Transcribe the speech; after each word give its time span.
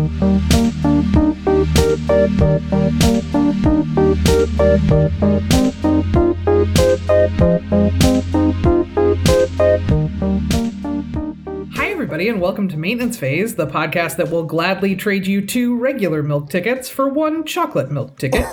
Hi, 0.00 0.06
everybody, 11.90 12.30
and 12.30 12.40
welcome 12.40 12.68
to 12.68 12.78
Maintenance 12.78 13.18
Phase, 13.18 13.56
the 13.56 13.66
podcast 13.66 14.16
that 14.16 14.30
will 14.30 14.44
gladly 14.44 14.96
trade 14.96 15.26
you 15.26 15.44
two 15.44 15.76
regular 15.76 16.22
milk 16.22 16.48
tickets 16.48 16.88
for 16.88 17.10
one 17.10 17.44
chocolate 17.44 17.90
milk 17.90 18.16
ticket. 18.16 18.46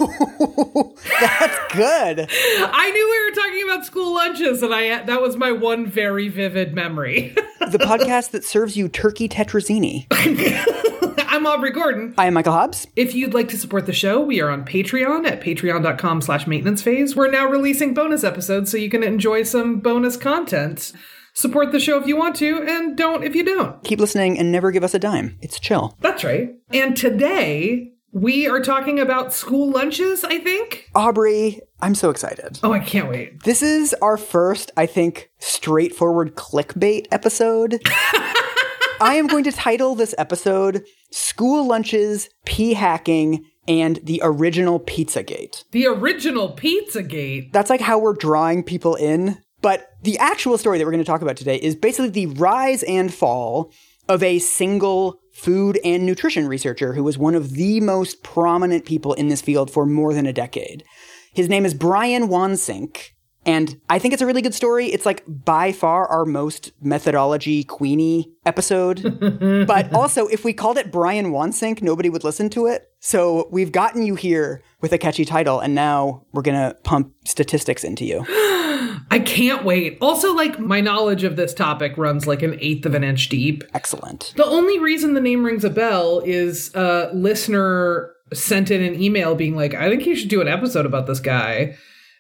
That's 1.20 1.73
good. 1.73 2.27
I 2.29 2.91
knew 2.91 3.09
we 3.09 3.29
were 3.29 3.36
talking 3.36 3.64
about 3.70 3.86
school 3.86 4.14
lunches, 4.14 4.61
and 4.64 4.75
I 4.75 5.02
that 5.04 5.21
was 5.21 5.38
my 5.38 5.54
one 5.54 5.88
very 5.88 6.27
vivid 6.27 6.73
memory. 6.73 7.34
The 7.68 7.79
podcast 7.79 8.32
that 8.32 8.45
serves 8.45 8.77
you 8.77 8.88
turkey 8.88 9.27
tetrazzini. 9.27 10.07
I'm 11.38 11.46
Aubrey 11.46 11.70
Gordon. 11.70 12.16
I 12.18 12.26
am 12.26 12.34
Michael 12.34 12.54
Hobbs. 12.54 12.88
If 12.96 13.14
you'd 13.14 13.36
like 13.36 13.48
to 13.50 13.59
support 13.59 13.86
the 13.86 13.94
show, 13.94 14.20
we 14.20 14.41
are 14.41 14.50
on 14.50 14.66
Patreon 14.66 15.28
at 15.28 15.40
patreon.com 15.40 16.22
slash 16.22 16.48
maintenance 16.48 16.82
phase. 16.82 17.16
We're 17.16 17.30
now 17.30 17.45
releasing 17.45 17.94
bonus 17.94 18.23
episodes 18.23 18.72
so 18.72 18.78
you 18.78 18.90
can 18.90 19.04
enjoy 19.04 19.44
some 19.44 19.80
bonus 19.80 20.18
content. 20.18 20.94
Support 21.36 21.72
the 21.72 21.80
show 21.80 22.02
if 22.02 22.08
you 22.08 22.18
want 22.18 22.38
to, 22.38 22.64
and 22.68 22.98
don't 22.98 23.23
if 23.23 23.36
you 23.36 23.44
don't. 23.44 23.84
Keep 23.84 24.00
listening 24.00 24.40
and 24.40 24.52
never 24.52 24.72
give 24.72 24.84
us 24.84 24.95
a 24.95 25.00
dime. 25.00 25.38
It's 25.40 25.59
chill. 25.59 25.95
That's 26.02 26.23
right. 26.23 26.55
And 26.73 26.98
today 26.98 27.92
we 28.12 28.48
are 28.48 28.59
talking 28.59 29.00
about 29.00 29.31
school 29.31 29.70
lunches, 29.70 30.23
I 30.23 30.40
think. 30.40 30.90
Aubrey, 30.95 31.62
I'm 31.84 31.94
so 31.94 32.09
excited. 32.09 32.59
Oh, 32.64 32.73
I 32.73 32.80
can't 32.80 33.09
wait. 33.09 33.44
This 33.44 33.62
is 33.62 33.94
our 34.02 34.17
first, 34.17 34.72
I 34.76 34.88
think, 34.88 35.30
straightforward 35.38 36.34
clickbait 36.34 37.06
episode. 37.12 37.80
I 39.00 39.14
am 39.17 39.28
going 39.28 39.44
to 39.44 39.52
title 39.52 39.94
this 39.94 40.16
episode 40.17 40.84
School 41.11 41.67
Lunches, 41.67 42.29
P-Hacking, 42.45 43.45
and 43.67 43.99
the 44.03 44.21
Original 44.23 44.79
Pizzagate. 44.79 45.64
The 45.72 45.88
original 45.88 46.55
Pizzagate. 46.55 47.52
That's 47.52 47.69
like 47.69 47.81
how 47.81 47.99
we're 47.99 48.14
drawing 48.14 48.64
people 48.64 48.95
in. 48.95 49.38
But 49.61 49.89
the 50.03 50.17
actual 50.19 50.58
story 50.58 50.77
that 50.77 50.86
we're 50.86 50.91
going 50.91 51.03
to 51.03 51.09
talk 51.09 51.22
about 51.22 51.38
today 51.38 51.58
is 51.58 51.75
basically 51.75 52.09
the 52.09 52.27
rise 52.27 52.83
and 52.83 53.14
fall 53.14 53.72
of 54.08 54.23
a 54.23 54.39
single 54.39 55.19
food 55.33 55.80
and 55.83 56.05
nutrition 56.05 56.47
researcher 56.47 56.94
who 56.94 57.03
was 57.03 57.17
one 57.17 57.36
of 57.36 57.53
the 57.53 57.81
most 57.81 58.23
prominent 58.23 58.86
people 58.86 59.14
in 59.14 59.27
this 59.27 59.42
field 59.42 59.69
for 59.69 59.86
more 59.86 60.14
than 60.14 60.25
a 60.25 60.33
decade. 60.33 60.83
His 61.33 61.49
name 61.49 61.66
is 61.66 61.73
Brian 61.73 62.27
Wansink. 62.27 63.09
And 63.48 63.80
I 63.90 63.98
think 63.98 64.14
it's 64.14 64.22
a 64.22 64.26
really 64.26 64.42
good 64.42 64.53
story. 64.53 64.88
It's 64.88 65.06
like 65.06 65.23
by 65.26 65.72
far 65.72 66.06
our 66.08 66.26
most 66.26 66.73
methodology 66.81 67.64
queenie 67.64 68.30
episode. 68.45 69.02
but 69.67 69.94
also, 69.94 70.28
if 70.28 70.44
we 70.44 70.52
called 70.52 70.78
it 70.78 70.92
Brian 70.92 71.28
Wansink, 71.28 71.81
nobody 71.81 72.09
would 72.09 72.26
listen 72.26 72.50
to 72.52 72.67
it. 72.67 72.92
So 73.00 73.48
we've 73.50 73.72
gotten 73.72 74.04
you 74.04 74.16
here 74.16 74.62
with 74.81 74.92
a 74.92 74.98
catchy 74.98 75.23
title, 75.23 75.62
and 75.62 75.73
now 75.73 76.26
we're 76.34 76.42
going 76.42 76.58
to 76.58 76.76
pump 76.84 77.14
statistics 77.26 77.86
into 77.86 78.04
you. 78.04 78.26
I 79.09 79.22
can't 79.23 79.64
wait. 79.64 79.98
Also, 80.02 80.34
like, 80.34 80.59
my 80.59 80.82
knowledge 80.82 81.23
of 81.23 81.38
this 81.38 81.54
topic 81.54 81.98
runs 81.98 82.28
like 82.28 82.42
an 82.42 82.58
eighth 82.59 82.86
of 82.86 82.95
an 82.95 83.04
inch 83.04 83.30
deep. 83.30 83.64
Excellent. 83.73 84.34
The 84.36 84.45
only 84.45 84.78
reason 84.78 85.14
the 85.14 85.22
name 85.22 85.45
rings 85.45 85.64
a 85.64 85.70
bell 85.70 86.22
is 86.26 86.73
a 86.76 87.11
listener 87.14 88.11
sent 88.34 88.72
in 88.72 88.82
an 88.82 89.02
email 89.02 89.36
being 89.36 89.56
like, 89.56 89.73
I 89.73 89.89
think 89.89 90.06
you 90.06 90.17
should 90.17 90.30
do 90.30 90.42
an 90.42 90.50
episode 90.50 90.86
about 90.86 91.08
this 91.08 91.22
guy. 91.22 91.78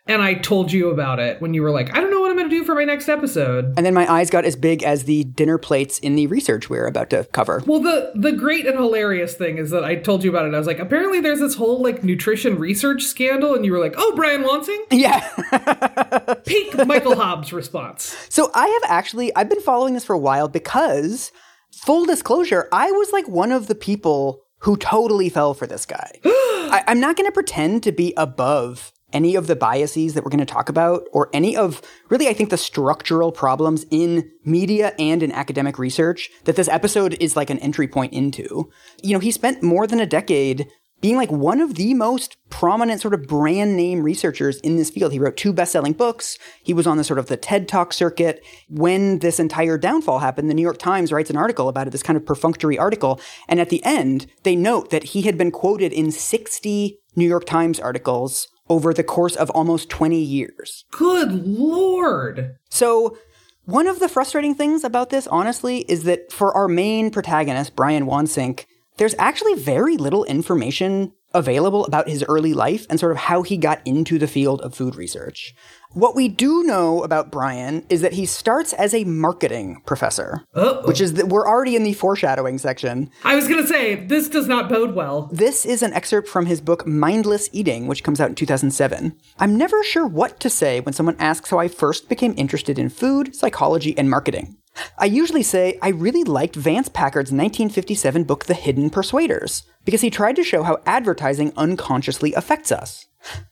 And 0.07 0.21
I 0.21 0.35
told 0.35 0.71
you 0.71 0.89
about 0.89 1.19
it 1.19 1.41
when 1.41 1.53
you 1.53 1.61
were 1.61 1.71
like, 1.71 1.95
I 1.95 1.99
don't 1.99 2.09
know 2.11 2.21
what 2.21 2.31
I'm 2.31 2.37
going 2.37 2.49
to 2.49 2.55
do 2.55 2.63
for 2.63 2.75
my 2.75 2.83
next 2.85 3.09
episode. 3.09 3.73
And 3.77 3.85
then 3.85 3.93
my 3.93 4.09
eyes 4.11 4.29
got 4.29 4.45
as 4.45 4.55
big 4.55 4.83
as 4.83 5.03
the 5.03 5.23
dinner 5.25 5.57
plates 5.57 5.99
in 5.99 6.15
the 6.15 6.27
research 6.27 6.69
we're 6.69 6.87
about 6.87 7.09
to 7.11 7.25
cover. 7.33 7.63
Well, 7.65 7.79
the 7.81 8.11
the 8.15 8.31
great 8.31 8.65
and 8.65 8.77
hilarious 8.77 9.33
thing 9.35 9.57
is 9.57 9.69
that 9.71 9.83
I 9.83 9.95
told 9.95 10.23
you 10.23 10.29
about 10.29 10.45
it. 10.45 10.53
I 10.53 10.57
was 10.57 10.67
like, 10.67 10.79
apparently 10.79 11.19
there's 11.19 11.39
this 11.39 11.55
whole 11.55 11.81
like 11.81 12.03
nutrition 12.03 12.57
research 12.57 13.03
scandal, 13.03 13.53
and 13.55 13.65
you 13.65 13.71
were 13.71 13.79
like, 13.79 13.95
oh, 13.97 14.13
Brian 14.15 14.43
Wansink, 14.43 14.85
Yeah. 14.91 15.27
peak 16.45 16.85
Michael 16.87 17.15
Hobbs 17.15 17.51
response. 17.53 18.15
so 18.29 18.49
I 18.53 18.67
have 18.67 18.91
actually 18.91 19.35
I've 19.35 19.49
been 19.49 19.61
following 19.61 19.93
this 19.93 20.05
for 20.05 20.13
a 20.13 20.19
while 20.19 20.47
because 20.47 21.31
full 21.71 22.05
disclosure, 22.05 22.67
I 22.71 22.91
was 22.91 23.11
like 23.11 23.27
one 23.27 23.51
of 23.51 23.67
the 23.67 23.75
people 23.75 24.41
who 24.59 24.77
totally 24.77 25.29
fell 25.29 25.53
for 25.53 25.67
this 25.67 25.85
guy. 25.85 26.11
I, 26.25 26.83
I'm 26.87 26.99
not 26.99 27.15
going 27.15 27.27
to 27.27 27.31
pretend 27.31 27.83
to 27.83 27.91
be 27.91 28.13
above 28.17 28.91
any 29.13 29.35
of 29.35 29.47
the 29.47 29.55
biases 29.55 30.13
that 30.13 30.23
we're 30.23 30.29
going 30.29 30.39
to 30.39 30.45
talk 30.45 30.69
about 30.69 31.07
or 31.11 31.29
any 31.33 31.55
of 31.55 31.81
really 32.09 32.27
I 32.27 32.33
think 32.33 32.49
the 32.49 32.57
structural 32.57 33.31
problems 33.31 33.85
in 33.89 34.29
media 34.43 34.93
and 34.99 35.23
in 35.23 35.31
academic 35.31 35.79
research 35.79 36.29
that 36.43 36.55
this 36.55 36.67
episode 36.67 37.15
is 37.19 37.35
like 37.35 37.49
an 37.49 37.59
entry 37.59 37.87
point 37.87 38.13
into. 38.13 38.69
You 39.01 39.13
know, 39.13 39.19
he 39.19 39.31
spent 39.31 39.63
more 39.63 39.87
than 39.87 39.99
a 39.99 40.05
decade 40.05 40.67
being 40.99 41.15
like 41.15 41.31
one 41.31 41.61
of 41.61 41.75
the 41.75 41.93
most 41.93 42.37
prominent 42.49 43.01
sort 43.01 43.13
of 43.13 43.27
brand 43.27 43.77
name 43.77 44.01
researchers 44.01 44.59
in 44.61 44.77
this 44.77 44.89
field. 44.89 45.11
He 45.11 45.19
wrote 45.19 45.37
two 45.37 45.53
best-selling 45.53 45.93
books. 45.93 46.37
He 46.63 46.73
was 46.73 46.87
on 46.87 46.97
the 46.97 47.03
sort 47.03 47.19
of 47.19 47.27
the 47.27 47.37
TED 47.37 47.67
Talk 47.67 47.93
circuit. 47.93 48.43
When 48.67 49.19
this 49.19 49.39
entire 49.39 49.77
downfall 49.77 50.19
happened, 50.19 50.49
the 50.49 50.55
New 50.55 50.63
York 50.63 50.79
Times 50.79 51.11
writes 51.11 51.29
an 51.29 51.37
article 51.37 51.69
about 51.69 51.87
it, 51.87 51.91
this 51.91 52.03
kind 52.03 52.17
of 52.17 52.25
perfunctory 52.25 52.79
article. 52.79 53.19
And 53.47 53.59
at 53.59 53.69
the 53.69 53.83
end, 53.85 54.25
they 54.43 54.55
note 54.55 54.89
that 54.89 55.03
he 55.03 55.21
had 55.23 55.37
been 55.37 55.51
quoted 55.51 55.93
in 55.93 56.11
60 56.11 56.99
New 57.15 57.27
York 57.27 57.45
Times 57.45 57.79
articles 57.79 58.47
over 58.69 58.93
the 58.93 59.03
course 59.03 59.35
of 59.35 59.49
almost 59.51 59.89
20 59.89 60.19
years. 60.19 60.85
Good 60.91 61.31
lord. 61.45 62.57
So, 62.69 63.17
one 63.65 63.87
of 63.87 63.99
the 63.99 64.07
frustrating 64.07 64.55
things 64.55 64.85
about 64.85 65.09
this, 65.09 65.27
honestly, 65.27 65.79
is 65.89 66.03
that 66.03 66.31
for 66.31 66.55
our 66.55 66.69
main 66.69 67.11
protagonist, 67.11 67.75
Brian 67.75 68.05
Wansink, 68.05 68.65
there's 68.95 69.15
actually 69.19 69.55
very 69.55 69.97
little 69.97 70.23
information 70.23 71.11
available 71.33 71.85
about 71.85 72.07
his 72.07 72.23
early 72.29 72.53
life 72.53 72.85
and 72.89 72.99
sort 72.99 73.11
of 73.11 73.17
how 73.17 73.41
he 73.41 73.57
got 73.57 73.81
into 73.85 74.17
the 74.17 74.27
field 74.27 74.61
of 74.61 74.73
food 74.73 74.95
research. 74.95 75.53
What 75.93 76.15
we 76.15 76.27
do 76.27 76.63
know 76.63 77.01
about 77.03 77.31
Brian 77.31 77.85
is 77.89 78.01
that 78.01 78.13
he 78.13 78.25
starts 78.25 78.73
as 78.73 78.93
a 78.93 79.05
marketing 79.05 79.81
professor, 79.85 80.43
Uh-oh. 80.53 80.85
which 80.85 80.99
is 81.01 81.13
that 81.13 81.29
we're 81.29 81.47
already 81.47 81.75
in 81.75 81.83
the 81.83 81.93
foreshadowing 81.93 82.57
section. 82.57 83.09
I 83.23 83.35
was 83.35 83.47
going 83.47 83.61
to 83.61 83.67
say, 83.67 83.95
this 83.95 84.27
does 84.27 84.47
not 84.47 84.69
bode 84.69 84.95
well. 84.95 85.29
This 85.31 85.65
is 85.65 85.81
an 85.81 85.93
excerpt 85.93 86.27
from 86.27 86.45
his 86.45 86.61
book 86.61 86.85
Mindless 86.85 87.49
Eating, 87.53 87.87
which 87.87 88.03
comes 88.03 88.19
out 88.19 88.29
in 88.29 88.35
2007. 88.35 89.17
I'm 89.39 89.57
never 89.57 89.81
sure 89.83 90.05
what 90.05 90.39
to 90.41 90.49
say 90.49 90.81
when 90.81 90.93
someone 90.93 91.15
asks 91.19 91.49
how 91.49 91.57
I 91.57 91.67
first 91.67 92.09
became 92.09 92.33
interested 92.37 92.77
in 92.77 92.89
food, 92.89 93.33
psychology, 93.35 93.97
and 93.97 94.09
marketing. 94.09 94.57
I 94.99 95.05
usually 95.05 95.41
say 95.41 95.79
I 95.81 95.89
really 95.89 96.23
liked 96.23 96.55
Vance 96.55 96.89
Packard's 96.89 97.31
1957 97.31 98.25
book 98.25 98.45
The 98.45 98.53
Hidden 98.53 98.91
Persuaders, 98.91 99.63
because 99.85 100.01
he 100.01 100.11
tried 100.11 100.35
to 100.35 100.43
show 100.43 100.61
how 100.63 100.79
advertising 100.85 101.53
unconsciously 101.57 102.33
affects 102.33 102.71
us. 102.71 103.05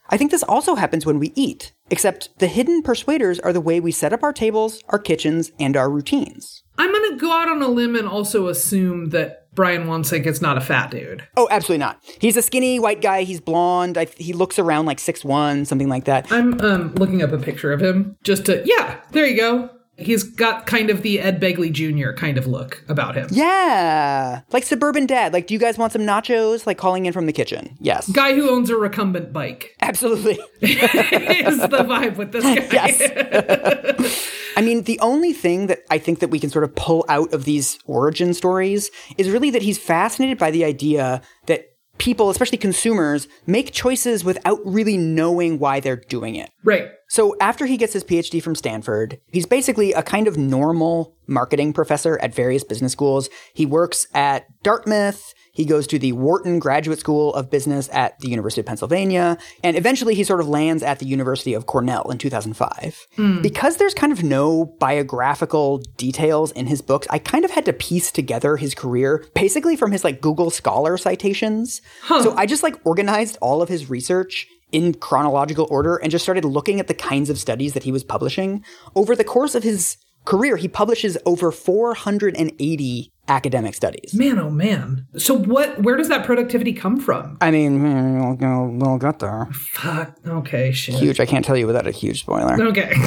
I 0.10 0.18
think 0.18 0.32
this 0.32 0.44
also 0.44 0.76
happens 0.76 1.06
when 1.06 1.20
we 1.20 1.34
eat, 1.36 1.74
except 1.90 2.38
the 2.40 2.48
hidden 2.48 2.82
persuaders 2.84 3.40
are 3.40 3.52
the 3.52 3.62
way 3.62 3.80
we 3.80 3.92
set 3.92 4.14
up 4.14 4.24
our 4.24 4.34
tables, 4.34 4.82
our 4.90 5.00
kitchens, 5.00 5.52
and 5.60 5.76
our 5.76 5.90
routines. 5.90 6.64
I'm 6.78 6.92
going 6.92 7.12
to 7.12 7.18
go 7.18 7.32
out 7.32 7.50
on 7.50 7.62
a 7.62 7.68
limb 7.68 7.96
and 7.96 8.08
also 8.08 8.48
assume 8.48 9.10
that 9.10 9.48
Brian 9.56 9.88
Wansink 9.88 10.26
is 10.26 10.42
not 10.42 10.58
a 10.58 10.62
fat 10.62 10.92
dude. 10.92 11.26
Oh, 11.38 11.48
absolutely 11.50 11.80
not. 11.80 12.00
He's 12.20 12.38
a 12.38 12.42
skinny 12.42 12.80
white 12.80 13.02
guy. 13.02 13.24
He's 13.24 13.40
blonde. 13.40 13.98
I, 13.98 14.06
he 14.18 14.34
looks 14.34 14.60
around 14.60 14.86
like 14.86 15.00
six 15.00 15.24
one, 15.24 15.66
something 15.66 15.90
like 15.90 16.04
that. 16.06 16.32
I'm 16.32 16.60
um, 16.62 16.94
looking 16.96 17.24
up 17.24 17.32
a 17.32 17.38
picture 17.38 17.72
of 17.72 17.82
him 17.82 18.18
just 18.24 18.46
to, 18.46 18.62
yeah, 18.66 19.00
there 19.12 19.26
you 19.26 19.38
go. 19.38 19.70
He's 19.98 20.24
got 20.24 20.66
kind 20.66 20.90
of 20.90 21.04
the 21.04 21.20
Ed 21.22 21.40
Begley 21.42 21.72
Jr. 21.72 22.12
kind 22.12 22.38
of 22.38 22.48
look 22.48 22.84
about 22.90 23.16
him. 23.16 23.28
Yeah, 23.32 24.42
like 24.52 24.64
suburban 24.64 25.06
dad. 25.06 25.32
Like, 25.34 25.48
do 25.48 25.54
you 25.54 25.60
guys 25.60 25.78
want 25.78 25.94
some 25.94 26.02
nachos? 26.02 26.68
Like 26.68 26.78
calling 26.78 27.06
in 27.06 27.14
from 27.14 27.26
the 27.28 27.34
kitchen. 27.34 27.78
Yes, 27.80 28.10
Guy 28.12 28.34
who 28.34 28.50
owns 28.50 28.70
a 28.70 28.76
recumbent 28.76 29.32
bike 29.32 29.76
absolutely. 29.82 30.34
is 30.62 31.60
the 31.60 31.86
vibe 31.88 32.18
with 32.18 32.32
this 32.32 32.44
guy. 32.44 32.68
yes. 32.72 34.32
I 34.58 34.62
mean, 34.62 34.84
the 34.84 35.00
only 35.00 35.34
thing 35.34 35.68
that 35.68 35.80
I 35.90 35.98
think 35.98 36.20
that 36.20 36.30
we 36.30 36.40
can 36.40 36.50
sort 36.50 36.64
of 36.64 36.76
pull 36.76 37.06
out 37.10 37.34
of 37.34 37.44
these 37.46 37.78
origin 37.86 38.34
stories 38.34 38.90
is 39.18 39.30
really 39.30 39.50
that 39.52 39.62
he's 39.62 39.78
fascinated 39.78 40.38
by 40.38 40.52
the 40.52 40.64
idea 40.64 41.22
that 41.48 41.66
people, 41.98 42.30
especially 42.30 42.58
consumers, 42.58 43.28
make 43.48 43.72
choices 43.74 44.24
without 44.24 44.60
really 44.66 44.98
knowing 44.98 45.60
why 45.60 45.80
they're 45.80 45.96
doing 45.96 46.36
it. 46.36 46.50
Right. 46.64 46.90
So 47.08 47.36
after 47.40 47.66
he 47.66 47.78
gets 47.78 47.94
his 47.94 48.04
PhD 48.04 48.42
from 48.42 48.56
Stanford, 48.56 49.20
he's 49.32 49.46
basically 49.46 49.94
a 49.94 50.04
kind 50.04 50.28
of 50.28 50.38
normal 50.38 51.16
marketing 51.28 51.74
professor 51.74 52.20
at 52.20 52.34
various 52.34 52.64
business 52.64 52.92
schools. 52.92 53.30
He 53.54 53.66
works 53.66 54.08
at 54.14 54.46
Dartmouth. 54.64 55.34
He 55.52 55.66
goes 55.66 55.88
to 55.88 55.98
the 55.98 56.12
Wharton 56.12 56.60
Graduate 56.60 57.00
School 57.00 57.34
of 57.34 57.50
Business 57.50 57.90
at 57.94 58.20
the 58.20 58.28
University 58.30 58.62
of 58.62 58.68
Pennsylvania. 58.68 59.38
And 59.64 59.78
eventually 59.78 60.14
he 60.14 60.24
sort 60.24 60.42
of 60.42 60.50
lands 60.50 60.84
at 60.84 61.00
the 61.00 61.06
University 61.06 61.54
of 61.54 61.66
Cornell 61.66 62.12
in 62.12 62.18
2005. 62.18 63.08
Hmm. 63.16 63.42
Because 63.42 63.78
there's 63.78 63.94
kind 63.94 64.12
of 64.12 64.22
no 64.24 64.66
biographical 64.66 65.78
details 65.98 66.52
in 66.52 66.68
his 66.68 66.82
books, 66.82 67.08
I 67.10 67.20
kind 67.20 67.46
of 67.46 67.52
had 67.52 67.66
to 67.66 67.74
piece 67.74 68.12
together 68.12 68.58
his 68.58 68.76
career 68.76 69.26
basically 69.34 69.76
from 69.76 69.92
his 69.92 70.04
like 70.04 70.22
Google 70.22 70.50
Scholar 70.50 70.98
citations. 70.98 71.82
So 72.24 72.36
I 72.36 72.46
just 72.46 72.64
like 72.64 72.76
organized 72.86 73.38
all 73.42 73.62
of 73.62 73.70
his 73.70 73.90
research 73.90 74.48
in 74.76 74.94
chronological 74.94 75.68
order 75.72 75.96
and 75.96 76.12
just 76.12 76.24
started 76.26 76.44
looking 76.44 76.82
at 76.82 76.88
the 76.88 76.94
kinds 76.94 77.30
of 77.30 77.40
studies 77.40 77.74
that 77.74 77.84
he 77.84 77.94
was 77.94 78.04
publishing. 78.04 78.64
Over 78.94 79.16
the 79.16 79.24
course 79.24 79.56
of 79.56 79.64
his 79.64 79.96
career, 80.26 80.58
he 80.58 80.68
publishes 80.68 81.18
over 81.26 81.50
480 81.50 83.12
academic 83.30 83.74
studies. 83.74 84.14
Man, 84.14 84.38
oh 84.38 84.50
man. 84.50 85.08
So 85.18 85.34
what? 85.34 85.82
Where 85.82 85.96
does 85.96 86.10
that 86.10 86.26
productivity 86.26 86.74
come 86.74 87.00
from? 87.00 87.38
I 87.40 87.52
mean, 87.52 87.80
hmm, 87.80 88.20
we'll, 88.20 88.36
we'll, 88.36 88.68
we'll 88.68 88.98
get 88.98 89.20
there. 89.20 89.48
Fuck. 89.54 90.18
Okay, 90.28 90.74
shit. 90.74 90.96
Huge. 90.96 91.22
I 91.22 91.26
can't 91.26 91.46
tell 91.46 91.56
you 91.56 91.68
without 91.68 91.88
a 91.88 91.92
huge 91.92 92.20
spoiler. 92.20 92.62
Okay. 92.62 92.94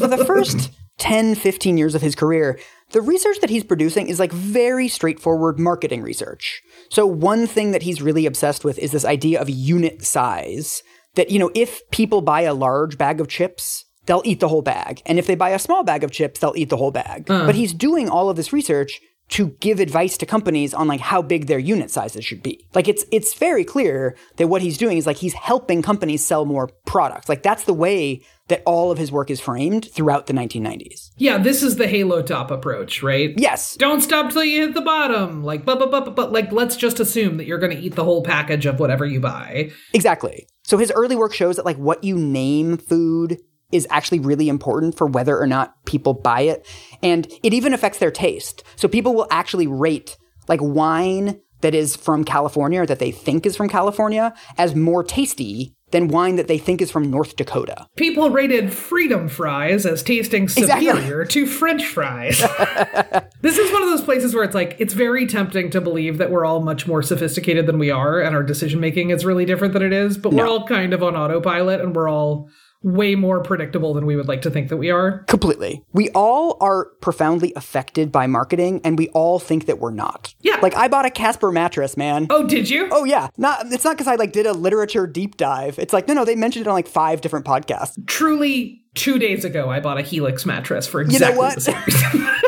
For 0.00 0.08
the 0.08 0.24
first 0.26 0.72
10, 0.98 1.34
15 1.34 1.78
years 1.78 1.94
of 1.94 2.02
his 2.02 2.14
career, 2.14 2.58
the 2.92 3.02
research 3.02 3.40
that 3.40 3.50
he's 3.50 3.64
producing 3.64 4.08
is 4.08 4.18
like 4.18 4.32
very 4.32 4.88
straightforward 4.88 5.58
marketing 5.58 6.02
research. 6.02 6.62
So, 6.88 7.06
one 7.06 7.46
thing 7.46 7.72
that 7.72 7.82
he's 7.82 8.00
really 8.00 8.26
obsessed 8.26 8.64
with 8.64 8.78
is 8.78 8.92
this 8.92 9.04
idea 9.04 9.40
of 9.40 9.50
unit 9.50 10.04
size. 10.04 10.82
That, 11.16 11.30
you 11.30 11.38
know, 11.38 11.50
if 11.54 11.80
people 11.90 12.20
buy 12.20 12.42
a 12.42 12.52
large 12.52 12.98
bag 12.98 13.20
of 13.20 13.28
chips, 13.28 13.86
they'll 14.04 14.22
eat 14.24 14.40
the 14.40 14.48
whole 14.48 14.62
bag. 14.62 15.00
And 15.06 15.18
if 15.18 15.26
they 15.26 15.34
buy 15.34 15.50
a 15.50 15.58
small 15.58 15.82
bag 15.82 16.04
of 16.04 16.10
chips, 16.10 16.40
they'll 16.40 16.56
eat 16.56 16.68
the 16.68 16.76
whole 16.76 16.90
bag. 16.90 17.30
Uh. 17.30 17.46
But 17.46 17.54
he's 17.54 17.72
doing 17.72 18.08
all 18.08 18.28
of 18.28 18.36
this 18.36 18.52
research 18.52 19.00
to 19.28 19.48
give 19.60 19.80
advice 19.80 20.16
to 20.18 20.26
companies 20.26 20.72
on 20.72 20.86
like 20.86 21.00
how 21.00 21.20
big 21.20 21.46
their 21.46 21.58
unit 21.58 21.90
sizes 21.90 22.24
should 22.24 22.42
be. 22.42 22.66
Like 22.74 22.88
it's 22.88 23.04
it's 23.10 23.34
very 23.34 23.64
clear 23.64 24.16
that 24.36 24.48
what 24.48 24.62
he's 24.62 24.78
doing 24.78 24.98
is 24.98 25.06
like 25.06 25.16
he's 25.16 25.34
helping 25.34 25.82
companies 25.82 26.24
sell 26.24 26.44
more 26.44 26.68
products. 26.86 27.28
Like 27.28 27.42
that's 27.42 27.64
the 27.64 27.74
way 27.74 28.22
that 28.48 28.62
all 28.64 28.92
of 28.92 28.98
his 28.98 29.10
work 29.10 29.28
is 29.28 29.40
framed 29.40 29.90
throughout 29.90 30.26
the 30.26 30.32
1990s. 30.32 31.10
yeah, 31.16 31.36
this 31.36 31.64
is 31.64 31.76
the 31.76 31.88
Halo 31.88 32.22
top 32.22 32.52
approach, 32.52 33.02
right? 33.02 33.34
Yes. 33.36 33.74
Don't 33.74 34.00
stop 34.00 34.32
till 34.32 34.44
you 34.44 34.66
hit 34.66 34.74
the 34.74 34.82
bottom. 34.82 35.42
Like, 35.42 35.64
but, 35.64 35.80
but, 35.80 35.90
but, 35.90 36.04
but, 36.04 36.14
but 36.14 36.32
like, 36.32 36.52
let's 36.52 36.76
just 36.76 37.00
assume 37.00 37.38
that 37.38 37.46
you're 37.46 37.58
going 37.58 37.76
to 37.76 37.82
eat 37.82 37.96
the 37.96 38.04
whole 38.04 38.22
package 38.22 38.64
of 38.64 38.78
whatever 38.78 39.04
you 39.04 39.18
buy. 39.18 39.72
Exactly. 39.92 40.46
So 40.62 40.78
his 40.78 40.92
early 40.94 41.16
work 41.16 41.34
shows 41.34 41.56
that 41.56 41.64
like 41.64 41.76
what 41.76 42.04
you 42.04 42.16
name 42.16 42.76
food 42.76 43.38
is 43.72 43.86
actually 43.90 44.20
really 44.20 44.48
important 44.48 44.96
for 44.96 45.06
whether 45.06 45.38
or 45.38 45.46
not 45.46 45.84
people 45.84 46.14
buy 46.14 46.42
it. 46.42 46.66
And 47.02 47.26
it 47.42 47.52
even 47.52 47.74
affects 47.74 47.98
their 47.98 48.10
taste. 48.10 48.62
So 48.76 48.88
people 48.88 49.14
will 49.14 49.26
actually 49.30 49.66
rate 49.66 50.16
like 50.48 50.60
wine 50.62 51.40
that 51.62 51.74
is 51.74 51.96
from 51.96 52.24
California 52.24 52.82
or 52.82 52.86
that 52.86 52.98
they 52.98 53.10
think 53.10 53.46
is 53.46 53.56
from 53.56 53.68
California 53.68 54.34
as 54.58 54.74
more 54.74 55.02
tasty 55.02 55.74
than 55.92 56.08
wine 56.08 56.34
that 56.34 56.48
they 56.48 56.58
think 56.58 56.82
is 56.82 56.90
from 56.90 57.10
North 57.10 57.36
Dakota. 57.36 57.86
People 57.96 58.30
rated 58.30 58.72
freedom 58.72 59.28
fries 59.28 59.86
as 59.86 60.02
tasting 60.02 60.44
Exactly. 60.44 60.86
superior 60.86 61.24
to 61.24 61.46
French 61.46 61.86
fries. 61.86 62.38
this 63.40 63.56
is 63.56 63.72
one 63.72 63.82
of 63.82 63.88
those 63.88 64.02
places 64.02 64.34
where 64.34 64.42
it's 64.42 64.54
like, 64.54 64.76
it's 64.80 64.94
very 64.94 65.26
tempting 65.26 65.70
to 65.70 65.80
believe 65.80 66.18
that 66.18 66.30
we're 66.30 66.44
all 66.44 66.60
much 66.60 66.88
more 66.88 67.02
sophisticated 67.02 67.66
than 67.66 67.78
we 67.78 67.90
are 67.90 68.20
and 68.20 68.34
our 68.34 68.42
decision 68.42 68.80
making 68.80 69.10
is 69.10 69.24
really 69.24 69.44
different 69.44 69.74
than 69.74 69.82
it 69.82 69.92
is, 69.92 70.18
but 70.18 70.32
we're 70.32 70.48
all 70.48 70.66
kind 70.66 70.92
of 70.92 71.04
on 71.04 71.14
autopilot 71.14 71.80
and 71.80 71.94
we're 71.94 72.08
all 72.08 72.48
way 72.82 73.14
more 73.14 73.42
predictable 73.42 73.94
than 73.94 74.06
we 74.06 74.16
would 74.16 74.28
like 74.28 74.42
to 74.42 74.50
think 74.50 74.68
that 74.68 74.76
we 74.76 74.90
are. 74.90 75.20
Completely. 75.24 75.82
We 75.92 76.10
all 76.10 76.56
are 76.60 76.86
profoundly 77.00 77.52
affected 77.56 78.12
by 78.12 78.26
marketing 78.26 78.80
and 78.84 78.98
we 78.98 79.08
all 79.08 79.38
think 79.38 79.66
that 79.66 79.78
we're 79.78 79.90
not. 79.90 80.34
Yeah. 80.40 80.58
Like 80.62 80.76
I 80.76 80.88
bought 80.88 81.06
a 81.06 81.10
Casper 81.10 81.50
mattress, 81.50 81.96
man. 81.96 82.26
Oh, 82.30 82.46
did 82.46 82.70
you? 82.70 82.88
Oh 82.90 83.04
yeah, 83.04 83.28
not 83.36 83.66
it's 83.72 83.84
not 83.84 83.96
because 83.96 84.08
I 84.08 84.16
like 84.16 84.32
did 84.32 84.46
a 84.46 84.52
literature 84.52 85.06
deep 85.06 85.36
dive. 85.36 85.78
It's 85.78 85.92
like 85.92 86.08
no, 86.08 86.14
no, 86.14 86.24
they 86.24 86.36
mentioned 86.36 86.66
it 86.66 86.68
on 86.68 86.74
like 86.74 86.88
five 86.88 87.20
different 87.20 87.44
podcasts. 87.44 87.94
Truly, 88.06 88.82
two 88.94 89.18
days 89.18 89.44
ago, 89.44 89.70
I 89.70 89.80
bought 89.80 89.98
a 89.98 90.02
Helix 90.02 90.46
mattress 90.46 90.86
for 90.86 91.02
know 91.04 91.10
exactly 91.10 91.38
what? 91.38 91.54
the 91.54 91.60
same 91.60 91.82
reason. 91.86 92.28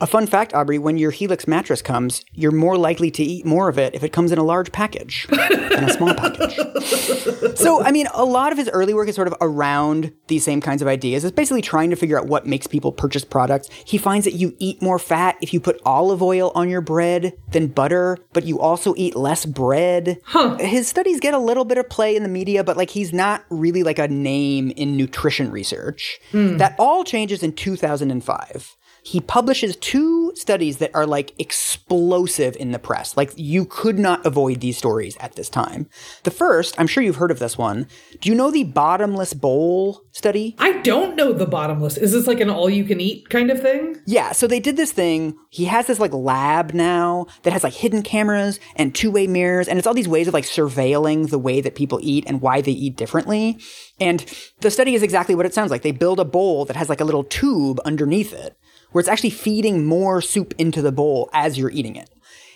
A 0.00 0.06
fun 0.06 0.26
fact, 0.26 0.54
Aubrey: 0.54 0.78
when 0.78 0.96
your 0.96 1.10
Helix 1.10 1.46
mattress 1.46 1.82
comes, 1.82 2.24
you're 2.32 2.52
more 2.52 2.78
likely 2.78 3.10
to 3.10 3.22
eat 3.22 3.44
more 3.44 3.68
of 3.68 3.78
it 3.78 3.94
if 3.94 4.02
it 4.02 4.12
comes 4.12 4.32
in 4.32 4.38
a 4.38 4.42
large 4.42 4.72
package 4.72 5.26
than 5.28 5.84
a 5.84 5.92
small 5.92 6.14
package. 6.14 6.56
so, 7.58 7.82
I 7.82 7.92
mean, 7.92 8.06
a 8.14 8.24
lot 8.24 8.50
of 8.52 8.58
his 8.58 8.70
early 8.70 8.94
work 8.94 9.08
is 9.08 9.14
sort 9.14 9.28
of 9.28 9.34
around 9.42 10.12
these 10.28 10.42
same 10.42 10.62
kinds 10.62 10.80
of 10.80 10.88
ideas. 10.88 11.24
It's 11.24 11.34
basically 11.34 11.60
trying 11.60 11.90
to 11.90 11.96
figure 11.96 12.18
out 12.18 12.26
what 12.26 12.46
makes 12.46 12.66
people 12.66 12.92
purchase 12.92 13.24
products. 13.24 13.68
He 13.84 13.98
finds 13.98 14.24
that 14.24 14.34
you 14.34 14.56
eat 14.58 14.80
more 14.80 14.98
fat 14.98 15.36
if 15.42 15.52
you 15.52 15.60
put 15.60 15.80
olive 15.84 16.22
oil 16.22 16.50
on 16.54 16.70
your 16.70 16.80
bread 16.80 17.34
than 17.50 17.66
butter, 17.66 18.16
but 18.32 18.44
you 18.44 18.58
also 18.58 18.94
eat 18.96 19.16
less 19.16 19.44
bread. 19.44 20.18
His 20.58 20.88
studies 20.88 21.20
get 21.20 21.34
a 21.34 21.38
little 21.38 21.66
bit 21.66 21.76
of 21.76 21.90
play 21.90 22.16
in 22.16 22.22
the 22.22 22.28
media, 22.28 22.64
but 22.64 22.78
like 22.78 22.90
he's 22.90 23.12
not 23.12 23.44
really 23.50 23.82
like 23.82 23.98
a 23.98 24.08
name 24.08 24.70
in 24.70 24.96
nutrition 24.96 25.50
research. 25.50 26.18
Hmm. 26.32 26.56
That 26.56 26.74
all 26.78 27.04
changes 27.04 27.42
in 27.42 27.52
2005 27.52 28.76
he 29.02 29.20
publishes 29.20 29.76
two 29.76 30.32
studies 30.34 30.78
that 30.78 30.94
are 30.94 31.06
like 31.06 31.32
explosive 31.38 32.56
in 32.56 32.72
the 32.72 32.78
press. 32.78 33.16
Like 33.16 33.32
you 33.36 33.64
could 33.64 33.98
not 33.98 34.24
avoid 34.24 34.60
these 34.60 34.78
stories 34.78 35.16
at 35.18 35.36
this 35.36 35.48
time. 35.48 35.88
The 36.24 36.30
first, 36.30 36.74
I'm 36.78 36.86
sure 36.86 37.02
you've 37.02 37.16
heard 37.16 37.30
of 37.30 37.38
this 37.38 37.56
one. 37.56 37.86
Do 38.20 38.28
you 38.28 38.34
know 38.34 38.50
the 38.50 38.64
bottomless 38.64 39.34
bowl 39.34 40.02
study? 40.12 40.54
I 40.58 40.78
don't 40.78 41.16
know 41.16 41.32
the 41.32 41.46
bottomless. 41.46 41.96
Is 41.96 42.12
this 42.12 42.26
like 42.26 42.40
an 42.40 42.50
all 42.50 42.70
you 42.70 42.84
can 42.84 43.00
eat 43.00 43.28
kind 43.30 43.50
of 43.50 43.60
thing? 43.60 44.00
Yeah, 44.06 44.32
so 44.32 44.46
they 44.46 44.60
did 44.60 44.76
this 44.76 44.92
thing. 44.92 45.36
He 45.50 45.64
has 45.66 45.86
this 45.86 46.00
like 46.00 46.12
lab 46.12 46.74
now 46.74 47.26
that 47.42 47.52
has 47.52 47.64
like 47.64 47.74
hidden 47.74 48.02
cameras 48.02 48.60
and 48.76 48.94
two-way 48.94 49.26
mirrors 49.26 49.68
and 49.68 49.78
it's 49.78 49.86
all 49.86 49.94
these 49.94 50.08
ways 50.08 50.28
of 50.28 50.34
like 50.34 50.44
surveilling 50.44 51.30
the 51.30 51.38
way 51.38 51.60
that 51.60 51.74
people 51.74 51.98
eat 52.02 52.24
and 52.26 52.40
why 52.40 52.60
they 52.60 52.72
eat 52.72 52.96
differently. 52.96 53.58
And 53.98 54.24
the 54.60 54.70
study 54.70 54.94
is 54.94 55.02
exactly 55.02 55.34
what 55.34 55.46
it 55.46 55.54
sounds 55.54 55.70
like. 55.70 55.82
They 55.82 55.92
build 55.92 56.20
a 56.20 56.24
bowl 56.24 56.64
that 56.66 56.76
has 56.76 56.88
like 56.88 57.00
a 57.00 57.04
little 57.04 57.24
tube 57.24 57.80
underneath 57.84 58.32
it 58.32 58.56
where 58.92 59.00
it's 59.00 59.08
actually 59.08 59.30
feeding 59.30 59.84
more 59.84 60.20
soup 60.20 60.54
into 60.58 60.82
the 60.82 60.92
bowl 60.92 61.30
as 61.32 61.58
you're 61.58 61.70
eating 61.70 61.96
it. 61.96 62.10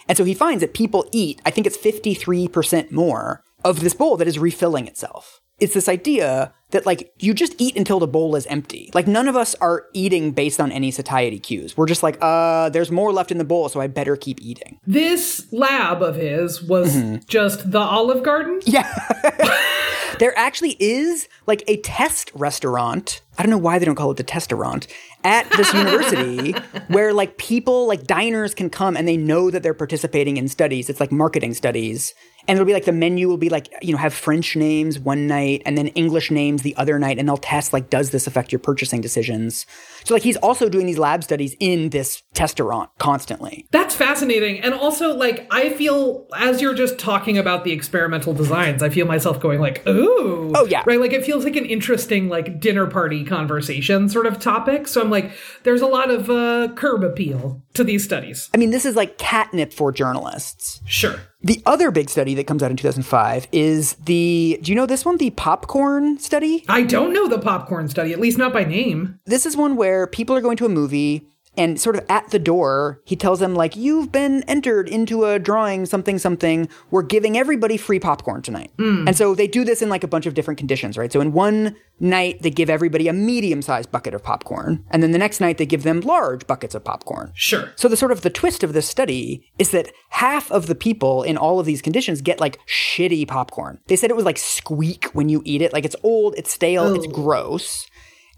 And 0.08 0.18
so 0.18 0.24
he 0.24 0.34
finds 0.34 0.60
that 0.60 0.74
people 0.74 1.08
eat, 1.12 1.40
I 1.46 1.50
think 1.50 1.66
it's 1.66 1.78
53% 1.78 2.90
more 2.90 3.42
of 3.64 3.80
this 3.80 3.94
bowl 3.94 4.16
that 4.18 4.28
is 4.28 4.38
refilling 4.38 4.86
itself. 4.86 5.40
It's 5.58 5.74
this 5.74 5.88
idea 5.88 6.52
that 6.74 6.84
like 6.84 7.14
you 7.18 7.32
just 7.32 7.54
eat 7.58 7.76
until 7.76 8.00
the 8.00 8.06
bowl 8.06 8.34
is 8.34 8.46
empty. 8.46 8.90
Like 8.94 9.06
none 9.06 9.28
of 9.28 9.36
us 9.36 9.54
are 9.56 9.86
eating 9.92 10.32
based 10.32 10.60
on 10.60 10.72
any 10.72 10.90
satiety 10.90 11.38
cues. 11.38 11.76
We're 11.76 11.86
just 11.86 12.02
like, 12.02 12.18
uh, 12.20 12.68
there's 12.70 12.90
more 12.90 13.12
left 13.12 13.30
in 13.30 13.38
the 13.38 13.44
bowl, 13.44 13.68
so 13.68 13.80
I 13.80 13.86
better 13.86 14.16
keep 14.16 14.40
eating. 14.42 14.80
This 14.86 15.46
lab 15.52 16.02
of 16.02 16.16
his 16.16 16.60
was 16.62 17.18
just 17.26 17.70
the 17.70 17.78
Olive 17.78 18.24
Garden? 18.24 18.60
Yeah. 18.66 18.92
there 20.18 20.36
actually 20.36 20.76
is 20.80 21.28
like 21.46 21.62
a 21.68 21.76
test 21.78 22.32
restaurant. 22.34 23.20
I 23.38 23.42
don't 23.42 23.50
know 23.50 23.58
why 23.58 23.78
they 23.78 23.84
don't 23.84 23.94
call 23.94 24.10
it 24.10 24.16
the 24.16 24.24
testaurant 24.24 24.88
at 25.22 25.48
this 25.50 25.72
university 25.74 26.52
where 26.88 27.12
like 27.12 27.38
people 27.38 27.86
like 27.86 28.04
diners 28.04 28.52
can 28.52 28.68
come 28.68 28.96
and 28.96 29.06
they 29.06 29.16
know 29.16 29.50
that 29.50 29.62
they're 29.62 29.74
participating 29.74 30.36
in 30.36 30.48
studies. 30.48 30.90
It's 30.90 31.00
like 31.00 31.12
marketing 31.12 31.54
studies. 31.54 32.14
And 32.46 32.56
it'll 32.56 32.66
be 32.66 32.72
like 32.72 32.84
the 32.84 32.92
menu 32.92 33.28
will 33.28 33.36
be 33.36 33.48
like, 33.48 33.72
you 33.82 33.92
know, 33.92 33.98
have 33.98 34.14
French 34.14 34.56
names 34.56 34.98
one 34.98 35.26
night 35.26 35.62
and 35.64 35.78
then 35.78 35.88
English 35.88 36.30
names 36.30 36.62
the 36.62 36.76
other 36.76 36.98
night. 36.98 37.18
And 37.18 37.28
they'll 37.28 37.36
test 37.36 37.72
like, 37.72 37.90
does 37.90 38.10
this 38.10 38.26
affect 38.26 38.52
your 38.52 38.58
purchasing 38.58 39.00
decisions? 39.00 39.66
So 40.04 40.14
like 40.14 40.22
he's 40.22 40.36
also 40.36 40.68
doing 40.68 40.86
these 40.86 40.98
lab 40.98 41.24
studies 41.24 41.56
in 41.60 41.90
this 41.90 42.22
testaurant 42.34 42.90
constantly. 42.98 43.66
That's 43.70 43.94
fascinating. 43.94 44.60
And 44.60 44.74
also, 44.74 45.14
like, 45.16 45.46
I 45.50 45.70
feel 45.70 46.26
as 46.36 46.60
you're 46.60 46.74
just 46.74 46.98
talking 46.98 47.38
about 47.38 47.64
the 47.64 47.72
experimental 47.72 48.34
designs, 48.34 48.82
I 48.82 48.88
feel 48.88 49.06
myself 49.06 49.40
going 49.40 49.60
like, 49.60 49.86
ooh. 49.86 50.52
Oh, 50.54 50.66
yeah. 50.66 50.82
Right? 50.86 51.00
Like 51.00 51.12
it 51.12 51.24
feels 51.24 51.44
like 51.44 51.56
an 51.56 51.64
interesting, 51.64 52.28
like, 52.28 52.60
dinner 52.60 52.86
party 52.86 53.24
conversation 53.24 54.08
sort 54.08 54.26
of 54.26 54.38
topic. 54.38 54.88
So 54.88 55.00
I'm 55.00 55.10
like, 55.10 55.32
there's 55.62 55.80
a 55.80 55.86
lot 55.86 56.10
of 56.10 56.28
uh 56.28 56.68
curb 56.74 57.02
appeal 57.04 57.62
to 57.74 57.84
these 57.84 58.04
studies. 58.04 58.50
I 58.52 58.58
mean, 58.58 58.70
this 58.70 58.84
is 58.84 58.96
like 58.96 59.18
catnip 59.18 59.72
for 59.72 59.92
journalists. 59.92 60.80
Sure. 60.86 61.18
The 61.44 61.62
other 61.66 61.90
big 61.90 62.08
study 62.08 62.34
that 62.36 62.46
comes 62.46 62.62
out 62.62 62.70
in 62.70 62.78
2005 62.78 63.48
is 63.52 63.96
the, 63.96 64.58
do 64.62 64.72
you 64.72 64.74
know 64.74 64.86
this 64.86 65.04
one? 65.04 65.18
The 65.18 65.28
popcorn 65.28 66.18
study? 66.18 66.64
I 66.70 66.84
don't 66.84 67.12
know 67.12 67.28
the 67.28 67.38
popcorn 67.38 67.90
study, 67.90 68.14
at 68.14 68.18
least 68.18 68.38
not 68.38 68.54
by 68.54 68.64
name. 68.64 69.20
This 69.26 69.44
is 69.44 69.54
one 69.54 69.76
where 69.76 70.06
people 70.06 70.34
are 70.34 70.40
going 70.40 70.56
to 70.56 70.64
a 70.64 70.70
movie 70.70 71.28
and 71.56 71.80
sort 71.80 71.96
of 71.96 72.04
at 72.08 72.30
the 72.30 72.38
door, 72.38 73.00
he 73.04 73.16
tells 73.16 73.40
them, 73.40 73.54
like, 73.54 73.76
you've 73.76 74.10
been 74.10 74.42
entered 74.44 74.88
into 74.88 75.24
a 75.24 75.38
drawing, 75.38 75.86
something, 75.86 76.18
something. 76.18 76.68
We're 76.90 77.02
giving 77.02 77.38
everybody 77.38 77.76
free 77.76 78.00
popcorn 78.00 78.42
tonight. 78.42 78.72
Hmm. 78.78 79.06
And 79.06 79.16
so 79.16 79.34
they 79.34 79.46
do 79.46 79.64
this 79.64 79.82
in 79.82 79.88
like 79.88 80.04
a 80.04 80.08
bunch 80.08 80.26
of 80.26 80.34
different 80.34 80.58
conditions, 80.58 80.98
right? 80.98 81.12
So 81.12 81.20
in 81.20 81.32
one 81.32 81.76
night, 82.00 82.42
they 82.42 82.50
give 82.50 82.68
everybody 82.68 83.08
a 83.08 83.12
medium 83.12 83.62
sized 83.62 83.92
bucket 83.92 84.14
of 84.14 84.22
popcorn. 84.22 84.84
And 84.90 85.02
then 85.02 85.12
the 85.12 85.18
next 85.18 85.40
night, 85.40 85.58
they 85.58 85.66
give 85.66 85.82
them 85.82 86.00
large 86.00 86.46
buckets 86.46 86.74
of 86.74 86.84
popcorn. 86.84 87.32
Sure. 87.34 87.72
So 87.76 87.88
the 87.88 87.96
sort 87.96 88.12
of 88.12 88.22
the 88.22 88.30
twist 88.30 88.64
of 88.64 88.72
this 88.72 88.88
study 88.88 89.48
is 89.58 89.70
that 89.70 89.92
half 90.10 90.50
of 90.50 90.66
the 90.66 90.74
people 90.74 91.22
in 91.22 91.36
all 91.36 91.60
of 91.60 91.66
these 91.66 91.82
conditions 91.82 92.20
get 92.20 92.40
like 92.40 92.58
shitty 92.66 93.28
popcorn. 93.28 93.78
They 93.86 93.96
said 93.96 94.10
it 94.10 94.16
was 94.16 94.24
like 94.24 94.38
squeak 94.38 95.06
when 95.06 95.28
you 95.28 95.42
eat 95.44 95.62
it. 95.62 95.72
Like 95.72 95.84
it's 95.84 95.96
old, 96.02 96.34
it's 96.36 96.52
stale, 96.52 96.94
it's 96.94 97.06
oh. 97.06 97.10
gross. 97.10 97.86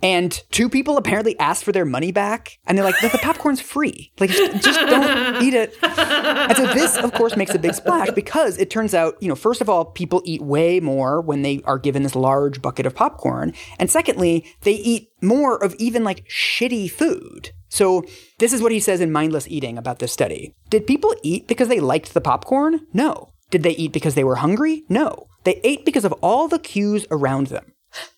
And 0.02 0.32
two 0.50 0.68
people 0.68 0.98
apparently 0.98 1.38
asked 1.38 1.64
for 1.64 1.72
their 1.72 1.84
money 1.84 2.12
back, 2.12 2.58
and 2.66 2.76
they're 2.76 2.84
like, 2.84 2.96
"But 3.00 3.12
the 3.12 3.18
popcorn's 3.18 3.60
free. 3.60 4.12
Like, 4.20 4.30
just, 4.30 4.62
just 4.62 4.80
don't 4.80 5.42
eat 5.42 5.54
it." 5.54 5.74
And 5.82 6.56
so 6.56 6.66
this, 6.74 6.96
of 6.98 7.12
course, 7.12 7.36
makes 7.36 7.54
a 7.54 7.58
big 7.58 7.74
splash 7.74 8.10
because 8.10 8.58
it 8.58 8.70
turns 8.70 8.94
out, 8.94 9.16
you 9.20 9.28
know, 9.28 9.34
first 9.34 9.60
of 9.60 9.68
all, 9.68 9.86
people 9.86 10.22
eat 10.24 10.42
way 10.42 10.80
more 10.80 11.20
when 11.20 11.42
they 11.42 11.62
are 11.64 11.78
given 11.78 12.02
this 12.02 12.14
large 12.14 12.60
bucket 12.60 12.86
of 12.86 12.94
popcorn, 12.94 13.54
and 13.78 13.90
secondly, 13.90 14.44
they 14.62 14.74
eat 14.74 15.08
more 15.22 15.62
of 15.62 15.74
even 15.78 16.04
like 16.04 16.28
shitty 16.28 16.90
food. 16.90 17.50
So 17.68 18.04
this 18.38 18.52
is 18.52 18.62
what 18.62 18.72
he 18.72 18.80
says 18.80 19.00
in 19.00 19.10
Mindless 19.10 19.48
Eating 19.48 19.76
about 19.76 19.98
this 19.98 20.12
study. 20.12 20.54
Did 20.70 20.86
people 20.86 21.14
eat 21.22 21.46
because 21.46 21.68
they 21.68 21.80
liked 21.80 22.14
the 22.14 22.20
popcorn? 22.20 22.86
No. 22.92 23.32
Did 23.50 23.62
they 23.62 23.72
eat 23.72 23.92
because 23.92 24.14
they 24.14 24.24
were 24.24 24.36
hungry? 24.36 24.84
No. 24.88 25.26
They 25.44 25.60
ate 25.62 25.84
because 25.84 26.04
of 26.04 26.12
all 26.14 26.48
the 26.48 26.58
cues 26.58 27.06
around 27.10 27.48
them. 27.48 27.72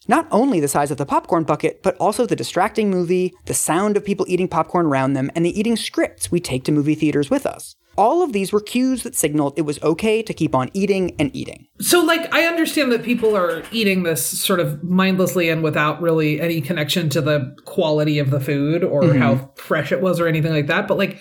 Not 0.06 0.26
only 0.30 0.60
the 0.60 0.68
size 0.68 0.90
of 0.90 0.96
the 0.96 1.06
popcorn 1.06 1.44
bucket, 1.44 1.82
but 1.82 1.96
also 1.96 2.26
the 2.26 2.36
distracting 2.36 2.90
movie, 2.90 3.34
the 3.44 3.54
sound 3.54 3.96
of 3.96 4.04
people 4.04 4.26
eating 4.28 4.48
popcorn 4.48 4.86
around 4.86 5.12
them, 5.12 5.30
and 5.34 5.44
the 5.44 5.58
eating 5.58 5.76
scripts 5.76 6.30
we 6.30 6.40
take 6.40 6.64
to 6.64 6.72
movie 6.72 6.94
theaters 6.94 7.30
with 7.30 7.46
us. 7.46 7.76
All 7.96 8.22
of 8.22 8.32
these 8.32 8.52
were 8.52 8.60
cues 8.60 9.02
that 9.02 9.16
signaled 9.16 9.54
it 9.56 9.62
was 9.62 9.82
okay 9.82 10.22
to 10.22 10.32
keep 10.32 10.54
on 10.54 10.70
eating 10.72 11.16
and 11.18 11.34
eating. 11.34 11.66
So, 11.80 12.00
like, 12.00 12.32
I 12.32 12.44
understand 12.44 12.92
that 12.92 13.02
people 13.02 13.36
are 13.36 13.64
eating 13.72 14.04
this 14.04 14.24
sort 14.24 14.60
of 14.60 14.84
mindlessly 14.84 15.48
and 15.48 15.64
without 15.64 16.00
really 16.00 16.40
any 16.40 16.60
connection 16.60 17.08
to 17.10 17.20
the 17.20 17.56
quality 17.64 18.20
of 18.20 18.30
the 18.30 18.38
food 18.38 18.84
or 18.84 19.02
mm-hmm. 19.02 19.18
how 19.18 19.50
fresh 19.56 19.90
it 19.90 20.00
was 20.00 20.20
or 20.20 20.28
anything 20.28 20.52
like 20.52 20.68
that. 20.68 20.86
But, 20.86 20.96
like, 20.96 21.18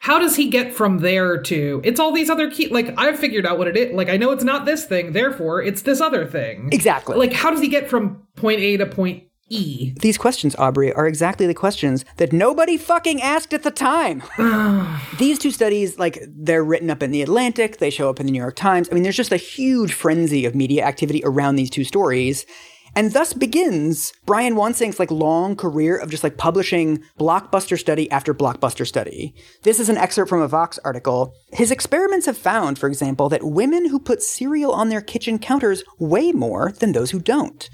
how 0.00 0.18
does 0.18 0.34
he 0.34 0.48
get 0.48 0.74
from 0.74 0.98
there 0.98 1.36
to 1.42 1.82
it's 1.84 2.00
all 2.00 2.10
these 2.10 2.30
other 2.30 2.50
key? 2.50 2.68
Like, 2.68 2.94
I've 2.96 3.18
figured 3.18 3.44
out 3.44 3.58
what 3.58 3.68
it 3.68 3.76
is. 3.76 3.94
Like, 3.94 4.08
I 4.08 4.16
know 4.16 4.30
it's 4.32 4.42
not 4.42 4.64
this 4.64 4.86
thing, 4.86 5.12
therefore, 5.12 5.62
it's 5.62 5.82
this 5.82 6.00
other 6.00 6.26
thing. 6.26 6.70
Exactly. 6.72 7.18
Like, 7.18 7.34
how 7.34 7.50
does 7.50 7.60
he 7.60 7.68
get 7.68 7.88
from 7.88 8.26
point 8.34 8.60
A 8.60 8.78
to 8.78 8.86
point 8.86 9.24
E? 9.50 9.92
These 10.00 10.16
questions, 10.16 10.56
Aubrey, 10.56 10.90
are 10.90 11.06
exactly 11.06 11.46
the 11.46 11.52
questions 11.52 12.06
that 12.16 12.32
nobody 12.32 12.78
fucking 12.78 13.20
asked 13.20 13.52
at 13.52 13.62
the 13.62 13.70
time. 13.70 14.22
Ah. 14.38 15.06
These 15.18 15.38
two 15.38 15.50
studies, 15.50 15.98
like, 15.98 16.18
they're 16.26 16.64
written 16.64 16.88
up 16.88 17.02
in 17.02 17.10
The 17.10 17.20
Atlantic, 17.20 17.76
they 17.76 17.90
show 17.90 18.08
up 18.08 18.20
in 18.20 18.26
the 18.26 18.32
New 18.32 18.38
York 18.38 18.56
Times. 18.56 18.88
I 18.90 18.94
mean, 18.94 19.02
there's 19.02 19.16
just 19.16 19.32
a 19.32 19.36
huge 19.36 19.92
frenzy 19.92 20.46
of 20.46 20.54
media 20.54 20.84
activity 20.84 21.20
around 21.24 21.56
these 21.56 21.68
two 21.68 21.84
stories. 21.84 22.46
And 22.94 23.12
thus 23.12 23.32
begins 23.32 24.12
Brian 24.26 24.54
Wansink's 24.54 24.98
like 24.98 25.10
long 25.10 25.56
career 25.56 25.96
of 25.96 26.10
just 26.10 26.24
like 26.24 26.36
publishing 26.36 27.02
blockbuster 27.18 27.78
study 27.78 28.10
after 28.10 28.34
blockbuster 28.34 28.86
study. 28.86 29.34
This 29.62 29.80
is 29.80 29.88
an 29.88 29.96
excerpt 29.96 30.28
from 30.28 30.42
a 30.42 30.48
Vox 30.48 30.78
article. 30.84 31.34
His 31.52 31.70
experiments 31.70 32.26
have 32.26 32.36
found, 32.36 32.78
for 32.78 32.88
example, 32.88 33.28
that 33.28 33.44
women 33.44 33.88
who 33.88 34.00
put 34.00 34.22
cereal 34.22 34.72
on 34.72 34.88
their 34.88 35.00
kitchen 35.00 35.38
counters 35.38 35.84
weigh 35.98 36.32
more 36.32 36.72
than 36.72 36.92
those 36.92 37.10
who 37.12 37.20
don't. 37.20 37.68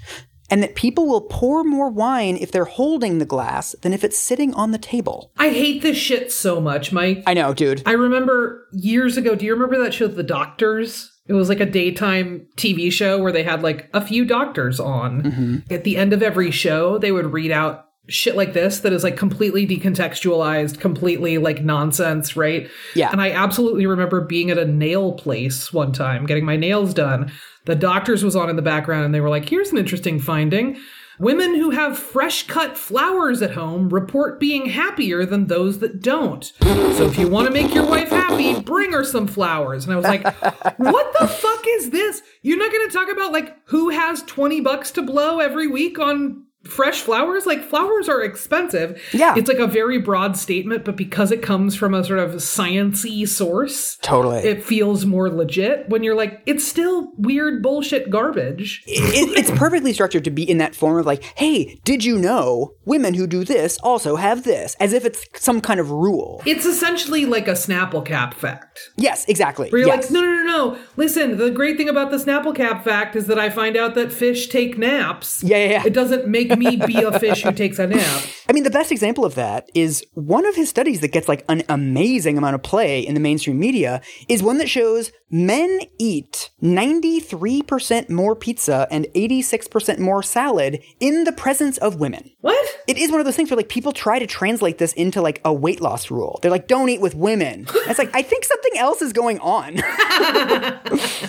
And 0.49 0.63
that 0.63 0.75
people 0.75 1.07
will 1.07 1.21
pour 1.21 1.65
more 1.65 1.89
wine 1.89 2.37
if 2.37 2.53
they're 2.53 2.63
holding 2.63 3.17
the 3.17 3.25
glass 3.25 3.75
than 3.81 3.91
if 3.91 4.05
it's 4.05 4.17
sitting 4.17 4.53
on 4.53 4.71
the 4.71 4.77
table. 4.77 5.33
I 5.37 5.49
hate 5.49 5.81
this 5.81 5.97
shit 5.97 6.31
so 6.31 6.61
much, 6.61 6.93
Mike. 6.93 7.21
I 7.27 7.33
know, 7.33 7.53
dude. 7.53 7.83
I 7.85 7.91
remember 7.91 8.65
years 8.71 9.17
ago. 9.17 9.35
Do 9.35 9.45
you 9.45 9.53
remember 9.53 9.77
that 9.83 9.93
show, 9.93 10.07
The 10.07 10.23
Doctors? 10.23 11.11
It 11.27 11.33
was 11.33 11.49
like 11.49 11.59
a 11.59 11.65
daytime 11.65 12.47
TV 12.55 12.91
show 12.91 13.21
where 13.21 13.31
they 13.31 13.43
had 13.43 13.61
like 13.61 13.89
a 13.93 14.01
few 14.01 14.25
doctors 14.25 14.79
on. 14.79 15.23
Mm-hmm. 15.23 15.73
At 15.73 15.83
the 15.83 15.97
end 15.97 16.13
of 16.13 16.23
every 16.23 16.51
show, 16.51 16.97
they 16.97 17.11
would 17.11 17.33
read 17.33 17.51
out 17.51 17.87
shit 18.09 18.37
like 18.37 18.53
this 18.53 18.79
that 18.79 18.93
is 18.93 19.03
like 19.03 19.17
completely 19.17 19.67
decontextualized, 19.67 20.79
completely 20.79 21.37
like 21.37 21.63
nonsense, 21.63 22.35
right? 22.35 22.69
Yeah. 22.95 23.11
And 23.11 23.21
I 23.21 23.31
absolutely 23.31 23.85
remember 23.85 24.21
being 24.21 24.49
at 24.49 24.57
a 24.57 24.65
nail 24.65 25.13
place 25.13 25.73
one 25.73 25.91
time, 25.91 26.25
getting 26.25 26.45
my 26.45 26.55
nails 26.55 26.93
done. 26.93 27.31
The 27.65 27.75
doctors 27.75 28.23
was 28.23 28.35
on 28.35 28.49
in 28.49 28.55
the 28.55 28.61
background 28.61 29.05
and 29.05 29.13
they 29.13 29.19
were 29.19 29.29
like, 29.29 29.49
here's 29.49 29.71
an 29.71 29.77
interesting 29.77 30.19
finding. 30.19 30.79
Women 31.19 31.55
who 31.55 31.71
have 31.71 31.97
fresh 31.97 32.45
cut 32.47 32.77
flowers 32.77 33.41
at 33.41 33.51
home 33.51 33.89
report 33.89 34.39
being 34.39 34.67
happier 34.67 35.25
than 35.25 35.47
those 35.47 35.79
that 35.79 36.01
don't. 36.01 36.43
So 36.61 37.07
if 37.07 37.17
you 37.17 37.27
want 37.27 37.47
to 37.47 37.53
make 37.53 37.73
your 37.73 37.85
wife 37.87 38.09
happy, 38.09 38.59
bring 38.59 38.91
her 38.91 39.03
some 39.03 39.27
flowers. 39.27 39.85
And 39.85 39.93
I 39.93 39.95
was 39.95 40.05
like, 40.05 40.23
what 40.77 41.15
the 41.19 41.27
fuck 41.27 41.63
is 41.67 41.89
this? 41.89 42.21
You're 42.41 42.57
not 42.57 42.71
going 42.71 42.87
to 42.87 42.93
talk 42.93 43.11
about 43.11 43.31
like 43.31 43.57
who 43.65 43.89
has 43.89 44.21
20 44.23 44.61
bucks 44.61 44.91
to 44.91 45.01
blow 45.01 45.39
every 45.39 45.67
week 45.67 45.99
on 45.99 46.46
fresh 46.67 47.01
flowers? 47.01 47.45
Like 47.45 47.63
flowers 47.63 48.09
are 48.09 48.21
expensive. 48.21 49.01
Yeah. 49.13 49.35
It's 49.37 49.47
like 49.47 49.59
a 49.59 49.67
very 49.67 49.99
broad 49.99 50.37
statement, 50.37 50.85
but 50.85 50.95
because 50.95 51.31
it 51.31 51.41
comes 51.41 51.75
from 51.75 51.93
a 51.93 52.03
sort 52.03 52.19
of 52.19 52.31
sciency 52.35 53.27
source, 53.27 53.97
Totally. 54.01 54.39
it 54.39 54.63
feels 54.63 55.05
more 55.05 55.29
legit 55.29 55.87
when 55.89 56.03
you're 56.03 56.15
like, 56.15 56.41
it's 56.45 56.67
still 56.67 57.11
weird 57.17 57.61
bullshit 57.63 58.09
garbage. 58.09 58.83
it, 58.87 59.37
it's 59.37 59.51
perfectly 59.51 59.93
structured 59.93 60.23
to 60.25 60.31
be 60.31 60.49
in 60.49 60.57
that 60.57 60.75
form 60.75 60.97
of 60.97 61.05
like, 61.05 61.23
hey, 61.35 61.79
did 61.83 62.03
you 62.03 62.17
know 62.17 62.73
women 62.85 63.13
who 63.13 63.27
do 63.27 63.43
this 63.43 63.77
also 63.83 64.15
have 64.15 64.43
this? 64.43 64.75
As 64.79 64.93
if 64.93 65.05
it's 65.05 65.25
some 65.35 65.61
kind 65.61 65.79
of 65.79 65.91
rule. 65.91 66.41
It's 66.45 66.65
essentially 66.65 67.25
like 67.25 67.47
a 67.47 67.51
Snapple 67.53 68.05
cap 68.05 68.33
fact. 68.33 68.91
Yes, 68.97 69.25
exactly. 69.25 69.69
Where 69.69 69.79
you're 69.79 69.87
yes. 69.87 70.05
like, 70.05 70.11
no, 70.11 70.21
no, 70.21 70.43
no, 70.43 70.43
no. 70.43 70.79
Listen, 70.95 71.37
the 71.37 71.51
great 71.51 71.77
thing 71.77 71.89
about 71.89 72.11
the 72.11 72.17
Snapple 72.17 72.55
cap 72.55 72.83
fact 72.83 73.15
is 73.15 73.27
that 73.27 73.39
I 73.39 73.49
find 73.49 73.77
out 73.77 73.95
that 73.95 74.11
fish 74.11 74.47
take 74.47 74.77
naps. 74.77 75.43
Yeah, 75.43 75.57
yeah, 75.57 75.69
yeah. 75.69 75.83
It 75.85 75.93
doesn't 75.93 76.27
make 76.27 76.56
me 76.57 76.75
be 76.77 77.01
a 77.01 77.19
fish 77.19 77.43
who 77.43 77.51
takes 77.51 77.79
a 77.79 77.87
nap. 77.87 78.23
I 78.49 78.53
mean, 78.53 78.63
the 78.63 78.69
best 78.69 78.91
example 78.91 79.25
of 79.25 79.35
that 79.35 79.69
is 79.73 80.05
one 80.13 80.45
of 80.45 80.55
his 80.55 80.69
studies 80.69 81.01
that 81.01 81.09
gets 81.09 81.27
like 81.27 81.43
an 81.49 81.63
amazing 81.67 82.37
amount 82.37 82.55
of 82.55 82.63
play 82.63 83.01
in 83.01 83.13
the 83.13 83.19
mainstream 83.19 83.59
media 83.59 84.01
is 84.29 84.41
one 84.41 84.57
that 84.59 84.69
shows 84.69 85.11
men 85.29 85.81
eat 85.97 86.51
93% 86.63 88.09
more 88.09 88.35
pizza 88.35 88.87
and 88.89 89.05
86% 89.13 89.99
more 89.99 90.23
salad 90.23 90.81
in 90.99 91.25
the 91.25 91.33
presence 91.33 91.77
of 91.79 91.99
women. 91.99 92.31
What? 92.39 92.79
It 92.87 92.97
is 92.97 93.11
one 93.11 93.19
of 93.19 93.25
those 93.25 93.35
things 93.35 93.49
where 93.49 93.57
like 93.57 93.67
people 93.67 93.91
try 93.91 94.19
to 94.19 94.27
translate 94.27 94.77
this 94.77 94.93
into 94.93 95.21
like 95.21 95.41
a 95.43 95.53
weight 95.53 95.81
loss 95.81 96.09
rule. 96.09 96.39
They're 96.41 96.51
like, 96.51 96.67
don't 96.67 96.87
eat 96.87 97.01
with 97.01 97.15
women. 97.15 97.59
And 97.59 97.67
it's 97.87 97.99
like, 97.99 98.15
I 98.15 98.21
think 98.21 98.45
something 98.45 98.77
else 98.77 99.01
is 99.01 99.11
going 99.11 99.39
on. 99.39 99.75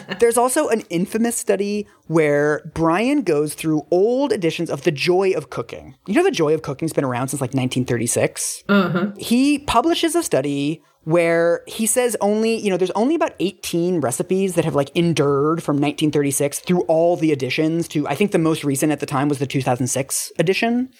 There's 0.21 0.37
also 0.37 0.69
an 0.69 0.83
infamous 0.91 1.37
study 1.37 1.87
where 2.07 2.71
Brian 2.75 3.23
goes 3.23 3.55
through 3.55 3.87
old 3.91 4.33
editions 4.33 4.71
of 4.71 4.85
The 4.85 4.93
Joy 4.93 5.33
of 5.33 5.51
Cooking. 5.51 5.97
You 6.07 6.15
know, 6.15 6.23
The 6.23 6.31
Joy 6.31 6.55
of 6.55 6.63
Cooking's 6.63 6.93
been 6.93 7.05
around 7.09 7.29
since 7.29 7.41
like 7.41 7.55
1936. 7.55 8.65
Uh-huh. 8.69 9.13
He 9.17 9.59
publishes 9.61 10.15
a 10.15 10.23
study 10.23 10.83
where 11.05 11.63
he 11.67 11.87
says 11.87 12.17
only, 12.21 12.57
you 12.57 12.69
know, 12.69 12.77
there's 12.77 12.91
only 12.91 13.15
about 13.15 13.33
18 13.41 14.01
recipes 14.01 14.55
that 14.57 14.67
have 14.67 14.75
like 14.75 14.91
endured 14.95 15.63
from 15.63 15.77
1936 15.77 16.61
through 16.61 16.83
all 16.83 17.17
the 17.17 17.33
editions 17.33 17.89
to, 17.89 18.07
I 18.07 18.15
think 18.15 18.33
the 18.33 18.39
most 18.39 18.63
recent 18.63 18.93
at 18.93 19.01
the 19.01 19.07
time 19.07 19.29
was 19.29 19.39
the 19.39 19.47
2006 19.47 20.33
edition. 20.39 20.91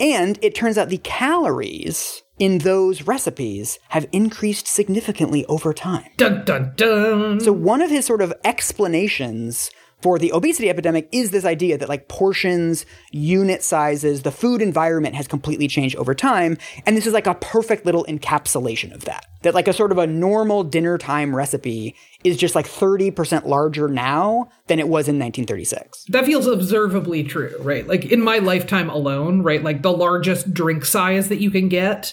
And 0.00 0.38
it 0.40 0.54
turns 0.54 0.78
out 0.78 0.88
the 0.88 0.96
calories 0.98 2.22
in 2.38 2.58
those 2.58 3.02
recipes 3.02 3.78
have 3.90 4.06
increased 4.10 4.66
significantly 4.66 5.44
over 5.46 5.74
time. 5.74 6.08
Dun 6.16 6.46
dun 6.46 6.72
dun. 6.76 7.40
So 7.40 7.52
one 7.52 7.82
of 7.82 7.90
his 7.90 8.06
sort 8.06 8.22
of 8.22 8.32
explanations 8.44 9.70
for 10.02 10.18
the 10.18 10.32
obesity 10.32 10.68
epidemic 10.68 11.08
is 11.12 11.30
this 11.30 11.44
idea 11.44 11.78
that 11.78 11.88
like 11.88 12.08
portions, 12.08 12.84
unit 13.12 13.62
sizes, 13.62 14.22
the 14.22 14.32
food 14.32 14.60
environment 14.60 15.14
has 15.14 15.28
completely 15.28 15.68
changed 15.68 15.96
over 15.96 16.14
time. 16.14 16.58
And 16.84 16.96
this 16.96 17.06
is 17.06 17.12
like 17.12 17.26
a 17.26 17.34
perfect 17.36 17.86
little 17.86 18.04
encapsulation 18.08 18.92
of 18.92 19.04
that. 19.04 19.26
That 19.42 19.54
like 19.54 19.68
a 19.68 19.72
sort 19.72 19.92
of 19.92 19.98
a 19.98 20.06
normal 20.06 20.64
dinner 20.64 20.98
time 20.98 21.34
recipe 21.34 21.94
is 22.24 22.36
just 22.36 22.54
like 22.54 22.66
30% 22.66 23.46
larger 23.46 23.88
now 23.88 24.50
than 24.66 24.78
it 24.78 24.88
was 24.88 25.08
in 25.08 25.18
1936. 25.18 26.04
that 26.08 26.26
feels 26.26 26.46
observably 26.46 27.24
true, 27.24 27.54
right? 27.60 27.86
Like 27.86 28.04
in 28.06 28.22
my 28.22 28.38
lifetime 28.38 28.90
alone, 28.90 29.42
right? 29.42 29.62
Like 29.62 29.82
the 29.82 29.92
largest 29.92 30.52
drink 30.52 30.84
size 30.84 31.28
that 31.28 31.40
you 31.40 31.50
can 31.50 31.68
get 31.68 32.12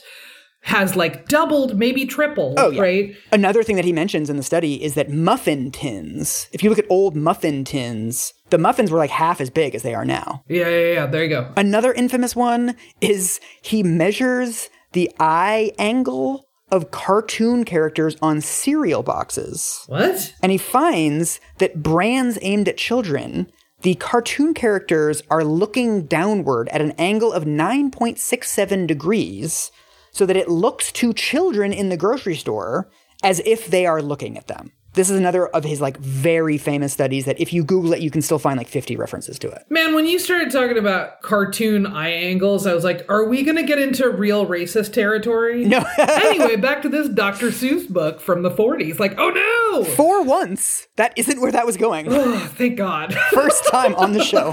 has 0.61 0.95
like 0.95 1.27
doubled, 1.27 1.77
maybe 1.77 2.05
tripled, 2.05 2.59
Oh, 2.59 2.69
yeah. 2.69 2.81
right? 2.81 3.15
Another 3.31 3.63
thing 3.63 3.75
that 3.77 3.85
he 3.85 3.93
mentions 3.93 4.29
in 4.29 4.37
the 4.37 4.43
study 4.43 4.83
is 4.83 4.93
that 4.95 5.09
muffin 5.09 5.71
tins, 5.71 6.47
if 6.51 6.61
you 6.63 6.69
look 6.69 6.79
at 6.79 6.85
old 6.89 7.15
muffin 7.15 7.63
tins, 7.63 8.33
the 8.49 8.57
muffins 8.57 8.91
were 8.91 8.97
like 8.97 9.09
half 9.09 9.39
as 9.39 9.49
big 9.49 9.73
as 9.73 9.83
they 9.83 9.93
are 9.95 10.05
now. 10.05 10.43
Yeah, 10.47 10.67
yeah, 10.69 10.93
yeah. 10.93 11.05
There 11.05 11.23
you 11.23 11.29
go. 11.29 11.53
Another 11.55 11.93
infamous 11.93 12.35
one 12.35 12.75
is 12.99 13.39
he 13.61 13.83
measures 13.83 14.69
the 14.91 15.09
eye 15.19 15.71
angle 15.79 16.45
of 16.71 16.91
cartoon 16.91 17.63
characters 17.63 18.15
on 18.21 18.41
cereal 18.41 19.01
boxes. 19.01 19.83
What? 19.87 20.33
And 20.43 20.51
he 20.51 20.57
finds 20.57 21.39
that 21.57 21.81
brands 21.81 22.37
aimed 22.41 22.67
at 22.67 22.77
children, 22.77 23.51
the 23.81 23.95
cartoon 23.95 24.53
characters 24.53 25.23
are 25.31 25.43
looking 25.43 26.05
downward 26.05 26.67
at 26.69 26.81
an 26.81 26.91
angle 26.99 27.31
of 27.31 27.45
9.67 27.45 28.87
degrees 28.87 29.71
so 30.11 30.25
that 30.25 30.35
it 30.35 30.49
looks 30.49 30.91
to 30.93 31.13
children 31.13 31.73
in 31.73 31.89
the 31.89 31.97
grocery 31.97 32.35
store 32.35 32.89
as 33.23 33.41
if 33.45 33.67
they 33.67 33.85
are 33.85 34.01
looking 34.01 34.37
at 34.37 34.47
them. 34.47 34.71
This 34.93 35.11
is 35.11 35.17
another 35.19 35.47
of 35.47 35.63
his 35.63 35.79
like 35.79 35.97
very 35.97 36.57
famous 36.57 36.91
studies 36.93 37.25
that 37.25 37.39
if 37.39 37.53
you 37.53 37.63
Google 37.63 37.93
it, 37.93 38.01
you 38.01 38.09
can 38.09 38.23
still 38.23 38.39
find 38.39 38.57
like 38.57 38.67
50 38.67 38.95
references 38.95 39.37
to 39.39 39.47
it. 39.49 39.65
Man, 39.69 39.93
when 39.93 40.07
you 40.07 40.17
started 40.17 40.51
talking 40.51 40.79
about 40.79 41.21
cartoon 41.21 41.85
eye 41.85 42.09
angles, 42.09 42.65
I 42.65 42.73
was 42.73 42.83
like, 42.83 43.05
are 43.07 43.25
we 43.25 43.43
going 43.43 43.57
to 43.57 43.63
get 43.63 43.77
into 43.77 44.09
real 44.09 44.47
racist 44.47 44.93
territory? 44.93 45.63
No. 45.65 45.85
anyway, 45.99 46.55
back 46.57 46.81
to 46.81 46.89
this 46.89 47.07
Dr. 47.07 47.49
Seuss 47.49 47.87
book 47.87 48.19
from 48.19 48.41
the 48.41 48.49
40s. 48.49 48.97
Like, 48.99 49.13
oh 49.19 49.29
no! 49.29 49.83
For 49.83 50.23
once, 50.23 50.87
that 50.95 51.13
isn't 51.15 51.39
where 51.39 51.51
that 51.51 51.65
was 51.65 51.77
going. 51.77 52.07
Oh, 52.19 52.37
thank 52.57 52.75
God. 52.75 53.13
First 53.31 53.65
time 53.67 53.95
on 53.95 54.11
the 54.11 54.23
show. 54.23 54.51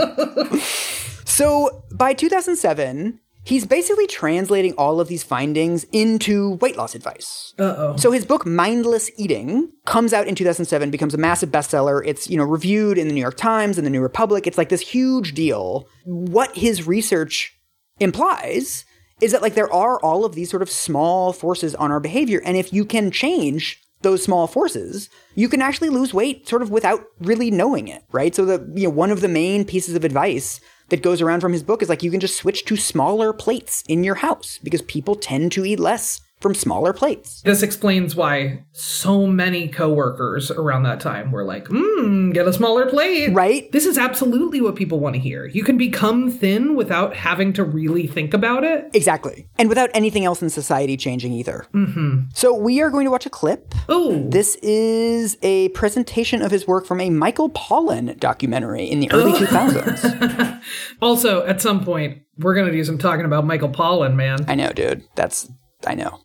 So 1.29 1.85
by 1.93 2.15
2007, 2.15 3.21
he's 3.47 3.65
basically 3.65 4.07
translating 4.09 4.73
all 4.73 5.01
of 5.01 5.09
these 5.09 5.23
findings 5.23 5.85
into 5.93 6.57
weight 6.57 6.77
loss 6.77 6.95
advice. 6.95 7.55
Uh-oh. 7.59 7.97
So 7.97 8.11
his 8.11 8.25
book 8.25 8.45
Mindless 8.45 9.11
Eating 9.17 9.71
comes 9.87 10.13
out 10.13 10.27
in 10.27 10.35
2007, 10.35 10.91
becomes 10.91 11.15
a 11.15 11.19
massive 11.19 11.51
bestseller. 11.51 12.03
It's, 12.05 12.29
you 12.29 12.37
know, 12.37 12.45
reviewed 12.45 12.99
in 12.99 13.07
the 13.07 13.15
New 13.15 13.21
York 13.21 13.37
Times 13.37 13.79
and 13.79 13.87
the 13.87 13.91
New 13.91 14.03
Republic. 14.03 14.47
It's 14.47 14.59
like 14.59 14.69
this 14.69 14.81
huge 14.81 15.33
deal. 15.33 15.89
What 16.05 16.57
his 16.57 16.87
research 16.87 17.57
implies 18.01 18.85
is 19.21 19.33
that 19.33 19.43
like 19.43 19.55
there 19.55 19.73
are 19.73 19.99
all 20.01 20.25
of 20.25 20.35
these 20.35 20.51
sort 20.51 20.63
of 20.63 20.71
small 20.71 21.33
forces 21.33 21.75
on 21.77 21.91
our 21.91 22.01
behavior 22.01 22.43
and 22.45 22.57
if 22.57 22.73
you 22.73 22.85
can 22.85 23.11
change 23.11 23.81
those 24.03 24.23
small 24.23 24.47
forces, 24.47 25.09
you 25.35 25.49
can 25.49 25.63
actually 25.63 25.89
lose 25.89 26.13
weight 26.13 26.47
sort 26.47 26.61
of 26.61 26.71
without 26.71 27.05
really 27.19 27.51
knowing 27.51 27.89
it, 27.89 28.03
right? 28.13 28.35
So 28.35 28.45
the 28.45 28.73
you 28.79 28.89
know 28.89 28.95
one 28.95 29.11
of 29.11 29.23
the 29.23 29.29
main 29.29 29.65
pieces 29.65 29.95
of 29.95 30.05
advice 30.05 30.61
that 30.89 31.03
goes 31.03 31.21
around 31.21 31.41
from 31.41 31.53
his 31.53 31.63
book 31.63 31.83
is 31.83 31.89
like 31.89 32.03
you 32.03 32.11
can 32.11 32.21
just 32.21 32.37
switch 32.37 32.65
to 32.65 32.77
smaller 32.77 33.33
plates 33.33 33.83
in 33.89 34.05
your 34.05 34.17
house 34.17 34.59
because 34.63 34.83
people 34.83 35.15
tend 35.15 35.53
to 35.53 35.65
eat 35.65 35.81
less 35.81 36.21
from 36.41 36.55
smaller 36.55 36.93
plates. 36.93 37.41
This 37.43 37.63
explains 37.63 38.15
why 38.15 38.65
so 38.73 39.27
many 39.27 39.69
coworkers 39.69 40.51
around 40.51 40.83
that 40.83 41.01
time 41.01 41.33
were 41.33 41.45
like, 41.45 41.67
"Hmm, 41.69 42.31
get 42.31 42.47
a 42.47 42.53
smaller 42.53 42.87
plate." 42.87 43.33
Right? 43.33 43.71
This 43.73 43.87
is 43.87 43.97
absolutely 43.99 44.61
what 44.61 44.77
people 44.77 45.01
want 45.01 45.15
to 45.15 45.21
hear. 45.21 45.47
You 45.47 45.65
can 45.65 45.79
become 45.79 46.31
thin 46.31 46.75
without 46.77 47.17
having 47.17 47.53
to 47.55 47.65
really 47.65 48.07
think 48.07 48.35
about 48.35 48.65
it. 48.65 48.91
Exactly. 48.93 49.49
And 49.59 49.69
without 49.69 49.91
anything 49.95 50.25
else 50.25 50.43
in 50.43 50.51
society 50.51 50.97
changing 50.97 51.33
either. 51.33 51.67
Mm-hmm. 51.73 52.25
So 52.35 52.55
we 52.55 52.81
are 52.81 52.91
going 52.91 53.07
to 53.07 53.11
watch 53.11 53.27
a 53.27 53.31
clip. 53.31 53.75
Oh, 53.89 54.29
This 54.29 54.57
is 54.57 55.37
a 55.43 55.69
presentation 55.71 56.43
of 56.43 56.51
his 56.51 56.67
work 56.67 56.87
from 56.87 57.01
a 57.01 57.11
Michael 57.11 57.51
Pollan 57.51 58.19
documentary 58.21 58.85
in 58.85 59.01
the 59.01 59.11
early 59.13 59.33
2000s. 59.33 60.61
also 61.03 61.45
at 61.47 61.61
some 61.61 61.85
point 61.85 62.23
we're 62.39 62.55
going 62.55 62.67
to 62.67 62.73
do 62.73 62.85
some 62.85 62.99
talking 62.99 63.25
about 63.25 63.47
Michael 63.47 63.71
Pollan, 63.71 64.15
man. 64.15 64.45
I 64.47 64.55
know, 64.55 64.71
dude. 64.73 65.03
That's, 65.15 65.51
I 65.85 65.95
know. 65.95 66.21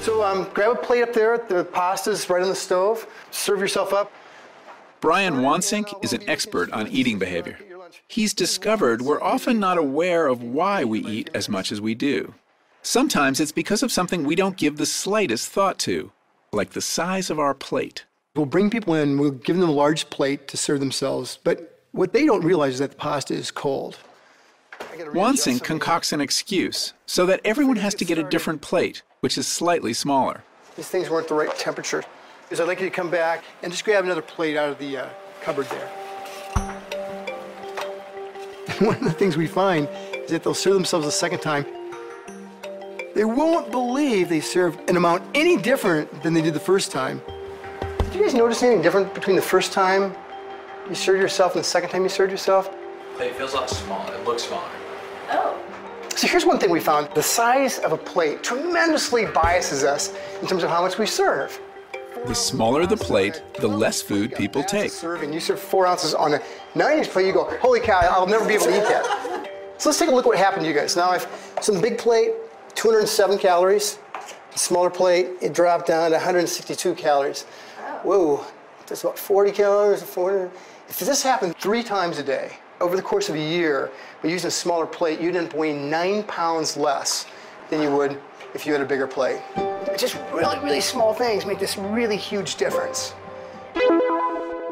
So 0.00 0.22
um, 0.22 0.48
grab 0.54 0.72
a 0.72 0.74
plate 0.76 1.02
up 1.02 1.12
there. 1.12 1.38
The 1.38 1.64
pasta's 1.64 2.28
right 2.30 2.42
on 2.42 2.48
the 2.48 2.54
stove. 2.54 3.06
Serve 3.30 3.60
yourself 3.60 3.92
up. 3.92 4.10
Brian 5.00 5.36
Wansink 5.36 5.92
is 6.04 6.12
an 6.12 6.28
expert 6.28 6.70
on 6.72 6.88
eating 6.88 7.18
behavior. 7.18 7.58
He's 8.08 8.34
discovered 8.34 9.02
we're 9.02 9.22
often 9.22 9.58
not 9.58 9.78
aware 9.78 10.26
of 10.26 10.42
why 10.42 10.84
we 10.84 11.00
eat 11.00 11.30
as 11.34 11.48
much 11.48 11.72
as 11.72 11.80
we 11.80 11.94
do. 11.94 12.34
Sometimes 12.82 13.40
it's 13.40 13.52
because 13.52 13.82
of 13.82 13.92
something 13.92 14.24
we 14.24 14.34
don't 14.34 14.56
give 14.56 14.76
the 14.76 14.86
slightest 14.86 15.50
thought 15.50 15.78
to, 15.80 16.12
like 16.52 16.70
the 16.70 16.80
size 16.80 17.30
of 17.30 17.38
our 17.38 17.54
plate. 17.54 18.04
We'll 18.36 18.46
bring 18.46 18.70
people 18.70 18.94
in. 18.94 19.18
We'll 19.18 19.32
give 19.32 19.56
them 19.56 19.68
a 19.68 19.72
large 19.72 20.08
plate 20.08 20.48
to 20.48 20.56
serve 20.56 20.80
themselves. 20.80 21.38
But 21.42 21.82
what 21.92 22.12
they 22.12 22.24
don't 22.24 22.44
realize 22.44 22.74
is 22.74 22.78
that 22.78 22.92
the 22.92 22.96
pasta 22.96 23.34
is 23.34 23.50
cold. 23.50 23.98
I 24.80 24.96
gotta 24.96 25.10
readjust 25.10 25.14
Wansink 25.14 25.38
something. 25.38 25.66
concocts 25.66 26.12
an 26.12 26.20
excuse 26.20 26.94
so 27.06 27.26
that 27.26 27.40
everyone 27.44 27.76
has 27.76 27.94
to 27.96 28.04
get 28.04 28.18
a 28.18 28.22
different 28.22 28.62
plate, 28.62 29.02
which 29.20 29.36
is 29.36 29.46
slightly 29.46 29.92
smaller. 29.92 30.42
These 30.76 30.88
things 30.88 31.10
weren't 31.10 31.28
the 31.28 31.34
right 31.34 31.54
temperature. 31.56 32.02
Is 32.50 32.60
I'd 32.60 32.66
like 32.66 32.80
you 32.80 32.88
to 32.88 32.94
come 32.94 33.10
back 33.10 33.44
and 33.62 33.70
just 33.70 33.84
grab 33.84 34.04
another 34.04 34.22
plate 34.22 34.56
out 34.56 34.70
of 34.70 34.78
the 34.78 34.98
uh, 34.98 35.08
cupboard 35.42 35.66
there. 35.66 35.86
One 38.80 38.96
of 38.96 39.04
the 39.04 39.12
things 39.12 39.36
we 39.36 39.46
find 39.46 39.88
is 40.14 40.30
that 40.30 40.42
they'll 40.42 40.54
serve 40.54 40.74
themselves 40.74 41.06
a 41.06 41.12
second 41.12 41.40
time. 41.40 41.66
They 43.14 43.24
won't 43.24 43.70
believe 43.70 44.28
they 44.28 44.40
served 44.40 44.88
an 44.88 44.96
amount 44.96 45.22
any 45.34 45.56
different 45.56 46.22
than 46.22 46.32
they 46.32 46.42
did 46.42 46.54
the 46.54 46.60
first 46.60 46.90
time. 46.90 47.20
Did 47.98 48.14
you 48.14 48.22
guys 48.22 48.34
notice 48.34 48.62
anything 48.62 48.82
different 48.82 49.14
between 49.14 49.36
the 49.36 49.42
first 49.42 49.72
time 49.72 50.14
you 50.88 50.94
served 50.94 51.20
yourself 51.20 51.54
and 51.54 51.62
the 51.62 51.68
second 51.68 51.90
time 51.90 52.02
you 52.02 52.08
served 52.08 52.32
yourself? 52.32 52.70
It 53.20 53.36
feels 53.36 53.52
a 53.52 53.56
lot 53.56 53.68
smaller. 53.68 54.14
It 54.14 54.24
looks 54.24 54.44
smaller. 54.44 54.70
Oh. 55.30 55.56
So 56.16 56.26
here's 56.26 56.46
one 56.46 56.58
thing 56.58 56.70
we 56.70 56.80
found. 56.80 57.08
The 57.14 57.22
size 57.22 57.78
of 57.80 57.92
a 57.92 57.96
plate 57.98 58.42
tremendously 58.42 59.26
biases 59.26 59.84
us 59.84 60.14
in 60.40 60.48
terms 60.48 60.62
of 60.62 60.70
how 60.70 60.80
much 60.80 60.98
we 60.98 61.06
serve. 61.06 61.60
The 62.26 62.34
smaller 62.34 62.86
the 62.86 62.96
plate, 62.96 63.42
the 63.58 63.68
less 63.68 64.00
food 64.00 64.34
people 64.34 64.62
Ounces 64.62 64.80
take. 64.80 64.90
Serving, 64.90 65.32
you 65.32 65.40
serve 65.40 65.60
four 65.60 65.86
ounces 65.86 66.14
on 66.14 66.34
a 66.34 66.40
nine-inch 66.74 67.08
plate. 67.08 67.26
You 67.26 67.32
go, 67.32 67.44
holy 67.60 67.80
cow! 67.80 68.00
I'll 68.00 68.26
never 68.26 68.46
be 68.46 68.54
able 68.54 68.66
to 68.66 68.76
eat 68.76 68.88
that. 68.88 69.50
So 69.78 69.90
let's 69.90 69.98
take 69.98 70.08
a 70.08 70.12
look 70.12 70.24
at 70.24 70.28
what 70.28 70.38
happened 70.38 70.62
to 70.62 70.68
you 70.68 70.74
guys. 70.74 70.96
Now 70.96 71.10
I've 71.10 71.26
some 71.60 71.80
big 71.80 71.98
plate, 71.98 72.32
207 72.74 73.38
calories. 73.38 73.98
Smaller 74.54 74.90
plate, 74.90 75.28
it 75.40 75.52
dropped 75.52 75.86
down 75.86 76.10
to 76.10 76.16
162 76.16 76.94
calories. 76.94 77.44
Whoa, 78.02 78.44
that's 78.86 79.02
about 79.02 79.18
40 79.18 79.52
calories. 79.52 80.02
400. 80.02 80.50
If 80.88 80.98
this 80.98 81.22
happened 81.22 81.56
three 81.58 81.82
times 81.82 82.18
a 82.18 82.22
day 82.22 82.52
over 82.80 82.96
the 82.96 83.02
course 83.02 83.28
of 83.28 83.34
a 83.34 83.40
year, 83.40 83.90
by 84.22 84.28
using 84.28 84.48
a 84.48 84.50
smaller 84.50 84.86
plate, 84.86 85.20
you'd 85.20 85.36
end 85.36 85.48
up 85.48 85.54
weighing 85.54 85.90
nine 85.90 86.22
pounds 86.24 86.76
less 86.76 87.26
than 87.68 87.82
you 87.82 87.94
would 87.94 88.18
if 88.54 88.66
you 88.66 88.72
had 88.72 88.80
a 88.80 88.86
bigger 88.86 89.06
plate. 89.06 89.40
Just 89.96 90.18
really, 90.32 90.58
really 90.60 90.80
small 90.80 91.12
things 91.12 91.46
make 91.46 91.58
this 91.58 91.76
really 91.76 92.16
huge 92.16 92.56
difference. 92.56 93.14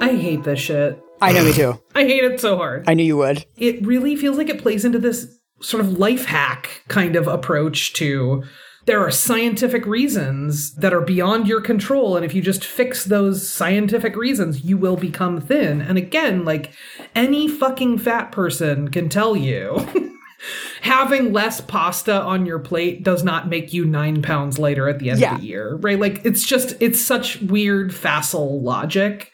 I 0.00 0.16
hate 0.18 0.44
this 0.44 0.60
shit. 0.60 1.02
I 1.20 1.32
know, 1.32 1.44
me 1.44 1.52
too. 1.52 1.80
I 1.94 2.04
hate 2.04 2.24
it 2.24 2.40
so 2.40 2.56
hard. 2.56 2.88
I 2.88 2.94
knew 2.94 3.04
you 3.04 3.16
would. 3.16 3.44
it 3.56 3.84
really 3.84 4.16
feels 4.16 4.38
like 4.38 4.48
it 4.48 4.62
plays 4.62 4.84
into 4.84 4.98
this 4.98 5.38
sort 5.60 5.80
of 5.84 5.98
life 5.98 6.26
hack 6.26 6.84
kind 6.88 7.16
of 7.16 7.26
approach 7.26 7.92
to 7.94 8.44
there 8.88 9.00
are 9.04 9.10
scientific 9.10 9.84
reasons 9.86 10.74
that 10.76 10.94
are 10.94 11.02
beyond 11.02 11.46
your 11.46 11.60
control 11.60 12.16
and 12.16 12.24
if 12.24 12.32
you 12.34 12.40
just 12.42 12.64
fix 12.64 13.04
those 13.04 13.46
scientific 13.48 14.16
reasons 14.16 14.64
you 14.64 14.76
will 14.78 14.96
become 14.96 15.40
thin. 15.40 15.80
And 15.82 15.98
again 15.98 16.44
like 16.44 16.72
any 17.14 17.46
fucking 17.48 17.98
fat 17.98 18.32
person 18.32 18.88
can 18.88 19.08
tell 19.10 19.36
you 19.36 19.86
having 20.80 21.32
less 21.32 21.60
pasta 21.60 22.20
on 22.22 22.46
your 22.46 22.58
plate 22.58 23.02
does 23.02 23.22
not 23.22 23.48
make 23.48 23.72
you 23.72 23.84
nine 23.84 24.22
pounds 24.22 24.58
lighter 24.58 24.88
at 24.88 24.98
the 25.00 25.10
end 25.10 25.20
Yeah. 25.20 25.34
of 25.34 25.40
the 25.40 25.46
year 25.46 25.74
right? 25.76 25.98
Like 26.00 26.24
it's 26.24 26.44
just 26.46 26.74
it's 26.80 27.00
such 27.00 27.40
weird 27.42 27.94
facile 27.94 28.60
logic 28.62 29.32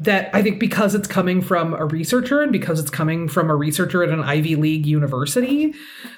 that 0.00 0.28
I 0.34 0.42
think 0.42 0.58
because 0.58 0.94
it's 0.94 1.06
coming 1.06 1.40
from 1.40 1.72
a 1.72 1.84
researcher 1.84 2.42
and 2.42 2.50
because 2.50 2.80
it's 2.80 2.90
coming 2.90 3.28
from 3.28 3.48
a 3.48 3.54
researcher 3.54 4.02
at 4.02 4.08
an 4.10 4.20
Ivy 4.20 4.56
League 4.56 4.86
university, 4.86 5.72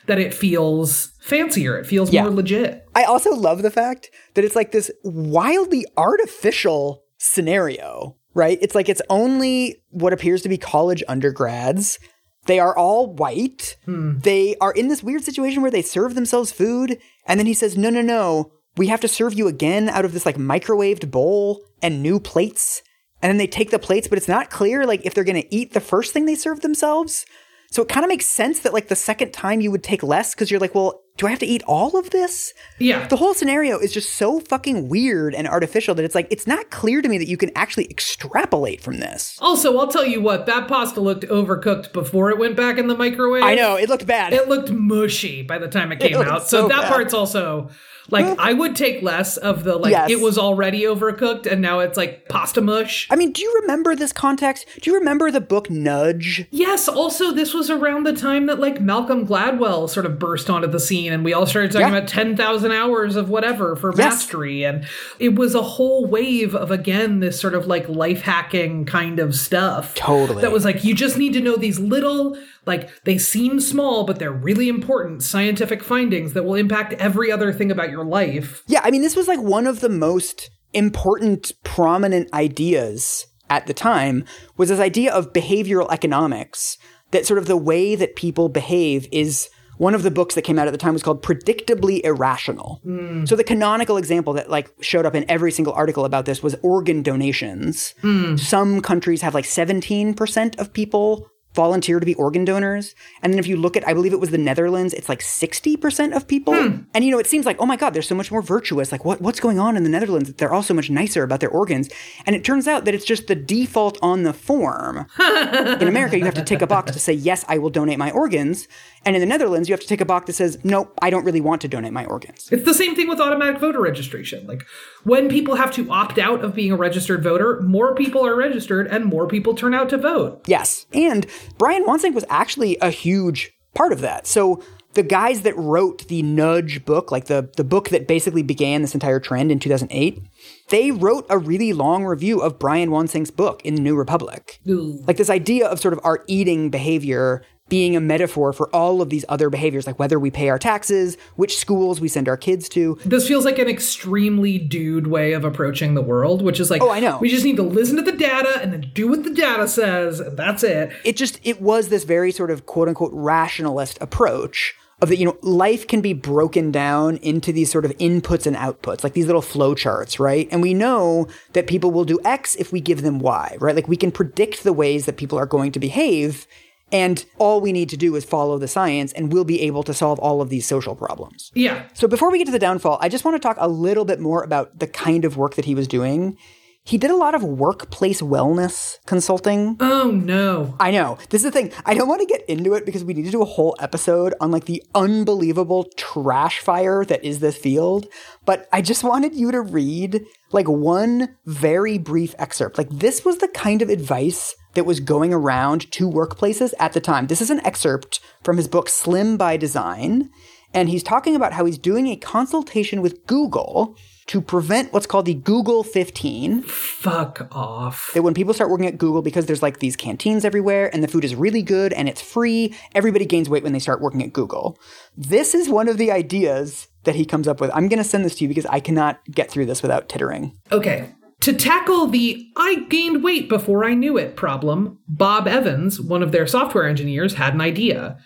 that 0.06 0.18
it 0.18 0.32
feels 0.32 1.12
fancier. 1.20 1.78
It 1.78 1.86
feels 1.86 2.10
Yeah. 2.12 2.22
more 2.22 2.32
legit. 2.32 2.84
I 2.94 3.04
also 3.04 3.34
love 3.34 3.62
the 3.62 3.70
fact 3.70 4.10
that 4.34 4.44
it's 4.44 4.56
like 4.56 4.72
this 4.72 4.90
wildly 5.04 5.84
artificial 5.96 7.02
scenario, 7.18 8.16
right? 8.34 8.58
It's 8.62 8.74
like 8.74 8.88
it's 8.88 9.02
only 9.10 9.76
what 9.90 10.12
appears 10.12 10.42
to 10.42 10.48
be 10.48 10.56
college 10.56 11.02
undergrads. 11.06 11.98
They 12.46 12.58
are 12.58 12.76
all 12.76 13.12
white. 13.14 13.76
Hmm. 13.84 14.18
They 14.20 14.56
are 14.60 14.72
in 14.72 14.88
this 14.88 15.02
weird 15.02 15.24
situation 15.24 15.62
where 15.62 15.70
they 15.70 15.82
serve 15.82 16.14
themselves 16.14 16.50
food. 16.52 16.98
And 17.26 17.38
then 17.38 17.46
he 17.46 17.54
says, 17.54 17.76
no, 17.76 17.90
no, 17.90 18.00
no, 18.02 18.52
we 18.76 18.86
have 18.86 19.00
to 19.00 19.08
serve 19.08 19.34
you 19.34 19.48
again 19.48 19.88
out 19.88 20.04
of 20.04 20.12
this 20.12 20.24
like 20.24 20.36
microwaved 20.36 21.10
bowl 21.10 21.60
and 21.82 22.02
new 22.02 22.18
plates. 22.20 22.82
And 23.26 23.32
then 23.32 23.38
they 23.38 23.48
take 23.48 23.72
the 23.72 23.80
plates, 23.80 24.06
but 24.06 24.18
it's 24.18 24.28
not 24.28 24.50
clear 24.50 24.86
like 24.86 25.04
if 25.04 25.12
they're 25.12 25.24
going 25.24 25.42
to 25.42 25.52
eat 25.52 25.72
the 25.72 25.80
first 25.80 26.12
thing 26.12 26.26
they 26.26 26.36
serve 26.36 26.60
themselves. 26.60 27.26
So 27.72 27.82
it 27.82 27.88
kind 27.88 28.04
of 28.04 28.08
makes 28.08 28.24
sense 28.24 28.60
that 28.60 28.72
like 28.72 28.86
the 28.86 28.94
second 28.94 29.32
time 29.32 29.60
you 29.60 29.72
would 29.72 29.82
take 29.82 30.04
less 30.04 30.32
because 30.32 30.48
you're 30.48 30.60
like, 30.60 30.76
well, 30.76 31.02
do 31.16 31.26
I 31.26 31.30
have 31.30 31.40
to 31.40 31.46
eat 31.46 31.64
all 31.66 31.96
of 31.96 32.10
this? 32.10 32.54
Yeah. 32.78 33.08
The 33.08 33.16
whole 33.16 33.34
scenario 33.34 33.80
is 33.80 33.92
just 33.92 34.10
so 34.10 34.38
fucking 34.38 34.88
weird 34.88 35.34
and 35.34 35.48
artificial 35.48 35.92
that 35.96 36.04
it's 36.04 36.14
like 36.14 36.28
it's 36.30 36.46
not 36.46 36.70
clear 36.70 37.02
to 37.02 37.08
me 37.08 37.18
that 37.18 37.26
you 37.26 37.36
can 37.36 37.50
actually 37.56 37.90
extrapolate 37.90 38.80
from 38.80 38.98
this. 39.00 39.36
Also, 39.40 39.76
I'll 39.76 39.88
tell 39.88 40.06
you 40.06 40.20
what, 40.20 40.46
that 40.46 40.68
pasta 40.68 41.00
looked 41.00 41.24
overcooked 41.24 41.92
before 41.92 42.30
it 42.30 42.38
went 42.38 42.54
back 42.54 42.78
in 42.78 42.86
the 42.86 42.96
microwave. 42.96 43.42
I 43.42 43.56
know 43.56 43.74
it 43.74 43.88
looked 43.88 44.06
bad. 44.06 44.34
It 44.34 44.48
looked 44.48 44.70
mushy 44.70 45.42
by 45.42 45.58
the 45.58 45.66
time 45.66 45.90
it 45.90 45.98
came 45.98 46.12
looked 46.12 46.30
out. 46.30 46.48
So, 46.48 46.62
so 46.62 46.68
that 46.68 46.82
bad. 46.82 46.92
part's 46.92 47.12
also 47.12 47.70
like 48.10 48.24
mm-hmm. 48.24 48.40
I 48.40 48.52
would 48.52 48.76
take 48.76 49.02
less 49.02 49.36
of 49.36 49.64
the 49.64 49.76
like 49.76 49.90
Yes. 49.90 50.10
it 50.10 50.20
was 50.20 50.38
already 50.38 50.82
overcooked 50.82 51.46
and 51.46 51.60
now 51.60 51.80
it's 51.80 51.96
like 51.96 52.28
pasta 52.28 52.60
mush. 52.60 53.08
I 53.10 53.16
mean, 53.16 53.32
do 53.32 53.42
you 53.42 53.58
remember 53.62 53.94
this 53.96 54.12
context? 54.12 54.66
Do 54.80 54.90
you 54.90 54.96
remember 54.98 55.30
the 55.30 55.40
book 55.40 55.70
Nudge? 55.70 56.46
Yes, 56.50 56.88
also 56.88 57.32
this 57.32 57.52
was 57.54 57.70
around 57.70 58.04
the 58.04 58.12
time 58.12 58.46
that 58.46 58.60
like 58.60 58.80
Malcolm 58.80 59.26
Gladwell 59.26 59.88
sort 59.88 60.06
of 60.06 60.18
burst 60.18 60.48
onto 60.50 60.68
the 60.68 60.80
scene 60.80 61.12
and 61.12 61.24
we 61.24 61.32
all 61.32 61.46
started 61.46 61.72
talking 61.72 61.88
Yeah. 61.92 61.98
about 61.98 62.08
10,000 62.08 62.72
hours 62.72 63.16
of 63.16 63.28
whatever 63.28 63.76
for 63.76 63.90
Yes. 63.90 63.98
mastery 63.98 64.64
and 64.64 64.84
it 65.18 65.34
was 65.34 65.54
a 65.54 65.62
whole 65.62 66.06
wave 66.06 66.54
of 66.54 66.70
again 66.70 67.20
this 67.20 67.40
sort 67.40 67.54
of 67.54 67.66
like 67.66 67.88
life 67.88 68.22
hacking 68.22 68.84
kind 68.84 69.18
of 69.18 69.34
stuff. 69.34 69.94
Totally. 69.94 70.42
That 70.42 70.52
was 70.52 70.64
like 70.64 70.84
you 70.84 70.94
just 70.94 71.16
need 71.18 71.32
to 71.32 71.40
know 71.40 71.56
these 71.56 71.78
little 71.78 72.36
like 72.66 73.04
they 73.04 73.16
seem 73.16 73.60
small 73.60 74.04
but 74.04 74.18
they're 74.18 74.32
really 74.32 74.68
important 74.68 75.22
scientific 75.22 75.82
findings 75.82 76.32
that 76.34 76.44
will 76.44 76.54
impact 76.54 76.92
every 76.94 77.30
other 77.32 77.52
thing 77.52 77.70
about 77.70 77.90
your 77.90 78.04
life. 78.04 78.62
Yeah, 78.66 78.80
I 78.84 78.90
mean, 78.90 79.02
this 79.02 79.16
was 79.16 79.28
like 79.28 79.40
one 79.40 79.66
of 79.66 79.80
the 79.80 79.88
most 79.88 80.50
important, 80.72 81.52
prominent 81.64 82.32
ideas 82.34 83.26
at 83.48 83.66
the 83.66 83.74
time 83.74 84.24
was 84.56 84.68
this 84.68 84.80
idea 84.80 85.12
of 85.12 85.32
behavioral 85.32 85.90
economics. 85.90 86.78
That 87.12 87.24
sort 87.24 87.38
of 87.38 87.46
the 87.46 87.56
way 87.56 87.94
that 87.94 88.16
people 88.16 88.48
behave 88.48 89.08
is 89.12 89.48
one 89.78 89.94
of 89.94 90.02
the 90.02 90.10
books 90.10 90.34
that 90.34 90.42
came 90.42 90.58
out 90.58 90.66
at 90.66 90.72
the 90.72 90.78
time 90.78 90.92
was 90.92 91.02
called 91.02 91.22
Predictably 91.22 92.00
Irrational. 92.02 92.80
Hmm. 92.82 93.24
So 93.26 93.36
the 93.36 93.44
canonical 93.44 93.96
example 93.96 94.32
that 94.34 94.50
like 94.50 94.70
showed 94.80 95.06
up 95.06 95.14
in 95.14 95.24
every 95.30 95.52
single 95.52 95.74
article 95.74 96.04
about 96.04 96.24
this 96.24 96.42
was 96.42 96.56
organ 96.62 97.02
donations. 97.02 97.94
Hmm. 98.00 98.36
Some 98.36 98.80
countries 98.80 99.22
have 99.22 99.34
like 99.34 99.44
17% 99.44 100.58
of 100.58 100.72
people 100.72 101.30
volunteer 101.56 101.98
to 101.98 102.06
be 102.06 102.14
organ 102.14 102.44
donors. 102.44 102.94
And 103.22 103.32
then 103.32 103.40
if 103.40 103.48
you 103.48 103.56
look 103.56 103.76
at, 103.76 103.88
I 103.88 103.94
believe 103.94 104.12
it 104.12 104.20
was 104.20 104.30
the 104.30 104.38
Netherlands, 104.38 104.94
it's 104.94 105.08
like 105.08 105.20
60% 105.20 106.14
of 106.14 106.28
people. 106.28 106.54
Hmm. 106.54 106.82
And 106.94 107.04
you 107.04 107.10
know, 107.10 107.18
it 107.18 107.26
seems 107.26 107.46
like, 107.46 107.56
oh 107.58 107.66
my 107.66 107.76
God, 107.76 107.94
they're 107.94 108.02
so 108.02 108.14
much 108.14 108.30
more 108.30 108.42
virtuous. 108.42 108.92
Like 108.92 109.04
what, 109.04 109.20
what's 109.20 109.40
going 109.40 109.58
on 109.58 109.76
in 109.76 109.82
the 109.82 109.88
Netherlands? 109.88 110.32
They're 110.34 110.52
all 110.52 110.62
so 110.62 110.74
much 110.74 110.90
nicer 110.90 111.24
about 111.24 111.40
their 111.40 111.50
organs. 111.50 111.88
And 112.26 112.36
it 112.36 112.44
turns 112.44 112.68
out 112.68 112.84
that 112.84 112.94
it's 112.94 113.04
just 113.04 113.26
the 113.26 113.34
default 113.34 113.98
on 114.02 114.22
the 114.22 114.32
form. 114.32 115.06
in 115.18 115.88
America, 115.88 116.18
you 116.18 116.24
have 116.24 116.34
to 116.34 116.44
tick 116.44 116.62
a 116.62 116.66
box 116.66 116.92
to 116.92 117.00
say, 117.00 117.12
yes, 117.12 117.44
I 117.48 117.58
will 117.58 117.70
donate 117.70 117.98
my 117.98 118.10
organs. 118.10 118.68
And 119.04 119.16
in 119.16 119.20
the 119.20 119.26
Netherlands, 119.26 119.68
you 119.68 119.72
have 119.72 119.80
to 119.80 119.86
tick 119.86 120.00
a 120.00 120.04
box 120.04 120.26
that 120.26 120.34
says, 120.34 120.58
nope, 120.64 120.92
I 121.00 121.10
don't 121.10 121.24
really 121.24 121.40
want 121.40 121.62
to 121.62 121.68
donate 121.68 121.92
my 121.92 122.04
organs. 122.04 122.48
It's 122.50 122.64
the 122.64 122.74
same 122.74 122.94
thing 122.94 123.08
with 123.08 123.20
automatic 123.20 123.60
voter 123.60 123.80
registration. 123.80 124.46
Like 124.46 124.66
when 125.04 125.28
people 125.28 125.54
have 125.54 125.70
to 125.72 125.88
opt 125.90 126.18
out 126.18 126.44
of 126.44 126.54
being 126.54 126.72
a 126.72 126.76
registered 126.76 127.22
voter, 127.22 127.60
more 127.62 127.94
people 127.94 128.26
are 128.26 128.34
registered 128.34 128.88
and 128.88 129.04
more 129.04 129.26
people 129.28 129.54
turn 129.54 129.74
out 129.74 129.88
to 129.90 129.98
vote. 129.98 130.42
Yes. 130.46 130.86
And 130.92 131.26
Brian 131.58 131.84
Wansink 131.84 132.14
was 132.14 132.24
actually 132.28 132.76
a 132.80 132.90
huge 132.90 133.52
part 133.74 133.92
of 133.92 134.00
that. 134.00 134.26
So 134.26 134.62
the 134.94 135.02
guys 135.02 135.42
that 135.42 135.56
wrote 135.56 136.08
the 136.08 136.22
Nudge 136.22 136.84
book, 136.84 137.12
like 137.12 137.26
the, 137.26 137.50
the 137.56 137.64
book 137.64 137.90
that 137.90 138.08
basically 138.08 138.42
began 138.42 138.80
this 138.80 138.94
entire 138.94 139.20
trend 139.20 139.52
in 139.52 139.58
2008, 139.58 140.22
they 140.70 140.90
wrote 140.90 141.26
a 141.28 141.38
really 141.38 141.72
long 141.72 142.04
review 142.04 142.40
of 142.40 142.58
Brian 142.58 142.90
Wansink's 142.90 143.30
book 143.30 143.60
in 143.62 143.74
the 143.74 143.82
New 143.82 143.94
Republic. 143.94 144.58
Like 145.06 145.18
this 145.18 145.30
idea 145.30 145.68
of 145.68 145.78
sort 145.78 145.92
of 145.92 146.00
our 146.02 146.24
eating 146.26 146.70
behavior 146.70 147.42
being 147.68 147.96
a 147.96 148.00
metaphor 148.00 148.52
for 148.52 148.68
all 148.74 149.02
of 149.02 149.10
these 149.10 149.24
other 149.28 149.50
behaviors, 149.50 149.86
like 149.86 149.98
whether 149.98 150.18
we 150.20 150.30
pay 150.30 150.48
our 150.48 150.58
taxes, 150.58 151.16
which 151.34 151.56
schools 151.58 152.00
we 152.00 152.08
send 152.08 152.28
our 152.28 152.36
kids 152.36 152.68
to. 152.70 152.98
This 153.04 153.26
feels 153.26 153.44
like 153.44 153.58
an 153.58 153.68
extremely 153.68 154.58
dude 154.58 155.08
way 155.08 155.32
of 155.32 155.44
approaching 155.44 155.94
the 155.94 156.02
world, 156.02 156.42
which 156.42 156.60
is 156.60 156.70
like, 156.70 156.82
Oh, 156.82 156.90
I 156.90 157.00
know. 157.00 157.18
We 157.18 157.28
just 157.28 157.44
need 157.44 157.56
to 157.56 157.62
listen 157.62 157.96
to 157.96 158.02
the 158.02 158.12
data 158.12 158.60
and 158.62 158.72
then 158.72 158.90
do 158.94 159.08
what 159.08 159.24
the 159.24 159.30
data 159.34 159.66
says, 159.66 160.20
and 160.20 160.36
that's 160.36 160.62
it. 160.62 160.92
it 161.04 161.16
just 161.16 161.40
it 161.42 161.60
was 161.60 161.88
this 161.88 162.04
very 162.04 162.30
sort 162.30 162.50
of 162.50 162.66
quote 162.66 162.88
unquote 162.88 163.10
rationalist 163.12 163.98
approach 164.00 164.74
of 165.02 165.08
that 165.10 165.18
you 165.18 165.26
know 165.26 165.36
life 165.42 165.86
can 165.86 166.00
be 166.00 166.12
broken 166.14 166.70
down 166.70 167.16
into 167.18 167.52
these 167.52 167.70
sort 167.70 167.84
of 167.84 167.90
inputs 167.98 168.46
and 168.46 168.56
outputs 168.56 169.04
like 169.04 169.12
these 169.12 169.26
little 169.26 169.42
flow 169.42 169.74
charts 169.74 170.18
right 170.18 170.48
and 170.50 170.62
we 170.62 170.72
know 170.72 171.28
that 171.52 171.66
people 171.66 171.90
will 171.90 172.06
do 172.06 172.18
x 172.24 172.54
if 172.56 172.72
we 172.72 172.80
give 172.80 173.02
them 173.02 173.18
y 173.18 173.56
right 173.60 173.74
like 173.74 173.88
we 173.88 173.96
can 173.96 174.10
predict 174.10 174.64
the 174.64 174.72
ways 174.72 175.04
that 175.04 175.18
people 175.18 175.38
are 175.38 175.44
going 175.44 175.70
to 175.70 175.78
behave 175.78 176.46
and 176.92 177.24
all 177.38 177.60
we 177.60 177.72
need 177.72 177.88
to 177.88 177.96
do 177.96 178.14
is 178.14 178.24
follow 178.24 178.58
the 178.58 178.68
science 178.68 179.12
and 179.12 179.32
we'll 179.32 179.44
be 179.44 179.60
able 179.62 179.82
to 179.82 179.92
solve 179.94 180.18
all 180.20 180.40
of 180.40 180.48
these 180.50 180.66
social 180.66 180.94
problems 180.94 181.50
Yeah. 181.54 181.84
so 181.94 182.06
before 182.06 182.30
we 182.30 182.38
get 182.38 182.44
to 182.46 182.52
the 182.52 182.58
downfall, 182.58 182.98
I 183.00 183.08
just 183.08 183.24
want 183.24 183.34
to 183.34 183.40
talk 183.40 183.56
a 183.58 183.68
little 183.68 184.04
bit 184.04 184.20
more 184.20 184.42
about 184.42 184.78
the 184.78 184.86
kind 184.86 185.24
of 185.24 185.36
work 185.36 185.54
that 185.56 185.64
he 185.64 185.74
was 185.74 185.88
doing. 185.88 186.36
He 186.84 186.98
did 186.98 187.10
a 187.10 187.16
lot 187.16 187.34
of 187.34 187.42
workplace 187.42 188.20
wellness 188.22 188.98
consulting. 189.06 189.76
Oh 189.80 190.12
no. 190.12 190.76
I 190.78 190.92
know. 190.92 191.18
This 191.30 191.40
is 191.44 191.50
the 191.50 191.50
thing. 191.50 191.72
I 191.84 191.94
don't 191.94 192.06
want 192.06 192.20
to 192.20 192.26
get 192.26 192.48
into 192.48 192.74
it 192.74 192.86
because 192.86 193.02
we 193.02 193.12
need 193.12 193.24
to 193.24 193.32
do 193.32 193.42
a 193.42 193.44
whole 193.44 193.74
episode 193.80 194.34
on 194.40 194.52
like 194.52 194.66
the 194.66 194.80
unbelievable 194.94 195.88
trash 195.96 196.60
fire 196.60 197.04
that 197.06 197.24
is 197.24 197.40
this 197.40 197.56
field. 197.56 198.06
But 198.44 198.68
I 198.72 198.82
just 198.82 199.02
wanted 199.02 199.34
you 199.34 199.50
to 199.50 199.60
read 199.62 200.24
like 200.52 200.68
one 200.68 201.34
very 201.44 201.98
brief 201.98 202.36
excerpt. 202.38 202.78
Like 202.78 202.90
this 202.90 203.24
was 203.24 203.38
the 203.38 203.48
kind 203.48 203.82
of 203.82 203.88
advice 203.90 204.54
that 204.76 204.86
was 204.86 205.00
going 205.00 205.34
around 205.34 205.90
to 205.92 206.08
workplaces 206.08 206.72
at 206.78 206.92
the 206.92 207.00
time. 207.00 207.26
This 207.26 207.42
is 207.42 207.50
an 207.50 207.64
excerpt 207.66 208.20
from 208.44 208.56
his 208.56 208.68
book 208.68 208.88
Slim 208.88 209.36
by 209.36 209.56
Design. 209.56 210.30
And 210.72 210.88
he's 210.88 211.02
talking 211.02 211.34
about 211.34 211.54
how 211.54 211.64
he's 211.64 211.78
doing 211.78 212.06
a 212.06 212.16
consultation 212.16 213.00
with 213.00 213.26
Google 213.26 213.96
to 214.26 214.40
prevent 214.40 214.92
what's 214.92 215.06
called 215.06 215.24
the 215.24 215.34
Google 215.34 215.82
15 215.84 216.62
Fuck 216.62 217.48
off. 217.52 218.10
that 218.14 218.22
when 218.22 218.34
people 218.34 218.52
start 218.52 218.70
working 218.70 218.86
at 218.86 218.98
Google, 218.98 219.22
because 219.22 219.46
there's 219.46 219.62
like 219.62 219.78
these 219.78 219.96
canteens 219.96 220.44
everywhere 220.44 220.92
and 220.92 221.02
the 221.02 221.08
food 221.08 221.24
is 221.24 221.34
really 221.34 221.62
good 221.62 221.92
and 221.92 222.08
it's 222.08 222.20
free, 222.20 222.74
everybody 222.94 223.24
gains 223.24 223.48
weight 223.48 223.62
when 223.62 223.72
they 223.72 223.78
start 223.78 224.00
working 224.00 224.22
at 224.22 224.32
Google. 224.32 224.78
This 225.16 225.54
is 225.54 225.68
one 225.68 225.88
of 225.88 225.96
the 225.96 226.10
ideas 226.10 226.88
that 227.04 227.14
he 227.14 227.24
comes 227.24 227.46
up 227.46 227.60
with. 227.60 227.70
I'm 227.72 227.88
going 227.88 228.02
to 228.02 228.08
send 228.08 228.24
this 228.24 228.34
to 228.36 228.44
you 228.44 228.48
because 228.48 228.66
I 228.66 228.80
cannot 228.80 229.20
get 229.30 229.50
through 229.50 229.66
this 229.66 229.80
without 229.80 230.08
tittering. 230.08 230.58
Okay. 230.72 231.08
To 231.40 231.52
tackle 231.52 232.06
the 232.06 232.50
I 232.56 232.86
gained 232.88 233.22
weight 233.22 233.48
before 233.48 233.84
I 233.84 233.94
knew 233.94 234.16
it 234.16 234.36
problem, 234.36 234.98
Bob 235.06 235.46
Evans, 235.46 236.00
one 236.00 236.22
of 236.22 236.32
their 236.32 236.46
software 236.46 236.88
engineers, 236.88 237.34
had 237.34 237.54
an 237.54 237.60
idea. 237.60 238.18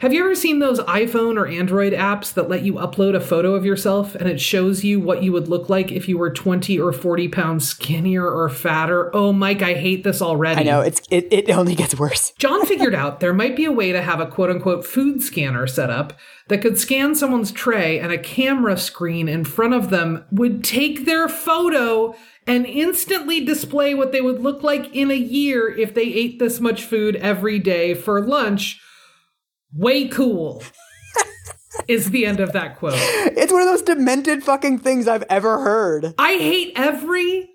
Have 0.00 0.12
you 0.12 0.20
ever 0.20 0.34
seen 0.34 0.58
those 0.58 0.78
iPhone 0.80 1.38
or 1.38 1.46
Android 1.46 1.94
apps 1.94 2.34
that 2.34 2.50
let 2.50 2.60
you 2.60 2.74
upload 2.74 3.16
a 3.16 3.20
photo 3.20 3.54
of 3.54 3.64
yourself 3.64 4.14
and 4.14 4.28
it 4.28 4.38
shows 4.38 4.84
you 4.84 5.00
what 5.00 5.22
you 5.22 5.32
would 5.32 5.48
look 5.48 5.70
like 5.70 5.90
if 5.90 6.06
you 6.06 6.18
were 6.18 6.28
20 6.28 6.78
or 6.78 6.92
40 6.92 7.28
pounds 7.28 7.66
skinnier 7.66 8.30
or 8.30 8.50
fatter? 8.50 9.10
Oh, 9.16 9.32
Mike, 9.32 9.62
I 9.62 9.72
hate 9.72 10.04
this 10.04 10.20
already. 10.20 10.60
I 10.60 10.64
know 10.64 10.82
it's 10.82 11.00
it, 11.10 11.32
it 11.32 11.48
only 11.48 11.74
gets 11.74 11.98
worse. 11.98 12.32
John 12.38 12.66
figured 12.66 12.94
out 12.94 13.20
there 13.20 13.32
might 13.32 13.56
be 13.56 13.64
a 13.64 13.72
way 13.72 13.90
to 13.90 14.02
have 14.02 14.20
a 14.20 14.26
quote 14.26 14.50
unquote 14.50 14.84
food 14.84 15.22
scanner 15.22 15.66
set 15.66 15.88
up 15.88 16.12
that 16.48 16.60
could 16.60 16.78
scan 16.78 17.14
someone's 17.14 17.50
tray 17.50 17.98
and 17.98 18.12
a 18.12 18.18
camera 18.18 18.76
screen 18.76 19.30
in 19.30 19.44
front 19.44 19.72
of 19.72 19.88
them 19.88 20.26
would 20.30 20.62
take 20.62 21.06
their 21.06 21.26
photo 21.26 22.14
and 22.46 22.66
instantly 22.66 23.42
display 23.42 23.94
what 23.94 24.12
they 24.12 24.20
would 24.20 24.42
look 24.42 24.62
like 24.62 24.94
in 24.94 25.10
a 25.10 25.14
year 25.14 25.74
if 25.74 25.94
they 25.94 26.02
ate 26.02 26.38
this 26.38 26.60
much 26.60 26.84
food 26.84 27.16
every 27.16 27.58
day 27.58 27.94
for 27.94 28.20
lunch. 28.20 28.78
Way 29.74 30.08
cool. 30.08 30.62
is 31.88 32.10
the 32.10 32.26
end 32.26 32.40
of 32.40 32.52
that 32.52 32.78
quote. 32.78 32.94
It's 32.96 33.52
one 33.52 33.62
of 33.62 33.68
those 33.68 33.82
demented 33.82 34.42
fucking 34.42 34.78
things 34.78 35.06
I've 35.06 35.24
ever 35.28 35.58
heard. 35.58 36.14
I 36.18 36.32
hate 36.34 36.72
every. 36.76 37.50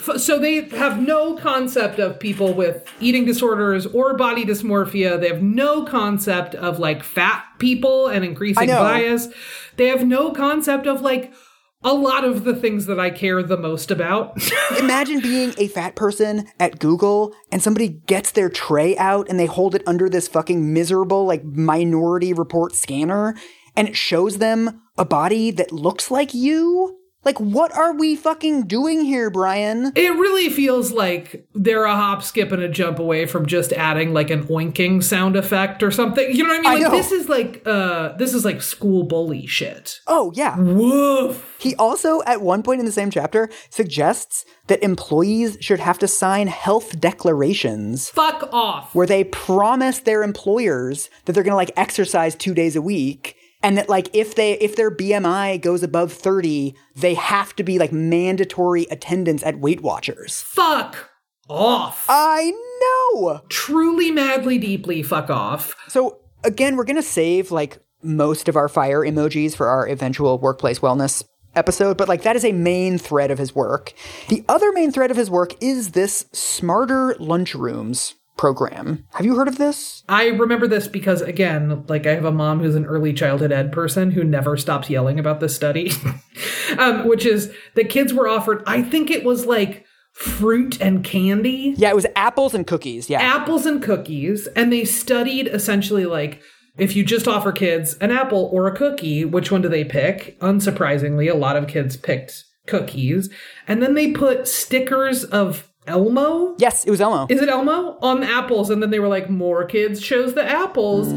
f- 0.00 0.18
So 0.18 0.38
they 0.38 0.62
have 0.70 1.00
no 1.00 1.36
concept 1.36 1.98
of 1.98 2.18
people 2.18 2.54
with 2.54 2.84
eating 3.00 3.24
disorders 3.26 3.86
or 3.86 4.16
body 4.16 4.44
dysmorphia. 4.44 5.20
They 5.20 5.28
have 5.28 5.42
no 5.42 5.84
concept 5.84 6.54
of 6.54 6.78
like 6.78 7.02
fat 7.02 7.44
people 7.58 8.08
and 8.08 8.24
increasing 8.24 8.68
bias. 8.68 9.28
They 9.76 9.88
have 9.88 10.06
no 10.06 10.32
concept 10.32 10.86
of 10.86 11.02
like 11.02 11.32
a 11.86 11.94
lot 11.94 12.24
of 12.24 12.42
the 12.42 12.54
things 12.54 12.86
that 12.86 12.98
I 12.98 13.10
care 13.10 13.42
the 13.44 13.56
most 13.56 13.92
about. 13.92 14.36
Imagine 14.78 15.20
being 15.20 15.54
a 15.56 15.68
fat 15.68 15.94
person 15.94 16.48
at 16.58 16.80
Google 16.80 17.32
and 17.52 17.62
somebody 17.62 17.88
gets 17.88 18.32
their 18.32 18.50
tray 18.50 18.96
out 18.96 19.28
and 19.30 19.38
they 19.38 19.46
hold 19.46 19.76
it 19.76 19.84
under 19.86 20.08
this 20.08 20.26
fucking 20.26 20.74
miserable, 20.74 21.24
like, 21.24 21.44
minority 21.44 22.32
report 22.32 22.74
scanner 22.74 23.36
and 23.76 23.88
it 23.88 23.96
shows 23.96 24.38
them 24.38 24.82
a 24.98 25.04
body 25.04 25.52
that 25.52 25.70
looks 25.70 26.10
like 26.10 26.34
you? 26.34 26.98
Like, 27.26 27.38
what 27.40 27.76
are 27.76 27.92
we 27.92 28.14
fucking 28.16 28.68
doing 28.68 29.04
here, 29.04 29.30
Brian? 29.30 29.92
It 29.96 30.12
really 30.12 30.48
feels 30.48 30.92
like 30.92 31.46
they're 31.54 31.84
a 31.84 31.94
hop, 31.94 32.22
skip, 32.22 32.52
and 32.52 32.62
a 32.62 32.68
jump 32.68 33.00
away 33.00 33.26
from 33.26 33.46
just 33.46 33.72
adding 33.72 34.14
like 34.14 34.30
an 34.30 34.44
oinking 34.44 35.02
sound 35.02 35.34
effect 35.34 35.82
or 35.82 35.90
something. 35.90 36.34
You 36.34 36.44
know 36.44 36.50
what 36.50 36.60
I 36.60 36.62
mean? 36.62 36.66
I 36.70 36.74
Like 36.74 36.82
know. 36.84 36.90
this 36.96 37.10
is 37.10 37.28
like 37.28 37.62
uh 37.66 38.12
this 38.16 38.32
is 38.32 38.44
like 38.44 38.62
school 38.62 39.02
bully 39.02 39.44
shit. 39.46 39.98
Oh, 40.06 40.30
yeah. 40.36 40.56
Woof. 40.56 41.56
He 41.58 41.74
also, 41.74 42.22
at 42.26 42.40
one 42.42 42.62
point 42.62 42.78
in 42.78 42.86
the 42.86 42.92
same 42.92 43.10
chapter, 43.10 43.50
suggests 43.70 44.44
that 44.68 44.82
employees 44.84 45.56
should 45.60 45.80
have 45.80 45.98
to 45.98 46.06
sign 46.06 46.46
health 46.46 47.00
declarations 47.00 48.08
Fuck 48.10 48.48
off. 48.52 48.94
where 48.94 49.06
they 49.06 49.24
promise 49.24 49.98
their 50.00 50.22
employers 50.22 51.10
that 51.24 51.32
they're 51.32 51.42
going 51.42 51.52
to 51.52 51.56
like 51.56 51.72
exercise 51.76 52.36
2 52.36 52.54
days 52.54 52.76
a 52.76 52.82
week 52.82 53.36
and 53.66 53.76
that 53.76 53.88
like 53.88 54.08
if 54.12 54.36
they 54.36 54.52
if 54.52 54.76
their 54.76 54.92
BMI 54.92 55.60
goes 55.60 55.82
above 55.82 56.12
30, 56.12 56.76
they 56.94 57.14
have 57.14 57.54
to 57.56 57.64
be 57.64 57.80
like 57.80 57.90
mandatory 57.90 58.86
attendance 58.92 59.42
at 59.42 59.58
Weight 59.58 59.80
Watchers. 59.80 60.40
Fuck 60.42 61.10
off. 61.48 62.06
I 62.08 62.52
know. 62.80 63.42
Truly, 63.48 64.12
madly, 64.12 64.56
deeply 64.56 65.02
fuck 65.02 65.30
off. 65.30 65.74
So 65.88 66.20
again, 66.44 66.76
we're 66.76 66.84
going 66.84 66.94
to 66.94 67.02
save 67.02 67.50
like 67.50 67.78
most 68.04 68.48
of 68.48 68.54
our 68.54 68.68
fire 68.68 69.00
emojis 69.00 69.56
for 69.56 69.66
our 69.66 69.88
eventual 69.88 70.38
workplace 70.38 70.78
wellness 70.78 71.24
episode, 71.56 71.96
but 71.96 72.06
like 72.06 72.22
that 72.22 72.36
is 72.36 72.44
a 72.44 72.52
main 72.52 72.98
thread 72.98 73.32
of 73.32 73.38
his 73.38 73.52
work. 73.52 73.92
The 74.28 74.44
other 74.48 74.70
main 74.70 74.92
thread 74.92 75.10
of 75.10 75.16
his 75.16 75.28
work 75.28 75.60
is 75.60 75.90
this 75.90 76.26
smarter 76.32 77.16
lunchrooms 77.18 78.14
program. 78.36 79.04
Have 79.14 79.24
you 79.24 79.36
heard 79.36 79.48
of 79.48 79.58
this? 79.58 80.04
I 80.08 80.28
remember 80.28 80.66
this 80.66 80.88
because, 80.88 81.22
again, 81.22 81.84
like 81.88 82.06
I 82.06 82.14
have 82.14 82.24
a 82.24 82.32
mom 82.32 82.60
who's 82.60 82.74
an 82.74 82.86
early 82.86 83.12
childhood 83.12 83.52
ed 83.52 83.72
person 83.72 84.10
who 84.10 84.24
never 84.24 84.56
stops 84.56 84.90
yelling 84.90 85.18
about 85.18 85.40
this 85.40 85.54
study, 85.54 85.92
um, 86.78 87.06
which 87.08 87.24
is 87.24 87.52
the 87.74 87.84
kids 87.84 88.12
were 88.12 88.28
offered, 88.28 88.62
I 88.66 88.82
think 88.82 89.10
it 89.10 89.24
was 89.24 89.46
like 89.46 89.84
fruit 90.12 90.80
and 90.80 91.04
candy. 91.04 91.74
Yeah, 91.76 91.90
it 91.90 91.96
was 91.96 92.06
apples 92.16 92.54
and 92.54 92.66
cookies. 92.66 93.10
Yeah. 93.10 93.20
apples 93.20 93.66
and 93.66 93.82
cookies, 93.82 94.46
and 94.48 94.72
they 94.72 94.84
studied 94.84 95.48
essentially 95.48 96.06
like 96.06 96.42
if 96.78 96.94
you 96.94 97.04
just 97.04 97.26
offer 97.26 97.52
kids 97.52 97.94
an 98.00 98.10
apple 98.10 98.50
or 98.52 98.66
a 98.66 98.76
cookie, 98.76 99.24
which 99.24 99.50
one 99.50 99.62
do 99.62 99.68
they 99.68 99.84
pick? 99.84 100.38
Unsurprisingly, 100.40 101.30
a 101.30 101.36
lot 101.36 101.56
of 101.56 101.68
kids 101.68 101.96
picked 101.96 102.44
cookies, 102.66 103.30
and 103.66 103.82
then 103.82 103.94
they 103.94 104.12
put 104.12 104.48
stickers 104.48 105.24
of 105.24 105.70
Elmo. 105.86 106.54
yes, 106.58 106.84
it 106.84 106.90
was 106.90 107.00
Elmo. 107.00 107.26
Is 107.28 107.40
it 107.40 107.48
Elmo 107.48 107.98
on 108.02 108.20
the 108.20 108.26
apples? 108.28 108.70
And 108.70 108.82
then 108.82 108.90
they 108.90 108.98
were 108.98 109.08
like, 109.08 109.30
more 109.30 109.64
kids 109.64 110.00
chose 110.00 110.34
the 110.34 110.44
apples. 110.44 111.12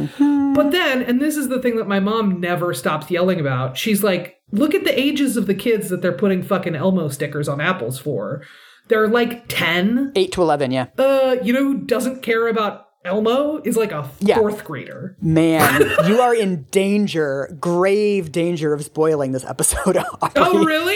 But 0.55 0.71
then, 0.71 1.01
and 1.01 1.21
this 1.21 1.37
is 1.37 1.49
the 1.49 1.61
thing 1.61 1.77
that 1.77 1.87
my 1.87 1.99
mom 1.99 2.39
never 2.41 2.73
stops 2.73 3.09
yelling 3.09 3.39
about. 3.39 3.77
She's 3.77 4.03
like, 4.03 4.41
look 4.51 4.73
at 4.73 4.83
the 4.83 4.99
ages 4.99 5.37
of 5.37 5.47
the 5.47 5.55
kids 5.55 5.89
that 5.89 6.01
they're 6.01 6.11
putting 6.11 6.43
fucking 6.43 6.75
Elmo 6.75 7.07
stickers 7.09 7.47
on 7.47 7.61
apples 7.61 7.99
for. 7.99 8.43
They're 8.87 9.07
like 9.07 9.45
10, 9.47 10.13
8 10.15 10.31
to 10.33 10.41
11, 10.41 10.71
yeah. 10.71 10.87
uh, 10.97 11.37
you 11.43 11.53
know 11.53 11.63
who 11.63 11.77
doesn't 11.85 12.23
care 12.23 12.47
about 12.47 12.88
Elmo 13.09 13.57
is 13.65 13.75
like 13.75 13.91
a 13.91 14.09
Yeah. 14.19 14.37
fourth 14.37 14.63
grader. 14.63 15.15
Man, 15.21 15.81
you 16.07 16.21
are 16.21 16.33
in 16.35 16.63
danger, 16.71 17.55
grave 17.59 18.31
danger 18.31 18.73
of 18.73 18.85
spoiling 18.85 19.31
this 19.31 19.43
episode. 19.45 19.97
Oh, 20.35 20.63
really? 20.63 20.95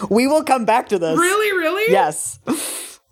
We 0.10 0.26
will 0.26 0.44
come 0.44 0.64
back 0.64 0.88
to 0.90 0.98
this. 0.98 1.16
really, 1.18 1.56
really? 1.56 1.90
Yes. 1.92 2.38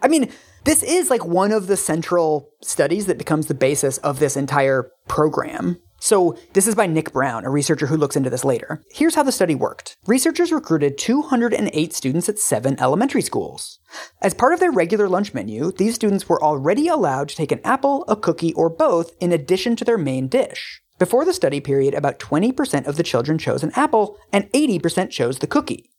I 0.03 0.09
mean, 0.09 0.31
this 0.65 0.83
is 0.83 1.09
like 1.11 1.25
one 1.25 1.53
of 1.53 1.67
the 1.67 1.77
central 1.77 2.51
studies 2.63 3.07
that 3.07 3.17
becomes 3.19 3.47
the 3.47 3.55
basis 3.55 3.99
of 3.99 4.19
this 4.19 4.37
entire 4.37 4.91
program. 5.09 5.81
So, 6.01 6.37
this 6.55 6.67
is 6.67 6.75
by 6.75 6.87
Nick 6.87 7.13
Brown, 7.13 7.45
a 7.45 7.51
researcher 7.51 7.87
who 7.87 7.97
looks 7.97 8.17
into 8.17 8.31
this 8.31 8.45
later. 8.45 8.83
Here's 8.91 9.15
how 9.15 9.23
the 9.23 9.31
study 9.31 9.55
worked. 9.55 9.99
Researchers 10.07 10.51
recruited 10.51 10.97
208 10.97 11.93
students 11.93 12.29
at 12.29 12.39
seven 12.39 12.81
elementary 12.81 13.21
schools. 13.21 13.79
As 14.23 14.33
part 14.33 14.55
of 14.55 14.61
their 14.61 14.73
regular 14.73 15.11
lunch 15.11 15.35
menu, 15.35 15.73
these 15.73 15.95
students 15.95 16.27
were 16.27 16.43
already 16.43 16.89
allowed 16.89 17.29
to 17.29 17.37
take 17.37 17.53
an 17.53 17.61
apple, 17.65 18.07
a 18.09 18.17
cookie, 18.17 18.55
or 18.55 18.71
both 18.71 19.13
in 19.21 19.31
addition 19.31 19.77
to 19.77 19.85
their 19.85 19.99
main 19.99 20.27
dish. 20.27 20.83
Before 20.99 21.27
the 21.27 21.35
study 21.35 21.61
period, 21.61 21.95
about 21.95 22.19
20% 22.19 22.87
of 22.87 22.97
the 22.97 23.03
children 23.03 23.37
chose 23.39 23.63
an 23.63 23.73
apple 23.77 24.17
and 24.33 24.51
80% 24.53 25.11
chose 25.11 25.39
the 25.39 25.47
cookie. 25.47 25.91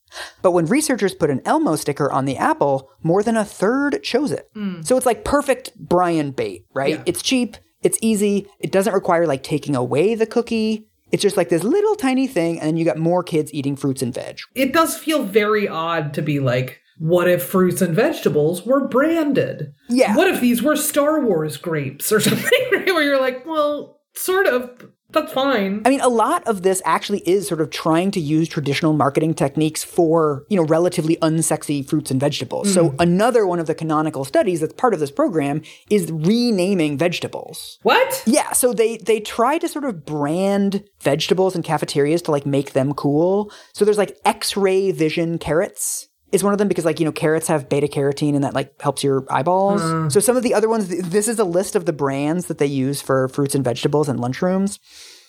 But 0.42 0.52
when 0.52 0.66
researchers 0.66 1.14
put 1.14 1.30
an 1.30 1.42
Elmo 1.46 1.76
sticker 1.76 2.12
on 2.12 2.26
the 2.26 2.38
apple, 2.38 2.90
more 3.02 3.24
than 3.24 3.38
a 3.38 3.46
third 3.46 4.04
chose 4.04 4.32
it. 4.32 4.50
Hmm. 4.54 4.82
So 4.82 4.98
it's 4.98 5.06
like 5.06 5.24
perfect 5.24 5.74
Brian 5.76 6.32
bait, 6.32 6.66
right? 6.74 6.96
Yeah. 6.96 7.04
It's 7.06 7.22
cheap, 7.22 7.58
it's 7.82 7.98
easy, 8.02 8.48
it 8.60 8.72
doesn't 8.72 8.94
require 8.94 9.26
like 9.28 9.44
taking 9.44 9.76
away 9.76 10.16
the 10.16 10.26
cookie. 10.26 10.88
It's 11.12 11.22
just 11.22 11.36
like 11.36 11.50
this 11.50 11.64
little 11.64 11.96
tiny 11.96 12.26
thing, 12.26 12.60
and 12.60 12.68
then 12.68 12.78
you 12.78 12.86
got 12.86 12.98
more 12.98 13.22
kids 13.22 13.54
eating 13.54 13.76
fruits 13.76 14.02
and 14.02 14.14
veg. 14.14 14.40
It 14.56 14.72
does 14.72 14.96
feel 14.96 15.24
very 15.24 15.68
odd 15.68 16.14
to 16.14 16.22
be 16.22 16.40
like, 16.40 16.80
what 17.00 17.28
if 17.28 17.44
fruits 17.44 17.82
and 17.82 17.96
vegetables 17.96 18.66
were 18.66 18.88
branded? 18.88 19.74
Yeah. 19.90 20.16
What 20.16 20.28
if 20.28 20.40
these 20.40 20.62
were 20.62 20.76
Star 20.76 21.20
Wars 21.20 21.58
grapes 21.58 22.12
or 22.12 22.20
something? 22.22 22.50
Where 22.70 23.04
you're 23.04 23.20
like, 23.20 23.46
well, 23.46 24.00
sort 24.14 24.48
of. 24.48 24.88
That's 25.12 25.32
fine. 25.32 25.82
I 25.86 25.90
mean, 25.90 26.02
a 26.02 26.10
lot 26.10 26.48
of 26.48 26.62
this 26.62 26.82
actually 26.86 27.20
is 27.20 27.48
sort 27.48 27.62
of 27.62 27.70
trying 27.70 28.12
to 28.12 28.20
use 28.20 28.48
traditional 28.48 28.94
marketing 28.94 29.34
techniques 29.34 29.84
for, 29.84 30.46
you 30.50 30.58
know, 30.58 30.64
relatively 30.64 31.18
unsexy 31.18 31.88
fruits 31.88 32.12
and 32.12 32.20
vegetables. 32.20 32.74
So 32.74 32.92
mm. 32.92 32.96
another 33.00 33.46
one 33.46 33.60
of 33.60 33.68
the 33.68 33.76
canonical 33.76 34.24
studies 34.24 34.62
that's 34.62 34.74
part 34.74 34.94
of 34.94 35.00
this 35.00 35.12
program 35.12 35.62
is 35.90 36.12
renaming 36.12 36.98
vegetables. 36.98 37.80
What? 37.84 38.24
Yeah, 38.26 38.54
so 38.54 38.74
they 38.74 38.98
they 38.98 39.20
try 39.20 39.58
to 39.58 39.68
sort 39.68 39.86
of 39.86 40.06
brand 40.06 40.84
vegetables 41.02 41.56
in 41.56 41.64
cafeterias 41.64 42.22
to 42.24 42.32
like 42.32 42.46
make 42.46 42.74
them 42.74 42.94
cool. 42.94 43.52
So 43.74 43.86
there's 43.86 43.98
like 43.98 44.18
X-ray 44.26 44.92
vision 44.92 45.38
carrots 45.38 46.08
is 46.32 46.44
one 46.44 46.54
of 46.54 46.60
them 46.60 46.68
because 46.68 46.86
like 46.86 47.00
you 47.00 47.06
know 47.06 47.12
carrots 47.12 47.48
have 47.48 47.70
beta 47.70 47.88
carotene 47.88 48.36
and 48.36 48.44
that 48.44 48.54
like 48.54 48.80
helps 48.82 49.04
your 49.04 49.26
eyeballs. 49.30 49.82
Mm. 49.82 50.12
So 50.12 50.20
some 50.20 50.38
of 50.38 50.44
the 50.44 50.54
other 50.54 50.70
ones 50.70 50.88
this 50.88 51.28
is 51.28 51.40
a 51.40 51.44
list 51.44 51.76
of 51.76 51.86
the 51.86 51.94
brands 51.94 52.46
that 52.48 52.58
they 52.58 52.66
use 52.66 53.02
for 53.02 53.28
fruits 53.30 53.56
and 53.56 53.64
vegetables 53.64 54.10
in 54.10 54.18
lunchrooms. 54.18 54.80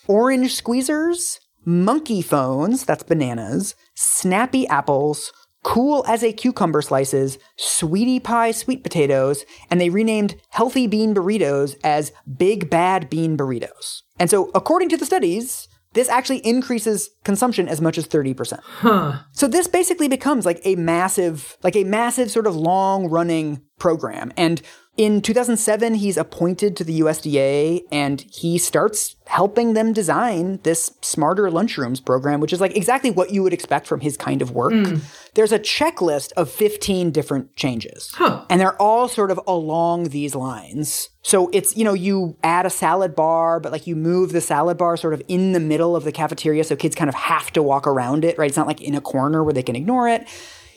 Orange 0.07 0.61
squeezers, 0.61 1.39
monkey 1.65 2.21
phones, 2.21 2.85
that's 2.85 3.03
bananas, 3.03 3.75
snappy 3.95 4.67
apples, 4.67 5.31
cool 5.63 6.03
as 6.07 6.23
a 6.23 6.33
cucumber 6.33 6.81
slices, 6.81 7.39
sweetie 7.57 8.19
pie 8.19 8.51
sweet 8.51 8.83
potatoes, 8.83 9.45
and 9.69 9.79
they 9.79 9.89
renamed 9.89 10.35
healthy 10.49 10.87
bean 10.87 11.15
burritos 11.15 11.75
as 11.83 12.11
big 12.37 12.69
bad 12.69 13.09
bean 13.09 13.37
burritos. 13.37 14.01
And 14.19 14.29
so, 14.29 14.51
according 14.53 14.89
to 14.89 14.97
the 14.97 15.05
studies, 15.05 15.67
this 15.93 16.09
actually 16.09 16.39
increases 16.39 17.09
consumption 17.23 17.67
as 17.67 17.79
much 17.81 17.97
as 17.97 18.07
30%. 18.07 18.59
Huh. 18.61 19.19
So 19.31 19.47
this 19.47 19.67
basically 19.67 20.07
becomes 20.07 20.45
like 20.45 20.61
a 20.63 20.75
massive, 20.75 21.57
like 21.63 21.75
a 21.75 21.83
massive 21.83 22.31
sort 22.31 22.47
of 22.47 22.55
long 22.55 23.09
running 23.09 23.61
program. 23.79 24.33
And 24.35 24.61
in 24.95 25.21
2007, 25.21 25.95
he's 25.95 26.17
appointed 26.17 26.77
to 26.77 26.83
the 26.83 26.99
USDA 26.99 27.81
and 27.91 28.21
he 28.21 28.59
starts 28.59 29.15
helping 29.25 29.73
them 29.73 29.91
design 29.91 30.59
this 30.61 30.93
smarter 31.01 31.49
lunchrooms 31.49 32.03
program, 32.03 32.39
which 32.39 32.53
is 32.53 32.61
like 32.61 32.77
exactly 32.77 33.09
what 33.09 33.31
you 33.31 33.41
would 33.41 33.53
expect 33.53 33.87
from 33.87 34.01
his 34.01 34.17
kind 34.17 34.39
of 34.39 34.51
work. 34.51 34.73
Mm. 34.73 35.01
There's 35.33 35.51
a 35.51 35.57
checklist 35.57 36.31
of 36.33 36.47
15 36.51 37.09
different 37.09 37.55
changes. 37.55 38.11
Huh. 38.13 38.45
And 38.51 38.61
they're 38.61 38.79
all 38.79 39.07
sort 39.07 39.31
of 39.31 39.39
along 39.47 40.09
these 40.09 40.35
lines. 40.35 41.09
So 41.23 41.49
it's, 41.51 41.75
you 41.75 41.83
know, 41.83 41.93
you 41.93 42.37
add 42.43 42.67
a 42.67 42.69
salad 42.69 43.15
bar, 43.15 43.59
but 43.59 43.71
like 43.71 43.87
you 43.87 43.95
move 43.95 44.31
the 44.31 44.41
salad 44.41 44.77
bar 44.77 44.95
sort 44.95 45.15
of 45.15 45.23
in 45.27 45.53
the 45.53 45.59
middle 45.59 45.95
of 45.95 46.03
the 46.03 46.11
cafeteria 46.11 46.63
so 46.63 46.75
kids 46.75 46.95
kind 46.95 47.09
of 47.09 47.15
have 47.15 47.49
to 47.53 47.63
walk 47.63 47.87
around 47.87 48.23
it, 48.23 48.37
right? 48.37 48.47
It's 48.47 48.57
not 48.57 48.67
like 48.67 48.81
in 48.81 48.93
a 48.93 49.01
corner 49.01 49.43
where 49.43 49.53
they 49.53 49.63
can 49.63 49.75
ignore 49.75 50.07
it. 50.07 50.27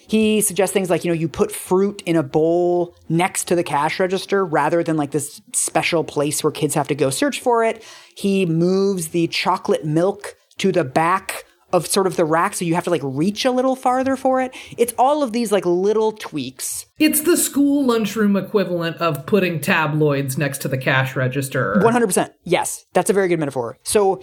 He 0.08 0.40
suggests 0.40 0.72
things 0.72 0.90
like, 0.90 1.04
you 1.04 1.10
know, 1.10 1.18
you 1.18 1.28
put 1.28 1.52
fruit 1.52 2.02
in 2.06 2.16
a 2.16 2.22
bowl 2.22 2.94
next 3.08 3.44
to 3.48 3.54
the 3.54 3.64
cash 3.64 3.98
register 3.98 4.44
rather 4.44 4.82
than 4.82 4.96
like 4.96 5.10
this 5.10 5.40
special 5.52 6.04
place 6.04 6.42
where 6.44 6.50
kids 6.50 6.74
have 6.74 6.88
to 6.88 6.94
go 6.94 7.10
search 7.10 7.40
for 7.40 7.64
it. 7.64 7.82
He 8.16 8.46
moves 8.46 9.08
the 9.08 9.26
chocolate 9.28 9.84
milk 9.84 10.36
to 10.58 10.72
the 10.72 10.84
back 10.84 11.44
of 11.72 11.86
sort 11.86 12.06
of 12.06 12.16
the 12.16 12.24
rack 12.24 12.54
so 12.54 12.64
you 12.64 12.74
have 12.74 12.84
to 12.84 12.90
like 12.90 13.02
reach 13.04 13.44
a 13.44 13.50
little 13.50 13.76
farther 13.76 14.16
for 14.16 14.40
it. 14.40 14.54
It's 14.78 14.94
all 14.98 15.22
of 15.22 15.32
these 15.32 15.50
like 15.52 15.66
little 15.66 16.12
tweaks. 16.12 16.86
It's 16.98 17.22
the 17.22 17.36
school 17.36 17.84
lunchroom 17.84 18.36
equivalent 18.36 18.96
of 18.98 19.26
putting 19.26 19.60
tabloids 19.60 20.38
next 20.38 20.58
to 20.58 20.68
the 20.68 20.78
cash 20.78 21.16
register. 21.16 21.80
100%. 21.84 22.32
Yes, 22.44 22.86
that's 22.92 23.10
a 23.10 23.12
very 23.12 23.28
good 23.28 23.40
metaphor. 23.40 23.78
So 23.82 24.22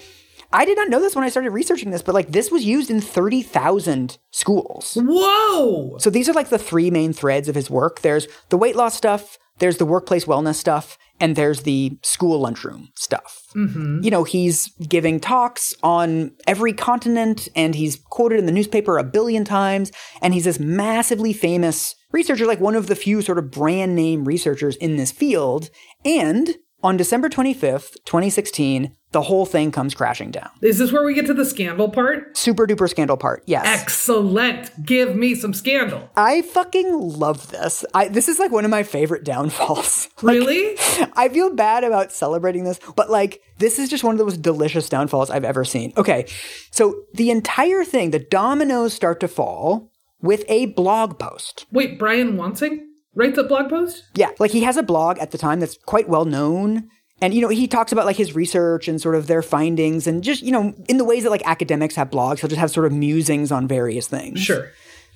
I 0.53 0.65
did 0.65 0.77
not 0.77 0.89
know 0.89 1.01
this 1.01 1.15
when 1.15 1.23
I 1.23 1.29
started 1.29 1.49
researching 1.49 1.91
this, 1.91 2.03
but 2.03 2.15
like 2.15 2.31
this 2.31 2.51
was 2.51 2.63
used 2.63 2.89
in 2.89 3.01
30,000 3.01 4.17
schools. 4.31 4.97
Whoa! 5.01 5.97
So 5.97 6.09
these 6.09 6.29
are 6.29 6.33
like 6.33 6.49
the 6.49 6.59
three 6.59 6.91
main 6.91 7.11
threads 7.11 7.49
of 7.49 7.55
his 7.55 7.69
work. 7.69 8.01
There's 8.01 8.27
the 8.49 8.57
weight 8.57 8.75
loss 8.75 8.95
stuff, 8.95 9.37
there's 9.59 9.77
the 9.77 9.85
workplace 9.85 10.25
wellness 10.25 10.55
stuff, 10.55 10.97
and 11.19 11.35
there's 11.35 11.61
the 11.61 11.97
school 12.01 12.39
lunchroom 12.39 12.89
stuff. 12.95 13.43
Mm-hmm. 13.55 14.01
You 14.03 14.11
know, 14.11 14.23
he's 14.23 14.67
giving 14.87 15.19
talks 15.19 15.75
on 15.83 16.31
every 16.47 16.73
continent 16.73 17.47
and 17.55 17.75
he's 17.75 17.97
quoted 18.09 18.39
in 18.39 18.45
the 18.45 18.51
newspaper 18.51 18.97
a 18.97 19.03
billion 19.03 19.45
times. 19.45 19.91
And 20.21 20.33
he's 20.33 20.45
this 20.45 20.59
massively 20.59 21.31
famous 21.31 21.95
researcher, 22.11 22.45
like 22.45 22.59
one 22.59 22.75
of 22.75 22.87
the 22.87 22.95
few 22.95 23.21
sort 23.21 23.37
of 23.37 23.51
brand 23.51 23.95
name 23.95 24.25
researchers 24.25 24.75
in 24.77 24.97
this 24.97 25.11
field. 25.11 25.69
And 26.03 26.55
on 26.83 26.97
December 26.97 27.29
25th, 27.29 27.93
2016, 28.05 28.95
the 29.11 29.21
whole 29.21 29.45
thing 29.45 29.71
comes 29.71 29.93
crashing 29.95 30.31
down. 30.31 30.49
Is 30.61 30.79
this 30.79 30.91
where 30.91 31.03
we 31.03 31.13
get 31.13 31.25
to 31.27 31.33
the 31.33 31.45
scandal 31.45 31.87
part? 31.89 32.35
Super 32.35 32.67
duper 32.67 32.89
scandal 32.89 33.15
part. 33.15 33.43
Yes. 33.45 33.65
Excellent. 33.65 34.85
Give 34.85 35.15
me 35.15 35.35
some 35.35 35.53
scandal. 35.53 36.09
I 36.15 36.41
fucking 36.41 36.91
love 36.99 37.51
this. 37.51 37.85
I 37.93 38.07
this 38.07 38.27
is 38.27 38.39
like 38.39 38.51
one 38.51 38.65
of 38.65 38.71
my 38.71 38.83
favorite 38.83 39.23
downfalls. 39.23 40.09
Like, 40.23 40.35
Really? 40.35 40.77
I 41.15 41.27
feel 41.29 41.53
bad 41.53 41.83
about 41.83 42.11
celebrating 42.11 42.63
this, 42.63 42.79
but 42.95 43.09
like 43.09 43.41
this 43.57 43.77
is 43.77 43.89
just 43.89 44.03
one 44.03 44.13
of 44.13 44.17
the 44.19 44.23
most 44.25 44.41
delicious 44.41 44.87
downfalls 44.89 45.29
I've 45.29 45.43
ever 45.43 45.65
seen. 45.65 45.91
Okay. 45.97 46.25
So 46.71 47.03
the 47.13 47.29
entire 47.29 47.83
thing, 47.83 48.11
the 48.11 48.19
dominoes 48.19 48.93
start 48.93 49.19
to 49.19 49.27
fall 49.27 49.91
with 50.21 50.45
a 50.47 50.67
blog 50.67 51.19
post. 51.19 51.65
Wait, 51.71 51.99
Brian 51.99 52.37
Wansink 52.37 52.79
writes 53.15 53.37
a 53.37 53.43
blog 53.43 53.69
post? 53.69 54.03
Yeah, 54.15 54.29
like 54.39 54.51
he 54.51 54.63
has 54.63 54.77
a 54.77 54.83
blog 54.83 55.19
at 55.19 55.31
the 55.31 55.37
time 55.37 55.59
that's 55.59 55.77
quite 55.77 56.09
well 56.09 56.25
known. 56.25 56.89
And 57.21 57.33
you 57.33 57.41
know, 57.41 57.49
he 57.49 57.67
talks 57.67 57.91
about 57.91 58.05
like 58.05 58.17
his 58.17 58.35
research 58.35 58.87
and 58.87 59.01
sort 59.01 59.15
of 59.15 59.27
their 59.27 59.41
findings 59.41 60.07
and 60.07 60.23
just, 60.23 60.41
you 60.41 60.51
know, 60.51 60.73
in 60.89 60.97
the 60.97 61.05
ways 61.05 61.23
that 61.23 61.29
like 61.29 61.45
academics 61.45 61.95
have 61.95 62.09
blogs, 62.09 62.39
he'll 62.39 62.49
just 62.49 62.59
have 62.59 62.71
sort 62.71 62.85
of 62.85 62.91
musings 62.91 63.51
on 63.51 63.67
various 63.67 64.07
things. 64.07 64.41
Sure. 64.41 64.71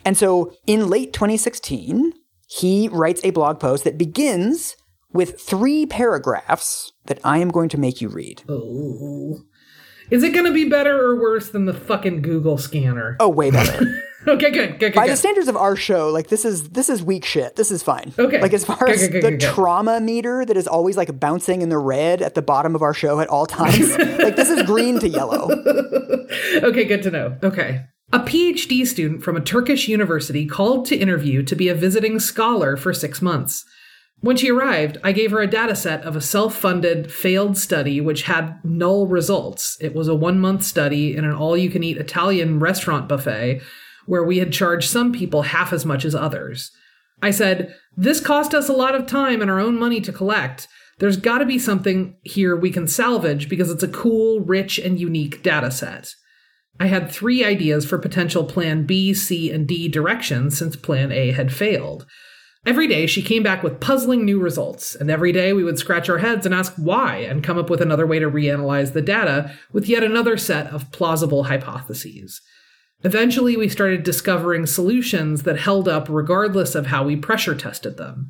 And 0.05 0.17
so 0.17 0.53
in 0.65 0.87
late 0.87 1.11
2016, 1.11 2.13
he 2.47 2.87
writes 2.87 3.19
a 3.23 3.31
blog 3.31 3.59
post 3.59 3.83
that 3.83 3.97
begins 3.97 4.77
with 5.11 5.41
three 5.41 5.85
paragraphs 5.85 6.93
that 7.05 7.19
I 7.23 7.39
am 7.39 7.49
going 7.49 7.69
to 7.69 7.77
make 7.77 7.99
you 7.99 8.07
read. 8.07 8.43
Oh. 8.47 9.41
Is 10.09 10.23
it 10.23 10.33
going 10.33 10.45
to 10.45 10.53
be 10.53 10.69
better 10.69 10.97
or 10.97 11.19
worse 11.19 11.49
than 11.49 11.65
the 11.65 11.73
fucking 11.73 12.21
Google 12.21 12.57
scanner? 12.57 13.17
Oh, 13.19 13.29
way 13.29 13.51
better. 13.51 14.03
Okay, 14.27 14.51
good, 14.51 14.71
good, 14.71 14.79
good. 14.79 14.93
By 14.93 15.05
good. 15.05 15.13
the 15.13 15.17
standards 15.17 15.47
of 15.47 15.55
our 15.55 15.77
show, 15.77 16.09
like 16.09 16.27
this 16.27 16.43
is 16.43 16.69
this 16.69 16.89
is 16.89 17.01
weak 17.01 17.23
shit. 17.23 17.55
This 17.55 17.71
is 17.71 17.81
fine. 17.81 18.13
Okay. 18.19 18.41
Like 18.41 18.53
as 18.53 18.65
far 18.65 18.77
Good, 18.77 18.89
as 18.89 19.07
good, 19.07 19.23
the 19.23 19.37
trauma 19.37 20.01
meter 20.01 20.43
that 20.43 20.57
is 20.57 20.67
always 20.67 20.97
like 20.97 21.17
bouncing 21.17 21.61
in 21.61 21.69
the 21.69 21.77
red 21.77 22.21
at 22.21 22.35
the 22.35 22.41
bottom 22.41 22.75
of 22.75 22.81
our 22.81 22.93
show 22.93 23.21
at 23.21 23.29
all 23.29 23.45
times, 23.45 23.97
like 23.97 24.35
this 24.35 24.49
is 24.49 24.63
green 24.63 24.99
to 24.99 25.07
yellow. 25.07 25.49
Okay, 26.57 26.83
good 26.83 27.03
to 27.03 27.11
know. 27.11 27.37
Okay. 27.41 27.85
A 28.11 28.19
PhD 28.19 28.85
student 28.85 29.23
from 29.23 29.37
a 29.37 29.41
Turkish 29.41 29.87
university 29.87 30.45
called 30.45 30.85
to 30.87 30.97
interview 30.97 31.41
to 31.43 31.55
be 31.55 31.69
a 31.69 31.75
visiting 31.75 32.19
scholar 32.19 32.75
for 32.75 32.93
six 32.93 33.21
months. 33.21 33.63
When 34.21 34.35
she 34.35 34.49
arrived, 34.49 34.97
I 35.03 35.11
gave 35.11 35.31
her 35.31 35.41
a 35.41 35.47
data 35.47 35.75
set 35.75 36.01
of 36.01 36.15
a 36.15 36.21
self 36.21 36.55
funded, 36.55 37.11
failed 37.11 37.57
study 37.57 38.01
which 38.01 38.23
had 38.23 38.59
null 38.63 39.07
results. 39.07 39.77
It 39.79 39.93
was 39.93 40.07
a 40.07 40.15
one 40.15 40.39
month 40.39 40.63
study 40.63 41.15
in 41.15 41.23
an 41.23 41.33
all 41.33 41.55
you 41.55 41.69
can 41.69 41.83
eat 41.83 41.97
Italian 41.97 42.59
restaurant 42.59 43.07
buffet 43.07 43.61
where 44.07 44.23
we 44.23 44.39
had 44.39 44.51
charged 44.51 44.89
some 44.89 45.11
people 45.11 45.43
half 45.43 45.71
as 45.71 45.85
much 45.85 46.03
as 46.03 46.15
others. 46.15 46.71
I 47.21 47.31
said, 47.31 47.75
This 47.95 48.19
cost 48.19 48.55
us 48.55 48.69
a 48.69 48.73
lot 48.73 48.95
of 48.95 49.05
time 49.05 49.41
and 49.41 49.51
our 49.51 49.59
own 49.59 49.77
money 49.77 50.01
to 50.01 50.13
collect. 50.13 50.67
There's 50.99 51.17
got 51.17 51.39
to 51.39 51.45
be 51.45 51.59
something 51.59 52.15
here 52.23 52.55
we 52.55 52.71
can 52.71 52.87
salvage 52.87 53.49
because 53.49 53.69
it's 53.69 53.83
a 53.83 53.87
cool, 53.87 54.39
rich, 54.39 54.79
and 54.79 54.99
unique 54.99 55.43
data 55.43 55.69
set. 55.69 56.15
I 56.79 56.87
had 56.87 57.11
three 57.11 57.43
ideas 57.43 57.85
for 57.85 57.97
potential 57.97 58.43
plan 58.43 58.85
B, 58.85 59.13
C, 59.13 59.51
and 59.51 59.67
D 59.67 59.87
directions 59.87 60.57
since 60.57 60.75
plan 60.75 61.11
A 61.11 61.31
had 61.31 61.53
failed. 61.53 62.07
Every 62.67 62.87
day 62.87 63.07
she 63.07 63.21
came 63.21 63.43
back 63.43 63.63
with 63.63 63.79
puzzling 63.79 64.25
new 64.25 64.41
results, 64.41 64.93
and 64.93 65.09
every 65.09 65.31
day 65.31 65.53
we 65.53 65.63
would 65.63 65.79
scratch 65.79 66.09
our 66.09 66.17
heads 66.17 66.45
and 66.45 66.53
ask 66.53 66.73
why 66.75 67.19
and 67.19 67.41
come 67.41 67.57
up 67.57 67.69
with 67.69 67.81
another 67.81 68.05
way 68.05 68.19
to 68.19 68.29
reanalyze 68.29 68.91
the 68.91 69.01
data 69.01 69.53
with 69.71 69.87
yet 69.87 70.03
another 70.03 70.35
set 70.35 70.67
of 70.67 70.91
plausible 70.91 71.45
hypotheses. 71.45 72.41
Eventually, 73.05 73.55
we 73.55 73.69
started 73.69 74.03
discovering 74.03 74.65
solutions 74.65 75.43
that 75.43 75.59
held 75.59 75.87
up 75.87 76.09
regardless 76.09 76.75
of 76.75 76.87
how 76.87 77.05
we 77.05 77.15
pressure 77.15 77.55
tested 77.55 77.95
them. 77.95 78.27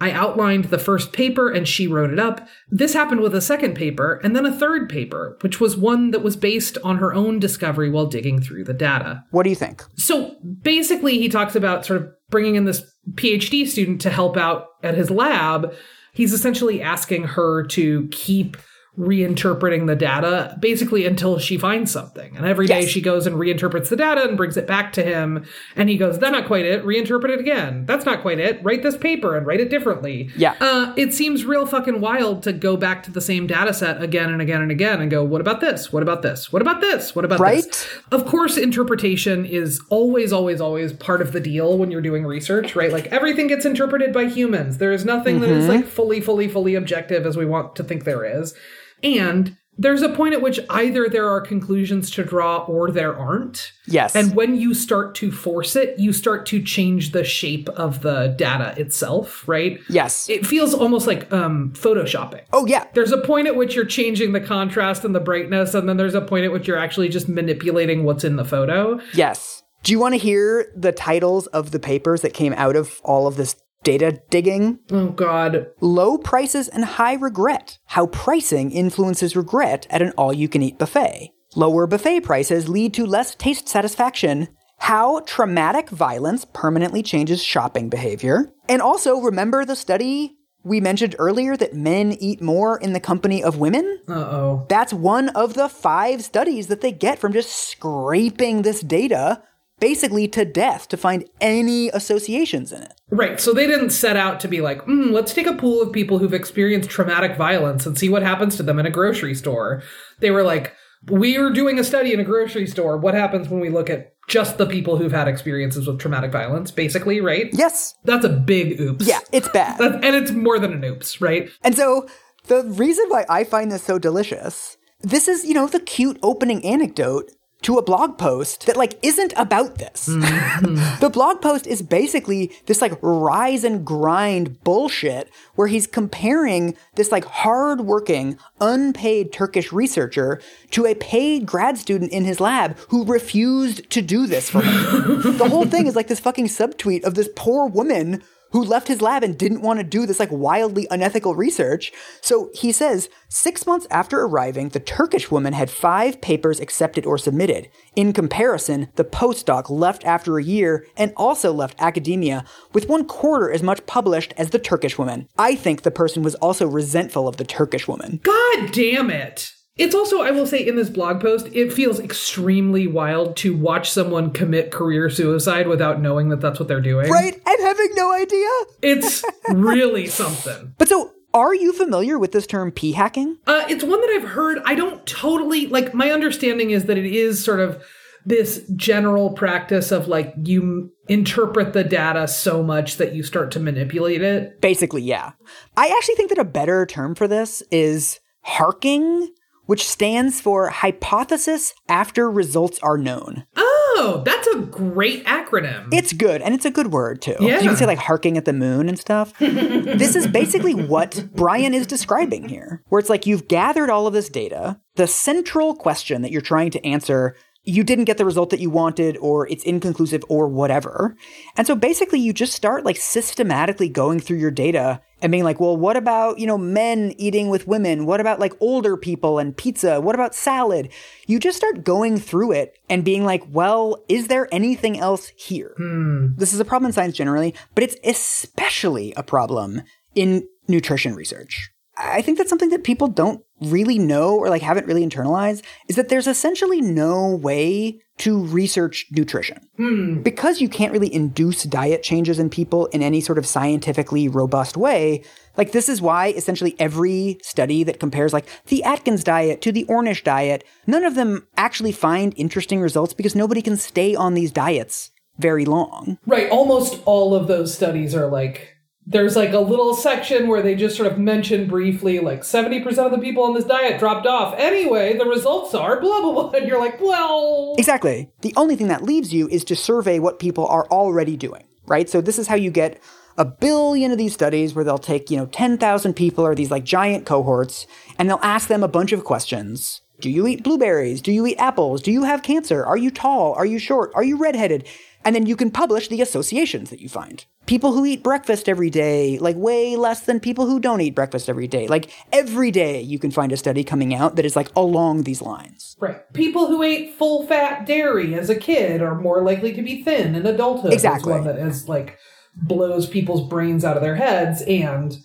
I 0.00 0.10
outlined 0.10 0.66
the 0.66 0.78
first 0.78 1.12
paper 1.12 1.50
and 1.50 1.68
she 1.68 1.86
wrote 1.86 2.10
it 2.10 2.18
up. 2.18 2.46
This 2.68 2.94
happened 2.94 3.20
with 3.20 3.34
a 3.34 3.40
second 3.40 3.74
paper 3.74 4.20
and 4.22 4.34
then 4.34 4.46
a 4.46 4.52
third 4.52 4.88
paper, 4.88 5.36
which 5.40 5.58
was 5.60 5.76
one 5.76 6.12
that 6.12 6.22
was 6.22 6.36
based 6.36 6.78
on 6.84 6.96
her 6.96 7.12
own 7.12 7.38
discovery 7.38 7.90
while 7.90 8.06
digging 8.06 8.40
through 8.40 8.64
the 8.64 8.74
data. 8.74 9.24
What 9.30 9.44
do 9.44 9.50
you 9.50 9.56
think? 9.56 9.84
So 9.96 10.36
basically, 10.62 11.18
he 11.18 11.28
talks 11.28 11.56
about 11.56 11.84
sort 11.84 12.02
of 12.02 12.08
bringing 12.28 12.56
in 12.56 12.64
this 12.64 12.82
PhD 13.12 13.66
student 13.66 14.00
to 14.02 14.10
help 14.10 14.36
out 14.36 14.68
at 14.82 14.94
his 14.94 15.10
lab. 15.10 15.72
He's 16.12 16.32
essentially 16.32 16.82
asking 16.82 17.24
her 17.24 17.64
to 17.68 18.08
keep 18.08 18.56
reinterpreting 18.98 19.86
the 19.86 19.94
data 19.96 20.56
basically 20.60 21.06
until 21.06 21.38
she 21.38 21.58
finds 21.58 21.90
something. 21.90 22.36
And 22.36 22.46
every 22.46 22.66
day 22.66 22.80
Yes. 22.80 22.88
she 22.88 23.00
goes 23.00 23.26
and 23.26 23.36
reinterprets 23.36 23.88
the 23.88 23.96
data 23.96 24.22
and 24.26 24.36
brings 24.36 24.56
it 24.56 24.66
back 24.66 24.92
to 24.94 25.02
him. 25.02 25.44
And 25.74 25.88
he 25.88 25.96
goes, 25.96 26.18
That's 26.18 26.32
not 26.32 26.46
quite 26.46 26.64
it. 26.64 26.84
Reinterpret 26.84 27.30
it 27.30 27.40
again. 27.40 27.84
That's 27.86 28.06
not 28.06 28.22
quite 28.22 28.38
it. 28.38 28.60
Write 28.62 28.82
this 28.82 28.96
paper 28.96 29.36
and 29.36 29.46
write 29.46 29.60
it 29.60 29.68
differently. 29.70 30.30
Yeah. 30.36 30.54
Uh, 30.60 30.92
it 30.96 31.12
seems 31.14 31.44
real 31.44 31.66
fucking 31.66 32.00
wild 32.00 32.42
to 32.44 32.52
go 32.52 32.76
back 32.76 33.02
to 33.04 33.10
the 33.10 33.20
same 33.20 33.46
data 33.46 33.74
set 33.74 34.02
again 34.02 34.30
and 34.30 34.40
again 34.40 34.62
and 34.62 34.70
again 34.70 35.00
and 35.00 35.10
go, 35.10 35.22
What 35.24 35.40
about 35.40 35.60
this? 35.60 35.92
What 35.92 36.02
about 36.02 36.22
this? 36.22 36.52
What 36.52 36.62
about 36.62 36.80
this? 36.80 37.14
What 37.14 37.24
about 37.24 37.36
this? 37.36 37.40
Right? 37.40 37.64
this? 37.64 37.88
Of 38.12 38.26
course, 38.26 38.56
interpretation 38.56 39.44
is 39.44 39.80
always, 39.90 40.32
always, 40.32 40.60
always 40.60 40.92
part 40.92 41.20
of 41.20 41.32
the 41.32 41.40
deal 41.40 41.76
when 41.78 41.90
you're 41.90 42.00
doing 42.02 42.24
research, 42.24 42.74
right? 42.74 42.92
Like 42.92 43.06
everything 43.08 43.46
gets 43.46 43.64
interpreted 43.66 44.12
by 44.12 44.24
humans. 44.26 44.78
There 44.78 44.92
is 44.92 45.04
nothing 45.04 45.40
that 45.40 45.46
Mm-hmm. 45.46 45.60
is 45.60 45.68
like 45.68 45.86
fully, 45.86 46.20
fully, 46.20 46.48
fully 46.48 46.74
objective 46.74 47.24
as 47.26 47.36
we 47.36 47.46
want 47.46 47.76
to 47.76 47.84
think 47.84 48.04
there 48.04 48.24
is. 48.24 48.54
And 49.02 49.56
there's 49.78 50.02
a 50.02 50.08
point 50.08 50.32
at 50.32 50.40
which 50.40 50.58
either 50.70 51.08
there 51.08 51.28
are 51.28 51.40
conclusions 51.40 52.10
to 52.12 52.24
draw 52.24 52.64
or 52.64 52.90
there 52.90 53.14
aren't. 53.14 53.72
Yes. 53.86 54.16
And 54.16 54.34
when 54.34 54.56
you 54.56 54.72
start 54.72 55.14
to 55.16 55.30
force 55.30 55.76
it, 55.76 55.98
you 55.98 56.12
start 56.12 56.46
to 56.46 56.62
change 56.62 57.12
the 57.12 57.24
shape 57.24 57.68
of 57.70 58.00
the 58.00 58.34
data 58.38 58.74
itself, 58.80 59.46
right? 59.46 59.78
Yes. 59.88 60.30
It 60.30 60.46
feels 60.46 60.72
almost 60.72 61.06
like 61.06 61.30
um, 61.32 61.72
photoshopping. 61.74 62.42
oh, 62.52 62.66
yeah. 62.66 62.86
There's 62.94 63.12
a 63.12 63.18
point 63.18 63.48
at 63.48 63.56
which 63.56 63.74
you're 63.74 63.84
changing 63.84 64.32
the 64.32 64.40
contrast 64.40 65.04
and 65.04 65.14
the 65.14 65.20
brightness, 65.20 65.74
and 65.74 65.88
then 65.88 65.98
there's 65.98 66.14
a 66.14 66.22
point 66.22 66.46
at 66.46 66.52
which 66.52 66.66
you're 66.66 66.78
actually 66.78 67.10
just 67.10 67.28
manipulating 67.28 68.04
what's 68.04 68.24
in 68.24 68.36
the 68.36 68.44
photo. 68.44 68.98
Yes. 69.12 69.62
Do 69.82 69.92
you 69.92 70.00
want 70.00 70.14
to 70.14 70.18
hear 70.18 70.72
the 70.74 70.92
titles 70.92 71.46
of 71.48 71.70
the 71.70 71.78
papers 71.78 72.22
that 72.22 72.32
came 72.32 72.54
out 72.54 72.76
of 72.76 73.00
all 73.04 73.26
of 73.26 73.36
this 73.36 73.54
data 73.82 74.20
digging? 74.30 74.80
Oh, 74.90 75.08
God. 75.08 75.68
Low 75.80 76.18
prices 76.18 76.68
and 76.68 76.84
high 76.84 77.14
regret. 77.14 77.78
How 77.86 78.06
pricing 78.06 78.70
influences 78.72 79.36
regret 79.36 79.86
at 79.90 80.02
an 80.02 80.12
all 80.18 80.32
you 80.32 80.48
can 80.48 80.62
eat 80.62 80.78
buffet. 80.78 81.32
Lower 81.54 81.86
buffet 81.86 82.20
prices 82.20 82.68
lead 82.68 82.92
to 82.94 83.06
less 83.06 83.34
taste 83.34 83.68
satisfaction. 83.68 84.48
How 84.78 85.20
traumatic 85.20 85.88
violence 85.88 86.44
permanently 86.44 87.02
changes 87.02 87.42
shopping 87.42 87.88
behavior. 87.88 88.52
And 88.68 88.82
also, 88.82 89.20
remember 89.20 89.64
the 89.64 89.76
study 89.76 90.36
we 90.64 90.80
mentioned 90.80 91.14
earlier 91.18 91.56
that 91.56 91.74
men 91.74 92.12
eat 92.20 92.42
more 92.42 92.78
in 92.78 92.92
the 92.92 93.00
company 93.00 93.42
of 93.42 93.58
women? 93.58 94.00
Uh 94.08 94.12
oh. 94.12 94.66
That's 94.68 94.92
one 94.92 95.30
of 95.30 95.54
the 95.54 95.68
five 95.68 96.22
studies 96.24 96.66
that 96.66 96.80
they 96.80 96.92
get 96.92 97.18
from 97.18 97.32
just 97.32 97.70
scraping 97.70 98.62
this 98.62 98.80
data 98.80 99.42
basically 99.78 100.26
to 100.28 100.44
death 100.44 100.88
to 100.88 100.96
find 100.96 101.24
any 101.40 101.88
associations 101.90 102.72
in 102.72 102.82
it. 102.82 102.94
Right. 103.10 103.40
So 103.40 103.52
they 103.52 103.66
didn't 103.66 103.90
set 103.90 104.16
out 104.16 104.40
to 104.40 104.48
be 104.48 104.60
like, 104.60 104.84
mm, 104.86 105.12
let's 105.12 105.34
take 105.34 105.46
a 105.46 105.54
pool 105.54 105.82
of 105.82 105.92
people 105.92 106.18
who've 106.18 106.34
experienced 106.34 106.90
traumatic 106.90 107.36
violence 107.36 107.86
and 107.86 107.98
see 107.98 108.08
what 108.08 108.22
happens 108.22 108.56
to 108.56 108.62
them 108.62 108.78
in 108.78 108.86
a 108.86 108.90
grocery 108.90 109.34
store. 109.34 109.82
They 110.20 110.30
were 110.30 110.42
like, 110.42 110.74
we 111.10 111.36
are 111.36 111.50
doing 111.50 111.78
a 111.78 111.84
study 111.84 112.12
in 112.12 112.20
a 112.20 112.24
grocery 112.24 112.66
store. 112.66 112.96
What 112.96 113.14
happens 113.14 113.48
when 113.48 113.60
we 113.60 113.68
look 113.68 113.90
at 113.90 114.14
just 114.28 114.58
the 114.58 114.66
people 114.66 114.96
who've 114.96 115.12
had 115.12 115.28
experiences 115.28 115.86
with 115.86 116.00
traumatic 116.00 116.32
violence, 116.32 116.70
basically, 116.70 117.20
right? 117.20 117.48
Yes. 117.52 117.94
That's 118.04 118.24
a 118.24 118.28
big 118.28 118.80
oops. 118.80 119.06
Yeah, 119.06 119.20
it's 119.30 119.48
bad. 119.48 119.80
And 119.80 120.16
it's 120.16 120.32
more 120.32 120.58
than 120.58 120.72
an 120.72 120.84
oops, 120.84 121.20
right? 121.20 121.48
And 121.62 121.76
so 121.76 122.08
the 122.48 122.64
reason 122.64 123.04
why 123.08 123.24
I 123.28 123.44
find 123.44 123.70
this 123.70 123.84
so 123.84 123.98
delicious, 123.98 124.76
this 125.00 125.28
is, 125.28 125.44
you 125.44 125.54
know, 125.54 125.68
the 125.68 125.80
cute 125.80 126.18
opening 126.22 126.64
anecdote 126.64 127.30
to 127.62 127.78
a 127.78 127.82
blog 127.82 128.18
post 128.18 128.66
that 128.66 128.76
like 128.76 128.98
isn't 129.02 129.32
about 129.36 129.78
this. 129.78 130.08
Mm-hmm. 130.08 131.00
the 131.00 131.10
blog 131.10 131.40
post 131.40 131.66
is 131.66 131.82
basically 131.82 132.52
this 132.66 132.80
like 132.80 132.92
rise 133.02 133.64
and 133.64 133.84
grind 133.84 134.62
bullshit 134.62 135.30
where 135.54 135.66
he's 135.66 135.86
comparing 135.86 136.76
this 136.94 137.10
like 137.10 137.24
hardworking, 137.24 138.38
unpaid 138.60 139.32
Turkish 139.32 139.72
researcher 139.72 140.40
to 140.70 140.86
a 140.86 140.94
paid 140.94 141.46
grad 141.46 141.78
student 141.78 142.12
in 142.12 142.24
his 142.24 142.40
lab 142.40 142.76
who 142.88 143.04
refused 143.04 143.88
to 143.90 144.02
do 144.02 144.26
this 144.26 144.50
for 144.50 144.62
him. 144.62 145.22
the 145.38 145.48
whole 145.48 145.66
thing 145.66 145.86
is 145.86 145.96
like 145.96 146.08
this 146.08 146.20
fucking 146.20 146.46
subtweet 146.46 147.04
of 147.04 147.14
this 147.14 147.28
poor 147.34 147.66
woman 147.66 148.22
who 148.50 148.62
left 148.62 148.88
his 148.88 149.02
lab 149.02 149.22
and 149.22 149.36
didn't 149.36 149.62
want 149.62 149.78
to 149.78 149.84
do 149.84 150.06
this 150.06 150.20
like 150.20 150.30
wildly 150.30 150.86
unethical 150.90 151.34
research. 151.34 151.92
So 152.20 152.50
he 152.54 152.72
says, 152.72 153.08
six 153.28 153.66
months 153.66 153.86
after 153.90 154.20
arriving, 154.20 154.70
the 154.70 154.80
Turkish 154.80 155.30
woman 155.30 155.52
had 155.52 155.70
five 155.70 156.20
papers 156.20 156.60
accepted 156.60 157.06
or 157.06 157.18
submitted. 157.18 157.68
In 157.94 158.12
comparison, 158.12 158.88
the 158.94 159.04
postdoc 159.04 159.68
left 159.68 160.04
after 160.04 160.38
a 160.38 160.44
year 160.44 160.86
and 160.96 161.12
also 161.16 161.52
left 161.52 161.80
academia 161.80 162.44
with 162.72 162.88
one 162.88 163.04
quarter 163.04 163.50
as 163.50 163.62
much 163.62 163.84
published 163.86 164.32
as 164.36 164.50
the 164.50 164.58
Turkish 164.58 164.98
woman. 164.98 165.28
I 165.38 165.54
think 165.54 165.82
the 165.82 165.90
person 165.90 166.22
was 166.22 166.34
also 166.36 166.66
resentful 166.66 167.28
of 167.28 167.36
the 167.36 167.44
Turkish 167.44 167.88
woman. 167.88 168.20
God 168.22 168.72
damn 168.72 169.10
it. 169.10 169.52
It's 169.76 169.94
also, 169.94 170.22
I 170.22 170.30
will 170.30 170.46
say, 170.46 170.66
in 170.66 170.76
this 170.76 170.88
blog 170.88 171.20
post, 171.20 171.48
it 171.52 171.70
feels 171.70 172.00
extremely 172.00 172.86
wild 172.86 173.36
to 173.38 173.54
watch 173.54 173.90
someone 173.90 174.32
commit 174.32 174.70
career 174.70 175.10
suicide 175.10 175.68
without 175.68 176.00
knowing 176.00 176.30
that 176.30 176.40
that's 176.40 176.58
what 176.58 176.66
they're 176.66 176.80
doing. 176.80 177.10
Right? 177.10 177.34
And 177.34 177.60
having 177.60 177.90
no 177.94 178.10
idea. 178.12 178.48
It's 178.82 179.22
really 179.50 180.06
something. 180.06 180.74
But 180.78 180.88
so, 180.88 181.12
are 181.34 181.54
you 181.54 181.74
familiar 181.74 182.18
with 182.18 182.32
this 182.32 182.46
term 182.46 182.72
p 182.72 182.92
hacking? 182.92 183.36
Uh, 183.46 183.66
it's 183.68 183.84
one 183.84 184.00
that 184.00 184.10
I've 184.10 184.30
heard. 184.30 184.62
I 184.64 184.74
don't 184.74 185.04
totally 185.06 185.66
like. 185.66 185.92
My 185.92 186.10
understanding 186.10 186.70
is 186.70 186.86
that 186.86 186.96
it 186.96 187.04
is 187.04 187.44
sort 187.44 187.60
of 187.60 187.84
this 188.24 188.64
general 188.74 189.30
practice 189.30 189.92
of 189.92 190.08
like 190.08 190.34
you 190.42 190.90
interpret 191.08 191.74
the 191.74 191.84
data 191.84 192.26
so 192.26 192.62
much 192.62 192.96
that 192.96 193.14
you 193.14 193.22
start 193.22 193.50
to 193.52 193.60
manipulate 193.60 194.22
it. 194.22 194.60
Basically, 194.62 195.02
yeah. 195.02 195.32
I 195.76 195.94
actually 195.96 196.14
think 196.16 196.30
that 196.30 196.38
a 196.38 196.44
better 196.44 196.86
term 196.86 197.14
for 197.14 197.28
this 197.28 197.62
is 197.70 198.18
harking, 198.40 199.28
which 199.66 199.86
stands 199.86 200.40
for 200.40 200.68
hypothesis 200.68 201.74
after 201.88 202.30
results 202.30 202.78
are 202.80 202.96
known. 202.96 203.44
Oh, 203.56 204.22
that's 204.24 204.46
a 204.48 204.60
great 204.60 205.24
acronym. 205.26 205.88
It's 205.92 206.12
good, 206.12 206.42
and 206.42 206.54
it's 206.54 206.64
a 206.64 206.70
good 206.70 206.92
word 206.92 207.22
too. 207.22 207.36
Yeah. 207.40 207.60
You 207.60 207.68
can 207.68 207.76
say 207.76 207.86
like 207.86 207.98
harking 207.98 208.36
at 208.36 208.44
the 208.44 208.52
moon 208.52 208.88
and 208.88 208.98
stuff. 208.98 209.36
this 209.38 210.16
is 210.16 210.26
basically 210.26 210.74
what 210.74 211.28
Brian 211.34 211.74
is 211.74 211.86
describing 211.86 212.48
here, 212.48 212.82
where 212.88 212.98
it's 212.98 213.10
like 213.10 213.26
you've 213.26 213.48
gathered 213.48 213.90
all 213.90 214.06
of 214.06 214.12
this 214.12 214.28
data. 214.28 214.80
The 214.96 215.06
central 215.06 215.74
question 215.74 216.22
that 216.22 216.30
you're 216.30 216.40
trying 216.40 216.70
to 216.70 216.86
answer, 216.86 217.36
you 217.64 217.82
didn't 217.84 218.04
get 218.04 218.18
the 218.18 218.24
result 218.24 218.50
that 218.50 218.60
you 218.60 218.70
wanted, 218.70 219.16
or 219.18 219.48
it's 219.48 219.64
inconclusive, 219.64 220.24
or 220.28 220.48
whatever. 220.48 221.16
And 221.56 221.66
so 221.66 221.74
basically, 221.74 222.20
you 222.20 222.32
just 222.32 222.54
start 222.54 222.84
like 222.84 222.96
systematically 222.96 223.88
going 223.88 224.20
through 224.20 224.38
your 224.38 224.50
data 224.50 225.00
and 225.22 225.32
being 225.32 225.44
like, 225.44 225.58
well, 225.58 225.76
what 225.76 225.96
about, 225.96 226.38
you 226.38 226.46
know, 226.46 226.58
men 226.58 227.14
eating 227.16 227.48
with 227.48 227.66
women? 227.66 228.06
What 228.06 228.20
about 228.20 228.38
like 228.38 228.52
older 228.60 228.96
people 228.96 229.38
and 229.38 229.56
pizza? 229.56 230.00
What 230.00 230.14
about 230.14 230.34
salad? 230.34 230.90
You 231.26 231.38
just 231.38 231.56
start 231.56 231.84
going 231.84 232.18
through 232.18 232.52
it 232.52 232.78
and 232.90 233.04
being 233.04 233.24
like, 233.24 233.42
well, 233.50 234.04
is 234.08 234.28
there 234.28 234.48
anything 234.52 234.98
else 234.98 235.28
here? 235.36 235.74
Hmm. 235.76 236.28
This 236.36 236.52
is 236.52 236.60
a 236.60 236.64
problem 236.64 236.88
in 236.88 236.92
science 236.92 237.16
generally, 237.16 237.54
but 237.74 237.82
it's 237.82 237.96
especially 238.04 239.14
a 239.16 239.22
problem 239.22 239.82
in 240.14 240.46
nutrition 240.68 241.14
research. 241.14 241.70
I 241.96 242.20
think 242.20 242.36
that's 242.36 242.50
something 242.50 242.70
that 242.70 242.84
people 242.84 243.08
don't 243.08 243.42
really 243.62 243.98
know 243.98 244.36
or 244.36 244.50
like 244.50 244.60
haven't 244.60 244.86
really 244.86 245.06
internalized 245.06 245.62
is 245.88 245.96
that 245.96 246.10
there's 246.10 246.26
essentially 246.26 246.82
no 246.82 247.34
way 247.34 248.02
to 248.18 248.44
research 248.46 249.06
nutrition. 249.10 249.66
Hmm. 249.76 250.22
Because 250.22 250.60
you 250.60 250.68
can't 250.68 250.92
really 250.92 251.12
induce 251.12 251.64
diet 251.64 252.02
changes 252.02 252.38
in 252.38 252.48
people 252.48 252.86
in 252.86 253.02
any 253.02 253.20
sort 253.20 253.38
of 253.38 253.46
scientifically 253.46 254.28
robust 254.28 254.76
way, 254.76 255.22
like 255.56 255.72
this 255.72 255.88
is 255.88 256.00
why 256.00 256.28
essentially 256.28 256.74
every 256.78 257.38
study 257.42 257.84
that 257.84 258.00
compares 258.00 258.32
like 258.32 258.46
the 258.66 258.82
Atkins 258.84 259.24
diet 259.24 259.60
to 259.62 259.72
the 259.72 259.84
Ornish 259.84 260.24
diet, 260.24 260.64
none 260.86 261.04
of 261.04 261.14
them 261.14 261.46
actually 261.56 261.92
find 261.92 262.32
interesting 262.36 262.80
results 262.80 263.12
because 263.12 263.34
nobody 263.34 263.62
can 263.62 263.76
stay 263.76 264.14
on 264.14 264.34
these 264.34 264.50
diets 264.50 265.10
very 265.38 265.66
long. 265.66 266.18
Right. 266.26 266.48
Almost 266.50 267.02
all 267.04 267.34
of 267.34 267.48
those 267.48 267.74
studies 267.74 268.14
are 268.14 268.28
like 268.28 268.75
there's 269.06 269.36
like 269.36 269.52
a 269.52 269.60
little 269.60 269.94
section 269.94 270.48
where 270.48 270.62
they 270.62 270.74
just 270.74 270.96
sort 270.96 271.10
of 271.10 271.18
mention 271.18 271.68
briefly 271.68 272.18
like 272.18 272.42
70% 272.42 272.84
of 272.98 273.12
the 273.12 273.18
people 273.18 273.44
on 273.44 273.54
this 273.54 273.64
diet 273.64 274.00
dropped 274.00 274.26
off. 274.26 274.54
Anyway, 274.58 275.16
the 275.16 275.24
results 275.24 275.74
are 275.74 276.00
blah 276.00 276.20
blah 276.20 276.32
blah. 276.32 276.50
And 276.50 276.66
you're 276.66 276.80
like, 276.80 277.00
well 277.00 277.74
Exactly. 277.78 278.30
The 278.40 278.54
only 278.56 278.74
thing 278.74 278.88
that 278.88 279.04
leaves 279.04 279.32
you 279.32 279.48
is 279.48 279.62
to 279.64 279.76
survey 279.76 280.18
what 280.18 280.40
people 280.40 280.66
are 280.66 280.86
already 280.88 281.36
doing, 281.36 281.64
right? 281.86 282.08
So 282.10 282.20
this 282.20 282.38
is 282.38 282.48
how 282.48 282.56
you 282.56 282.70
get 282.70 283.00
a 283.38 283.44
billion 283.44 284.10
of 284.10 284.18
these 284.18 284.34
studies 284.34 284.74
where 284.74 284.84
they'll 284.84 284.98
take, 284.98 285.30
you 285.30 285.36
know, 285.36 285.46
10,000 285.46 286.14
people 286.14 286.44
or 286.44 286.54
these 286.54 286.70
like 286.70 286.84
giant 286.84 287.26
cohorts 287.26 287.86
and 288.18 288.28
they'll 288.28 288.40
ask 288.42 288.68
them 288.68 288.82
a 288.82 288.88
bunch 288.88 289.12
of 289.12 289.24
questions. 289.24 290.00
Do 290.20 290.30
you 290.30 290.46
eat 290.46 290.64
blueberries? 290.64 291.20
Do 291.20 291.30
you 291.30 291.46
eat 291.46 291.58
apples? 291.58 292.00
Do 292.00 292.10
you 292.10 292.24
have 292.24 292.42
cancer? 292.42 292.84
Are 292.84 292.96
you 292.96 293.10
tall? 293.10 293.52
Are 293.52 293.66
you 293.66 293.78
short? 293.78 294.10
Are 294.14 294.24
you 294.24 294.38
redheaded? 294.38 294.88
And 295.26 295.34
then 295.34 295.44
you 295.44 295.56
can 295.56 295.72
publish 295.72 296.06
the 296.06 296.22
associations 296.22 296.88
that 296.90 297.00
you 297.00 297.08
find. 297.08 297.44
People 297.66 297.92
who 297.92 298.06
eat 298.06 298.22
breakfast 298.22 298.68
every 298.68 298.90
day, 298.90 299.40
like 299.40 299.56
way 299.56 299.96
less 299.96 300.20
than 300.20 300.38
people 300.38 300.66
who 300.66 300.78
don't 300.78 301.00
eat 301.00 301.16
breakfast 301.16 301.48
every 301.48 301.66
day. 301.66 301.88
Like 301.88 302.12
every 302.32 302.70
day 302.70 303.00
you 303.00 303.18
can 303.18 303.32
find 303.32 303.50
a 303.50 303.56
study 303.56 303.82
coming 303.82 304.14
out 304.14 304.36
that 304.36 304.44
is 304.44 304.54
like 304.54 304.70
along 304.76 305.24
these 305.24 305.42
lines. 305.42 305.96
Right. 305.98 306.32
People 306.32 306.68
who 306.68 306.80
ate 306.84 307.16
full 307.16 307.44
fat 307.44 307.86
dairy 307.86 308.36
as 308.36 308.48
a 308.48 308.54
kid 308.54 309.02
are 309.02 309.20
more 309.20 309.42
likely 309.42 309.72
to 309.74 309.82
be 309.82 310.00
thin 310.04 310.36
in 310.36 310.46
adulthood. 310.46 310.92
Exactly. 310.92 311.32
Is 311.32 311.38
one 311.40 311.46
that 311.48 311.58
is 311.58 311.88
like 311.88 312.18
blows 312.54 313.08
people's 313.08 313.48
brains 313.48 313.84
out 313.84 313.96
of 313.96 314.04
their 314.04 314.14
heads 314.14 314.62
and 314.62 315.18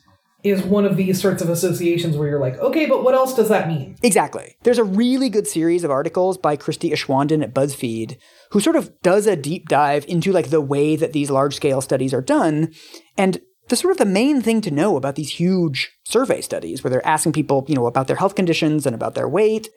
is 0.43 0.63
one 0.63 0.85
of 0.85 0.97
these 0.97 1.21
sorts 1.21 1.41
of 1.41 1.49
associations 1.49 2.17
where 2.17 2.27
you're 2.27 2.39
like, 2.39 2.57
okay, 2.59 2.85
but 2.85 3.03
what 3.03 3.13
else 3.13 3.33
does 3.33 3.49
that 3.49 3.67
mean? 3.67 3.95
Exactly. 4.01 4.55
There's 4.63 4.77
a 4.77 4.83
really 4.83 5.29
good 5.29 5.47
series 5.47 5.83
of 5.83 5.91
articles 5.91 6.37
by 6.37 6.55
Christie 6.55 6.91
Aschwanden 6.91 7.43
at 7.43 7.53
BuzzFeed 7.53 8.17
who 8.51 8.59
sort 8.59 8.75
of 8.75 8.99
does 9.01 9.27
a 9.27 9.35
deep 9.35 9.69
dive 9.69 10.05
into 10.07 10.31
like 10.31 10.49
the 10.49 10.61
way 10.61 10.95
that 10.95 11.13
these 11.13 11.29
large 11.29 11.55
scale 11.55 11.81
studies 11.81 12.13
are 12.13 12.21
done. 12.21 12.73
And 13.17 13.41
the 13.69 13.75
sort 13.75 13.91
of 13.91 13.97
the 13.97 14.05
main 14.05 14.41
thing 14.41 14.61
to 14.61 14.71
know 14.71 14.97
about 14.97 15.15
these 15.15 15.31
huge 15.31 15.91
survey 16.03 16.41
studies 16.41 16.83
where 16.83 16.91
they're 16.91 17.07
asking 17.07 17.33
people, 17.33 17.65
you 17.67 17.75
know, 17.75 17.85
about 17.85 18.07
their 18.07 18.17
health 18.17 18.35
conditions 18.35 18.85
and 18.85 18.93
about 18.93 19.15
their 19.15 19.29
weight 19.29 19.69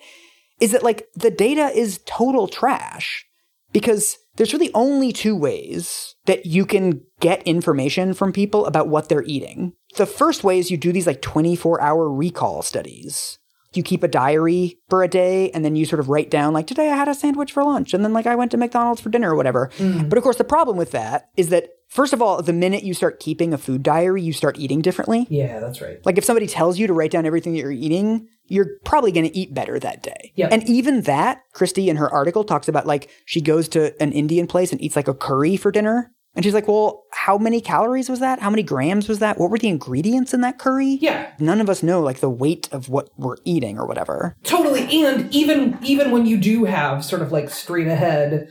is 0.60 0.72
that 0.72 0.82
like 0.82 1.06
the 1.14 1.30
data 1.30 1.70
is 1.74 2.00
total 2.06 2.48
trash 2.48 3.26
because 3.72 4.16
there's 4.36 4.52
really 4.52 4.72
only 4.74 5.12
two 5.12 5.36
ways 5.36 6.14
that 6.26 6.46
you 6.46 6.66
can 6.66 7.02
get 7.20 7.42
information 7.42 8.14
from 8.14 8.32
people 8.32 8.66
about 8.66 8.88
what 8.88 9.08
they're 9.08 9.24
eating. 9.24 9.74
The 9.96 10.06
first 10.06 10.44
way 10.44 10.58
is 10.58 10.70
you 10.70 10.76
do 10.76 10.92
these 10.92 11.06
like 11.06 11.22
24 11.22 11.80
hour 11.80 12.10
recall 12.10 12.62
studies. 12.62 13.38
You 13.72 13.82
keep 13.82 14.02
a 14.04 14.08
diary 14.08 14.78
for 14.88 15.02
a 15.02 15.08
day 15.08 15.50
and 15.50 15.64
then 15.64 15.74
you 15.74 15.84
sort 15.84 15.98
of 15.98 16.08
write 16.08 16.30
down 16.30 16.52
like 16.52 16.68
today 16.68 16.90
I 16.90 16.96
had 16.96 17.08
a 17.08 17.14
sandwich 17.14 17.50
for 17.50 17.64
lunch 17.64 17.92
and 17.92 18.04
then 18.04 18.12
like 18.12 18.26
I 18.26 18.36
went 18.36 18.52
to 18.52 18.56
McDonald's 18.56 19.00
for 19.00 19.08
dinner 19.08 19.32
or 19.32 19.36
whatever. 19.36 19.70
Mm-hmm. 19.78 20.08
But 20.08 20.16
of 20.16 20.22
course 20.22 20.36
the 20.36 20.44
problem 20.44 20.76
with 20.76 20.92
that 20.92 21.30
is 21.36 21.48
that 21.48 21.70
first 21.88 22.12
of 22.12 22.22
all 22.22 22.40
the 22.40 22.52
minute 22.52 22.84
you 22.84 22.94
start 22.94 23.18
keeping 23.18 23.52
a 23.52 23.58
food 23.58 23.82
diary 23.82 24.22
you 24.22 24.32
start 24.32 24.60
eating 24.60 24.80
differently. 24.80 25.26
Yeah, 25.28 25.58
that's 25.58 25.80
right. 25.80 25.98
Like 26.06 26.18
if 26.18 26.24
somebody 26.24 26.46
tells 26.46 26.78
you 26.78 26.86
to 26.86 26.92
write 26.92 27.10
down 27.10 27.26
everything 27.26 27.54
that 27.54 27.58
you're 27.58 27.72
eating, 27.72 28.28
you're 28.46 28.78
probably 28.84 29.10
going 29.10 29.28
to 29.28 29.36
eat 29.36 29.54
better 29.54 29.78
that 29.80 30.02
day. 30.02 30.32
Yep. 30.36 30.52
And 30.52 30.68
even 30.68 31.02
that, 31.02 31.42
Christie 31.52 31.88
in 31.88 31.96
her 31.96 32.10
article 32.12 32.44
talks 32.44 32.68
about 32.68 32.86
like 32.86 33.10
she 33.24 33.40
goes 33.40 33.68
to 33.70 34.00
an 34.02 34.12
Indian 34.12 34.46
place 34.46 34.70
and 34.70 34.80
eats 34.80 34.96
like 34.96 35.08
a 35.08 35.14
curry 35.14 35.56
for 35.56 35.72
dinner. 35.72 36.12
And 36.36 36.44
she's 36.44 36.54
like, 36.54 36.66
well, 36.66 37.04
how 37.12 37.38
many 37.38 37.60
calories 37.60 38.08
was 38.08 38.20
that? 38.20 38.40
How 38.40 38.50
many 38.50 38.62
grams 38.62 39.08
was 39.08 39.20
that? 39.20 39.38
What 39.38 39.50
were 39.50 39.58
the 39.58 39.68
ingredients 39.68 40.34
in 40.34 40.40
that 40.40 40.58
curry? 40.58 40.98
Yeah. 41.00 41.30
None 41.38 41.60
of 41.60 41.70
us 41.70 41.82
know 41.82 42.00
like 42.00 42.18
the 42.20 42.30
weight 42.30 42.68
of 42.72 42.88
what 42.88 43.10
we're 43.16 43.36
eating 43.44 43.78
or 43.78 43.86
whatever. 43.86 44.36
Totally. 44.42 45.04
And 45.04 45.32
even 45.34 45.78
even 45.82 46.10
when 46.10 46.26
you 46.26 46.36
do 46.36 46.64
have 46.64 47.04
sort 47.04 47.22
of 47.22 47.30
like 47.32 47.50
straight 47.50 47.86
ahead 47.86 48.48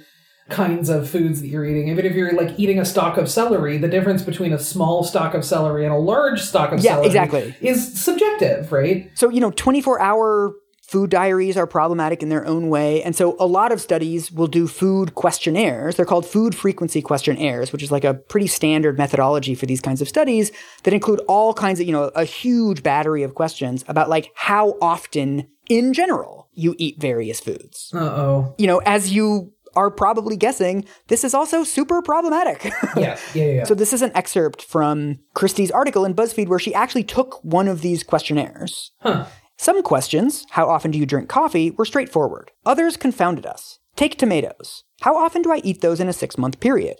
kinds 0.50 0.90
of 0.90 1.10
foods 1.10 1.40
that 1.42 1.48
you're 1.48 1.66
eating, 1.66 1.88
even 1.88 2.06
if 2.06 2.14
you're 2.16 2.34
like 2.34 2.58
eating 2.60 2.78
a 2.80 2.86
stalk 2.86 3.18
of 3.18 3.30
celery, 3.30 3.78
the 3.78 3.88
difference 3.88 4.22
between 4.22 4.52
a 4.54 4.60
small 4.60 5.04
stalk 5.04 5.34
of 5.34 5.46
celery 5.46 5.86
and 5.86 5.94
a 5.94 5.98
large 5.98 6.42
stalk 6.42 6.72
of 6.74 6.80
Yeah, 6.82 6.92
celery 6.96 7.08
exactly. 7.08 7.56
is 7.62 8.00
subjective, 8.02 8.72
right? 8.72 9.10
So, 9.16 9.30
you 9.30 9.40
know, 9.40 9.52
24 9.52 10.02
hour 10.02 10.54
food 10.94 11.10
diaries 11.10 11.58
are 11.58 11.66
problematic 11.66 12.22
in 12.22 12.30
their 12.30 12.46
own 12.46 12.70
way. 12.70 13.02
And 13.02 13.16
so 13.16 13.36
a 13.39 13.48
lot 13.48 13.72
of 13.72 13.82
studies 13.82 14.32
will 14.32 14.46
do 14.46 14.68
food 14.68 15.16
questionnaires. 15.16 15.96
They're 15.96 16.06
called 16.06 16.24
food 16.24 16.54
frequency 16.54 17.02
questionnaires, 17.02 17.72
which 17.74 17.82
is 17.82 17.91
like 17.91 18.04
a 18.04 18.14
pretty 18.14 18.46
standard 18.46 18.96
methodology 18.96 19.56
for 19.56 19.66
these 19.66 19.82
kinds 19.82 20.04
of 20.04 20.08
studies 20.08 20.52
that 20.84 20.94
include 20.94 21.20
all 21.28 21.52
kinds 21.56 21.80
of, 21.80 21.88
you 21.88 21.91
know, 21.91 22.12
a 22.16 22.26
huge 22.26 22.84
battery 22.84 23.24
of 23.24 23.34
questions 23.34 23.84
about 23.88 24.08
like 24.08 24.30
how 24.36 24.78
often 24.84 25.48
in 25.68 25.94
general 25.94 26.48
you 26.54 26.76
eat 26.78 27.02
various 27.02 27.39
foods. 27.39 27.89
Uh-oh. 27.91 28.54
You 28.60 28.68
know, 28.68 28.80
as 28.86 29.12
you 29.12 29.52
are 29.76 29.89
probably 29.89 30.38
guessing, 30.38 30.86
this 31.08 31.24
is 31.24 31.34
also 31.34 31.64
super 31.64 32.04
problematic. 32.04 32.72
Yeah, 32.96 33.18
yeah, 33.34 33.46
yeah. 33.46 33.64
So 33.64 33.74
this 33.74 33.94
is 33.94 34.04
an 34.04 34.12
excerpt 34.14 34.62
from 34.62 35.18
Christie's 35.34 35.72
article 35.72 36.06
in 36.06 36.14
BuzzFeed 36.14 36.48
where 36.48 36.60
she 36.60 36.76
actually 36.76 37.04
took 37.04 37.44
one 37.44 37.68
of 37.68 37.82
these 37.82 38.04
questionnaires. 38.04 38.91
Huh. 39.00 39.26
Some 39.64 39.82
questions, 39.82 40.45
how 40.49 40.68
often 40.68 40.91
do 40.91 40.99
you 40.99 41.05
drink 41.05 41.30
coffee, 41.30 41.72
were 41.72 41.86
straightforward. 41.86 42.51
Others 42.66 42.97
confounded 42.97 43.45
us. 43.45 43.80
Take 43.95 44.18
tomatoes. 44.18 44.84
How 45.03 45.16
often 45.16 45.41
do 45.41 45.53
I 45.53 45.61
eat 45.64 45.80
those 45.80 46.01
in 46.01 46.09
a 46.09 46.11
six 46.11 46.38
month 46.38 46.59
period? 46.59 46.97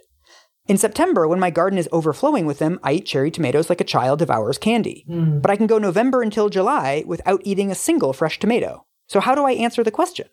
In 0.66 0.78
September, 0.78 1.28
when 1.28 1.38
my 1.38 1.50
garden 1.50 1.78
is 1.78 1.90
overflowing 1.92 2.46
with 2.46 2.60
them, 2.60 2.80
I 2.82 2.92
eat 2.92 3.04
cherry 3.04 3.30
tomatoes 3.30 3.68
like 3.68 3.82
a 3.82 3.84
child 3.84 4.18
devours 4.18 4.56
candy. 4.56 5.04
Hmm. 5.06 5.40
But 5.40 5.50
I 5.50 5.56
can 5.56 5.66
go 5.66 5.76
November 5.76 6.22
until 6.22 6.48
July 6.48 7.04
without 7.06 7.42
eating 7.44 7.70
a 7.70 7.74
single 7.74 8.14
fresh 8.14 8.38
tomato. 8.38 8.86
So 9.08 9.20
how 9.20 9.34
do 9.34 9.44
I 9.44 9.52
answer 9.52 9.84
the 9.84 9.90
question? 9.90 10.28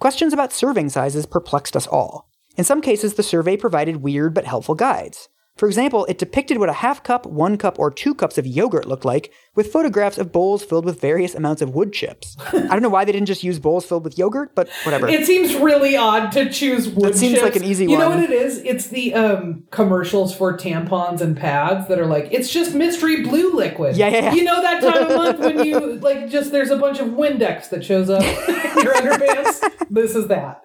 Questions 0.00 0.32
about 0.32 0.52
serving 0.52 0.88
sizes 0.88 1.24
perplexed 1.24 1.76
us 1.76 1.86
all. 1.86 2.28
In 2.56 2.64
some 2.64 2.80
cases, 2.80 3.14
the 3.14 3.22
survey 3.22 3.56
provided 3.56 3.98
weird 3.98 4.34
but 4.34 4.44
helpful 4.44 4.74
guides. 4.74 5.28
For 5.60 5.66
example, 5.66 6.06
it 6.06 6.16
depicted 6.16 6.56
what 6.56 6.70
a 6.70 6.72
half 6.72 7.02
cup, 7.02 7.26
one 7.26 7.58
cup, 7.58 7.78
or 7.78 7.90
two 7.90 8.14
cups 8.14 8.38
of 8.38 8.46
yogurt 8.46 8.86
looked 8.86 9.04
like, 9.04 9.30
with 9.54 9.70
photographs 9.70 10.16
of 10.16 10.32
bowls 10.32 10.64
filled 10.64 10.86
with 10.86 10.98
various 10.98 11.34
amounts 11.34 11.60
of 11.60 11.74
wood 11.74 11.92
chips. 11.92 12.34
I 12.50 12.68
don't 12.68 12.80
know 12.80 12.88
why 12.88 13.04
they 13.04 13.12
didn't 13.12 13.26
just 13.26 13.44
use 13.44 13.58
bowls 13.58 13.84
filled 13.84 14.04
with 14.04 14.16
yogurt, 14.16 14.54
but 14.54 14.70
whatever. 14.84 15.06
It 15.06 15.26
seems 15.26 15.54
really 15.54 15.98
odd 15.98 16.32
to 16.32 16.50
choose 16.50 16.88
wood 16.88 17.10
It 17.10 17.18
seems 17.18 17.34
chips. 17.34 17.42
like 17.42 17.56
an 17.56 17.64
easy 17.64 17.84
You 17.84 17.98
know 17.98 18.08
what 18.08 18.20
it 18.20 18.30
is? 18.30 18.56
It's 18.64 18.86
the 18.86 19.12
um, 19.12 19.64
commercials 19.70 20.34
for 20.34 20.56
tampons 20.56 21.20
and 21.20 21.36
pads 21.36 21.88
that 21.88 21.98
are 21.98 22.06
like, 22.06 22.28
it's 22.32 22.50
just 22.50 22.74
mystery 22.74 23.22
blue 23.22 23.52
liquid. 23.52 23.98
Yeah, 23.98 24.08
yeah, 24.08 24.22
yeah. 24.22 24.32
You 24.32 24.44
know 24.44 24.62
that 24.62 24.80
time 24.80 25.10
of 25.10 25.14
month 25.14 25.40
when 25.40 25.66
you 25.66 25.96
like 25.96 26.30
just 26.30 26.52
there's 26.52 26.70
a 26.70 26.78
bunch 26.78 27.00
of 27.00 27.08
Windex 27.08 27.68
that 27.68 27.84
shows 27.84 28.08
up 28.08 28.22
in 28.48 28.82
your 28.82 28.94
underpants. 28.94 29.60
This 29.92 30.14
is 30.14 30.28
that. 30.28 30.62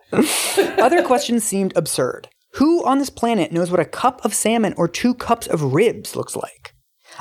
Other 0.79 1.01
questions 1.01 1.43
seemed 1.43 1.75
absurd. 1.75 2.29
Who 2.55 2.85
on 2.85 2.99
this 2.99 3.09
planet 3.09 3.51
knows 3.51 3.69
what 3.69 3.81
a 3.81 3.85
cup 3.85 4.23
of 4.23 4.33
salmon 4.33 4.73
or 4.77 4.87
two 4.87 5.13
cups 5.13 5.45
of 5.45 5.73
ribs 5.73 6.15
looks 6.15 6.37
like? 6.37 6.73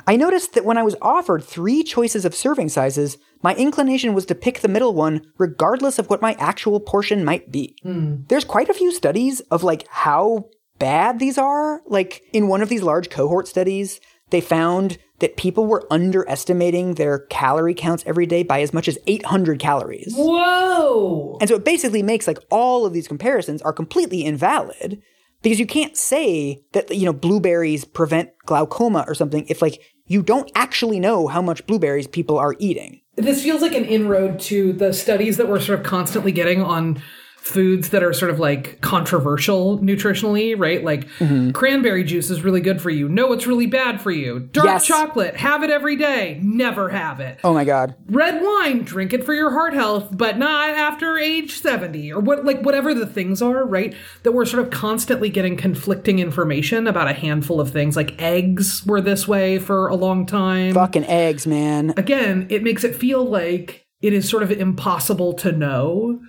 I 0.06 0.14
noticed 0.14 0.54
that 0.54 0.64
when 0.64 0.78
I 0.78 0.84
was 0.84 0.94
offered 1.02 1.42
three 1.42 1.82
choices 1.82 2.24
of 2.24 2.36
serving 2.36 2.68
sizes, 2.68 3.18
my 3.42 3.54
inclination 3.56 4.14
was 4.14 4.26
to 4.26 4.36
pick 4.36 4.60
the 4.60 4.68
middle 4.68 4.94
one 4.94 5.22
regardless 5.36 5.98
of 5.98 6.08
what 6.08 6.22
my 6.22 6.34
actual 6.34 6.78
portion 6.78 7.24
might 7.24 7.50
be. 7.50 7.76
Hmm. 7.82 8.22
There's 8.28 8.44
quite 8.44 8.68
a 8.68 8.74
few 8.74 8.92
studies 8.92 9.40
of 9.50 9.64
like 9.64 9.86
how 9.88 10.50
bad 10.78 11.18
these 11.18 11.36
are. 11.36 11.82
Like 11.86 12.22
in 12.32 12.46
one 12.46 12.62
of 12.62 12.68
these 12.68 12.82
large 12.82 13.10
cohort 13.10 13.48
studies, 13.48 14.00
they 14.30 14.40
found 14.40 14.98
that 15.18 15.36
people 15.36 15.66
were 15.66 15.86
underestimating 15.90 16.94
their 16.94 17.20
calorie 17.26 17.74
counts 17.74 18.04
every 18.06 18.26
day 18.26 18.44
by 18.44 18.60
as 18.60 18.72
much 18.72 18.86
as 18.86 18.98
800 19.08 19.58
calories. 19.58 20.14
Whoa. 20.16 21.38
And 21.40 21.48
so 21.48 21.56
it 21.56 21.64
basically 21.64 22.04
makes 22.04 22.28
like 22.28 22.38
all 22.50 22.86
of 22.86 22.92
these 22.92 23.08
comparisons 23.08 23.62
are 23.62 23.72
completely 23.72 24.24
invalid 24.24 25.02
because 25.44 25.60
you 25.60 25.66
can't 25.66 25.96
say 25.96 26.62
that 26.72 26.92
you 26.92 27.04
know 27.04 27.12
blueberries 27.12 27.84
prevent 27.84 28.30
glaucoma 28.46 29.04
or 29.06 29.14
something 29.14 29.46
if 29.48 29.62
like 29.62 29.80
you 30.06 30.22
don't 30.22 30.50
actually 30.56 30.98
know 30.98 31.28
how 31.28 31.40
much 31.40 31.64
blueberries 31.66 32.08
people 32.08 32.36
are 32.36 32.56
eating. 32.58 33.00
This 33.16 33.42
feels 33.44 33.62
like 33.62 33.74
an 33.74 33.84
inroad 33.84 34.40
to 34.40 34.72
the 34.72 34.92
studies 34.92 35.36
that 35.36 35.48
we're 35.48 35.60
sort 35.60 35.78
of 35.78 35.86
constantly 35.86 36.32
getting 36.32 36.60
on 36.62 37.00
foods 37.44 37.90
that 37.90 38.02
are 38.02 38.14
sort 38.14 38.30
of 38.30 38.38
like 38.40 38.80
controversial 38.80 39.78
nutritionally, 39.80 40.58
right? 40.58 40.82
Like 40.82 41.04
Mm-hmm. 41.18 41.50
cranberry 41.50 42.02
juice 42.02 42.30
is 42.30 42.42
really 42.42 42.62
good 42.62 42.80
for 42.80 42.88
you. 42.90 43.06
No, 43.08 43.32
it's 43.34 43.46
really 43.46 43.66
bad 43.66 44.00
for 44.00 44.10
you. 44.10 44.40
Dark 44.40 44.64
Yes. 44.66 44.86
chocolate, 44.86 45.36
have 45.36 45.62
it 45.62 45.68
every 45.70 45.94
day. 45.96 46.40
Never 46.42 46.88
have 46.88 47.20
it. 47.20 47.38
Oh 47.44 47.52
my 47.52 47.64
god. 47.64 47.94
Red 48.08 48.42
wine, 48.42 48.82
drink 48.82 49.12
it 49.12 49.24
for 49.24 49.34
your 49.34 49.50
heart 49.50 49.74
health, 49.74 50.08
but 50.10 50.38
not 50.38 50.70
after 50.70 51.18
age 51.18 51.52
70 51.60 52.12
or 52.12 52.20
what 52.20 52.44
like 52.46 52.62
whatever 52.62 52.94
the 52.94 53.06
things 53.06 53.42
are, 53.42 53.64
right? 53.66 53.94
That 54.22 54.32
we're 54.32 54.46
sort 54.46 54.64
of 54.64 54.70
constantly 54.70 55.28
getting 55.28 55.56
conflicting 55.58 56.18
information 56.20 56.86
about 56.86 57.08
a 57.08 57.12
handful 57.12 57.60
of 57.60 57.70
things. 57.70 57.94
Like 57.94 58.20
eggs 58.22 58.84
were 58.86 59.02
this 59.02 59.28
way 59.28 59.58
for 59.58 59.88
a 59.88 59.94
long 59.96 60.24
time 60.24 60.72
Fucking 60.72 61.04
eggs, 61.04 61.46
man. 61.46 61.92
again, 61.98 62.46
it 62.48 62.62
makes 62.62 62.84
it 62.84 62.96
feel 62.96 63.22
like 63.22 63.86
it 64.00 64.12
is 64.14 64.28
sort 64.28 64.42
of 64.42 64.50
impossible 64.50 65.34
to 65.34 65.52
know, 65.52 66.20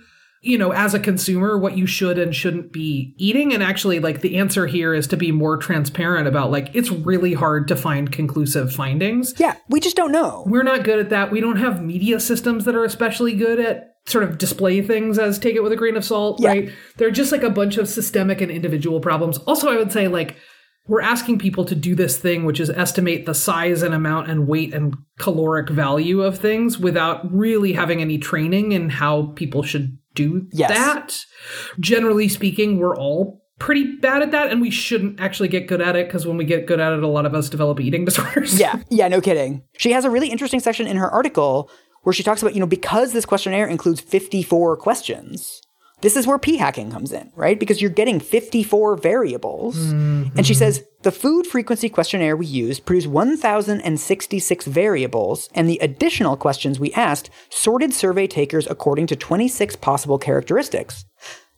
you 0.42 0.58
know, 0.58 0.72
as 0.72 0.94
a 0.94 1.00
consumer, 1.00 1.58
what 1.58 1.76
you 1.76 1.86
should 1.86 2.18
and 2.18 2.34
shouldn't 2.34 2.72
be 2.72 3.14
eating. 3.18 3.52
And 3.52 3.62
actually, 3.62 3.98
like, 4.00 4.20
the 4.20 4.36
answer 4.38 4.66
here 4.66 4.94
is 4.94 5.06
to 5.08 5.16
be 5.16 5.32
more 5.32 5.56
transparent 5.56 6.28
about, 6.28 6.50
like, 6.50 6.70
it's 6.74 6.90
really 6.90 7.32
hard 7.34 7.66
to 7.68 7.76
find 7.76 8.12
conclusive 8.12 8.72
findings. 8.72 9.34
Yeah, 9.38 9.56
we 9.68 9.80
just 9.80 9.96
don't 9.96 10.12
know. 10.12 10.44
We're 10.46 10.62
not 10.62 10.84
good 10.84 10.98
at 10.98 11.10
that. 11.10 11.30
We 11.32 11.40
don't 11.40 11.56
have 11.56 11.82
media 11.82 12.20
systems 12.20 12.64
that 12.64 12.74
are 12.74 12.84
especially 12.84 13.34
good 13.34 13.58
at 13.58 13.94
sort 14.06 14.22
of 14.22 14.38
display 14.38 14.82
things 14.82 15.18
as 15.18 15.36
take 15.38 15.56
it 15.56 15.62
with 15.64 15.72
a 15.72 15.76
grain 15.76 15.96
of 15.96 16.04
salt, 16.04 16.40
Yeah. 16.40 16.50
right? 16.50 16.70
They're 16.96 17.10
just 17.10 17.32
like 17.32 17.42
a 17.42 17.50
bunch 17.50 17.76
of 17.76 17.88
systemic 17.88 18.40
and 18.40 18.52
individual 18.52 19.00
problems. 19.00 19.38
Also, 19.38 19.68
I 19.68 19.76
would 19.76 19.90
say, 19.90 20.06
like, 20.06 20.36
we're 20.86 21.00
asking 21.00 21.40
people 21.40 21.64
to 21.64 21.74
do 21.74 21.96
this 21.96 22.16
thing, 22.16 22.44
which 22.44 22.60
is 22.60 22.70
estimate 22.70 23.26
the 23.26 23.34
size 23.34 23.82
and 23.82 23.92
amount 23.92 24.30
and 24.30 24.46
weight 24.46 24.72
and 24.72 24.94
caloric 25.18 25.68
value 25.68 26.22
of 26.22 26.38
things 26.38 26.78
without 26.78 27.34
really 27.34 27.72
having 27.72 28.00
any 28.00 28.18
training 28.18 28.70
in 28.70 28.90
how 28.90 29.32
people 29.34 29.64
should 29.64 29.98
do 30.16 30.46
Yes. 30.52 30.70
that. 30.70 31.16
Generally 31.80 32.28
speaking, 32.28 32.78
we're 32.78 32.96
all 32.96 33.42
pretty 33.58 33.96
bad 33.96 34.22
at 34.22 34.30
that, 34.32 34.50
and 34.50 34.60
we 34.60 34.70
shouldn't 34.70 35.20
actually 35.20 35.48
get 35.48 35.66
good 35.66 35.80
at 35.80 35.96
it 35.96 36.06
because 36.08 36.26
when 36.26 36.36
we 36.36 36.44
get 36.44 36.66
good 36.66 36.80
at 36.80 36.92
it, 36.92 37.02
a 37.02 37.08
lot 37.08 37.24
of 37.26 37.34
us 37.34 37.48
develop 37.48 37.80
eating 37.80 38.04
disorders. 38.06 38.58
Yeah, 38.58 38.82
yeah, 38.90 39.08
no 39.08 39.20
kidding. 39.20 39.62
She 39.78 39.92
has 39.92 40.04
a 40.04 40.10
really 40.10 40.28
interesting 40.28 40.60
section 40.60 40.86
in 40.86 40.96
her 40.96 41.10
article 41.10 41.70
where 42.02 42.12
she 42.12 42.22
talks 42.22 42.42
about, 42.42 42.54
you 42.54 42.60
know, 42.60 42.66
because 42.66 43.12
this 43.12 43.24
questionnaire 43.24 43.66
includes 43.66 44.00
54 44.00 44.76
questions, 44.76 45.60
this 46.02 46.16
is 46.16 46.26
where 46.26 46.38
p 46.38 46.58
hacking 46.58 46.90
comes 46.90 47.12
in, 47.12 47.32
right? 47.34 47.58
Because 47.58 47.80
you're 47.80 47.90
getting 47.90 48.20
54 48.20 48.96
variables. 48.96 49.76
Mm-hmm. 49.76 50.36
And 50.36 50.46
she 50.46 50.54
says 50.54 50.84
the 51.02 51.10
food 51.10 51.46
frequency 51.46 51.88
questionnaire 51.88 52.36
we 52.36 52.46
used 52.46 52.84
produced 52.84 53.08
1,066 53.08 54.66
variables, 54.66 55.48
and 55.54 55.66
the 55.68 55.78
additional 55.78 56.36
questions 56.36 56.78
we 56.78 56.92
asked 56.92 57.30
sorted 57.48 57.94
survey 57.94 58.26
takers 58.26 58.66
according 58.66 59.06
to 59.06 59.16
26 59.16 59.76
possible 59.76 60.18
characteristics. 60.18 61.06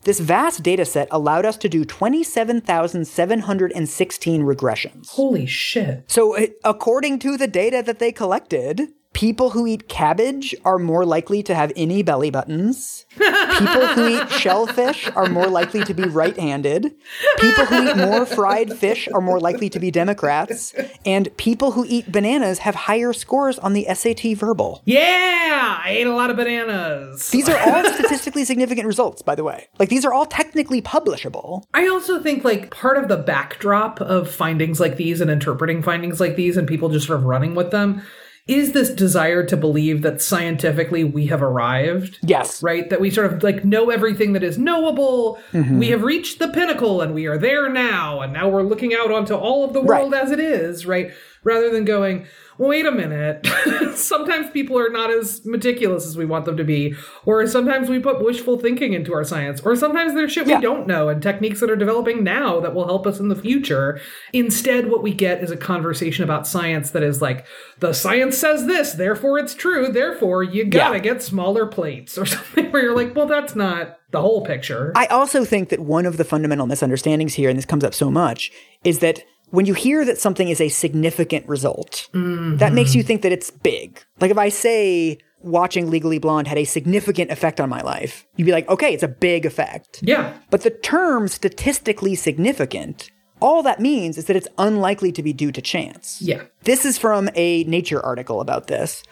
This 0.03 0.21
vast 0.21 0.63
data 0.63 0.85
set 0.85 1.09
allowed 1.11 1.45
us 1.45 1.57
to 1.57 1.67
do 1.67 1.83
27,716 1.83 4.43
regressions. 4.43 5.09
Holy 5.09 5.45
shit. 5.45 6.05
So, 6.07 6.37
according 6.63 7.19
to 7.19 7.35
the 7.35 7.47
data 7.47 7.83
that 7.85 7.99
they 7.99 8.13
collected, 8.13 8.93
People 9.13 9.49
who 9.49 9.65
eat 9.65 9.89
cabbage 9.89 10.55
are 10.63 10.77
more 10.77 11.03
likely 11.03 11.41
to 11.43 11.55
have 11.55 11.73
any 11.75 12.03
belly 12.03 12.29
buttons. 12.29 13.05
People 13.17 13.87
who 13.87 14.07
eat 14.07 14.29
shellfish 14.39 15.09
are 15.15 15.27
more 15.27 15.47
likely 15.47 15.83
to 15.83 15.93
be 15.93 16.03
right 16.03 16.37
handed. 16.37 16.93
People 17.39 17.65
who 17.65 17.89
eat 17.89 17.97
more 17.97 18.25
fried 18.25 18.71
fish 18.77 19.09
are 19.13 19.19
more 19.19 19.39
likely 19.39 19.67
to 19.71 19.79
be 19.79 19.89
Democrats. 19.91 20.73
And 21.05 21.35
people 21.37 21.71
who 21.71 21.85
eat 21.89 22.11
bananas 22.11 22.59
have 22.59 22.75
higher 22.75 23.11
scores 23.11 23.57
on 23.59 23.73
the 23.73 23.87
SAT 23.93 24.37
verbal. 24.37 24.81
Yeah, 24.85 25.79
I 25.83 25.89
ate 25.89 26.07
a 26.07 26.13
lot 26.13 26.29
of 26.29 26.37
bananas. 26.37 27.29
These 27.29 27.49
are 27.49 27.57
all 27.57 27.83
statistically 27.93 28.45
significant 28.45 28.85
results, 28.85 29.21
by 29.21 29.35
the 29.35 29.43
way. 29.43 29.67
Like, 29.79 29.89
these 29.89 30.05
are 30.05 30.13
all 30.13 30.27
technically 30.27 30.81
publishable. 30.81 31.63
I 31.73 31.87
also 31.87 32.21
think, 32.21 32.45
like, 32.45 32.69
part 32.69 32.97
of 32.97 33.09
the 33.09 33.17
backdrop 33.17 33.99
of 33.99 34.29
findings 34.29 34.79
like 34.79 34.97
these 34.97 35.19
and 35.19 35.31
interpreting 35.31 35.81
findings 35.81 36.19
like 36.19 36.35
these 36.35 36.55
and 36.55 36.67
people 36.67 36.89
just 36.89 37.07
sort 37.07 37.19
of 37.19 37.25
running 37.25 37.55
with 37.55 37.71
them 37.71 38.03
is 38.49 38.71
this 38.71 38.89
desire 38.89 39.45
to 39.45 39.55
believe 39.55 40.01
that 40.01 40.21
scientifically 40.21 41.03
we 41.03 41.27
have 41.27 41.43
arrived. 41.43 42.17
Yes. 42.23 42.63
Right? 42.63 42.89
That 42.89 42.99
we 42.99 43.11
sort 43.11 43.31
of 43.31 43.43
like 43.43 43.63
know 43.63 43.91
everything 43.91 44.33
that 44.33 44.43
is 44.43 44.57
knowable. 44.57 45.39
Mm-hmm. 45.53 45.77
We 45.77 45.89
have 45.89 46.01
reached 46.01 46.39
the 46.39 46.47
pinnacle 46.47 47.01
and 47.01 47.13
we 47.13 47.27
are 47.27 47.37
there 47.37 47.69
now. 47.69 48.21
And 48.21 48.33
now 48.33 48.49
we're 48.49 48.63
looking 48.63 48.93
out 48.93 49.11
onto 49.11 49.35
all 49.35 49.63
of 49.63 49.73
the 49.73 49.81
world 49.81 50.13
right. 50.13 50.23
as 50.23 50.31
it 50.31 50.39
is, 50.39 50.87
right? 50.87 51.13
Rather 51.43 51.69
than 51.69 51.85
going, 51.85 52.25
wait 52.59 52.85
a 52.85 52.91
minute. 52.91 53.47
sometimes 53.95 54.49
people 54.51 54.77
are 54.77 54.89
not 54.89 55.09
as 55.09 55.43
meticulous 55.45 56.05
as 56.05 56.17
we 56.17 56.25
want 56.25 56.45
them 56.45 56.57
to 56.57 56.63
be, 56.63 56.93
or 57.25 57.45
sometimes 57.47 57.89
we 57.89 57.99
put 57.99 58.23
wishful 58.23 58.59
thinking 58.59 58.93
into 58.93 59.13
our 59.13 59.23
science, 59.23 59.61
or 59.61 59.75
sometimes 59.75 60.13
there's 60.13 60.31
shit 60.31 60.45
yeah. 60.45 60.57
we 60.57 60.61
don't 60.61 60.85
know 60.85 61.09
and 61.09 61.23
techniques 61.23 61.61
that 61.61 61.71
are 61.71 61.75
developing 61.75 62.23
now 62.23 62.59
that 62.59 62.75
will 62.75 62.85
help 62.85 63.07
us 63.07 63.19
in 63.19 63.29
the 63.29 63.35
future. 63.35 63.99
Instead, 64.33 64.89
what 64.89 65.01
we 65.01 65.13
get 65.13 65.41
is 65.41 65.49
a 65.49 65.57
conversation 65.57 66.23
about 66.23 66.45
science 66.45 66.91
that 66.91 67.01
is 67.01 67.21
like, 67.21 67.45
the 67.79 67.93
science 67.93 68.37
says 68.37 68.67
this, 68.67 68.93
therefore 68.93 69.39
it's 69.39 69.55
true, 69.55 69.91
therefore 69.91 70.43
you 70.43 70.65
gotta 70.65 70.97
yeah. 70.97 71.03
get 71.03 71.23
smaller 71.23 71.65
plates, 71.65 72.17
or 72.17 72.25
something 72.25 72.71
where 72.71 72.83
you're 72.83 72.95
like, 72.95 73.15
well, 73.15 73.25
that's 73.25 73.55
not 73.55 73.97
the 74.11 74.21
whole 74.21 74.45
picture. 74.45 74.91
I 74.95 75.05
also 75.07 75.45
think 75.45 75.69
that 75.69 75.79
one 75.79 76.05
of 76.05 76.17
the 76.17 76.23
fundamental 76.23 76.65
misunderstandings 76.65 77.35
here, 77.35 77.49
and 77.49 77.57
this 77.57 77.65
comes 77.65 77.83
up 77.83 77.93
so 77.93 78.09
much, 78.09 78.51
is 78.83 78.99
that 78.99 79.23
when 79.51 79.65
you 79.65 79.73
hear 79.73 80.05
that 80.05 80.17
something 80.17 80.49
is 80.49 80.61
a 80.61 80.69
significant 80.69 81.47
result, 81.47 82.09
mm-hmm. 82.13 82.57
that 82.57 82.73
makes 82.73 82.95
you 82.95 83.03
think 83.03 83.21
that 83.23 83.31
it's 83.31 83.51
big. 83.51 84.03
Like 84.19 84.31
if 84.31 84.37
I 84.37 84.49
say 84.49 85.19
watching 85.41 85.89
Legally 85.89 86.19
Blonde 86.19 86.47
had 86.47 86.57
a 86.57 86.65
significant 86.65 87.31
effect 87.31 87.59
on 87.59 87.69
my 87.69 87.81
life, 87.81 88.27
you'd 88.35 88.45
be 88.45 88.51
like, 88.51 88.67
okay, 88.69 88.93
it's 88.93 89.03
a 89.03 89.07
big 89.07 89.45
effect. 89.45 89.99
Yeah. 90.01 90.37
But 90.49 90.61
the 90.61 90.69
term 90.69 91.27
statistically 91.27 92.15
significant, 92.15 93.11
all 93.39 93.63
that 93.63 93.79
means 93.79 94.17
is 94.17 94.25
that 94.25 94.35
it's 94.35 94.47
unlikely 94.57 95.11
to 95.13 95.23
be 95.23 95.33
due 95.33 95.51
to 95.51 95.61
chance. 95.61 96.21
Yeah. 96.21 96.43
This 96.63 96.85
is 96.85 96.97
from 96.97 97.29
a 97.35 97.63
Nature 97.63 98.03
article 98.05 98.41
about 98.41 98.67
this. 98.67 99.03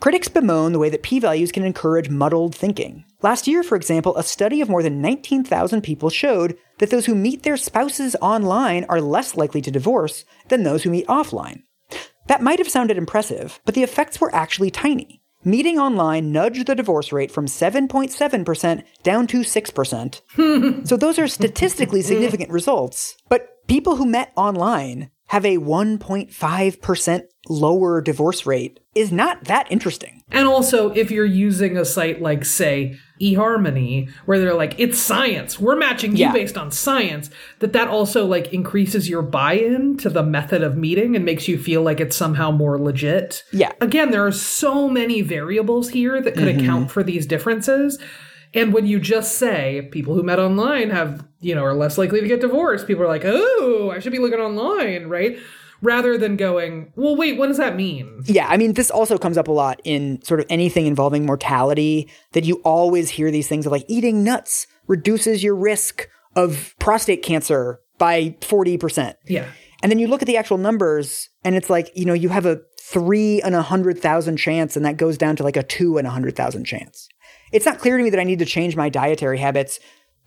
Critics 0.00 0.28
bemoan 0.28 0.72
the 0.72 0.78
way 0.78 0.88
that 0.90 1.02
p 1.02 1.18
values 1.18 1.52
can 1.52 1.64
encourage 1.64 2.10
muddled 2.10 2.54
thinking. 2.54 3.04
Last 3.22 3.46
year, 3.46 3.62
for 3.62 3.76
example, 3.76 4.16
a 4.16 4.22
study 4.22 4.60
of 4.60 4.68
more 4.68 4.82
than 4.82 5.00
19,000 5.00 5.82
people 5.82 6.10
showed 6.10 6.56
that 6.78 6.90
those 6.90 7.06
who 7.06 7.14
meet 7.14 7.42
their 7.42 7.56
spouses 7.56 8.16
online 8.20 8.84
are 8.88 9.00
less 9.00 9.36
likely 9.36 9.60
to 9.62 9.70
divorce 9.70 10.24
than 10.48 10.62
those 10.62 10.82
who 10.82 10.90
meet 10.90 11.06
offline. 11.06 11.62
That 12.26 12.42
might 12.42 12.58
have 12.58 12.68
sounded 12.68 12.98
impressive, 12.98 13.60
but 13.64 13.74
the 13.74 13.82
effects 13.82 14.20
were 14.20 14.34
actually 14.34 14.70
tiny. 14.70 15.22
Meeting 15.44 15.78
online 15.78 16.32
nudged 16.32 16.66
the 16.66 16.74
divorce 16.74 17.12
rate 17.12 17.30
from 17.30 17.46
7.7% 17.46 18.82
down 19.04 19.26
to 19.28 19.40
6%. 19.42 20.84
so 20.88 20.96
those 20.96 21.20
are 21.20 21.28
statistically 21.28 22.02
significant 22.02 22.50
results. 22.50 23.16
But 23.28 23.55
people 23.66 23.96
who 23.96 24.06
met 24.06 24.32
online 24.36 25.10
have 25.28 25.44
a 25.44 25.58
1.5% 25.58 27.22
lower 27.48 28.00
divorce 28.00 28.46
rate 28.46 28.80
is 28.94 29.12
not 29.12 29.44
that 29.44 29.70
interesting. 29.70 30.22
And 30.30 30.48
also, 30.48 30.90
if 30.92 31.10
you're 31.10 31.24
using 31.24 31.76
a 31.76 31.84
site 31.84 32.22
like, 32.22 32.44
say, 32.44 32.96
eHarmony, 33.20 34.10
where 34.24 34.38
they're 34.38 34.54
like, 34.54 34.78
it's 34.78 34.98
science, 34.98 35.58
we're 35.58 35.76
matching 35.76 36.12
you 36.12 36.26
yeah. 36.26 36.32
based 36.32 36.56
on 36.56 36.70
science, 36.70 37.30
that 37.58 37.72
that 37.72 37.88
also 37.88 38.24
like 38.24 38.52
increases 38.52 39.08
your 39.08 39.22
buy-in 39.22 39.96
to 39.98 40.10
the 40.10 40.22
method 40.22 40.62
of 40.62 40.76
meeting 40.76 41.16
and 41.16 41.24
makes 41.24 41.48
you 41.48 41.58
feel 41.58 41.82
like 41.82 42.00
it's 42.00 42.16
somehow 42.16 42.50
more 42.50 42.78
legit. 42.78 43.42
Yeah. 43.52 43.72
Again, 43.80 44.10
there 44.10 44.26
are 44.26 44.32
so 44.32 44.88
many 44.88 45.22
variables 45.22 45.90
here 45.90 46.20
that 46.20 46.34
could 46.34 46.44
mm-hmm. 46.44 46.60
account 46.60 46.90
for 46.90 47.02
these 47.02 47.26
differences. 47.26 47.98
And 48.56 48.72
when 48.72 48.86
you 48.86 48.98
just 48.98 49.36
say 49.36 49.86
people 49.92 50.14
who 50.14 50.22
met 50.22 50.38
online 50.38 50.88
have, 50.88 51.26
you 51.40 51.54
know, 51.54 51.62
are 51.62 51.74
less 51.74 51.98
likely 51.98 52.22
to 52.22 52.26
get 52.26 52.40
divorced, 52.40 52.86
people 52.86 53.04
are 53.04 53.08
like, 53.08 53.24
oh, 53.24 53.92
I 53.94 53.98
should 53.98 54.12
be 54.12 54.18
looking 54.18 54.40
online, 54.40 55.08
right? 55.08 55.38
Rather 55.82 56.16
than 56.16 56.38
going, 56.38 56.90
well, 56.96 57.14
wait, 57.14 57.36
what 57.36 57.48
does 57.48 57.58
that 57.58 57.76
mean? 57.76 58.22
Yeah, 58.24 58.46
I 58.48 58.56
mean, 58.56 58.72
this 58.72 58.90
also 58.90 59.18
comes 59.18 59.36
up 59.36 59.48
a 59.48 59.52
lot 59.52 59.78
in 59.84 60.22
sort 60.22 60.40
of 60.40 60.46
anything 60.48 60.86
involving 60.86 61.26
mortality, 61.26 62.08
that 62.32 62.44
you 62.44 62.62
always 62.64 63.10
hear 63.10 63.30
these 63.30 63.46
things 63.46 63.66
of 63.66 63.72
like 63.72 63.84
eating 63.88 64.24
nuts 64.24 64.66
reduces 64.86 65.44
your 65.44 65.54
risk 65.54 66.08
of 66.34 66.74
prostate 66.78 67.22
cancer 67.22 67.80
by 67.98 68.30
40%. 68.40 69.16
Yeah. 69.26 69.50
And 69.82 69.92
then 69.92 69.98
you 69.98 70.08
look 70.08 70.22
at 70.22 70.26
the 70.26 70.38
actual 70.38 70.56
numbers 70.56 71.28
and 71.44 71.54
it's 71.54 71.68
like, 71.68 71.90
you 71.94 72.06
know, 72.06 72.14
you 72.14 72.30
have 72.30 72.46
a 72.46 72.62
three 72.80 73.42
in 73.42 73.52
a 73.52 73.62
hundred 73.62 73.98
thousand 73.98 74.36
chance, 74.36 74.76
and 74.76 74.86
that 74.86 74.96
goes 74.96 75.18
down 75.18 75.34
to 75.36 75.42
like 75.42 75.56
a 75.56 75.62
two 75.62 75.98
in 75.98 76.06
a 76.06 76.10
hundred 76.10 76.36
thousand 76.36 76.64
chance 76.64 77.08
it's 77.52 77.66
not 77.66 77.78
clear 77.78 77.96
to 77.96 78.02
me 78.02 78.10
that 78.10 78.20
I 78.20 78.24
need 78.24 78.38
to 78.40 78.46
change 78.46 78.76
my 78.76 78.88
dietary 78.88 79.38
habits 79.38 79.78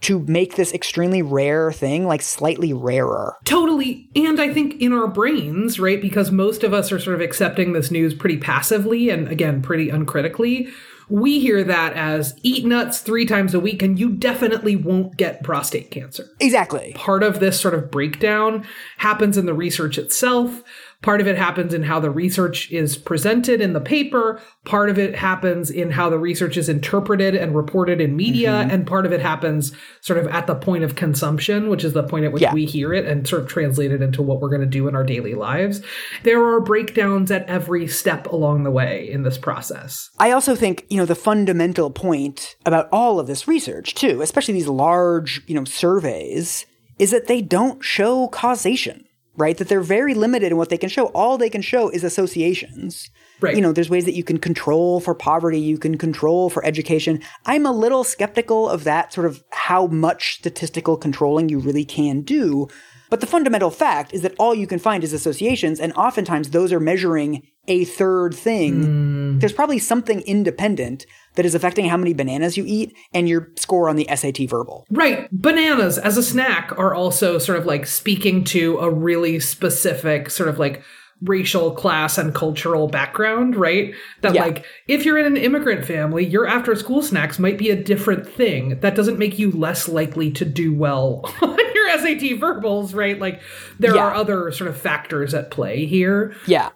to 0.02 0.20
make 0.20 0.56
this 0.56 0.74
extremely 0.74 1.22
rare 1.22 1.72
thing 1.72 2.08
like 2.08 2.22
slightly 2.22 2.72
rarer. 2.72 3.36
Totally. 3.44 4.10
And 4.16 4.40
I 4.40 4.54
think 4.54 4.82
in 4.82 4.94
our 4.94 5.08
brains, 5.08 5.80
right, 5.80 6.02
because 6.02 6.32
most 6.32 6.64
of 6.64 6.74
us 6.74 6.92
are 6.92 7.00
sort 7.00 7.16
of 7.16 7.22
accepting 7.22 7.74
this 7.74 7.92
news 7.92 8.14
pretty 8.14 8.38
passively 8.38 9.10
and 9.10 9.28
again, 9.28 9.62
pretty 9.62 9.90
uncritically. 9.90 10.70
We 11.10 11.40
hear 11.40 11.64
that 11.64 11.94
as 11.94 12.40
eat 12.44 12.66
nuts 12.66 13.00
three 13.00 13.26
times 13.26 13.54
a 13.54 13.60
week 13.60 13.82
and 13.82 14.00
you 14.00 14.12
definitely 14.12 14.76
won't 14.76 15.18
get 15.18 15.44
prostate 15.44 15.92
cancer. 15.92 16.30
Exactly. 16.40 16.94
Part 16.96 17.24
of 17.24 17.40
this 17.40 17.60
sort 17.60 17.74
of 17.74 17.92
breakdown 17.92 18.66
happens 18.98 19.36
in 19.36 19.48
the 19.48 19.54
research 19.54 19.98
itself. 19.98 20.64
Part 21.02 21.22
of 21.22 21.28
it 21.28 21.38
happens 21.38 21.74
in 21.74 21.84
how 21.84 22.02
the 22.02 22.12
research 22.12 22.70
is 22.72 22.98
presented 22.98 23.62
in 23.62 23.72
the 23.72 23.80
paper. 23.80 24.42
Part 24.66 24.90
of 24.90 25.00
it 25.00 25.16
happens 25.16 25.70
in 25.70 25.92
how 25.92 26.10
the 26.10 26.20
research 26.20 26.58
is 26.58 26.68
interpreted 26.68 27.36
and 27.36 27.56
reported 27.56 28.02
in 28.02 28.18
media. 28.18 28.50
Mm-hmm. 28.50 28.72
And 28.72 28.88
part 28.88 29.06
of 29.06 29.14
it 29.14 29.22
happens 29.22 29.72
sort 30.02 30.20
of 30.20 30.28
at 30.28 30.46
the 30.46 30.56
point 30.56 30.84
of 30.84 30.96
consumption, 30.96 31.70
which 31.70 31.86
is 31.86 31.94
the 31.94 32.04
point 32.04 32.26
at 32.26 32.34
which 32.34 32.42
yeah. 32.42 32.54
we 32.54 32.66
hear 32.66 32.94
it 32.94 33.06
and 33.06 33.26
sort 33.26 33.42
of 33.42 33.48
translate 33.48 33.94
it 33.94 34.02
into 34.02 34.22
what 34.22 34.42
we're 34.42 34.50
going 34.50 34.60
to 34.60 34.68
do 34.68 34.90
in 34.90 34.96
our 34.96 35.06
daily 35.06 35.36
lives. 35.36 35.82
There 36.24 36.44
are 36.44 36.60
breakdowns 36.60 37.32
at 37.32 37.48
every 37.48 37.88
step 37.88 38.28
along 38.28 38.64
the 38.64 38.72
way 38.72 39.10
in 39.10 39.24
this 39.24 39.38
process. 39.38 40.10
I 40.20 40.32
also 40.32 40.54
think, 40.54 40.86
you 40.90 40.98
know, 40.98 41.06
the 41.06 41.16
fundamental 41.16 41.92
point 41.92 42.58
about 42.66 42.90
all 42.92 43.22
of 43.22 43.28
this 43.28 43.48
research, 43.48 43.96
too, 43.96 44.22
especially 44.22 44.54
these 44.54 44.68
large, 44.68 45.42
you 45.48 45.56
know, 45.56 45.64
surveys, 45.64 46.66
is 46.98 47.12
that 47.12 47.28
they 47.28 47.42
don't 47.42 47.82
show 47.82 48.28
causation 48.28 49.06
right? 49.40 49.58
That 49.58 49.70
they're 49.70 49.82
very 49.82 50.14
limited 50.14 50.52
in 50.52 50.58
what 50.58 50.70
they 50.70 50.78
can 50.78 50.90
show. 50.90 51.06
All 51.08 51.38
they 51.38 51.50
can 51.50 51.62
show 51.62 51.90
is 51.90 52.04
associations. 52.04 53.10
Right. 53.42 53.56
You 53.56 53.62
know, 53.62 53.72
there's 53.72 53.90
ways 53.90 54.06
that 54.06 54.16
you 54.16 54.24
can 54.24 54.38
control 54.38 55.00
for 55.00 55.16
poverty, 55.16 55.60
you 55.60 55.78
can 55.78 55.98
control 55.98 56.50
for 56.50 56.64
education. 56.66 57.22
I'm 57.46 57.66
a 57.66 57.72
little 57.72 58.04
skeptical 58.04 58.70
of 58.70 58.84
that 58.84 59.14
sort 59.14 59.26
of 59.26 59.44
how 59.52 59.88
much 59.88 60.36
statistical 60.36 60.98
controlling 60.98 61.48
you 61.50 61.60
really 61.60 61.86
can 61.86 62.22
do. 62.22 62.68
But 63.10 63.22
the 63.22 63.28
fundamental 63.28 63.72
fact 63.72 64.14
is 64.14 64.22
that 64.22 64.36
all 64.38 64.54
you 64.54 64.68
can 64.68 64.78
find 64.78 65.04
is 65.04 65.14
associations, 65.14 65.80
and 65.80 65.94
oftentimes 65.94 66.52
those 66.52 66.72
are 66.72 66.80
measuring 66.80 67.48
a 67.68 67.86
third 67.86 68.36
thing. 68.36 68.84
Mm. 68.84 69.40
There's 69.40 69.54
probably 69.54 69.80
something 69.80 70.22
independent 70.22 71.06
that 71.40 71.46
is 71.46 71.56
affecting 71.56 71.86
how 71.88 71.96
many 71.96 72.14
bananas 72.14 72.58
you 72.58 72.66
eat 72.68 72.94
and 73.14 73.30
your 73.30 73.48
score 73.56 73.88
on 73.88 73.96
the 73.96 74.06
SAT 74.14 74.40
verbal. 74.50 74.86
Right. 74.92 75.30
Bananas 75.32 75.98
as 75.98 76.18
a 76.18 76.22
snack 76.22 76.78
are 76.78 76.94
also 76.94 77.38
sort 77.38 77.58
of 77.58 77.66
like 77.66 77.86
speaking 77.88 78.44
to 78.46 78.78
a 78.80 78.90
really 78.90 79.40
specific 79.40 80.32
sort 80.32 80.50
of 80.50 80.60
like 80.60 80.84
racial 81.22 81.72
class 81.72 82.18
and 82.18 82.36
cultural 82.36 82.90
background, 82.90 83.56
right? 83.56 83.94
That 84.20 84.34
yeah. 84.36 84.44
like 84.44 84.66
if 84.90 85.06
you're 85.06 85.18
in 85.18 85.26
an 85.28 85.38
immigrant 85.38 85.86
family, 85.86 86.26
your 86.26 86.46
after 86.46 86.76
school 86.76 87.02
snacks 87.02 87.40
might 87.40 87.58
be 87.58 87.70
a 87.70 87.82
different 87.82 88.28
thing. 88.28 88.82
That 88.82 88.96
doesn't 88.96 89.18
make 89.18 89.40
you 89.40 89.50
less 89.50 89.88
likely 89.88 90.32
to 90.32 90.44
do 90.44 90.74
well 90.74 91.22
on 91.42 91.58
your 91.74 91.98
SAT 92.00 92.38
verbals, 92.38 92.94
right? 92.94 93.18
Like 93.18 93.40
there 93.80 93.96
Yeah. 93.96 94.04
are 94.08 94.14
other 94.14 94.52
sort 94.52 94.70
of 94.70 94.76
factors 94.78 95.34
at 95.34 95.52
play 95.52 95.86
here. 95.86 96.36
Yeah. 96.48 96.72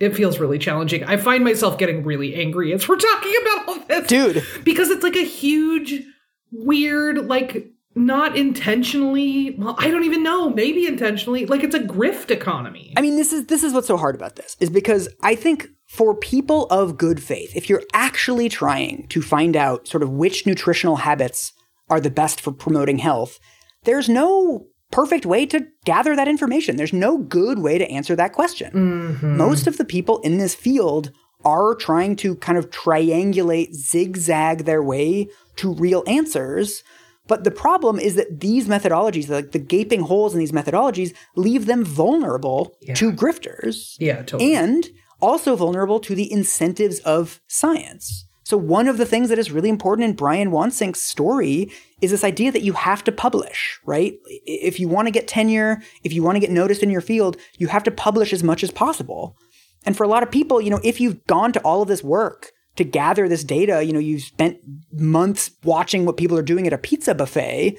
It 0.00 0.14
feels 0.14 0.38
really 0.38 0.58
challenging. 0.58 1.04
I 1.04 1.16
find 1.16 1.44
myself 1.44 1.78
getting 1.78 2.04
really 2.04 2.34
angry 2.34 2.72
as 2.72 2.88
we're 2.88 2.96
talking 2.96 3.34
about 3.42 3.68
all 3.68 3.78
this. 3.86 4.06
Dude. 4.06 4.44
Because 4.64 4.90
it's 4.90 5.02
like 5.02 5.16
a 5.16 5.24
huge, 5.24 6.04
weird, 6.52 7.26
like 7.26 7.72
not 7.94 8.36
intentionally, 8.36 9.56
well, 9.58 9.74
I 9.78 9.90
don't 9.90 10.04
even 10.04 10.22
know, 10.22 10.50
maybe 10.50 10.86
intentionally, 10.86 11.46
like 11.46 11.64
it's 11.64 11.74
a 11.74 11.80
grift 11.80 12.30
economy. 12.30 12.92
I 12.96 13.02
mean, 13.02 13.16
this 13.16 13.32
is 13.32 13.46
this 13.46 13.62
is 13.62 13.72
what's 13.72 13.88
so 13.88 13.96
hard 13.96 14.14
about 14.14 14.36
this 14.36 14.56
is 14.60 14.70
because 14.70 15.08
I 15.22 15.34
think 15.34 15.68
for 15.88 16.14
people 16.14 16.66
of 16.66 16.96
good 16.96 17.22
faith, 17.22 17.56
if 17.56 17.68
you're 17.68 17.82
actually 17.92 18.48
trying 18.48 19.06
to 19.08 19.22
find 19.22 19.56
out 19.56 19.88
sort 19.88 20.02
of 20.02 20.10
which 20.10 20.46
nutritional 20.46 20.96
habits 20.96 21.52
are 21.90 22.00
the 22.00 22.10
best 22.10 22.40
for 22.40 22.52
promoting 22.52 22.98
health, 22.98 23.38
there's 23.84 24.08
no 24.08 24.66
perfect 24.90 25.26
way 25.26 25.46
to 25.46 25.66
gather 25.84 26.16
that 26.16 26.28
information. 26.28 26.76
There's 26.76 26.92
no 26.92 27.18
good 27.18 27.58
way 27.58 27.78
to 27.78 27.88
answer 27.90 28.16
that 28.16 28.32
question. 28.32 28.72
Mm-hmm. 28.72 29.36
Most 29.36 29.66
of 29.66 29.76
the 29.76 29.84
people 29.84 30.18
in 30.20 30.38
this 30.38 30.54
field 30.54 31.12
are 31.44 31.74
trying 31.74 32.16
to 32.16 32.34
kind 32.36 32.58
of 32.58 32.70
triangulate, 32.70 33.74
zigzag 33.74 34.64
their 34.64 34.82
way 34.82 35.28
to 35.56 35.74
real 35.74 36.02
answers. 36.06 36.82
But 37.26 37.44
the 37.44 37.50
problem 37.50 37.98
is 37.98 38.14
that 38.14 38.40
these 38.40 38.66
methodologies, 38.66 39.28
like 39.28 39.52
the 39.52 39.58
gaping 39.58 40.00
holes 40.00 40.32
in 40.32 40.40
these 40.40 40.52
methodologies, 40.52 41.14
leave 41.36 41.66
them 41.66 41.84
vulnerable 41.84 42.76
to 42.94 43.12
grifters 43.12 43.96
yeah, 44.00 44.22
totally. 44.22 44.54
and 44.54 44.88
also 45.20 45.54
vulnerable 45.54 46.00
to 46.00 46.14
the 46.14 46.30
incentives 46.32 47.00
of 47.00 47.40
science. 47.46 48.24
So 48.44 48.56
one 48.56 48.88
of 48.88 48.96
the 48.96 49.04
things 49.04 49.28
that 49.28 49.38
is 49.38 49.52
really 49.52 49.68
important 49.68 50.08
in 50.08 50.16
Brian 50.16 50.50
Wansink's 50.50 51.02
story 51.02 51.70
is 52.00 52.10
this 52.10 52.24
idea 52.24 52.52
that 52.52 52.62
you 52.62 52.72
have 52.74 53.02
to 53.04 53.12
publish, 53.12 53.80
right? 53.84 54.14
If 54.44 54.78
you 54.78 54.88
want 54.88 55.06
to 55.06 55.12
get 55.12 55.28
tenure, 55.28 55.82
if 56.04 56.12
you 56.12 56.22
want 56.22 56.36
to 56.36 56.40
get 56.40 56.50
noticed 56.50 56.82
in 56.82 56.90
your 56.90 57.00
field, 57.00 57.36
you 57.58 57.68
have 57.68 57.84
to 57.84 57.90
publish 57.90 58.32
as 58.32 58.44
much 58.44 58.62
as 58.62 58.70
possible. 58.70 59.36
And 59.84 59.96
for 59.96 60.04
a 60.04 60.08
lot 60.08 60.22
of 60.22 60.30
people, 60.30 60.60
you 60.60 60.70
know, 60.70 60.80
if 60.84 61.00
you've 61.00 61.24
gone 61.26 61.52
to 61.52 61.60
all 61.60 61.82
of 61.82 61.88
this 61.88 62.02
work 62.02 62.52
to 62.76 62.84
gather 62.84 63.28
this 63.28 63.44
data, 63.44 63.82
you 63.82 63.92
know, 63.92 63.98
you've 63.98 64.22
spent 64.22 64.58
months 64.92 65.50
watching 65.64 66.04
what 66.04 66.16
people 66.16 66.38
are 66.38 66.42
doing 66.42 66.66
at 66.66 66.72
a 66.72 66.78
pizza 66.78 67.14
buffet, 67.14 67.76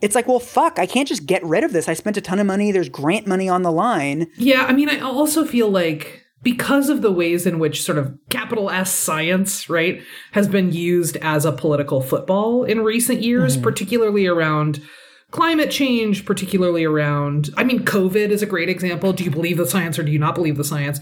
it's 0.00 0.16
like, 0.16 0.26
well, 0.26 0.40
fuck, 0.40 0.80
I 0.80 0.86
can't 0.86 1.06
just 1.06 1.26
get 1.26 1.44
rid 1.44 1.62
of 1.62 1.72
this. 1.72 1.88
I 1.88 1.94
spent 1.94 2.16
a 2.16 2.20
ton 2.20 2.40
of 2.40 2.46
money. 2.46 2.72
There's 2.72 2.88
grant 2.88 3.26
money 3.26 3.48
on 3.48 3.62
the 3.62 3.70
line. 3.70 4.26
Yeah, 4.36 4.64
I 4.64 4.72
mean, 4.72 4.88
I 4.88 4.98
also 4.98 5.44
feel 5.44 5.70
like 5.70 6.21
because 6.42 6.88
of 6.88 7.02
the 7.02 7.12
ways 7.12 7.46
in 7.46 7.58
which 7.58 7.82
sort 7.82 7.98
of 7.98 8.16
capital 8.30 8.70
S 8.70 8.92
science, 8.92 9.68
right, 9.68 10.02
has 10.32 10.48
been 10.48 10.72
used 10.72 11.16
as 11.18 11.44
a 11.44 11.52
political 11.52 12.00
football 12.00 12.64
in 12.64 12.80
recent 12.80 13.22
years, 13.22 13.54
mm-hmm. 13.54 13.62
particularly 13.62 14.26
around 14.26 14.82
climate 15.30 15.70
change, 15.70 16.24
particularly 16.24 16.84
around, 16.84 17.50
I 17.56 17.64
mean, 17.64 17.84
COVID 17.84 18.28
is 18.28 18.42
a 18.42 18.46
great 18.46 18.68
example. 18.68 19.12
Do 19.12 19.24
you 19.24 19.30
believe 19.30 19.56
the 19.56 19.66
science 19.66 19.98
or 19.98 20.02
do 20.02 20.12
you 20.12 20.18
not 20.18 20.34
believe 20.34 20.56
the 20.56 20.64
science? 20.64 21.00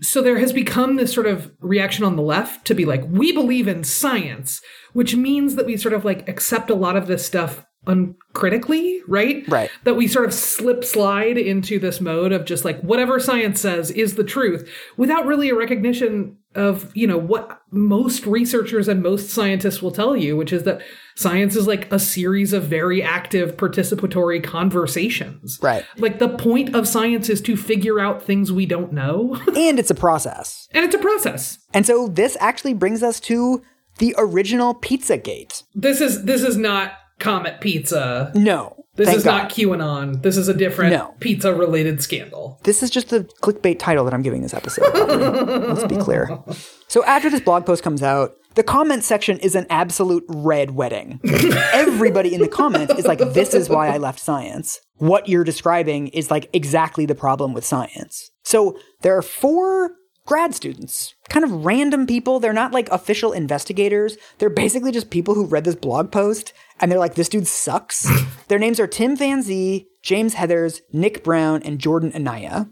So 0.00 0.22
there 0.22 0.38
has 0.38 0.52
become 0.52 0.96
this 0.96 1.12
sort 1.12 1.26
of 1.26 1.52
reaction 1.60 2.04
on 2.04 2.16
the 2.16 2.22
left 2.22 2.66
to 2.66 2.74
be 2.74 2.84
like, 2.84 3.02
we 3.08 3.32
believe 3.32 3.68
in 3.68 3.84
science, 3.84 4.60
which 4.92 5.14
means 5.14 5.56
that 5.56 5.66
we 5.66 5.76
sort 5.76 5.94
of 5.94 6.04
like 6.04 6.28
accept 6.28 6.70
a 6.70 6.74
lot 6.74 6.96
of 6.96 7.06
this 7.06 7.26
stuff 7.26 7.64
uncritically, 7.86 9.00
right? 9.06 9.44
Right. 9.48 9.70
That 9.84 9.94
we 9.94 10.08
sort 10.08 10.24
of 10.24 10.34
slip 10.34 10.84
slide 10.84 11.38
into 11.38 11.78
this 11.78 12.00
mode 12.00 12.32
of 12.32 12.44
just 12.44 12.64
like 12.64 12.80
whatever 12.80 13.20
science 13.20 13.60
says 13.60 13.90
is 13.90 14.14
the 14.14 14.24
truth 14.24 14.68
without 14.96 15.26
really 15.26 15.50
a 15.50 15.54
recognition 15.54 16.36
of, 16.54 16.90
you 16.94 17.06
know, 17.06 17.18
what 17.18 17.60
most 17.70 18.26
researchers 18.26 18.86
and 18.86 19.02
most 19.02 19.30
scientists 19.30 19.82
will 19.82 19.90
tell 19.90 20.16
you, 20.16 20.36
which 20.36 20.52
is 20.52 20.62
that 20.62 20.80
science 21.16 21.56
is 21.56 21.66
like 21.66 21.90
a 21.92 21.98
series 21.98 22.52
of 22.52 22.64
very 22.64 23.02
active 23.02 23.56
participatory 23.56 24.42
conversations. 24.42 25.58
Right. 25.60 25.84
Like 25.96 26.18
the 26.18 26.28
point 26.28 26.74
of 26.74 26.86
science 26.86 27.28
is 27.28 27.40
to 27.42 27.56
figure 27.56 27.98
out 27.98 28.22
things 28.22 28.52
we 28.52 28.66
don't 28.66 28.92
know. 28.92 29.40
And 29.56 29.78
it's 29.78 29.90
a 29.90 29.94
process. 29.94 30.68
and 30.72 30.84
it's 30.84 30.94
a 30.94 30.98
process. 30.98 31.58
And 31.72 31.86
so 31.86 32.08
this 32.08 32.36
actually 32.40 32.74
brings 32.74 33.02
us 33.02 33.18
to 33.20 33.62
the 33.98 34.14
original 34.18 34.74
Pizzagate. 34.74 35.62
This 35.74 36.00
is 36.00 36.24
this 36.24 36.42
is 36.42 36.56
not 36.56 36.92
Comet 37.24 37.60
Pizza. 37.60 38.30
No. 38.34 38.84
This 38.96 39.12
is 39.12 39.24
God. 39.24 39.42
not 39.44 39.50
QAnon. 39.50 40.22
This 40.22 40.36
is 40.36 40.46
a 40.46 40.54
different 40.54 40.92
No. 40.92 41.14
pizza 41.18 41.52
related 41.52 42.00
scandal. 42.00 42.60
This 42.62 42.80
is 42.82 42.90
just 42.90 43.08
the 43.08 43.24
clickbait 43.42 43.78
title 43.80 44.04
that 44.04 44.14
I'm 44.14 44.22
giving 44.22 44.42
this 44.42 44.54
episode. 44.54 44.84
Let's 44.94 45.84
be 45.86 45.96
clear. 45.96 46.38
So 46.86 47.02
after 47.04 47.28
this 47.28 47.40
blog 47.40 47.66
post 47.66 47.82
comes 47.82 48.02
out, 48.02 48.34
the 48.54 48.62
comment 48.62 49.02
section 49.02 49.38
is 49.38 49.56
an 49.56 49.66
absolute 49.68 50.24
red 50.28 50.72
wedding. 50.72 51.18
Everybody 51.72 52.34
in 52.34 52.40
the 52.40 52.46
comments 52.46 52.94
is 52.94 53.04
like, 53.06 53.18
this 53.32 53.52
is 53.52 53.68
why 53.68 53.88
I 53.88 53.96
left 53.96 54.20
science. 54.20 54.78
What 54.98 55.28
you're 55.28 55.42
describing 55.42 56.08
is 56.08 56.30
like 56.30 56.48
exactly 56.52 57.04
the 57.04 57.16
problem 57.16 57.52
with 57.52 57.64
science. 57.64 58.30
So 58.44 58.78
there 59.00 59.16
are 59.18 59.22
four 59.22 59.90
grad 60.26 60.54
students, 60.54 61.14
kind 61.28 61.44
of 61.44 61.64
random 61.64 62.06
people. 62.06 62.38
They're 62.38 62.52
not 62.52 62.72
like 62.72 62.88
official 62.90 63.32
investigators. 63.32 64.16
They're 64.38 64.50
basically 64.50 64.92
just 64.92 65.10
people 65.10 65.34
who 65.34 65.46
read 65.46 65.64
this 65.64 65.74
blog 65.74 66.10
post 66.10 66.52
and 66.80 66.90
they're 66.90 66.98
like, 66.98 67.14
this 67.14 67.28
dude 67.28 67.46
sucks. 67.46 68.06
Their 68.48 68.58
names 68.58 68.78
are 68.80 68.86
Tim 68.86 69.16
Van 69.16 69.42
Zee, 69.42 69.88
James 70.02 70.34
Heathers, 70.34 70.80
Nick 70.92 71.24
Brown, 71.24 71.62
and 71.62 71.78
Jordan 71.78 72.12
Anaya. 72.14 72.68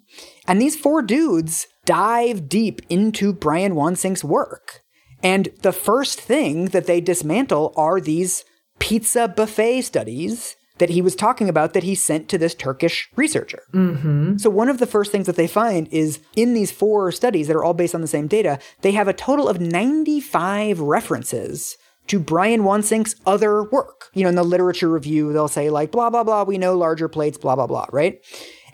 And 0.46 0.60
these 0.60 0.76
four 0.76 1.02
dudes 1.02 1.66
dive 1.84 2.48
deep 2.48 2.82
into 2.88 3.32
Brian 3.32 3.74
Wansink's 3.74 4.24
work. 4.24 4.82
And 5.22 5.48
the 5.62 5.72
first 5.72 6.20
thing 6.20 6.66
that 6.66 6.86
they 6.86 7.00
dismantle 7.00 7.72
are 7.76 8.00
these 8.00 8.44
pizza 8.78 9.28
buffet 9.28 9.82
studies 9.82 10.56
that 10.82 10.90
he 10.90 11.00
was 11.00 11.14
talking 11.14 11.48
about 11.48 11.74
that 11.74 11.84
he 11.84 11.94
sent 11.94 12.28
to 12.28 12.36
this 12.36 12.56
Turkish 12.56 13.08
researcher. 13.14 13.62
Mm-hmm. 13.72 14.36
So 14.38 14.50
one 14.50 14.68
of 14.68 14.78
the 14.78 14.86
first 14.86 15.12
things 15.12 15.26
that 15.26 15.36
they 15.36 15.46
find 15.46 15.86
is 15.92 16.18
in 16.34 16.54
these 16.54 16.72
four 16.72 17.12
studies 17.12 17.46
that 17.46 17.54
are 17.54 17.62
all 17.62 17.72
based 17.72 17.94
on 17.94 18.00
the 18.00 18.08
same 18.08 18.26
data, 18.26 18.58
they 18.80 18.90
have 18.90 19.06
a 19.06 19.12
total 19.12 19.48
of 19.48 19.60
95 19.60 20.80
references 20.80 21.76
to 22.08 22.18
Brian 22.18 22.62
Wansink's 22.62 23.14
other 23.24 23.62
work. 23.62 24.10
You 24.12 24.24
know, 24.24 24.30
in 24.30 24.34
the 24.34 24.42
literature 24.42 24.90
review, 24.90 25.32
they'll 25.32 25.46
say 25.46 25.70
like 25.70 25.92
blah 25.92 26.10
blah 26.10 26.24
blah, 26.24 26.42
we 26.42 26.58
know 26.58 26.76
larger 26.76 27.08
plates, 27.08 27.38
blah 27.38 27.54
blah 27.54 27.68
blah, 27.68 27.86
right? 27.92 28.18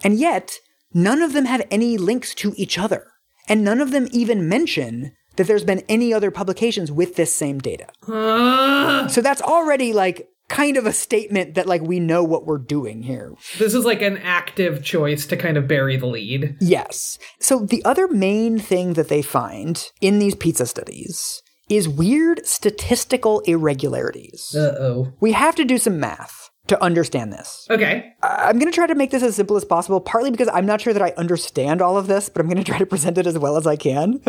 And 0.03 0.19
yet, 0.19 0.55
none 0.95 1.21
of 1.21 1.35
them 1.35 1.45
have 1.45 1.67
any 1.71 1.99
links 1.99 2.35
to 2.37 2.55
each 2.57 2.79
other. 2.79 3.07
And 3.51 3.63
none 3.63 3.83
of 3.83 3.91
them 3.91 4.09
even 4.13 4.49
mention 4.49 5.13
that 5.37 5.47
there's 5.47 5.63
been 5.63 5.85
any 5.91 6.15
other 6.15 6.31
publications 6.31 6.91
with 6.91 7.17
this 7.17 7.35
same 7.35 7.59
data. 7.59 7.89
So 9.09 9.23
that's 9.23 9.41
already 9.41 9.93
like 9.93 10.29
kind 10.49 10.77
of 10.77 10.87
a 10.87 10.93
statement 10.93 11.55
that 11.55 11.67
like 11.67 11.83
we 11.83 12.01
know 12.01 12.25
what 12.25 12.47
we're 12.47 12.59
doing 12.59 13.03
here. 13.03 13.35
This 13.59 13.75
is 13.75 13.85
like 13.85 14.03
an 14.03 14.19
active 14.19 14.83
choice 14.83 15.27
to 15.27 15.37
kind 15.37 15.57
of 15.57 15.69
bury 15.69 15.97
the 15.97 16.07
lead. 16.07 16.57
Yes. 16.61 17.19
So 17.39 17.61
the 17.61 17.85
other 17.85 18.09
main 18.09 18.59
thing 18.59 18.95
that 18.95 19.09
they 19.09 19.23
find 19.23 19.91
in 20.01 20.19
these 20.19 20.35
pizza 20.35 20.67
studies 20.67 21.43
is 21.69 21.89
weird 21.89 22.47
statistical 22.47 23.41
irregularities. 23.41 24.55
Uh 24.55 24.75
oh. 24.81 25.13
We 25.21 25.33
have 25.33 25.55
to 25.57 25.65
do 25.65 25.79
some 25.79 26.01
math 26.01 26.49
to 26.69 26.83
understand 26.83 27.33
this. 27.33 27.67
Okay. 27.71 28.13
I'm 28.23 28.59
going 28.59 28.71
to 28.71 28.75
try 28.75 28.87
to 28.87 28.95
make 28.95 29.11
this 29.11 29.23
as 29.23 29.37
simple 29.37 29.57
as 29.57 29.65
possible, 29.65 30.01
partly 30.01 30.31
because 30.31 30.49
I'm 30.53 30.67
not 30.67 30.81
sure 30.81 30.93
that 30.93 31.03
I 31.03 31.13
understand 31.17 31.83
all 31.83 31.97
of 31.97 32.07
this, 32.07 32.29
but 32.29 32.41
I'm 32.41 32.47
going 32.47 32.59
to 32.63 32.65
try 32.65 32.79
to 32.79 32.87
present 32.87 33.19
it 33.19 33.27
as 33.27 33.39
well 33.39 33.57
as 33.57 33.67
I 33.67 33.77
can. 33.77 34.21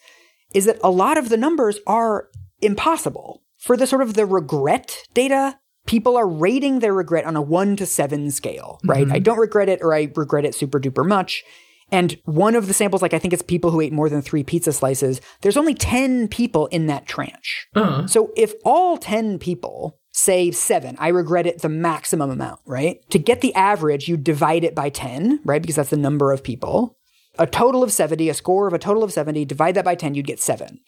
is 0.54 0.64
that 0.66 0.78
a 0.84 0.92
lot 0.92 1.18
of 1.18 1.28
the 1.28 1.36
numbers 1.36 1.80
are 1.88 2.28
impossible. 2.62 3.42
For 3.66 3.76
the 3.76 3.88
sort 3.88 4.02
of 4.02 4.14
the 4.14 4.26
regret 4.26 5.02
data, 5.12 5.58
people 5.86 6.16
are 6.16 6.28
rating 6.28 6.78
their 6.78 6.94
regret 6.94 7.24
on 7.24 7.34
a 7.34 7.42
one 7.42 7.74
to 7.74 7.84
seven 7.84 8.30
scale, 8.30 8.78
right? 8.84 9.08
I 9.08 9.14
mm-hmm. 9.14 9.22
don't 9.24 9.40
regret 9.40 9.68
it 9.68 9.80
or 9.82 9.92
I 9.92 10.08
regret 10.14 10.44
it 10.44 10.54
super 10.54 10.78
duper 10.78 11.04
much. 11.04 11.42
And 11.90 12.16
one 12.26 12.54
of 12.54 12.68
the 12.68 12.72
samples, 12.72 13.02
like 13.02 13.12
I 13.12 13.18
think 13.18 13.34
it's 13.34 13.42
people 13.42 13.72
who 13.72 13.80
ate 13.80 13.92
more 13.92 14.08
than 14.08 14.22
three 14.22 14.44
pizza 14.44 14.72
slices, 14.72 15.20
there's 15.40 15.56
only 15.56 15.74
10 15.74 16.28
people 16.28 16.66
in 16.66 16.86
that 16.86 17.06
tranche. 17.06 17.66
Uh-huh. 17.74 18.06
So 18.06 18.30
if 18.36 18.52
all 18.64 18.98
10 18.98 19.40
people 19.40 19.98
say 20.12 20.52
seven, 20.52 20.94
I 21.00 21.08
regret 21.08 21.48
it 21.48 21.62
the 21.62 21.68
maximum 21.68 22.30
amount, 22.30 22.60
right? 22.66 23.00
To 23.10 23.18
get 23.18 23.40
the 23.40 23.54
average, 23.54 24.06
you 24.06 24.16
divide 24.16 24.62
it 24.62 24.76
by 24.76 24.90
10, 24.90 25.40
right? 25.44 25.60
Because 25.60 25.74
that's 25.74 25.90
the 25.90 25.96
number 25.96 26.30
of 26.30 26.44
people. 26.44 26.96
A 27.36 27.48
total 27.48 27.82
of 27.82 27.90
70, 27.90 28.28
a 28.28 28.34
score 28.34 28.68
of 28.68 28.74
a 28.74 28.78
total 28.78 29.02
of 29.02 29.12
70, 29.12 29.44
divide 29.44 29.74
that 29.74 29.84
by 29.84 29.96
10, 29.96 30.14
you'd 30.14 30.24
get 30.24 30.38
seven. 30.38 30.78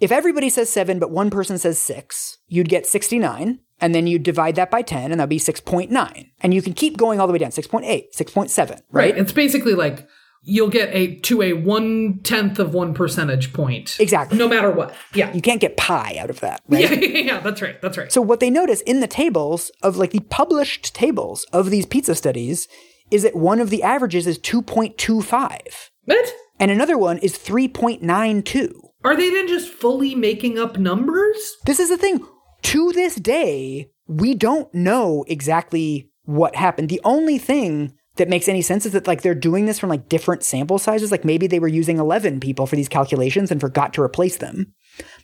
If 0.00 0.12
everybody 0.12 0.48
says 0.50 0.68
seven, 0.70 0.98
but 0.98 1.10
one 1.10 1.30
person 1.30 1.58
says 1.58 1.78
six, 1.78 2.38
you'd 2.48 2.68
get 2.68 2.86
69. 2.86 3.60
And 3.78 3.94
then 3.94 4.06
you 4.06 4.18
divide 4.18 4.54
that 4.56 4.70
by 4.70 4.80
10, 4.80 5.10
and 5.12 5.20
that'd 5.20 5.28
be 5.28 5.38
6.9. 5.38 6.30
And 6.40 6.54
you 6.54 6.62
can 6.62 6.72
keep 6.72 6.96
going 6.96 7.20
all 7.20 7.26
the 7.26 7.32
way 7.34 7.38
down 7.38 7.50
6.8, 7.50 8.04
6.7, 8.16 8.70
right? 8.70 8.80
Right. 8.90 9.18
It's 9.18 9.32
basically 9.32 9.74
like 9.74 10.08
you'll 10.42 10.70
get 10.70 10.88
a 10.94 11.16
to 11.20 11.42
a 11.42 11.52
one 11.52 12.20
tenth 12.22 12.58
of 12.58 12.72
one 12.72 12.94
percentage 12.94 13.52
point. 13.52 13.98
Exactly. 14.00 14.38
No 14.38 14.48
matter 14.48 14.70
what. 14.70 14.94
Yeah. 15.12 15.30
You 15.34 15.42
can't 15.42 15.60
get 15.60 15.76
pi 15.76 16.16
out 16.18 16.30
of 16.30 16.40
that, 16.40 16.62
right? 16.68 16.90
Yeah, 16.90 16.98
yeah, 16.98 17.18
yeah, 17.18 17.40
that's 17.40 17.60
right. 17.60 17.78
That's 17.82 17.98
right. 17.98 18.10
So 18.10 18.22
what 18.22 18.40
they 18.40 18.48
notice 18.48 18.80
in 18.82 19.00
the 19.00 19.06
tables 19.06 19.70
of 19.82 19.98
like 19.98 20.12
the 20.12 20.20
published 20.20 20.94
tables 20.94 21.44
of 21.52 21.68
these 21.68 21.84
pizza 21.84 22.14
studies 22.14 22.68
is 23.10 23.24
that 23.24 23.36
one 23.36 23.60
of 23.60 23.68
the 23.68 23.82
averages 23.82 24.26
is 24.26 24.38
2.25 24.38 25.90
What? 26.06 26.32
and 26.58 26.70
another 26.70 26.96
one 26.96 27.18
is 27.18 27.36
3.92. 27.36 28.85
Are 29.06 29.16
they 29.16 29.30
then 29.30 29.46
just 29.46 29.68
fully 29.68 30.16
making 30.16 30.58
up 30.58 30.78
numbers? 30.78 31.36
This 31.64 31.78
is 31.78 31.90
the 31.90 31.96
thing. 31.96 32.26
To 32.62 32.90
this 32.90 33.14
day, 33.14 33.88
we 34.08 34.34
don't 34.34 34.74
know 34.74 35.24
exactly 35.28 36.10
what 36.24 36.56
happened. 36.56 36.88
The 36.88 37.00
only 37.04 37.38
thing 37.38 37.92
that 38.16 38.28
makes 38.28 38.48
any 38.48 38.62
sense 38.62 38.84
is 38.84 38.90
that 38.94 39.06
like 39.06 39.22
they're 39.22 39.32
doing 39.32 39.66
this 39.66 39.78
from 39.78 39.90
like 39.90 40.08
different 40.08 40.42
sample 40.42 40.80
sizes. 40.80 41.12
Like 41.12 41.24
maybe 41.24 41.46
they 41.46 41.60
were 41.60 41.68
using 41.68 41.98
11 41.98 42.40
people 42.40 42.66
for 42.66 42.74
these 42.74 42.88
calculations 42.88 43.52
and 43.52 43.60
forgot 43.60 43.94
to 43.94 44.02
replace 44.02 44.38
them. 44.38 44.74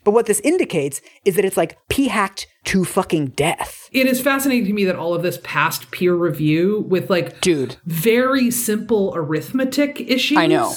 But 0.03 0.11
what 0.11 0.25
this 0.25 0.39
indicates 0.41 1.01
is 1.25 1.35
that 1.35 1.45
it's 1.45 1.57
like 1.57 1.77
p 1.89 2.07
hacked 2.07 2.47
to 2.65 2.85
fucking 2.85 3.27
death. 3.29 3.89
It 3.91 4.07
is 4.07 4.21
fascinating 4.21 4.65
to 4.67 4.73
me 4.73 4.85
that 4.85 4.95
all 4.95 5.13
of 5.13 5.23
this 5.23 5.39
passed 5.43 5.91
peer 5.91 6.13
review 6.15 6.85
with 6.87 7.09
like 7.09 7.41
Dude. 7.41 7.77
very 7.85 8.51
simple 8.51 9.13
arithmetic 9.15 9.99
issues. 10.01 10.37
I 10.37 10.47
know. 10.47 10.73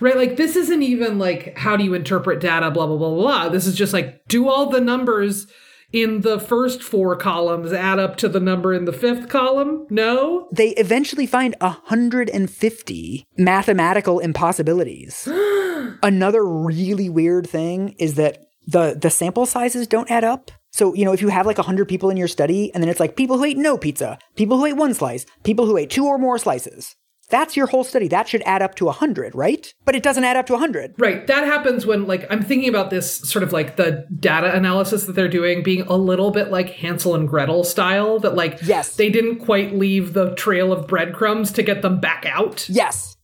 Right? 0.00 0.16
Like 0.16 0.36
this 0.36 0.56
isn't 0.56 0.82
even 0.82 1.18
like 1.18 1.56
how 1.58 1.76
do 1.76 1.84
you 1.84 1.94
interpret 1.94 2.40
data, 2.40 2.70
blah 2.70 2.86
blah 2.86 2.96
blah 2.96 3.10
blah. 3.10 3.22
blah. 3.22 3.48
This 3.48 3.66
is 3.66 3.74
just 3.74 3.92
like 3.92 4.26
do 4.28 4.48
all 4.48 4.70
the 4.70 4.80
numbers 4.80 5.46
in 5.92 6.22
the 6.22 6.38
first 6.38 6.82
four 6.82 7.16
columns 7.16 7.72
add 7.72 7.98
up 7.98 8.16
to 8.16 8.28
the 8.28 8.40
number 8.40 8.74
in 8.74 8.84
the 8.84 8.92
fifth 8.92 9.28
column? 9.28 9.86
No? 9.90 10.48
They 10.52 10.70
eventually 10.70 11.26
find 11.26 11.54
150 11.60 13.26
mathematical 13.38 14.18
impossibilities. 14.18 15.28
Another 16.02 16.44
really 16.44 17.08
weird 17.08 17.48
thing 17.48 17.94
is 17.98 18.14
that 18.14 18.45
the 18.66 18.96
the 19.00 19.10
sample 19.10 19.46
sizes 19.46 19.86
don't 19.86 20.10
add 20.10 20.24
up. 20.24 20.50
So, 20.72 20.94
you 20.94 21.04
know, 21.06 21.12
if 21.12 21.22
you 21.22 21.28
have 21.28 21.46
like 21.46 21.56
100 21.58 21.88
people 21.88 22.10
in 22.10 22.16
your 22.18 22.28
study 22.28 22.70
and 22.74 22.82
then 22.82 22.90
it's 22.90 23.00
like 23.00 23.16
people 23.16 23.38
who 23.38 23.44
ate 23.44 23.56
no 23.56 23.78
pizza, 23.78 24.18
people 24.34 24.58
who 24.58 24.66
ate 24.66 24.76
one 24.76 24.92
slice, 24.92 25.24
people 25.42 25.64
who 25.64 25.76
ate 25.78 25.88
two 25.90 26.04
or 26.04 26.18
more 26.18 26.36
slices. 26.38 26.94
That's 27.28 27.56
your 27.56 27.66
whole 27.66 27.82
study. 27.82 28.06
That 28.06 28.28
should 28.28 28.42
add 28.42 28.62
up 28.62 28.76
to 28.76 28.84
100, 28.84 29.34
right? 29.34 29.72
But 29.84 29.96
it 29.96 30.02
doesn't 30.04 30.22
add 30.22 30.36
up 30.36 30.46
to 30.46 30.52
100. 30.52 30.94
Right. 30.98 31.26
That 31.26 31.44
happens 31.44 31.84
when, 31.84 32.06
like, 32.06 32.24
I'm 32.30 32.40
thinking 32.42 32.68
about 32.68 32.90
this 32.90 33.18
sort 33.18 33.42
of 33.42 33.52
like 33.52 33.74
the 33.74 34.06
data 34.20 34.54
analysis 34.54 35.06
that 35.06 35.14
they're 35.14 35.26
doing 35.26 35.64
being 35.64 35.80
a 35.88 35.96
little 35.96 36.30
bit 36.30 36.52
like 36.52 36.68
Hansel 36.70 37.16
and 37.16 37.26
Gretel 37.28 37.64
style, 37.64 38.20
that, 38.20 38.36
like, 38.36 38.60
Yes. 38.62 38.94
they 38.94 39.10
didn't 39.10 39.40
quite 39.40 39.74
leave 39.74 40.12
the 40.12 40.36
trail 40.36 40.72
of 40.72 40.86
breadcrumbs 40.86 41.50
to 41.52 41.64
get 41.64 41.82
them 41.82 41.98
back 41.98 42.26
out. 42.26 42.68
Yes. 42.68 43.16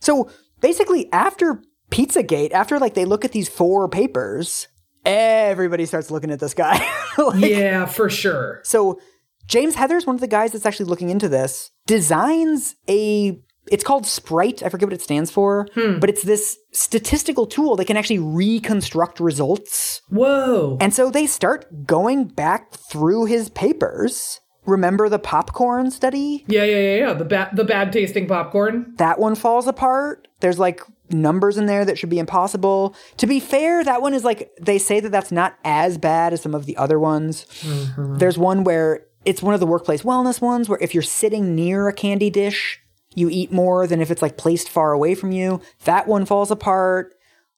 So 0.00 0.28
basically, 0.60 1.12
after 1.12 1.62
Pizzagate, 1.92 2.50
after 2.50 2.80
like 2.80 2.94
they 2.94 3.04
look 3.04 3.24
at 3.24 3.30
these 3.32 3.48
four 3.48 3.88
papers, 3.88 4.66
everybody 5.04 5.86
starts 5.86 6.10
looking 6.10 6.30
at 6.30 6.40
this 6.40 6.54
guy. 6.54 6.86
Like, 7.16 7.44
yeah, 7.44 7.86
for 7.86 8.10
sure. 8.10 8.60
So 8.64 8.98
James 9.46 9.76
Heathers 9.76 10.04
one 10.04 10.16
of 10.16 10.20
the 10.20 10.26
guys 10.26 10.50
that's 10.50 10.66
actually 10.66 10.86
looking 10.86 11.10
into 11.10 11.28
this. 11.28 11.70
Designs 11.86 12.74
a 12.88 13.40
it's 13.70 13.84
called 13.84 14.06
Sprite. 14.06 14.62
I 14.62 14.68
forget 14.68 14.88
what 14.88 14.92
it 14.92 15.00
stands 15.00 15.30
for, 15.30 15.68
hmm. 15.74 15.98
but 15.98 16.10
it's 16.10 16.22
this 16.22 16.58
statistical 16.72 17.46
tool 17.46 17.76
that 17.76 17.86
can 17.86 17.96
actually 17.96 18.18
reconstruct 18.18 19.20
results. 19.20 20.02
Whoa. 20.08 20.76
And 20.80 20.92
so 20.92 21.10
they 21.10 21.26
start 21.26 21.86
going 21.86 22.24
back 22.24 22.72
through 22.74 23.26
his 23.26 23.48
papers. 23.48 24.40
Remember 24.66 25.08
the 25.08 25.18
popcorn 25.18 25.90
study? 25.90 26.44
Yeah, 26.48 26.64
yeah, 26.64 26.76
yeah, 26.76 26.96
yeah. 26.96 27.12
The 27.12 27.24
bad, 27.24 27.54
the 27.54 27.64
bad 27.64 27.92
tasting 27.92 28.26
popcorn. 28.26 28.94
That 28.96 29.18
one 29.18 29.34
falls 29.34 29.66
apart. 29.66 30.26
There's 30.40 30.58
like 30.58 30.80
numbers 31.10 31.56
in 31.56 31.66
there 31.66 31.84
that 31.84 31.98
should 31.98 32.10
be 32.10 32.18
impossible. 32.18 32.94
To 33.18 33.26
be 33.26 33.40
fair, 33.40 33.84
that 33.84 34.02
one 34.02 34.14
is 34.14 34.24
like 34.24 34.50
they 34.60 34.78
say 34.78 35.00
that 35.00 35.10
that's 35.10 35.32
not 35.32 35.58
as 35.64 35.98
bad 35.98 36.32
as 36.32 36.42
some 36.42 36.54
of 36.54 36.66
the 36.66 36.76
other 36.76 36.98
ones. 36.98 37.46
Mm-hmm. 37.60 38.16
There's 38.16 38.38
one 38.38 38.64
where 38.64 39.06
it's 39.24 39.42
one 39.42 39.54
of 39.54 39.60
the 39.60 39.66
workplace 39.66 40.02
wellness 40.02 40.40
ones 40.40 40.68
where 40.68 40.78
if 40.80 40.94
you're 40.94 41.02
sitting 41.02 41.54
near 41.54 41.88
a 41.88 41.92
candy 41.92 42.30
dish, 42.30 42.80
you 43.14 43.28
eat 43.30 43.52
more 43.52 43.86
than 43.86 44.00
if 44.00 44.10
it's 44.10 44.22
like 44.22 44.36
placed 44.36 44.68
far 44.68 44.92
away 44.92 45.14
from 45.14 45.32
you. 45.32 45.60
That 45.84 46.06
one 46.06 46.26
falls 46.26 46.50
apart. 46.50 47.14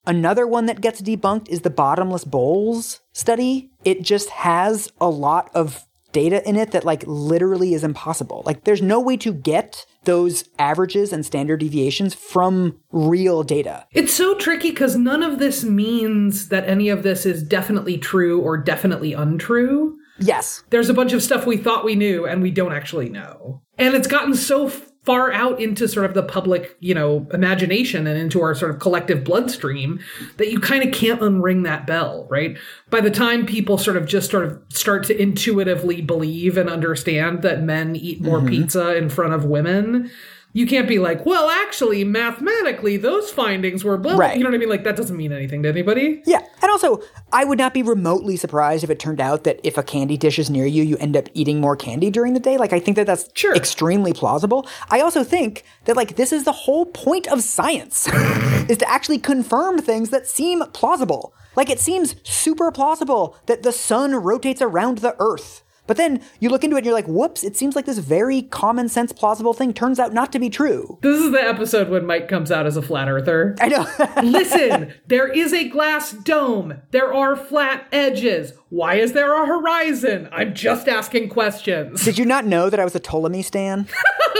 Another 0.06 0.46
one 0.46 0.66
that 0.66 0.80
gets 0.80 1.02
debunked 1.02 1.48
is 1.48 1.62
the 1.62 1.70
bottomless 1.70 2.24
bowls 2.24 3.00
study. 3.12 3.70
It 3.84 4.02
just 4.02 4.30
has 4.30 4.92
a 5.00 5.08
lot 5.08 5.50
of 5.54 5.84
data 6.12 6.46
in 6.48 6.56
it 6.56 6.70
that 6.70 6.84
like 6.84 7.04
literally 7.06 7.74
is 7.74 7.82
impossible. 7.82 8.42
Like 8.46 8.64
there's 8.64 8.82
no 8.82 9.00
way 9.00 9.16
to 9.18 9.32
get 9.32 9.84
those 10.06 10.48
averages 10.58 11.12
and 11.12 11.26
standard 11.26 11.60
deviations 11.60 12.14
from 12.14 12.78
real 12.90 13.42
data. 13.42 13.86
It's 13.92 14.12
so 14.12 14.34
tricky 14.34 14.70
because 14.70 14.96
none 14.96 15.22
of 15.22 15.38
this 15.38 15.62
means 15.62 16.48
that 16.48 16.66
any 16.68 16.88
of 16.88 17.02
this 17.02 17.26
is 17.26 17.42
definitely 17.42 17.98
true 17.98 18.40
or 18.40 18.56
definitely 18.56 19.12
untrue. 19.12 19.98
Yes. 20.18 20.64
There's 20.70 20.88
a 20.88 20.94
bunch 20.94 21.12
of 21.12 21.22
stuff 21.22 21.46
we 21.46 21.58
thought 21.58 21.84
we 21.84 21.94
knew 21.94 22.26
and 22.26 22.40
we 22.40 22.50
don't 22.50 22.72
actually 22.72 23.10
know. 23.10 23.62
And 23.78 23.94
it's 23.94 24.08
gotten 24.08 24.34
so 24.34 24.72
far 25.06 25.32
out 25.32 25.60
into 25.60 25.86
sort 25.86 26.04
of 26.04 26.14
the 26.14 26.22
public, 26.22 26.76
you 26.80 26.92
know, 26.92 27.28
imagination 27.32 28.08
and 28.08 28.18
into 28.18 28.42
our 28.42 28.56
sort 28.56 28.72
of 28.72 28.80
collective 28.80 29.22
bloodstream 29.22 30.00
that 30.36 30.50
you 30.50 30.58
kind 30.58 30.82
of 30.82 30.92
can't 30.92 31.20
unring 31.20 31.62
that 31.62 31.86
bell, 31.86 32.26
right? 32.28 32.58
By 32.90 33.00
the 33.00 33.10
time 33.10 33.46
people 33.46 33.78
sort 33.78 33.96
of 33.96 34.04
just 34.04 34.32
sort 34.32 34.44
of 34.44 34.60
start 34.68 35.04
to 35.04 35.18
intuitively 35.18 36.02
believe 36.02 36.58
and 36.58 36.68
understand 36.68 37.42
that 37.42 37.62
men 37.62 37.94
eat 37.94 38.20
more 38.20 38.38
mm-hmm. 38.38 38.48
pizza 38.48 38.96
in 38.96 39.08
front 39.08 39.32
of 39.32 39.44
women, 39.44 40.10
you 40.56 40.66
can't 40.66 40.88
be 40.88 40.98
like, 40.98 41.26
well, 41.26 41.50
actually, 41.50 42.02
mathematically, 42.02 42.96
those 42.96 43.30
findings 43.30 43.84
were 43.84 43.98
blah. 43.98 44.14
blah." 44.14 44.24
Right. 44.26 44.38
You 44.38 44.42
know 44.42 44.48
what 44.50 44.54
I 44.54 44.58
mean? 44.58 44.70
Like, 44.70 44.84
that 44.84 44.96
doesn't 44.96 45.16
mean 45.16 45.30
anything 45.32 45.62
to 45.64 45.68
anybody. 45.68 46.22
Yeah. 46.24 46.40
And 46.62 46.70
also, 46.70 47.00
I 47.30 47.44
would 47.44 47.58
not 47.58 47.74
be 47.74 47.82
remotely 47.82 48.36
surprised 48.36 48.82
if 48.82 48.88
it 48.88 48.98
turned 48.98 49.20
out 49.20 49.44
that 49.44 49.60
if 49.62 49.76
a 49.76 49.82
candy 49.82 50.16
dish 50.16 50.38
is 50.38 50.48
near 50.48 50.64
you, 50.64 50.82
you 50.82 50.96
end 50.96 51.14
up 51.16 51.28
eating 51.34 51.60
more 51.60 51.76
candy 51.76 52.10
during 52.10 52.32
the 52.32 52.40
day. 52.40 52.56
Like, 52.56 52.72
I 52.72 52.80
think 52.80 52.96
that 52.96 53.06
that's 53.06 53.28
Sure. 53.34 53.54
extremely 53.54 54.12
plausible. 54.14 54.66
I 54.90 55.00
also 55.00 55.22
think 55.22 55.62
that, 55.84 55.96
like, 55.96 56.16
this 56.16 56.32
is 56.32 56.44
the 56.44 56.52
whole 56.52 56.86
point 56.86 57.26
of 57.28 57.42
science 57.42 58.08
is 58.70 58.78
to 58.78 58.90
actually 58.90 59.18
confirm 59.18 59.78
things 59.78 60.08
that 60.08 60.26
seem 60.26 60.62
plausible. 60.72 61.34
Like, 61.54 61.68
it 61.70 61.80
seems 61.80 62.16
super 62.22 62.70
plausible 62.72 63.36
that 63.46 63.62
the 63.62 63.72
sun 63.72 64.14
rotates 64.14 64.62
around 64.62 64.98
the 64.98 65.14
earth. 65.18 65.62
But 65.86 65.96
then 65.96 66.20
you 66.40 66.48
look 66.48 66.64
into 66.64 66.76
it 66.76 66.80
and 66.80 66.86
you're 66.86 66.94
like, 66.94 67.06
whoops, 67.06 67.44
it 67.44 67.56
seems 67.56 67.76
like 67.76 67.86
this 67.86 67.98
very 67.98 68.42
common 68.42 68.88
sense, 68.88 69.12
plausible 69.12 69.52
thing 69.54 69.72
turns 69.72 69.98
out 69.98 70.12
not 70.12 70.32
to 70.32 70.38
be 70.38 70.50
true. 70.50 70.98
This 71.02 71.20
is 71.20 71.32
the 71.32 71.42
episode 71.42 71.88
when 71.88 72.06
Mike 72.06 72.28
comes 72.28 72.50
out 72.50 72.66
as 72.66 72.76
a 72.76 72.82
flat 72.82 73.08
earther. 73.08 73.54
I 73.60 73.68
know. 73.68 73.86
Listen, 74.22 74.92
there 75.06 75.28
is 75.28 75.52
a 75.52 75.68
glass 75.68 76.12
dome. 76.12 76.80
There 76.90 77.12
are 77.14 77.36
flat 77.36 77.86
edges. 77.92 78.52
Why 78.68 78.96
is 78.96 79.12
there 79.12 79.42
a 79.42 79.46
horizon? 79.46 80.28
I'm 80.32 80.54
just 80.54 80.88
asking 80.88 81.28
questions. 81.28 82.04
Did 82.04 82.18
you 82.18 82.24
not 82.24 82.46
know 82.46 82.68
that 82.68 82.80
I 82.80 82.84
was 82.84 82.94
a 82.94 83.00
Ptolemy 83.00 83.42
stan? 83.42 83.86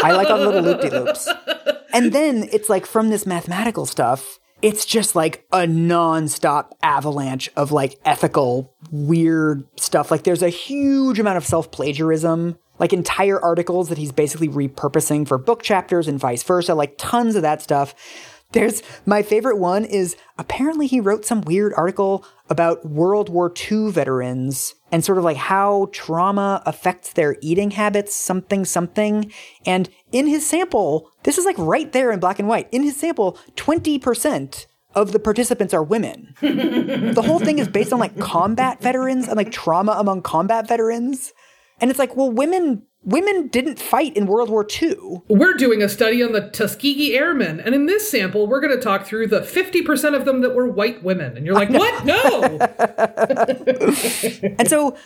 I 0.02 0.12
like 0.12 0.28
all 0.28 0.38
the 0.38 0.46
little 0.46 0.62
loop 0.62 0.80
de 0.80 0.90
loops. 0.90 1.28
And 1.92 2.12
then 2.12 2.46
it's 2.52 2.68
like 2.68 2.84
from 2.84 3.08
this 3.08 3.24
mathematical 3.24 3.86
stuff, 3.86 4.38
it's 4.62 4.86
just 4.86 5.14
like 5.14 5.46
a 5.52 5.66
non-stop 5.66 6.76
avalanche 6.82 7.50
of 7.56 7.72
like 7.72 7.98
ethical 8.04 8.74
weird 8.90 9.64
stuff. 9.78 10.10
Like 10.10 10.24
there's 10.24 10.42
a 10.42 10.48
huge 10.48 11.18
amount 11.18 11.36
of 11.36 11.44
self-plagiarism, 11.44 12.58
like 12.78 12.92
entire 12.92 13.40
articles 13.40 13.88
that 13.90 13.98
he's 13.98 14.12
basically 14.12 14.48
repurposing 14.48 15.28
for 15.28 15.38
book 15.38 15.62
chapters 15.62 16.08
and 16.08 16.18
vice 16.18 16.42
versa, 16.42 16.74
like 16.74 16.94
tons 16.96 17.36
of 17.36 17.42
that 17.42 17.60
stuff. 17.60 17.94
There's 18.52 18.82
my 19.04 19.22
favorite 19.22 19.58
one 19.58 19.84
is 19.84 20.16
apparently 20.38 20.86
he 20.86 21.00
wrote 21.00 21.24
some 21.24 21.40
weird 21.42 21.74
article 21.76 22.24
about 22.48 22.86
World 22.86 23.28
War 23.28 23.52
II 23.70 23.90
veterans 23.90 24.74
and 24.92 25.04
sort 25.04 25.18
of 25.18 25.24
like 25.24 25.36
how 25.36 25.88
trauma 25.92 26.62
affects 26.64 27.12
their 27.12 27.36
eating 27.40 27.72
habits, 27.72 28.14
something, 28.14 28.64
something. 28.64 29.32
And 29.66 29.88
in 30.12 30.26
his 30.26 30.46
sample, 30.46 31.10
this 31.24 31.38
is 31.38 31.44
like 31.44 31.58
right 31.58 31.92
there 31.92 32.12
in 32.12 32.20
black 32.20 32.38
and 32.38 32.48
white. 32.48 32.68
In 32.70 32.82
his 32.82 32.96
sample, 32.96 33.38
20% 33.56 34.66
of 34.94 35.12
the 35.12 35.18
participants 35.18 35.74
are 35.74 35.82
women. 35.82 36.34
the 36.40 37.22
whole 37.24 37.38
thing 37.38 37.58
is 37.58 37.68
based 37.68 37.92
on 37.92 38.00
like 38.00 38.18
combat 38.18 38.80
veterans 38.80 39.28
and 39.28 39.36
like 39.36 39.52
trauma 39.52 39.92
among 39.98 40.22
combat 40.22 40.66
veterans. 40.66 41.34
And 41.80 41.90
it's 41.90 41.98
like, 41.98 42.16
well, 42.16 42.30
women 42.30 42.82
women 43.06 43.48
didn't 43.48 43.78
fight 43.78 44.14
in 44.16 44.26
World 44.26 44.50
War 44.50 44.66
II. 44.82 45.22
We're 45.28 45.54
doing 45.54 45.82
a 45.82 45.88
study 45.88 46.22
on 46.22 46.32
the 46.32 46.50
Tuskegee 46.50 47.16
Airmen, 47.16 47.60
and 47.60 47.74
in 47.74 47.86
this 47.86 48.10
sample, 48.10 48.46
we're 48.46 48.60
going 48.60 48.76
to 48.76 48.82
talk 48.82 49.06
through 49.06 49.28
the 49.28 49.40
50% 49.40 50.14
of 50.14 50.24
them 50.24 50.42
that 50.42 50.54
were 50.54 50.66
white 50.66 51.02
women. 51.02 51.36
And 51.36 51.46
you're 51.46 51.54
like, 51.54 51.70
what? 51.70 52.04
No! 52.04 52.42
and 54.58 54.68
so 54.68 54.96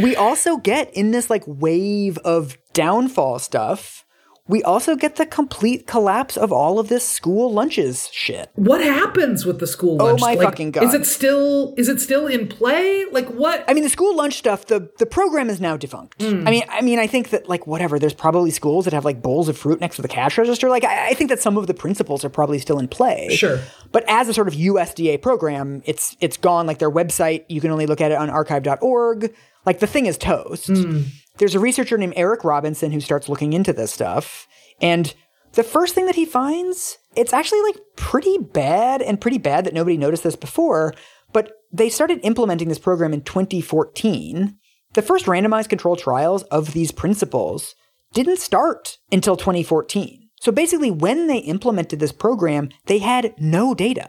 we 0.00 0.14
also 0.14 0.58
get 0.58 0.94
in 0.94 1.10
this 1.10 1.28
like 1.28 1.42
wave 1.46 2.16
of 2.18 2.56
downfall 2.72 3.40
stuff 3.40 4.06
we 4.50 4.62
also 4.64 4.96
get 4.96 5.16
the 5.16 5.26
complete 5.26 5.86
collapse 5.86 6.36
of 6.36 6.52
all 6.52 6.80
of 6.80 6.88
this 6.88 7.08
school 7.08 7.52
lunches 7.52 8.08
shit. 8.12 8.50
What 8.56 8.80
happens 8.80 9.46
with 9.46 9.60
the 9.60 9.66
school 9.66 10.02
Oh 10.02 10.16
my 10.18 10.34
Like, 10.34 10.48
fucking 10.48 10.72
God. 10.72 10.84
Is 10.84 10.94
it 10.94 11.06
still 11.06 11.74
is 11.76 11.88
it 11.88 12.00
still 12.00 12.26
in 12.26 12.48
play? 12.48 13.06
Like 13.12 13.28
what? 13.28 13.64
I 13.68 13.74
mean, 13.74 13.84
the 13.84 13.90
school 13.90 14.16
lunch 14.16 14.34
stuff, 14.34 14.66
the 14.66 14.90
the 14.98 15.06
program 15.06 15.48
is 15.48 15.60
now 15.60 15.76
defunct. 15.76 16.20
Hmm. 16.20 16.46
I 16.48 16.50
mean, 16.50 16.64
I 16.68 16.80
mean, 16.80 16.98
I 16.98 17.06
think 17.06 17.30
that 17.30 17.48
like 17.48 17.66
whatever. 17.66 17.98
There's 17.98 18.14
probably 18.14 18.50
schools 18.50 18.86
that 18.86 18.94
have 18.94 19.04
like 19.04 19.22
bowls 19.22 19.48
of 19.48 19.56
fruit 19.56 19.80
next 19.80 19.96
to 19.96 20.02
the 20.02 20.08
cash 20.08 20.36
register. 20.36 20.68
Like, 20.68 20.84
I, 20.84 21.10
I 21.10 21.14
think 21.14 21.30
that 21.30 21.40
some 21.40 21.56
of 21.56 21.66
the 21.66 21.74
principles 21.74 22.24
are 22.24 22.30
probably 22.30 22.58
still 22.58 22.78
in 22.78 22.88
play. 22.88 23.28
Sure. 23.30 23.60
But 23.92 24.04
as 24.08 24.28
a 24.28 24.34
sort 24.34 24.48
of 24.48 24.54
USDA 24.54 25.22
program, 25.22 25.82
it's 25.84 26.16
it's 26.20 26.36
gone. 26.36 26.66
Like 26.66 26.78
their 26.78 26.90
website, 26.90 27.44
you 27.48 27.60
can 27.60 27.70
only 27.70 27.86
look 27.86 28.00
at 28.00 28.10
it 28.10 28.18
on 28.18 28.28
archive.org. 28.30 29.32
Like 29.66 29.78
the 29.78 29.86
thing 29.86 30.06
is 30.06 30.18
toast. 30.18 30.68
Hmm. 30.68 31.02
There's 31.40 31.54
a 31.54 31.60
researcher 31.60 31.96
named 31.96 32.12
Eric 32.16 32.44
Robinson 32.44 32.92
who 32.92 33.00
starts 33.00 33.28
looking 33.28 33.54
into 33.54 33.72
this 33.72 33.90
stuff, 33.90 34.46
and 34.80 35.14
the 35.54 35.62
first 35.62 35.94
thing 35.94 36.04
that 36.04 36.14
he 36.14 36.26
finds, 36.26 36.98
it's 37.16 37.32
actually 37.32 37.62
like 37.62 37.76
pretty 37.96 38.36
bad 38.36 39.00
and 39.00 39.20
pretty 39.20 39.38
bad 39.38 39.64
that 39.64 39.72
nobody 39.72 39.96
noticed 39.96 40.22
this 40.22 40.36
before, 40.36 40.94
but 41.32 41.52
they 41.72 41.88
started 41.88 42.20
implementing 42.22 42.68
this 42.68 42.78
program 42.78 43.14
in 43.14 43.22
2014. 43.22 44.58
The 44.92 45.02
first 45.02 45.24
randomized 45.24 45.70
control 45.70 45.96
trials 45.96 46.42
of 46.44 46.74
these 46.74 46.92
principles 46.92 47.74
didn't 48.12 48.38
start 48.38 48.98
until 49.10 49.34
2014. 49.34 50.28
So 50.42 50.52
basically, 50.52 50.90
when 50.90 51.26
they 51.26 51.38
implemented 51.38 52.00
this 52.00 52.12
program, 52.12 52.68
they 52.84 52.98
had 52.98 53.34
no 53.38 53.74
data. 53.74 54.08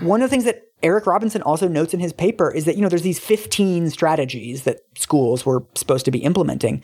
One 0.00 0.22
of 0.22 0.30
the 0.30 0.30
things 0.30 0.44
that 0.44 0.62
Eric 0.82 1.06
Robinson 1.06 1.42
also 1.42 1.68
notes 1.68 1.94
in 1.94 2.00
his 2.00 2.12
paper 2.12 2.50
is 2.50 2.64
that, 2.64 2.76
you 2.76 2.82
know, 2.82 2.88
there's 2.88 3.02
these 3.02 3.18
15 3.18 3.90
strategies 3.90 4.62
that 4.64 4.80
schools 4.96 5.44
were 5.44 5.64
supposed 5.74 6.04
to 6.04 6.10
be 6.10 6.20
implementing. 6.20 6.82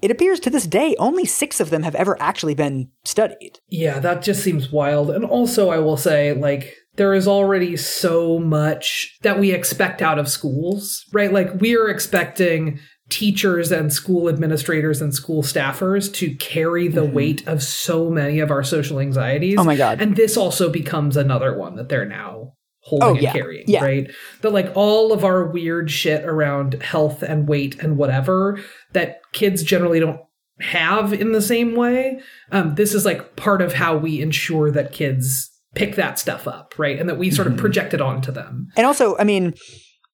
It 0.00 0.10
appears 0.10 0.38
to 0.40 0.50
this 0.50 0.66
day 0.66 0.94
only 0.98 1.24
six 1.24 1.60
of 1.60 1.70
them 1.70 1.82
have 1.82 1.94
ever 1.94 2.20
actually 2.20 2.54
been 2.54 2.90
studied. 3.04 3.58
Yeah, 3.68 3.98
that 3.98 4.22
just 4.22 4.42
seems 4.42 4.70
wild. 4.70 5.10
And 5.10 5.24
also, 5.24 5.70
I 5.70 5.78
will 5.78 5.96
say, 5.96 6.32
like, 6.32 6.76
there 6.96 7.14
is 7.14 7.26
already 7.26 7.76
so 7.76 8.38
much 8.38 9.16
that 9.22 9.38
we 9.38 9.52
expect 9.52 10.02
out 10.02 10.18
of 10.18 10.28
schools, 10.28 11.04
right? 11.12 11.32
Like, 11.32 11.60
we 11.60 11.76
are 11.76 11.88
expecting 11.88 12.78
teachers 13.08 13.72
and 13.72 13.92
school 13.92 14.28
administrators 14.28 15.00
and 15.00 15.14
school 15.14 15.42
staffers 15.42 16.12
to 16.14 16.34
carry 16.36 16.88
the 16.88 17.04
weight 17.04 17.46
of 17.48 17.62
so 17.62 18.10
many 18.10 18.38
of 18.38 18.50
our 18.50 18.62
social 18.62 19.00
anxieties. 19.00 19.54
Mm-hmm. 19.54 19.60
Oh 19.60 19.64
my 19.64 19.76
God. 19.76 20.00
And 20.00 20.14
this 20.14 20.36
also 20.36 20.70
becomes 20.70 21.16
another 21.16 21.56
one 21.56 21.76
that 21.76 21.88
they're 21.88 22.04
now 22.04 22.52
holding 22.88 23.08
Oh, 23.08 23.12
and 23.14 23.22
yeah. 23.22 23.32
carrying, 23.32 23.64
Yeah. 23.68 23.84
right? 23.84 24.10
That 24.40 24.52
like 24.52 24.72
all 24.74 25.12
of 25.12 25.24
our 25.24 25.44
weird 25.44 25.90
shit 25.90 26.24
around 26.24 26.82
health 26.82 27.22
and 27.22 27.46
weight 27.48 27.78
and 27.82 27.96
whatever 27.96 28.58
that 28.92 29.20
kids 29.32 29.62
generally 29.62 30.00
don't 30.00 30.20
have 30.60 31.12
in 31.12 31.32
the 31.32 31.42
same 31.42 31.76
way. 31.76 32.20
Um, 32.50 32.74
this 32.74 32.94
is 32.94 33.04
like 33.04 33.36
part 33.36 33.62
of 33.62 33.74
how 33.74 33.96
we 33.96 34.20
ensure 34.20 34.70
that 34.72 34.92
kids 34.92 35.50
pick 35.74 35.94
that 35.96 36.18
stuff 36.18 36.48
up, 36.48 36.74
right? 36.78 36.98
And 36.98 37.08
that 37.08 37.18
we 37.18 37.30
sort 37.30 37.46
Mm-hmm. 37.46 37.54
of 37.56 37.60
project 37.60 37.94
it 37.94 38.00
onto 38.00 38.32
them. 38.32 38.66
And 38.76 38.84
also, 38.86 39.16
I 39.18 39.24
mean, 39.24 39.54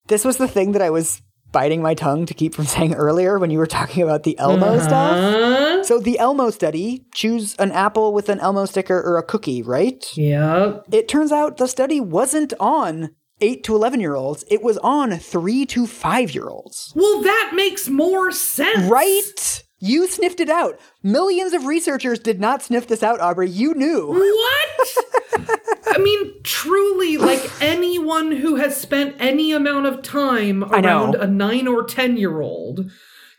this 0.08 0.24
was 0.24 0.36
the 0.36 0.48
thing 0.48 0.72
that 0.72 0.82
I 0.82 0.90
was 0.90 1.22
biting 1.54 1.80
my 1.80 1.94
tongue 1.94 2.26
to 2.26 2.34
keep 2.34 2.54
from 2.54 2.66
saying 2.74 2.92
earlier 2.94 3.38
when 3.38 3.50
you 3.50 3.58
were 3.58 3.66
talking 3.66 4.02
about 4.02 4.24
the 4.24 4.38
Elmo 4.38 4.78
stuff. 4.80 5.16
Uh, 5.16 5.82
So 5.84 5.98
the 5.98 6.18
Elmo 6.18 6.50
study, 6.50 7.06
choose 7.14 7.54
an 7.56 7.72
apple 7.72 8.12
with 8.12 8.28
an 8.28 8.40
Elmo 8.40 8.66
sticker 8.66 9.00
or 9.00 9.16
a 9.16 9.22
cookie, 9.22 9.62
right? 9.62 10.04
yeah. 10.14 10.80
It 10.92 11.08
turns 11.08 11.32
out 11.32 11.56
the 11.56 11.66
study 11.68 12.00
wasn't 12.00 12.52
on 12.60 13.10
8 13.40 13.64
to 13.64 13.74
11 13.74 14.00
year 14.00 14.14
olds, 14.14 14.44
it 14.50 14.62
was 14.62 14.78
on 14.78 15.18
3 15.18 15.66
to 15.66 15.86
5 15.86 16.34
year 16.34 16.48
olds. 16.48 16.92
Well, 16.94 17.22
that 17.22 17.52
makes 17.54 17.88
more 17.88 18.30
sense. 18.32 18.88
Right? 18.90 19.62
You 19.80 20.06
sniffed 20.06 20.40
it 20.40 20.48
out. 20.48 20.78
Millions 21.02 21.52
of 21.52 21.66
researchers 21.66 22.18
did 22.18 22.40
not 22.40 22.62
sniff 22.62 22.86
this 22.86 23.02
out, 23.02 23.20
Aubrey. 23.20 23.50
You 23.50 23.74
knew. 23.74 24.06
What? 24.08 25.50
I 25.94 25.98
mean, 25.98 26.42
truly, 26.42 27.16
like 27.16 27.50
anyone 27.60 28.32
who 28.32 28.56
has 28.56 28.76
spent 28.76 29.16
any 29.18 29.52
amount 29.52 29.86
of 29.86 30.02
time 30.02 30.64
around 30.64 31.14
a 31.14 31.26
nine 31.26 31.68
or 31.68 31.84
10 31.84 32.16
year 32.16 32.40
old 32.40 32.90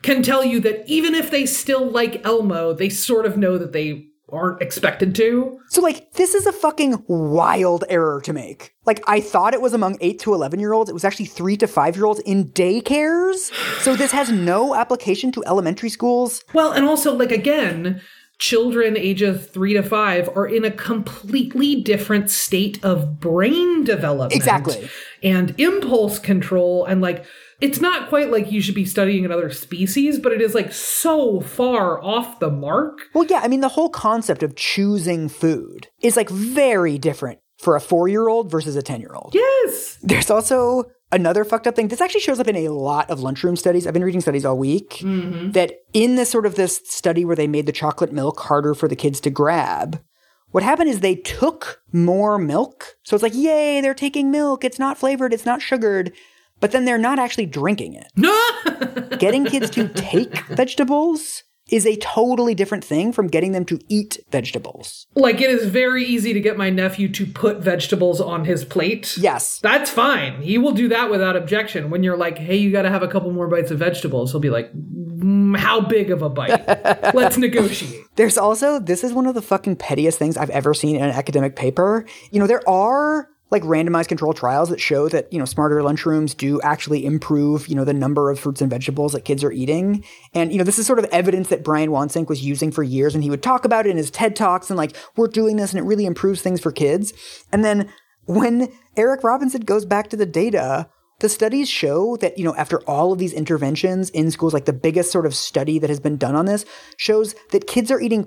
can 0.02 0.24
tell 0.24 0.44
you 0.44 0.60
that 0.62 0.88
even 0.88 1.16
if 1.16 1.32
they 1.32 1.46
still 1.46 1.90
like 1.90 2.26
Elmo, 2.26 2.74
they 2.74 2.90
sort 2.90 3.26
of 3.26 3.38
know 3.38 3.58
that 3.58 3.74
they 3.74 4.08
aren't 4.30 4.62
expected 4.62 5.16
to. 5.16 5.60
So, 5.70 5.82
like, 5.82 6.12
this 6.14 6.34
is 6.34 6.46
a 6.46 6.52
fucking 6.52 7.04
wild 7.08 7.84
error 7.90 8.22
to 8.22 8.34
make. 8.34 8.74
Like, 8.86 9.04
I 9.08 9.20
thought 9.20 9.54
it 9.54 9.62
was 9.62 9.74
among 9.74 9.98
8 10.02 10.20
to 10.20 10.34
11 10.34 10.60
year 10.60 10.74
olds. 10.74 10.90
It 10.90 10.94
was 10.94 11.06
actually 11.06 11.26
3 11.26 11.58
to 11.58 11.68
5 11.68 11.96
year 11.96 12.06
olds 12.06 12.20
in 12.22 12.46
daycares. 12.50 13.52
So, 13.82 13.96
this 13.96 14.12
has 14.12 14.32
no 14.32 14.76
application 14.76 15.32
to 15.34 15.44
elementary 15.46 15.90
schools. 15.90 16.44
Well, 16.54 16.72
and 16.72 16.86
also, 16.86 17.14
like, 17.14 17.32
again, 17.32 18.02
children 18.40 18.98
ages 18.98 19.48
three 19.48 19.74
to 19.74 19.84
five 19.84 20.30
are 20.36 20.48
in 20.48 20.66
a 20.66 20.72
completely 20.72 21.82
different 21.82 22.30
state 22.30 22.84
of 22.84 23.20
brain 23.20 23.84
development. 23.84 24.34
Exactly. 24.34 24.90
And 25.24 25.54
impulse 25.60 26.20
control. 26.20 26.86
And, 26.86 27.02
like, 27.02 27.26
it's 27.62 27.80
not 27.80 28.10
quite 28.10 28.32
like 28.32 28.52
you 28.52 28.62
should 28.62 28.76
be 28.76 28.86
studying 28.86 29.26
another 29.26 29.50
species, 29.50 30.20
but 30.20 30.32
it 30.32 30.42
is, 30.42 30.54
like, 30.54 30.74
so 30.74 31.40
far 31.40 32.02
off 32.04 32.40
the 32.40 32.52
mark. 32.52 33.00
Well, 33.14 33.26
yeah, 33.26 33.40
I 33.42 33.48
mean, 33.48 33.62
the 33.62 33.70
whole 33.70 33.90
concept 33.90 34.44
of 34.44 34.56
choosing 34.56 35.30
food 35.30 35.88
is 36.02 36.18
like 36.18 36.30
very 36.30 36.98
different 36.98 37.40
for 37.58 37.76
a 37.76 37.82
four 37.82 38.08
year 38.08 38.28
old 38.28 38.52
versus 38.52 38.76
a 38.76 38.82
10 38.82 39.00
year 39.00 39.14
old. 39.16 39.32
Yes. 39.34 39.98
There's 40.02 40.30
also 40.30 40.92
another 41.16 41.46
fucked 41.46 41.66
up 41.66 41.76
thing. 41.76 41.88
This 41.88 42.02
actually 42.02 42.22
shows 42.22 42.40
up 42.40 42.48
in 42.48 42.56
a 42.58 42.70
lot 42.70 43.10
of 43.10 43.22
lunchroom 43.22 43.56
studies. 43.56 43.88
I've 43.88 43.94
been 43.94 44.04
reading 44.04 44.22
studies 44.22 44.46
all 44.46 44.58
week 44.58 44.98
mm-hmm. 45.00 45.52
that 45.52 45.80
in 45.94 46.16
this 46.16 46.30
sort 46.30 46.46
of 46.46 46.56
this 46.56 46.82
study 46.86 47.26
where 47.26 47.36
they 47.36 47.48
made 47.48 47.66
the 47.66 47.72
chocolate 47.72 48.12
milk 48.12 48.42
harder 48.42 48.76
for 48.76 48.88
the 48.88 48.96
kids 48.96 49.20
to 49.22 49.30
grab, 49.30 50.02
what 50.52 50.64
happened 50.64 50.90
is 50.90 51.00
they 51.00 51.16
took 51.16 51.82
more 51.92 52.38
milk. 52.38 52.98
So 53.04 53.16
it's 53.16 53.24
like, 53.24 53.34
yay, 53.34 53.82
they're 53.82 53.94
taking 53.94 54.30
milk. 54.30 54.64
It's 54.64 54.78
not 54.78 54.98
flavored. 54.98 55.34
It's 55.34 55.46
not 55.46 55.62
sugared. 55.62 56.14
But 56.60 56.72
then 56.72 56.86
they're 56.86 56.98
not 56.98 57.18
actually 57.18 57.48
drinking 57.48 57.94
it. 57.96 59.20
Getting 59.20 59.46
kids 59.46 59.70
to 59.72 59.88
take 59.90 60.38
vegetables 60.48 61.44
is 61.72 61.86
a 61.86 61.96
totally 61.98 62.54
different 62.54 62.84
thing 62.84 63.12
from 63.12 63.28
getting 63.28 63.52
them 63.52 63.66
to 63.66 63.80
eat 63.90 64.20
vegetables. 64.30 65.08
like, 65.16 65.42
it 65.42 65.50
is 65.50 65.66
very 65.68 66.04
easy 66.06 66.34
to 66.34 66.40
get 66.40 66.58
my 66.58 66.70
nephew 66.70 67.08
to 67.10 67.26
put 67.26 67.58
vegetables 67.58 68.22
on 68.22 68.46
his 68.46 68.64
plate. 68.64 69.18
Yes. 69.18 69.60
That's 69.60 69.90
fine. 69.90 70.42
He 70.42 70.58
will 70.58 70.74
do 70.74 70.88
that 70.90 71.10
without 71.10 71.36
objection. 71.36 71.90
When 71.90 72.04
you're 72.04 72.18
like, 72.18 72.38
hey, 72.38 72.56
you 72.56 72.72
got 72.72 72.84
to 72.84 72.90
have 72.90 73.02
a 73.02 73.08
couple 73.08 73.32
more 73.32 73.48
bites 73.48 73.72
of 73.72 73.80
vegetables, 73.80 74.32
he'll 74.32 74.40
be 74.40 74.50
like, 74.50 74.72
"Mm, 74.74 75.58
how 75.58 75.82
big 75.82 76.12
of 76.12 76.22
a 76.22 76.30
bite? 76.30 76.66
Let's 77.16 77.38
negotiate. 77.38 78.04
There's 78.16 78.38
also, 78.38 78.80
this 78.80 79.04
is 79.04 79.12
one 79.14 79.26
of 79.26 79.34
the 79.34 79.42
fucking 79.42 79.78
pettiest 79.78 80.20
things 80.20 80.38
I've 80.38 80.50
ever 80.52 80.74
seen 80.74 80.96
in 80.96 81.04
an 81.04 81.12
academic 81.12 81.56
paper. 81.56 82.06
You 82.32 82.40
know, 82.40 82.48
there 82.48 82.68
are 82.70 83.30
like 83.52 83.64
randomized 83.64 84.08
control 84.08 84.34
trials 84.34 84.70
that 84.70 84.82
show 84.82 85.08
that, 85.10 85.32
you 85.32 85.38
know, 85.38 85.46
smarter 85.46 85.80
lunchrooms 85.82 86.36
do 86.36 86.60
actually 86.62 87.06
improve, 87.06 87.68
you 87.68 87.76
know, 87.76 87.86
the 87.86 87.94
number 87.94 88.32
of 88.32 88.40
fruits 88.40 88.62
and 88.62 88.70
vegetables 88.70 89.14
that 89.14 89.26
kids 89.26 89.44
are 89.44 89.52
eating. 89.52 90.04
And, 90.34 90.52
you 90.52 90.58
know, 90.58 90.64
this 90.64 90.80
is 90.80 90.88
sort 90.88 91.00
of 91.00 91.06
evidence 91.06 91.50
that 91.50 91.64
Brian 91.64 91.92
Wansink 91.92 92.28
was 92.28 92.44
using 92.44 92.72
for 92.72 92.82
years 92.82 93.14
and 93.14 93.24
he 93.24 93.30
would 93.30 93.44
talk 93.44 93.64
about 93.64 93.86
it 93.86 93.92
in 93.92 93.98
his 93.98 94.10
TED 94.10 94.36
Talks 94.36 94.70
and 94.70 94.78
like, 94.78 94.96
we're 95.16 95.28
doing 95.28 95.58
this 95.58 95.72
and 95.72 95.80
it 95.80 95.88
really 95.88 96.06
improves 96.06 96.42
things 96.42 96.60
for 96.60 96.72
kids. 96.72 97.14
And 97.52 97.64
then 97.64 97.90
when 98.26 98.72
Eric 98.98 99.24
Robinson 99.24 99.62
goes 99.62 99.86
back 99.86 100.10
to 100.10 100.18
the 100.18 100.26
data, 100.26 100.90
the 101.20 101.30
studies 101.30 101.70
show 101.70 102.18
that, 102.18 102.38
you 102.38 102.44
know, 102.44 102.56
after 102.56 102.82
all 102.82 103.14
of 103.14 103.20
these 103.20 103.32
interventions 103.32 104.10
in 104.10 104.32
schools, 104.32 104.54
like 104.54 104.66
the 104.66 104.74
biggest 104.74 105.12
sort 105.12 105.26
of 105.26 105.36
study 105.36 105.80
that 105.80 105.90
has 105.90 106.00
been 106.00 106.18
done 106.18 106.36
on 106.36 106.46
this 106.46 106.66
shows 106.98 107.36
that 107.52 107.68
kids 107.68 107.92
are 107.92 108.02
eating 108.02 108.26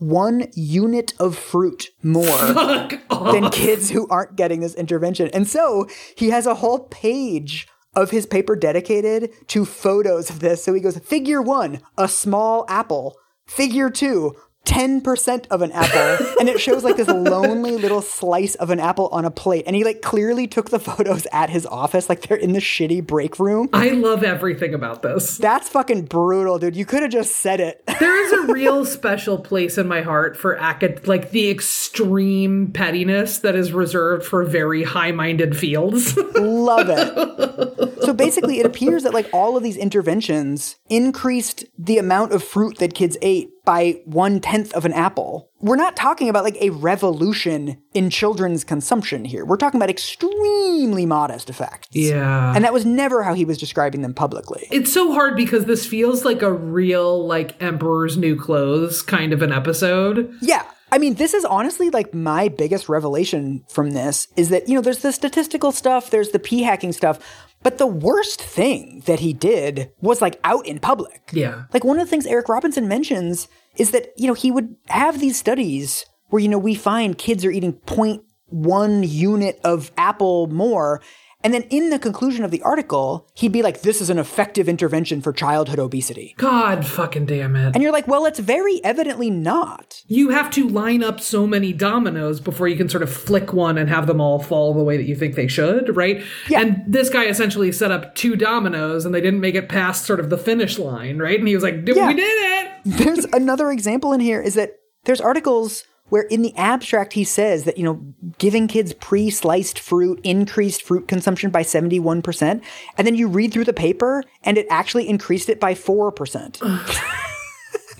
0.1 0.00 0.50
unit 0.54 1.12
of 1.18 1.36
fruit 1.36 1.90
more 2.02 2.24
than 3.32 3.50
kids 3.50 3.90
who 3.90 4.08
aren't 4.08 4.36
getting 4.36 4.60
this 4.60 4.74
intervention. 4.74 5.28
And 5.32 5.46
so 5.46 5.88
he 6.16 6.30
has 6.30 6.46
a 6.46 6.56
whole 6.56 6.80
page 6.88 7.68
of 7.94 8.10
his 8.10 8.26
paper 8.26 8.56
dedicated 8.56 9.30
to 9.48 9.64
photos 9.64 10.30
of 10.30 10.40
this. 10.40 10.62
So 10.62 10.72
he 10.72 10.80
goes, 10.80 10.98
figure 10.98 11.42
one, 11.42 11.80
a 11.98 12.08
small 12.08 12.64
apple. 12.68 13.16
Figure 13.46 13.90
two, 13.90 14.36
10% 14.66 15.46
of 15.50 15.62
an 15.62 15.72
apple 15.72 16.26
and 16.38 16.48
it 16.48 16.60
shows 16.60 16.84
like 16.84 16.96
this 16.96 17.08
lonely 17.08 17.72
little 17.72 18.02
slice 18.02 18.54
of 18.56 18.70
an 18.70 18.78
apple 18.78 19.08
on 19.08 19.24
a 19.24 19.30
plate. 19.30 19.64
And 19.66 19.74
he 19.74 19.84
like 19.84 20.02
clearly 20.02 20.46
took 20.46 20.70
the 20.70 20.78
photos 20.78 21.26
at 21.32 21.50
his 21.50 21.66
office 21.66 22.08
like 22.08 22.22
they're 22.22 22.36
in 22.36 22.52
the 22.52 22.60
shitty 22.60 23.04
break 23.06 23.38
room. 23.38 23.68
I 23.72 23.90
love 23.90 24.22
everything 24.22 24.74
about 24.74 25.02
this. 25.02 25.38
that's 25.38 25.68
fucking 25.68 26.04
brutal 26.06 26.58
dude. 26.58 26.76
You 26.76 26.84
could 26.84 27.02
have 27.02 27.10
just 27.10 27.36
said 27.36 27.60
it. 27.60 27.82
There 28.00 28.24
is 28.24 28.32
a 28.32 28.52
real 28.54 28.86
special 28.86 29.36
place 29.38 29.76
in 29.76 29.86
my 29.86 30.00
heart 30.00 30.34
for 30.36 30.54
acad- 30.56 31.06
like 31.06 31.32
the 31.32 31.50
extreme 31.50 32.72
pettiness 32.72 33.38
that 33.40 33.54
is 33.54 33.72
reserved 33.72 34.24
for 34.24 34.42
very 34.44 34.82
high-minded 34.84 35.54
fields. 35.56 36.16
love 36.34 36.86
it. 36.88 38.02
So 38.02 38.14
basically 38.14 38.58
it 38.58 38.64
appears 38.64 39.02
that 39.02 39.12
like 39.12 39.28
all 39.34 39.56
of 39.58 39.62
these 39.62 39.76
interventions 39.76 40.76
increased 40.88 41.64
the 41.78 41.98
amount 41.98 42.32
of 42.32 42.42
fruit 42.42 42.78
that 42.78 42.94
kids 42.94 43.18
ate 43.20 43.50
by 43.64 44.00
one 44.04 44.40
tenth 44.40 44.72
of 44.72 44.84
an 44.84 44.92
apple 44.92 45.50
we're 45.60 45.76
not 45.76 45.96
talking 45.96 46.28
about 46.28 46.44
like 46.44 46.56
a 46.60 46.70
revolution 46.70 47.80
in 47.92 48.10
children's 48.10 48.64
consumption 48.64 49.24
here 49.24 49.44
we're 49.44 49.56
talking 49.56 49.78
about 49.78 49.90
extremely 49.90 51.06
modest 51.06 51.50
effects 51.50 51.88
yeah. 51.92 52.52
and 52.54 52.64
that 52.64 52.72
was 52.72 52.84
never 52.84 53.22
how 53.22 53.34
he 53.34 53.44
was 53.44 53.58
describing 53.58 54.02
them 54.02 54.14
publicly 54.14 54.66
it's 54.70 54.92
so 54.92 55.12
hard 55.12 55.36
because 55.36 55.64
this 55.64 55.86
feels 55.86 56.24
like 56.24 56.42
a 56.42 56.52
real 56.52 57.26
like 57.26 57.60
emperor's 57.62 58.16
new 58.16 58.36
clothes 58.36 59.02
kind 59.02 59.32
of 59.32 59.42
an 59.42 59.52
episode. 59.52 60.34
Yeah. 60.40 60.64
I 60.92 60.98
mean, 60.98 61.14
this 61.14 61.34
is 61.34 61.44
honestly 61.44 61.88
like 61.90 62.12
my 62.12 62.48
biggest 62.48 62.88
revelation 62.88 63.64
from 63.68 63.90
this 63.90 64.26
is 64.36 64.48
that, 64.48 64.68
you 64.68 64.74
know, 64.74 64.80
there's 64.80 64.98
the 64.98 65.12
statistical 65.12 65.70
stuff, 65.70 66.10
there's 66.10 66.30
the 66.30 66.40
p 66.40 66.62
hacking 66.62 66.92
stuff, 66.92 67.20
but 67.62 67.78
the 67.78 67.86
worst 67.86 68.40
thing 68.40 69.02
that 69.06 69.20
he 69.20 69.32
did 69.32 69.92
was 70.00 70.22
like 70.22 70.40
out 70.44 70.66
in 70.66 70.78
public. 70.78 71.30
Yeah. 71.32 71.64
Like 71.72 71.84
one 71.84 71.98
of 71.98 72.06
the 72.06 72.10
things 72.10 72.26
Eric 72.26 72.48
Robinson 72.48 72.88
mentions 72.88 73.48
is 73.76 73.90
that, 73.90 74.12
you 74.16 74.26
know, 74.26 74.34
he 74.34 74.50
would 74.50 74.76
have 74.88 75.20
these 75.20 75.38
studies 75.38 76.06
where, 76.28 76.40
you 76.40 76.48
know, 76.48 76.58
we 76.58 76.74
find 76.74 77.18
kids 77.18 77.44
are 77.44 77.50
eating 77.50 77.74
0.1 77.74 79.08
unit 79.08 79.60
of 79.62 79.92
apple 79.96 80.46
more. 80.46 81.02
And 81.42 81.54
then 81.54 81.62
in 81.70 81.88
the 81.90 81.98
conclusion 81.98 82.44
of 82.44 82.50
the 82.50 82.60
article, 82.62 83.26
he'd 83.34 83.52
be 83.52 83.62
like, 83.62 83.80
this 83.82 84.00
is 84.00 84.10
an 84.10 84.18
effective 84.18 84.68
intervention 84.68 85.22
for 85.22 85.32
childhood 85.32 85.78
obesity. 85.78 86.34
God 86.36 86.86
fucking 86.86 87.26
damn 87.26 87.56
it. 87.56 87.74
And 87.74 87.82
you're 87.82 87.92
like, 87.92 88.06
well, 88.06 88.26
it's 88.26 88.38
very 88.38 88.82
evidently 88.84 89.30
not. 89.30 90.02
you 90.06 90.28
have 90.30 90.50
to 90.50 90.68
line 90.68 91.02
up 91.02 91.20
so 91.20 91.46
many 91.46 91.72
dominoes 91.72 92.40
before 92.40 92.68
you 92.68 92.76
can 92.76 92.88
sort 92.88 93.02
of 93.02 93.10
flick 93.12 93.52
one 93.54 93.78
and 93.78 93.88
have 93.88 94.06
them 94.06 94.20
all 94.20 94.38
fall 94.42 94.74
the 94.74 94.82
way 94.84 94.96
that 94.98 95.04
you 95.04 95.16
think 95.16 95.34
they 95.34 95.48
should, 95.48 95.96
right? 95.96 96.22
Yeah. 96.48 96.60
And 96.60 96.82
this 96.86 97.08
guy 97.08 97.24
essentially 97.26 97.72
set 97.72 97.90
up 97.90 98.14
two 98.14 98.36
dominoes 98.36 99.06
and 99.06 99.14
they 99.14 99.20
didn't 99.20 99.40
make 99.40 99.54
it 99.54 99.68
past 99.68 100.04
sort 100.04 100.20
of 100.20 100.28
the 100.30 100.38
finish 100.38 100.78
line, 100.78 101.18
right? 101.18 101.38
And 101.38 101.48
he 101.48 101.54
was 101.54 101.64
like, 101.64 101.84
"Dude, 101.84 101.96
Yeah. 101.96 102.08
we 102.08 102.14
did 102.14 102.22
it. 102.24 102.70
there's 102.84 103.24
another 103.32 103.70
example 103.70 104.12
in 104.12 104.20
here 104.20 104.40
is 104.42 104.54
that 104.54 104.72
there's 105.04 105.20
articles 105.20 105.84
where 106.10 106.22
in 106.24 106.42
the 106.42 106.54
abstract 106.56 107.14
he 107.14 107.24
says 107.24 107.64
that 107.64 107.78
you 107.78 107.84
know 107.84 108.00
giving 108.38 108.68
kids 108.68 108.92
pre-sliced 108.92 109.78
fruit 109.78 110.20
increased 110.22 110.82
fruit 110.82 111.08
consumption 111.08 111.50
by 111.50 111.62
71% 111.62 112.62
and 112.98 113.06
then 113.06 113.14
you 113.14 113.26
read 113.26 113.52
through 113.52 113.64
the 113.64 113.72
paper 113.72 114.22
and 114.44 114.58
it 114.58 114.66
actually 114.70 115.08
increased 115.08 115.48
it 115.48 115.58
by 115.58 115.74
4% 115.74 117.26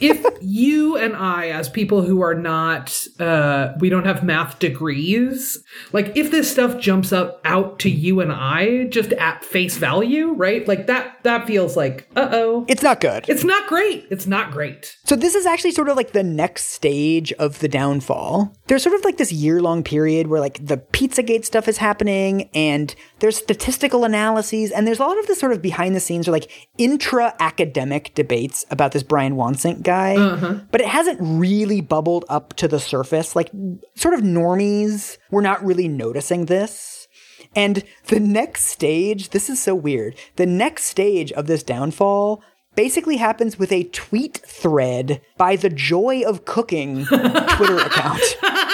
if 0.01 0.25
you 0.41 0.97
and 0.97 1.15
I, 1.15 1.49
as 1.49 1.69
people 1.69 2.03
who 2.03 2.23
are 2.23 2.35
not, 2.35 3.07
uh, 3.19 3.73
we 3.79 3.89
don't 3.89 4.07
have 4.07 4.25
math 4.25 4.59
degrees, 4.59 5.63
like 5.93 6.17
if 6.17 6.31
this 6.31 6.51
stuff 6.51 6.81
jumps 6.81 7.13
up 7.13 7.41
out 7.45 7.79
to 7.81 7.91
you 7.91 8.21
and 8.21 8.33
I 8.33 8.85
just 8.85 9.13
at 9.13 9.45
face 9.45 9.77
value, 9.77 10.33
right? 10.33 10.67
Like 10.67 10.87
that, 10.87 11.23
that 11.23 11.47
feels 11.47 11.77
like, 11.77 12.09
uh 12.17 12.29
oh. 12.33 12.65
it's 12.69 12.83
not 12.83 13.01
good 13.01 13.29
It's 13.29 13.45
not 13.45 13.69
great. 13.69 14.07
It's 14.11 14.27
not 14.27 14.51
great. 14.51 14.97
So 15.05 15.17
this 15.17 15.35
is 15.35 15.47
actually 15.47 15.73
sort 15.73 15.89
of 15.89 15.97
like 15.97 16.13
the 16.13 16.23
next 16.23 16.67
stage 16.67 17.33
of 17.35 17.59
the 17.61 17.69
downfall. 17.69 18.55
There's 18.67 18.83
sort 18.83 18.95
of 18.95 19.05
like 19.05 19.19
this 19.19 19.33
year-long 19.33 19.83
period 19.83 20.29
where 20.29 20.41
like 20.41 20.65
the 20.65 20.79
Pizzagate 20.79 21.45
stuff 21.45 21.69
is 21.69 21.79
happening 21.79 22.49
and 22.55 22.95
there's 23.19 23.37
statistical 23.37 24.05
analyses 24.05 24.71
and 24.71 24.87
there's 24.87 24.99
a 24.99 25.05
lot 25.05 25.19
of 25.19 25.27
this 25.27 25.39
sort 25.39 25.53
of 25.53 25.61
behind 25.63 25.95
the 25.95 26.01
scenes 26.01 26.27
or 26.27 26.33
like 26.33 26.69
intra-academic 26.79 28.15
debates 28.15 28.65
about 28.71 28.93
this 28.93 29.03
Brian 29.03 29.35
Wansink 29.35 29.83
guy. 29.83 29.90
Uh-huh. 29.91 30.61
But 30.71 30.81
it 30.81 30.89
hasn't 30.89 31.19
really 31.21 31.81
bubbled 31.81 32.25
up 32.29 32.55
to 32.55 32.69
the 32.69 32.81
surface. 32.81 33.35
Like 33.35 33.51
sort 33.95 34.15
of 34.15 34.21
normies 34.21 35.19
were 35.31 35.43
not 35.43 35.65
really 35.65 35.89
noticing 35.89 36.47
this. 36.47 37.09
And 37.57 37.83
the 38.07 38.21
next 38.21 38.65
stage, 38.67 39.31
this 39.31 39.51
is 39.51 39.61
so 39.61 39.75
weird. 39.75 40.15
The 40.37 40.47
next 40.47 40.85
stage 40.85 41.33
of 41.33 41.47
this 41.47 41.63
downfall 41.63 42.43
basically 42.77 43.17
happens 43.17 43.59
with 43.59 43.73
a 43.73 43.85
tweet 43.85 44.39
thread 44.39 45.21
by 45.37 45.57
the 45.57 45.71
Joy 45.71 46.23
of 46.23 46.45
Cooking 46.45 47.05
Twitter 47.07 47.79
account. 47.79 48.23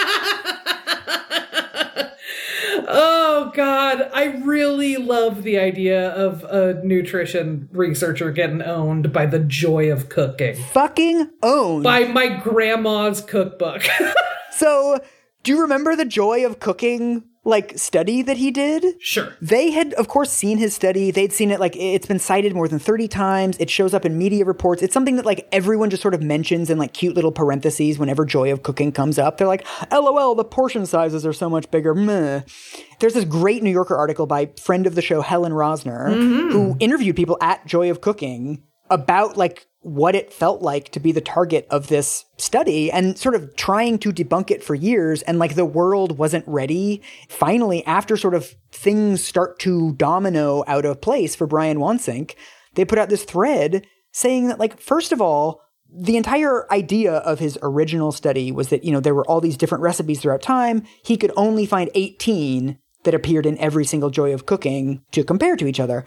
Oh 2.89 3.26
God, 3.57 4.11
I 4.13 4.25
really 4.45 4.99
love 4.99 5.43
the 5.43 5.59
idea 5.59 6.11
of 6.11 6.45
a 6.45 6.85
nutrition 6.85 7.71
researcher 7.73 8.31
getting 8.31 8.61
owned 8.61 9.15
by 9.15 9.25
the 9.25 9.39
joy 9.39 9.91
of 9.91 10.11
cooking. 10.11 10.57
Fucking 10.57 11.31
owned. 11.43 11.83
By 11.83 12.05
my 12.05 12.29
grandma's 12.29 13.23
cookbook. 13.23 13.83
so, 14.51 15.01
do 15.43 15.53
you 15.53 15.63
remember 15.63 15.97
the 15.97 16.05
Joy 16.05 16.45
of 16.45 16.61
Cooking 16.61 17.25
like 17.47 17.79
study 17.79 18.23
that 18.23 18.37
he 18.37 18.51
did? 18.51 19.01
sure. 19.01 19.35
They 19.41 19.71
had, 19.71 19.95
of 19.95 20.09
course, 20.09 20.33
seen 20.33 20.59
his 20.59 20.75
study. 20.75 21.11
They'd 21.11 21.33
seen 21.33 21.51
it 21.51 21.61
like 21.61 21.77
it's 21.77 22.07
been 22.07 22.19
cited 22.19 22.55
more 22.55 22.69
than 22.69 22.79
30 22.79 23.09
times. 23.09 23.57
It 23.59 23.71
shows 23.71 23.95
up 23.95 24.05
in 24.05 24.19
media 24.19 24.45
reports. 24.45 24.83
It's 24.83 24.93
something 24.93 25.17
that 25.17 25.25
like 25.25 25.49
everyone 25.53 25.91
just 25.91 26.03
sort 26.03 26.15
of 26.15 26.23
mentions 26.23 26.69
in 26.69 26.79
like 26.79 26.93
cute 26.93 27.15
little 27.15 27.33
parentheses 27.33 27.99
whenever 27.99 28.25
Joy 28.25 28.53
of 28.53 28.63
Cooking 28.63 28.93
comes 28.93 29.19
up. 29.19 29.39
They're 29.39 29.47
like, 29.47 29.67
LOL, 29.91 30.35
the 30.35 30.45
portion 30.45 30.85
sizes 30.87 31.25
are 31.25 31.33
so 31.33 31.49
much 31.49 31.71
bigger. 31.71 31.95
Meh. 31.95 32.43
There's 32.99 33.15
this 33.15 33.25
great 33.25 33.63
New 33.63 33.71
Yorker 33.71 33.97
article 33.97 34.27
by 34.27 34.51
friend 34.61 34.87
of 34.87 34.95
the 34.95 35.03
show, 35.03 35.21
Helen 35.21 35.53
Rosner, 35.53 36.09
mm-hmm. 36.09 36.51
who 36.51 36.77
interviewed 36.81 37.17
people 37.17 37.39
at 37.41 37.65
Joy 37.67 37.91
of 37.91 38.01
Cooking 38.01 38.63
about 38.91 39.37
like 39.37 39.67
what 39.87 40.17
it 40.17 40.33
felt 40.33 40.63
like 40.63 40.89
to 40.91 40.99
be 40.99 41.13
the 41.13 41.21
target 41.21 41.65
of 41.71 41.87
this 41.87 42.25
study 42.39 42.91
and 42.91 43.17
sort 43.17 43.37
of 43.37 43.55
trying 43.55 44.01
to 44.01 44.13
debunk 44.13 44.51
it 44.51 44.65
for 44.65 44.75
years. 44.75 45.23
And 45.23 45.39
like 45.39 45.55
the 45.55 45.65
world 45.65 46.19
wasn't 46.19 46.43
ready. 46.49 47.03
Finally 47.29 47.87
after 47.87 48.17
sort 48.17 48.35
of 48.35 48.57
things 48.73 49.23
start 49.23 49.61
to 49.61 49.93
domino 49.93 50.65
out 50.67 50.85
of 50.85 51.01
place 51.01 51.37
for 51.37 51.47
Brian 51.47 51.79
Wansink 51.79 52.35
they 52.75 52.85
put 52.85 52.99
out 52.99 53.09
this 53.09 53.23
thread 53.23 53.87
saying 54.11 54.49
that 54.49 54.59
like 54.59 54.81
first 54.81 55.13
of 55.13 55.21
all 55.21 55.61
the 55.89 56.17
entire 56.17 56.71
idea 56.73 57.13
of 57.13 57.39
his 57.39 57.57
original 57.63 58.11
study 58.11 58.51
was 58.51 58.71
that 58.71 58.83
you 58.83 58.91
know 58.91 58.99
there 58.99 59.15
were 59.15 59.27
all 59.27 59.41
these 59.41 59.57
different 59.57 59.83
recipes 59.83 60.21
throughout 60.21 60.43
time. 60.43 60.83
He 61.05 61.17
could 61.17 61.33
only 61.37 61.65
find 61.65 61.91
18 61.95 62.77
that 63.05 63.15
appeared 63.15 63.47
in 63.47 63.57
every 63.59 63.85
single 63.85 64.11
joy 64.11 64.33
of 64.33 64.47
cooking 64.47 65.03
to 65.13 65.23
compare 65.23 65.55
to 65.55 65.67
each 65.67 65.79
other 65.79 66.05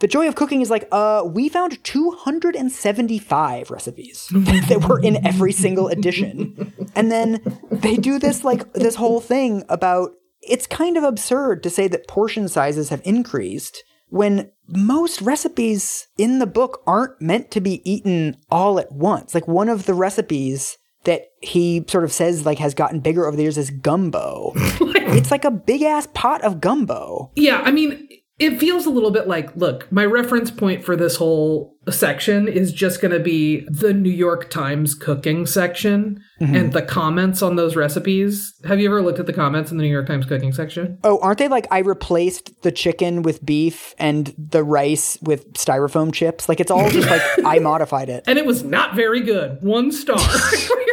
the 0.00 0.08
joy 0.08 0.26
of 0.26 0.34
cooking 0.34 0.62
is 0.62 0.70
like, 0.70 0.88
uh, 0.90 1.22
we 1.24 1.48
found 1.48 1.82
275 1.84 3.70
recipes 3.70 4.26
that 4.32 4.86
were 4.88 4.98
in 4.98 5.24
every 5.24 5.52
single 5.52 5.88
edition. 5.88 6.72
And 6.96 7.12
then 7.12 7.40
they 7.70 7.96
do 7.96 8.18
this, 8.18 8.42
like, 8.42 8.72
this 8.72 8.96
whole 8.96 9.20
thing 9.20 9.64
about 9.68 10.12
it's 10.42 10.66
kind 10.66 10.96
of 10.96 11.04
absurd 11.04 11.62
to 11.62 11.70
say 11.70 11.86
that 11.86 12.08
portion 12.08 12.48
sizes 12.48 12.88
have 12.88 13.02
increased 13.04 13.84
when 14.08 14.50
most 14.66 15.20
recipes 15.20 16.08
in 16.16 16.38
the 16.38 16.46
book 16.46 16.82
aren't 16.86 17.20
meant 17.20 17.50
to 17.50 17.60
be 17.60 17.82
eaten 17.88 18.38
all 18.50 18.80
at 18.80 18.90
once. 18.90 19.34
Like, 19.34 19.46
one 19.46 19.68
of 19.68 19.84
the 19.84 19.94
recipes 19.94 20.78
that 21.04 21.26
he 21.40 21.84
sort 21.88 22.04
of 22.04 22.12
says 22.12 22.44
like 22.44 22.58
has 22.58 22.74
gotten 22.74 23.00
bigger 23.00 23.26
over 23.26 23.36
the 23.36 23.42
years 23.42 23.56
is 23.56 23.70
gumbo. 23.70 24.52
it's 24.56 25.30
like 25.30 25.44
a 25.44 25.50
big 25.50 25.82
ass 25.82 26.06
pot 26.12 26.42
of 26.42 26.60
gumbo. 26.60 27.30
Yeah, 27.36 27.62
I 27.64 27.70
mean, 27.70 28.08
it 28.40 28.58
feels 28.58 28.86
a 28.86 28.90
little 28.90 29.10
bit 29.10 29.28
like 29.28 29.54
look, 29.54 29.90
my 29.92 30.04
reference 30.04 30.50
point 30.50 30.82
for 30.82 30.96
this 30.96 31.16
whole 31.16 31.76
section 31.90 32.48
is 32.48 32.72
just 32.72 33.00
going 33.00 33.12
to 33.12 33.20
be 33.20 33.66
the 33.68 33.92
New 33.92 34.10
York 34.10 34.48
Times 34.50 34.94
cooking 34.94 35.44
section 35.46 36.22
mm-hmm. 36.40 36.54
and 36.54 36.72
the 36.72 36.82
comments 36.82 37.42
on 37.42 37.56
those 37.56 37.76
recipes. 37.76 38.54
Have 38.64 38.80
you 38.80 38.88
ever 38.88 39.02
looked 39.02 39.18
at 39.18 39.26
the 39.26 39.32
comments 39.32 39.70
in 39.70 39.76
the 39.76 39.82
New 39.82 39.90
York 39.90 40.06
Times 40.06 40.24
cooking 40.24 40.52
section? 40.52 40.98
Oh, 41.04 41.18
aren't 41.20 41.38
they 41.38 41.48
like 41.48 41.66
I 41.70 41.78
replaced 41.80 42.62
the 42.62 42.72
chicken 42.72 43.22
with 43.22 43.44
beef 43.44 43.94
and 43.98 44.34
the 44.38 44.64
rice 44.64 45.18
with 45.20 45.52
styrofoam 45.52 46.12
chips? 46.12 46.48
Like 46.48 46.60
it's 46.60 46.70
all 46.70 46.88
just 46.90 47.08
like 47.08 47.22
I 47.44 47.58
modified 47.58 48.08
it. 48.08 48.24
and 48.26 48.38
it 48.38 48.46
was 48.46 48.64
not 48.64 48.94
very 48.94 49.20
good. 49.20 49.62
One 49.62 49.92
star. 49.92 50.18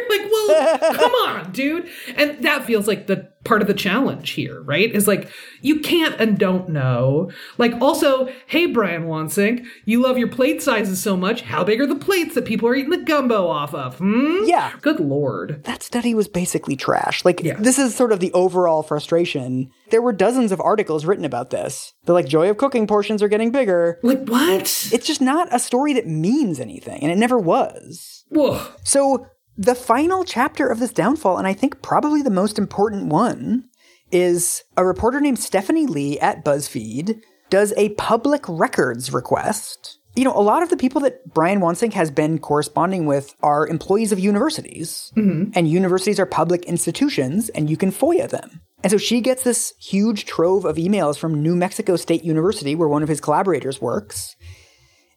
You're 0.48 0.60
like, 0.60 0.82
well, 0.82 0.94
come 0.94 1.12
on, 1.14 1.52
dude. 1.52 1.88
And 2.16 2.44
that 2.44 2.66
feels 2.66 2.88
like 2.88 3.08
the 3.08 3.30
part 3.44 3.62
of 3.62 3.68
the 3.70 3.74
challenge 3.74 4.32
here, 4.32 4.62
right? 4.64 4.92
Is 4.94 5.08
like 5.08 5.30
you 5.62 5.80
can't 5.80 6.20
and 6.20 6.38
don't 6.38 6.68
know. 6.70 7.32
Like 7.58 7.72
also, 7.80 8.30
hey 8.48 8.66
Brian 8.66 9.06
Wansink, 9.06 9.66
you 9.86 10.02
love 10.02 10.18
your 10.18 10.28
plate 10.28 10.62
sizes 10.62 11.02
so 11.02 11.16
much. 11.16 11.42
How 11.44 11.64
big 11.64 11.80
are 11.80 11.88
the 11.88 11.96
plates 11.96 12.36
that 12.36 12.44
people 12.46 12.68
are 12.68 12.76
eating 12.76 12.90
the 12.92 12.98
gumbo 12.98 13.48
off 13.48 13.74
of? 13.74 14.00
Hmm? 14.00 14.40
Yeah. 14.44 14.74
Good 14.82 15.00
lord. 15.00 15.64
That 15.64 15.82
study 15.82 16.14
was 16.14 16.28
basically 16.28 16.76
trash. 16.76 17.24
Like 17.24 17.42
Yeah. 17.42 17.56
this 17.58 17.80
is 17.80 17.96
sort 17.96 18.12
of 18.12 18.20
the 18.20 18.34
overall 18.34 18.84
frustration. 18.84 19.70
There 19.92 20.02
were 20.02 20.14
dozens 20.14 20.52
of 20.52 20.60
articles 20.60 21.06
written 21.06 21.24
about 21.24 21.50
this. 21.50 21.94
They're 22.04 22.16
like 22.16 22.28
joy 22.28 22.50
of 22.50 22.58
cooking 22.58 22.86
portions 22.86 23.24
are 23.24 23.30
getting 23.30 23.52
bigger. 23.52 24.00
Like 24.04 24.28
what? 24.28 24.90
It's 24.92 25.08
just 25.08 25.22
not 25.22 25.48
a 25.54 25.60
story 25.60 25.94
that 25.94 26.08
means 26.08 26.60
anything 26.60 27.02
and 27.02 27.12
it 27.12 27.18
never 27.18 27.38
was. 27.38 28.26
Whoa. 28.30 28.68
So 28.84 29.28
the 29.58 29.76
final 29.76 30.24
chapter 30.24 30.68
of 30.68 30.80
this 30.80 30.94
downfall, 30.94 31.38
and 31.38 31.48
I 31.48 31.54
think 31.54 31.82
probably 31.82 32.22
the 32.22 32.30
most 32.30 32.58
important 32.58 33.08
one, 33.08 33.66
is 34.12 34.64
a 34.78 34.86
reporter 34.86 35.20
named 35.20 35.40
Stephanie 35.40 35.88
Lee 35.88 36.20
at 36.20 36.46
BuzzFeed 36.46 37.22
does 37.50 37.74
a 37.76 37.90
public 37.90 38.44
records 38.48 39.12
request. 39.12 39.98
You 40.16 40.24
know, 40.24 40.36
a 40.36 40.42
lot 40.42 40.64
of 40.64 40.70
the 40.70 40.78
people 40.78 41.02
that 41.02 41.34
Brian 41.34 41.60
Wansink 41.60 41.94
has 41.94 42.10
been 42.10 42.40
corresponding 42.40 43.06
with 43.06 43.36
are 43.42 43.68
employees 43.68 44.12
of 44.12 44.20
universities, 44.20 45.12
mm-hmm. 45.16 45.52
and 45.54 45.70
universities 45.70 46.20
are 46.20 46.26
public 46.26 46.66
institutions, 46.66 47.50
and 47.50 47.70
you 47.70 47.78
can 47.78 47.92
FOIA 47.92 48.30
them. 48.30 48.62
And 48.84 48.92
so 48.92 48.98
she 48.98 49.22
gets 49.22 49.44
this 49.44 49.74
huge 49.80 50.26
trove 50.26 50.66
of 50.66 50.78
emails 50.78 51.18
from 51.18 51.42
New 51.42 51.56
Mexico 51.56 51.96
State 51.96 52.24
University, 52.24 52.76
where 52.76 52.88
one 52.88 53.04
of 53.04 53.10
his 53.10 53.22
collaborators 53.22 53.82
works. 53.82 54.36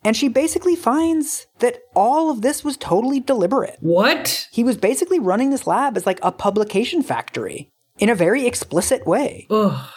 And 0.03 0.17
she 0.17 0.29
basically 0.29 0.77
finds 0.77 1.47
that 1.59 1.83
all 1.95 2.31
of 2.31 2.43
this 2.43 2.65
was 2.65 2.77
totally 2.77 3.21
deliberate. 3.21 3.77
What? 3.81 4.49
He 4.51 4.65
was 4.65 4.77
basically 4.77 5.19
running 5.19 5.51
this 5.51 5.67
lab 5.67 5.97
as 5.97 6.07
like 6.07 6.21
a 6.23 6.33
publication 6.33 7.03
factory 7.03 7.71
in 7.99 8.09
a 8.09 8.15
very 8.15 8.47
explicit 8.47 9.07
way. 9.07 9.47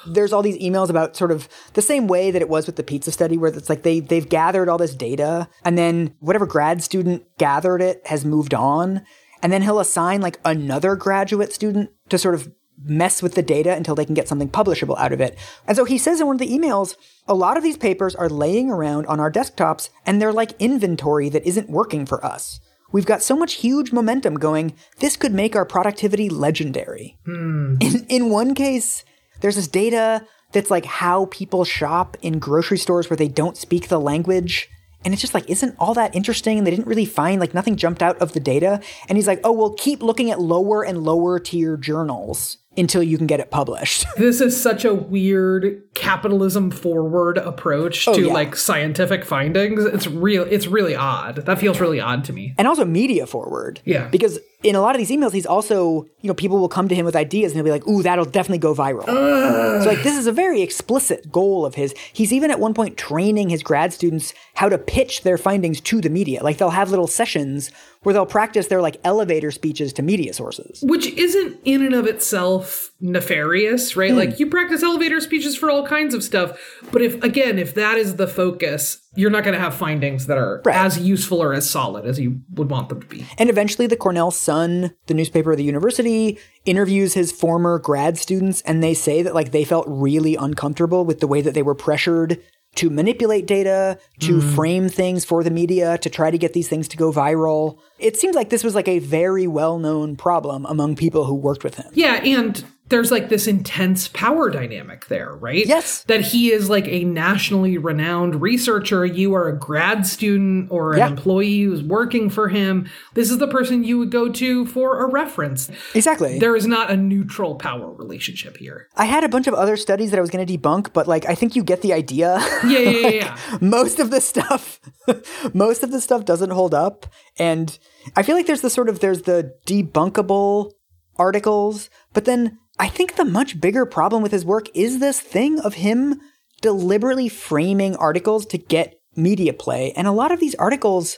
There's 0.06 0.34
all 0.34 0.42
these 0.42 0.62
emails 0.62 0.90
about 0.90 1.16
sort 1.16 1.32
of 1.32 1.48
the 1.74 1.82
same 1.82 2.08
way 2.08 2.32
that 2.32 2.42
it 2.42 2.50
was 2.50 2.66
with 2.66 2.76
the 2.76 2.84
pizza 2.84 3.12
study, 3.12 3.38
where 3.38 3.50
it's 3.52 3.70
like 3.70 3.84
they 3.84 4.02
they've 4.02 4.28
gathered 4.28 4.68
all 4.68 4.78
this 4.78 4.94
data, 4.94 5.48
and 5.64 5.78
then 5.78 6.14
whatever 6.20 6.46
grad 6.46 6.84
student 6.84 7.24
gathered 7.38 7.82
it 7.82 8.06
has 8.08 8.26
moved 8.26 8.54
on, 8.54 9.06
and 9.42 9.54
then 9.54 9.62
he'll 9.62 9.80
assign 9.80 10.20
like 10.20 10.38
another 10.44 10.98
graduate 10.98 11.54
student 11.54 11.92
to 12.10 12.18
sort 12.18 12.36
of 12.36 12.52
mess 12.84 13.22
with 13.22 13.36
the 13.36 13.42
data 13.42 13.74
until 13.74 13.96
they 13.96 14.06
can 14.06 14.14
get 14.14 14.28
something 14.28 14.50
publishable 14.50 14.98
out 14.98 15.14
of 15.14 15.22
it. 15.22 15.38
And 15.68 15.78
so 15.78 15.86
he 15.86 15.98
says 15.98 16.20
in 16.20 16.28
one 16.28 16.36
of 16.36 16.40
the 16.40 16.50
emails, 16.52 16.96
a 17.28 17.34
lot 17.34 17.58
of 17.58 17.64
these 17.64 17.78
papers 17.78 18.16
are 18.16 18.30
laying 18.30 18.70
around 18.70 19.06
on 19.08 19.20
our 19.20 19.32
desktops 19.32 19.90
and 20.06 20.22
they're 20.22 20.34
like 20.34 20.60
inventory 20.60 21.30
that 21.30 21.46
isn't 21.48 21.70
working 21.70 22.06
for 22.06 22.24
us. 22.26 22.60
We've 22.92 23.06
got 23.06 23.24
so 23.24 23.36
much 23.36 23.56
huge 23.56 23.92
momentum 23.92 24.36
going, 24.36 24.76
this 25.00 25.18
could 25.18 25.34
make 25.34 25.56
our 25.56 25.66
productivity 25.66 26.30
legendary. 26.30 27.18
Hmm. 27.26 27.76
In, 27.80 28.06
in 28.08 28.30
one 28.30 28.54
case, 28.54 29.04
there's 29.42 29.56
this 29.56 29.68
data 29.68 30.26
that's 30.52 30.70
like 30.70 30.86
how 30.86 31.26
people 31.32 31.66
shop 31.66 32.18
in 32.22 32.38
grocery 32.38 32.78
stores 32.78 33.10
where 33.10 33.18
they 33.18 33.28
don't 33.28 33.58
speak 33.58 33.88
the 33.88 34.00
language. 34.00 34.70
And 35.04 35.14
it's 35.14 35.22
just 35.22 35.34
like, 35.34 35.50
isn't 35.50 35.76
all 35.80 35.94
that 35.96 36.16
interesting? 36.16 36.58
And 36.58 36.66
they 36.66 36.72
didn't 36.72 36.88
really 36.88 37.04
find, 37.04 37.42
like, 37.42 37.54
nothing 37.54 37.76
jumped 37.76 38.02
out 38.02 38.18
of 38.20 38.32
the 38.32 38.40
data. 38.40 38.80
And 39.10 39.18
he's 39.18 39.28
like, 39.28 39.42
oh, 39.44 39.52
well, 39.52 39.74
keep 39.74 40.02
looking 40.02 40.32
at 40.32 40.40
lower 40.40 40.82
and 40.86 41.04
lower 41.04 41.40
tier 41.40 41.76
journals 41.76 42.60
until 42.78 43.04
you 43.04 43.18
can 43.18 43.28
get 43.28 43.40
it 43.40 43.52
published. 43.52 44.06
This 44.24 44.42
is 44.42 44.60
such 44.60 44.86
a 44.86 44.94
weird 44.94 45.84
capitalism 45.96 46.72
forward 46.72 47.38
approach 47.38 48.08
oh, 48.08 48.14
to 48.14 48.22
Oh, 48.24 48.28
yeah. 48.28 48.34
like 48.34 48.56
scientific 48.56 49.26
findings. 49.26 49.84
It's 49.86 50.08
real 50.08 50.44
it's 50.44 50.66
really 50.68 50.96
odd. 50.96 51.38
That 51.46 51.60
feels 51.60 51.80
really 51.80 52.00
odd 52.00 52.24
to 52.26 52.34
me. 52.34 52.54
and 52.58 52.68
also 52.68 52.86
media 52.86 53.28
forward. 53.28 53.82
Yeah. 53.86 54.08
Because 54.08 54.40
in 54.64 54.76
a 54.76 54.82
lot 54.82 54.96
of 54.96 55.00
these 55.00 55.10
emails, 55.10 55.34
he's 55.34 55.46
also, 55.46 56.06
you 56.22 56.28
know, 56.30 56.34
people 56.34 56.58
will 56.58 56.70
come 56.70 56.88
to 56.88 56.96
him 56.96 57.06
with 57.06 57.18
ideas 57.18 57.52
and 57.52 57.58
he'll 57.58 57.66
be 57.66 57.72
like, 57.72 57.86
ooh, 57.86 58.02
that'll 58.02 58.24
definitely 58.24 58.60
go 58.60 58.74
viral. 58.74 59.06
So, 59.06 59.90
like, 59.90 60.04
this 60.04 60.18
is 60.18 60.26
a 60.26 60.32
very 60.32 60.62
explicit 60.62 61.30
goal 61.32 61.66
of 61.66 61.76
his. 61.76 61.94
He's 62.14 62.32
even 62.32 62.50
at 62.50 62.60
one 62.62 62.74
point 62.74 62.96
training 62.96 63.50
his 63.50 63.62
grad 63.62 63.92
students 63.92 64.34
how 64.56 64.70
to 64.70 64.78
pitch 64.78 65.24
their 65.24 65.38
findings 65.38 65.82
to 65.82 66.00
the 66.00 66.10
media. 66.10 66.42
Like, 66.44 66.58
they'll 66.60 66.70
have 66.70 66.92
little 66.92 67.08
sessions 67.08 67.72
where 68.04 68.14
they'll 68.14 68.26
practice 68.26 68.68
their, 68.68 68.82
like, 68.82 68.98
elevator 69.04 69.52
speeches 69.52 69.94
to 69.94 70.02
media 70.02 70.34
sources. 70.34 70.84
Which 70.84 71.08
isn't 71.08 71.60
in 71.66 71.84
and 71.84 71.94
of 71.96 72.06
itself 72.06 72.92
nefarious, 73.02 73.96
right? 73.98 74.12
Hmm. 74.12 74.18
Like 74.18 74.40
you 74.40 74.48
practice 74.48 74.82
elevator 74.82 75.20
speeches 75.20 75.56
for 75.56 75.70
all 75.70 75.86
kinds 75.86 76.14
of 76.14 76.24
stuff. 76.24 76.58
But 76.92 77.02
if 77.02 77.22
again, 77.24 77.60
if 77.60 77.74
that 77.76 77.98
is 77.98 78.16
the 78.16 78.28
focus, 78.28 79.00
you're 79.16 79.30
not 79.30 79.44
going 79.44 79.54
to 79.54 79.60
have 79.60 79.76
findings 79.76 80.26
that 80.28 80.38
are 80.38 80.62
Right. 80.66 80.76
as 80.76 80.98
useful 81.00 81.44
or 81.44 81.54
as 81.54 81.70
solid 81.70 82.06
as 82.06 82.20
you 82.20 82.40
would 82.56 82.70
want 82.70 82.90
them 82.90 83.02
to 83.02 83.08
be. 83.08 83.26
And 83.38 83.50
eventually, 83.50 83.88
the 83.88 83.98
Cornell 83.98 84.32
Sun, 84.32 84.94
the 85.08 85.14
newspaper 85.14 85.52
of 85.52 85.58
the 85.58 85.64
university, 85.64 86.40
interviews 86.66 87.14
his 87.14 87.32
former 87.32 87.78
grad 87.78 88.18
students, 88.18 88.62
and 88.62 88.82
they 88.82 88.94
say 88.94 89.22
that 89.22 89.36
like 89.36 89.52
they 89.52 89.66
felt 89.66 89.86
really 89.88 90.36
uncomfortable 90.36 91.04
with 91.06 91.20
the 91.20 91.28
way 91.28 91.42
that 91.42 91.54
they 91.54 91.62
were 91.64 91.76
pressured 91.76 92.40
to 92.76 92.90
manipulate 92.90 93.46
data, 93.46 94.00
to 94.20 94.38
mm-hmm. 94.38 94.56
frame 94.56 94.90
things 94.90 95.26
for 95.26 95.44
the 95.44 95.52
media, 95.52 95.98
to 96.00 96.10
try 96.10 96.32
to 96.32 96.38
get 96.38 96.54
these 96.54 96.68
things 96.68 96.88
to 96.90 96.98
go 96.98 97.12
viral. 97.12 97.78
It 98.00 98.18
seems 98.18 98.36
like 98.36 98.50
this 98.50 98.64
was 98.64 98.76
like 98.76 98.88
a 98.88 99.00
very 99.00 99.48
well-known 99.48 100.16
problem 100.16 100.66
among 100.66 100.96
people 100.96 101.26
who 101.26 101.36
worked 101.36 101.64
with 101.64 101.76
him. 101.76 101.92
Yeah, 101.94 102.16
and 102.16 102.64
there's 102.94 103.12
like 103.12 103.30
this 103.30 103.48
intense 103.48 104.08
power 104.10 104.50
dynamic 104.52 105.08
there, 105.08 105.34
right? 105.36 105.66
Yes. 105.66 106.04
That 106.04 106.22
he 106.22 106.52
is 106.52 106.70
like 106.70 106.88
a 106.88 107.04
nationally 107.04 107.78
renowned 107.80 108.40
researcher. 108.42 109.04
You 109.06 109.34
are 109.34 109.48
a 109.50 109.58
grad 109.58 110.06
student 110.06 110.68
or 110.72 110.94
an 110.94 111.00
Yeah. 111.00 111.08
employee 111.08 111.62
who's 111.64 111.82
working 111.82 112.30
for 112.30 112.50
him. 112.50 112.88
This 113.16 113.32
is 113.32 113.40
the 113.40 113.48
person 113.48 113.84
you 113.84 113.98
would 113.98 114.12
go 114.12 114.30
to 114.30 114.66
for 114.68 115.04
a 115.04 115.08
reference. 115.10 115.70
Exactly. 115.96 116.38
There 116.38 116.56
is 116.56 116.68
not 116.68 116.92
a 116.92 116.96
neutral 116.96 117.56
power 117.56 117.92
relationship 117.92 118.58
here. 118.58 118.88
I 118.96 119.06
had 119.06 119.24
a 119.24 119.30
bunch 119.30 119.48
of 119.48 119.56
other 119.56 119.76
studies 119.76 120.12
that 120.12 120.18
I 120.18 120.22
was 120.22 120.30
going 120.30 120.46
to 120.46 120.58
debunk, 120.58 120.94
but 120.94 121.08
like 121.08 121.26
I 121.26 121.34
think 121.36 121.56
you 121.56 121.64
get 121.64 121.82
the 121.82 121.94
idea. 121.94 122.38
Yeah, 122.64 122.80
yeah, 122.80 122.90
yeah, 122.90 123.08
yeah. 123.10 123.58
most 123.60 124.00
of 124.00 124.12
this 124.12 124.28
stuff 124.30 124.80
most 125.54 125.82
of 125.84 125.92
this 125.92 126.04
stuff 126.04 126.24
doesn't 126.26 126.52
hold 126.52 126.74
up 126.74 127.06
and 127.38 127.78
i 128.16 128.24
feel 128.24 128.36
like 128.36 128.46
there's 128.48 128.62
the 128.62 128.70
sort 128.70 128.88
of 128.90 129.00
there's 129.00 129.24
the 129.24 129.54
debunkable 129.66 130.72
articles 131.18 131.90
but 132.14 132.26
then 132.26 132.58
i 132.80 132.88
think 132.88 133.16
the 133.16 133.26
much 133.26 133.60
bigger 133.62 133.86
problem 133.86 134.22
with 134.24 134.32
his 134.32 134.46
work 134.46 134.68
is 134.74 135.00
this 135.00 135.20
thing 135.20 135.60
of 135.60 135.76
him 135.76 136.20
deliberately 136.62 137.30
framing 137.30 137.96
articles 137.98 138.46
to 138.46 138.58
get 138.58 139.00
media 139.16 139.54
play 139.54 139.92
and 139.96 140.08
a 140.08 140.12
lot 140.12 140.32
of 140.32 140.40
these 140.40 140.56
articles 140.56 141.18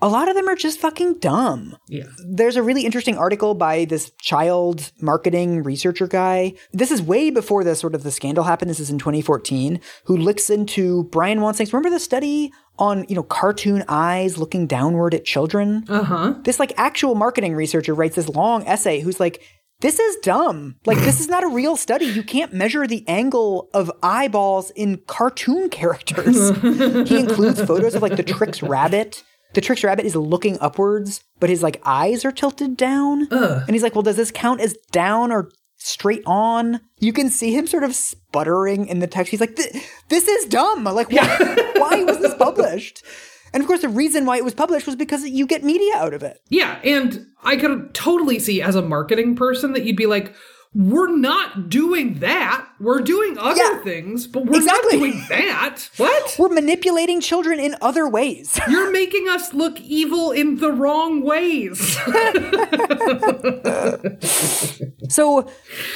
a 0.00 0.08
lot 0.08 0.28
of 0.28 0.34
them 0.34 0.48
are 0.48 0.56
just 0.56 0.80
fucking 0.80 1.14
dumb 1.20 1.76
Yeah. 1.88 2.04
there's 2.28 2.56
a 2.56 2.62
really 2.62 2.84
interesting 2.84 3.16
article 3.16 3.54
by 3.54 3.84
this 3.84 4.10
child 4.20 4.90
marketing 5.00 5.62
researcher 5.62 6.08
guy. 6.08 6.54
This 6.72 6.90
is 6.90 7.00
way 7.00 7.30
before 7.30 7.62
the 7.62 7.76
sort 7.76 7.94
of 7.94 8.02
the 8.02 8.10
scandal 8.10 8.42
happened. 8.42 8.68
This 8.68 8.80
is 8.80 8.90
in 8.90 8.98
2014. 8.98 9.80
Who 10.06 10.16
looks 10.16 10.50
into 10.50 11.04
Brian 11.04 11.38
Wansink's. 11.38 11.72
Remember 11.72 11.90
the 11.90 12.00
study 12.00 12.50
on 12.80 13.04
you 13.08 13.14
know 13.14 13.22
cartoon 13.22 13.84
eyes 13.86 14.38
looking 14.38 14.66
downward 14.66 15.14
at 15.14 15.24
children? 15.24 15.84
Uh 15.88 16.02
huh. 16.02 16.34
This 16.42 16.58
like 16.58 16.72
actual 16.76 17.14
marketing 17.14 17.54
researcher 17.54 17.94
writes 17.94 18.16
this 18.16 18.28
long 18.28 18.66
essay. 18.66 18.98
Who's 19.00 19.20
like. 19.20 19.40
This 19.82 19.98
is 19.98 20.16
dumb. 20.22 20.76
Like, 20.86 20.98
this 20.98 21.18
is 21.20 21.28
not 21.28 21.42
a 21.42 21.48
real 21.48 21.76
study. 21.76 22.06
You 22.06 22.22
can't 22.22 22.54
measure 22.54 22.86
the 22.86 23.04
angle 23.08 23.68
of 23.74 23.90
eyeballs 24.00 24.70
in 24.70 24.98
cartoon 25.08 25.68
characters. 25.70 26.50
he 27.08 27.18
includes 27.18 27.60
photos 27.60 27.96
of 27.96 28.00
like 28.00 28.16
the 28.16 28.22
Trix 28.22 28.62
rabbit. 28.62 29.24
The 29.54 29.60
Trix 29.60 29.82
rabbit 29.84 30.06
is 30.06 30.14
looking 30.14 30.56
upwards, 30.60 31.22
but 31.40 31.50
his 31.50 31.62
like 31.64 31.82
eyes 31.84 32.24
are 32.24 32.32
tilted 32.32 32.76
down. 32.76 33.26
And 33.66 33.70
he's 33.70 33.82
like, 33.82 33.94
"Well, 33.94 34.02
does 34.02 34.16
this 34.16 34.30
count 34.30 34.60
as 34.60 34.76
down 34.92 35.32
or 35.32 35.50
straight 35.78 36.22
on?" 36.26 36.80
You 37.00 37.12
can 37.12 37.28
see 37.28 37.52
him 37.52 37.66
sort 37.66 37.82
of 37.84 37.94
sputtering 37.94 38.86
in 38.86 39.00
the 39.00 39.06
text. 39.08 39.30
He's 39.30 39.40
like, 39.40 39.56
"This 39.56 40.28
is 40.28 40.46
dumb. 40.46 40.84
Like, 40.84 41.10
why, 41.10 41.72
why 41.76 42.04
was 42.04 42.18
this 42.20 42.34
published?" 42.34 43.02
And 43.52 43.62
of 43.62 43.66
course, 43.66 43.82
the 43.82 43.88
reason 43.88 44.24
why 44.24 44.36
it 44.36 44.44
was 44.44 44.54
published 44.54 44.86
was 44.86 44.96
because 44.96 45.24
you 45.24 45.46
get 45.46 45.62
media 45.62 45.94
out 45.96 46.14
of 46.14 46.22
it. 46.22 46.40
Yeah, 46.48 46.78
and 46.82 47.26
I 47.42 47.56
could 47.56 47.94
totally 47.94 48.38
see 48.38 48.62
as 48.62 48.74
a 48.74 48.82
marketing 48.82 49.36
person 49.36 49.72
that 49.74 49.84
you'd 49.84 49.96
be 49.96 50.06
like, 50.06 50.34
we're 50.74 51.14
not 51.14 51.68
doing 51.68 52.20
that. 52.20 52.66
We're 52.80 53.00
doing 53.00 53.36
other 53.38 53.60
Yeah. 53.60 53.82
things, 53.82 54.26
but 54.26 54.46
we're 54.46 54.56
Exactly. 54.56 54.98
not 54.98 55.12
doing 55.12 55.24
that. 55.28 55.88
What? 55.98 56.36
We're 56.38 56.48
manipulating 56.48 57.20
children 57.20 57.60
in 57.60 57.76
other 57.82 58.08
ways. 58.08 58.58
You're 58.68 58.90
making 58.90 59.28
us 59.28 59.52
look 59.52 59.78
evil 59.80 60.30
in 60.30 60.56
the 60.58 60.72
wrong 60.72 61.22
ways. 61.22 61.96
So 65.08 65.40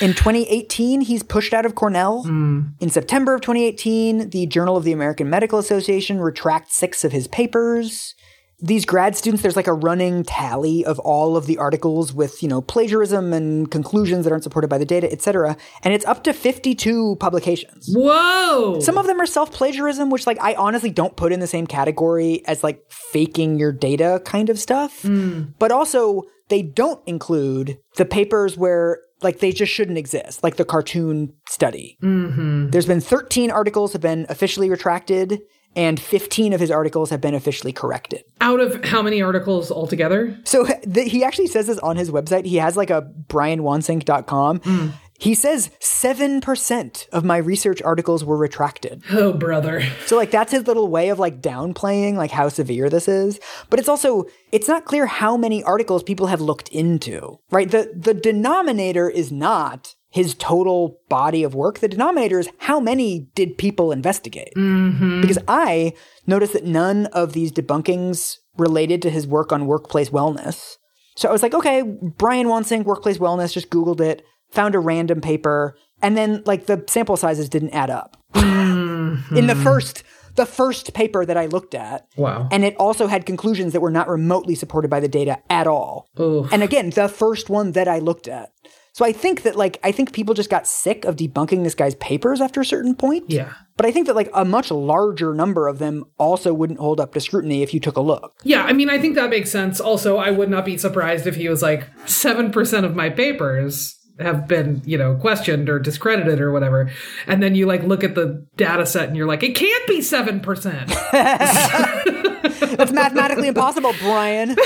in 0.03 0.12
2018, 0.12 1.01
he's 1.01 1.22
pushed 1.22 1.55
out 1.55 1.64
of 1.64 1.74
Cornell. 1.74 2.24
Mm. 2.24 2.74
In 2.81 2.91
September 2.91 3.35
of 3.35 3.41
2018, 3.41 4.29
the 4.31 4.47
Journal 4.47 4.77
of 4.77 4.85
the 4.85 4.93
American 4.93 5.31
Medical 5.31 5.59
Association 5.59 6.20
retracts 6.20 6.74
six 6.77 7.03
of 7.03 7.12
his 7.12 7.27
papers. 7.27 8.14
These 8.59 8.86
grad 8.86 9.16
students, 9.16 9.42
there's 9.42 9.57
like 9.57 9.66
a 9.66 9.72
running 9.72 10.24
tally 10.24 10.84
of 10.84 10.98
all 11.00 11.36
of 11.36 11.46
the 11.46 11.59
articles 11.59 12.12
with, 12.12 12.42
you 12.42 12.48
know, 12.48 12.62
plagiarism 12.62 13.32
and 13.32 13.70
conclusions 13.70 14.24
that 14.24 14.30
aren't 14.30 14.44
supported 14.44 14.68
by 14.68 14.78
the 14.78 14.86
data, 14.86 15.11
et 15.12 15.20
cetera. 15.20 15.57
And 15.82 15.92
it's 15.92 16.07
up 16.07 16.24
to 16.24 16.32
52 16.32 17.16
publications. 17.20 17.90
Whoa. 17.92 18.80
Some 18.80 18.96
of 18.96 19.07
them 19.07 19.20
are 19.20 19.26
self 19.26 19.53
plagiarism, 19.53 20.08
which 20.08 20.26
like 20.26 20.38
I 20.41 20.54
honestly 20.54 20.91
don't 20.91 21.16
put 21.16 21.33
in 21.33 21.41
the 21.41 21.46
same 21.46 21.66
category 21.66 22.42
as 22.46 22.64
like 22.64 22.83
faking 22.88 23.58
your 23.58 23.72
data 23.72 24.22
kind 24.24 24.49
of 24.49 24.58
stuff. 24.58 25.03
Hmm. 25.03 25.45
But 25.58 25.70
also 25.70 26.22
they 26.49 26.62
don't 26.62 27.07
include 27.07 27.78
the 27.96 28.04
papers 28.04 28.57
where 28.57 29.00
like 29.22 29.41
they 29.41 29.53
just 29.53 29.72
shouldn't 29.72 29.99
exist, 29.99 30.42
like 30.42 30.57
the 30.57 30.64
cartoon 30.64 31.33
study. 31.49 31.99
Mm-hmm. 32.03 32.70
There's 32.70 32.87
been 32.87 33.00
13 33.00 33.50
articles 33.50 33.92
have 33.92 34.03
been 34.03 34.26
officially 34.28 34.68
retracted, 34.68 35.41
and 35.76 36.00
15 36.00 36.53
of 36.54 36.61
his 36.61 36.70
articles 36.70 37.11
have 37.11 37.20
been 37.20 37.34
officially 37.34 37.72
corrected. 37.72 38.24
Out 38.40 38.61
of 38.61 38.82
how 38.84 39.03
many 39.03 39.22
articles 39.22 39.70
altogether? 39.70 40.36
So 40.44 40.66
th- 40.92 41.12
he 41.12 41.22
actually 41.22 41.46
says 41.48 41.66
this 41.68 41.78
on 41.78 41.96
his 41.96 42.11
website. 42.11 42.46
He 42.46 42.57
has 42.57 42.76
like 42.76 42.90
a 42.90 43.03
brianwansink.com. 43.28 44.61
Hmm. 44.61 44.88
He 45.18 45.34
says 45.34 45.70
7% 45.80 47.08
of 47.08 47.24
my 47.24 47.38
research 47.38 47.80
articles 47.82 48.22
were 48.24 48.36
retracted. 48.36 49.03
Oh, 49.11 49.32
brother. 49.32 49.82
So 50.04 50.16
like 50.16 50.30
that's 50.30 50.53
his 50.53 50.66
little 50.66 50.88
way 50.88 51.08
of 51.08 51.18
like 51.18 51.40
downplaying 51.40 52.16
like 52.16 52.30
how 52.30 52.48
severe 52.48 52.90
this 52.90 53.08
is. 53.08 53.40
But 53.70 53.78
it's 53.78 53.88
also 53.88 54.26
it's 54.53 54.68
not 54.68 54.84
clear 54.84 55.07
how 55.07 55.36
many 55.36 55.64
articles 55.64 56.03
people 56.03 56.26
have 56.26 56.40
looked 56.40 56.68
into. 56.68 57.38
Right? 57.50 57.70
The 57.70 57.92
the 57.96 58.14
denominator 58.14 59.08
is 59.08 59.32
not 59.32 59.94
his 60.11 60.34
total 60.34 61.00
body 61.08 61.42
of 61.42 61.54
work. 61.54 61.80
The 61.80 61.88
denominator 61.88 62.38
is 62.38 62.49
how 62.58 62.80
many 62.80 63.28
did 63.34 63.58
people 63.58 63.92
investigate? 63.92 64.53
Mm-hmm. 64.57 65.20
Because 65.20 65.38
I 65.49 65.92
noticed 66.26 66.53
that 66.53 66.64
none 66.64 67.07
of 67.07 67.33
these 67.33 67.53
debunkings 67.53 68.37
related 68.57 69.03
to 69.03 69.11
his 69.11 69.26
work 69.26 69.53
on 69.53 69.66
workplace 69.66 70.11
wellness. 70.11 70.76
So 71.16 71.28
I 71.28 71.33
was 71.33 71.42
like, 71.42 71.54
okay, 71.54 71.83
Brian 71.83 72.46
Wansink, 72.46 72.84
workplace 72.84 73.18
wellness, 73.18 73.53
just 73.53 73.70
Googled 73.70 74.00
it, 74.00 74.22
found 74.50 74.74
a 74.74 74.78
random 74.78 75.20
paper, 75.20 75.76
and 76.03 76.16
then 76.16 76.42
like 76.46 76.66
the 76.66 76.84
sample 76.88 77.16
sizes 77.16 77.49
didn't 77.49 77.70
add 77.70 77.91
up. 77.91 78.16
Mm-hmm. 78.34 79.37
In 79.37 79.46
the 79.46 79.54
first 79.54 80.03
the 80.37 80.46
first 80.46 80.95
paper 80.95 81.26
that 81.26 81.37
I 81.37 81.46
looked 81.46 81.74
at. 81.74 82.07
Wow. 82.16 82.49
And 82.53 82.64
it 82.64 82.76
also 82.76 83.07
had 83.07 83.26
conclusions 83.26 83.72
that 83.72 83.80
were 83.80 83.91
not 83.91 84.08
remotely 84.08 84.54
supported 84.54 84.88
by 84.88 85.00
the 85.00 85.08
data 85.08 85.38
at 85.50 85.66
all. 85.66 86.08
Oof. 86.20 86.53
And 86.53 86.62
again, 86.62 86.91
the 86.91 87.08
first 87.08 87.50
one 87.50 87.72
that 87.72 87.88
I 87.88 87.99
looked 87.99 88.28
at. 88.28 88.53
So 88.97 89.05
I 89.05 89.13
think 89.13 89.43
that 89.43 89.57
like 89.57 89.79
I 89.85 89.93
think 89.93 90.14
people 90.14 90.33
just 90.33 90.49
got 90.49 90.67
sick 90.67 91.05
of 91.05 91.17
debunking 91.17 91.64
this 91.64 91.75
guy's 91.75 91.95
papers 91.97 92.41
after 92.41 92.63
a 92.63 92.64
certain 92.64 92.95
point. 92.95 93.29
Yeah. 93.29 93.53
But 93.77 93.85
I 93.85 93.93
think 93.93 94.07
that 94.07 94.17
like 94.17 94.31
a 94.33 94.43
much 94.43 94.71
larger 94.71 95.35
number 95.35 95.68
of 95.68 95.79
them 95.79 96.07
also 96.17 96.55
wouldn't 96.55 96.79
hold 96.79 96.99
up 96.99 97.13
to 97.13 97.21
scrutiny 97.21 97.63
if 97.63 97.75
you 97.75 97.81
took 97.81 97.99
a 97.99 98.01
look. 98.01 98.33
Yeah, 98.43 98.64
I 98.64 98.73
mean, 98.73 98.89
I 98.89 98.99
think 98.99 99.14
that 99.17 99.29
makes 99.29 99.51
sense. 99.51 99.81
Also, 99.81 100.17
I 100.17 100.31
would 100.31 100.49
not 100.49 100.64
be 100.64 100.79
surprised 100.79 101.27
if 101.27 101.37
he 101.37 101.47
was 101.47 101.61
like, 101.61 101.95
7% 102.07 102.85
of 102.85 102.97
my 102.97 103.11
papers 103.11 103.99
have 104.18 104.49
been, 104.49 104.81
you 104.87 104.97
know, 104.97 105.17
questioned 105.17 105.68
or 105.68 105.79
discredited 105.79 106.41
or 106.41 106.51
whatever. 106.51 106.91
And 107.27 107.43
then 107.43 107.55
you 107.55 107.67
like 107.67 107.83
look 107.83 108.03
at 108.03 108.14
the 108.14 108.47
data 108.57 108.87
set 108.87 109.09
and 109.09 109.17
you're 109.17 109.27
like, 109.27 109.43
it 109.43 109.55
can't 109.55 109.87
be 109.87 109.99
7%. 109.99 110.87
That's 112.79 112.93
mathematically 112.93 113.49
impossible, 113.49 113.93
Brian. 114.01 114.57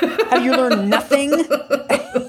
Have 0.00 0.44
you 0.44 0.56
learned 0.56 0.90
nothing? 0.90 1.30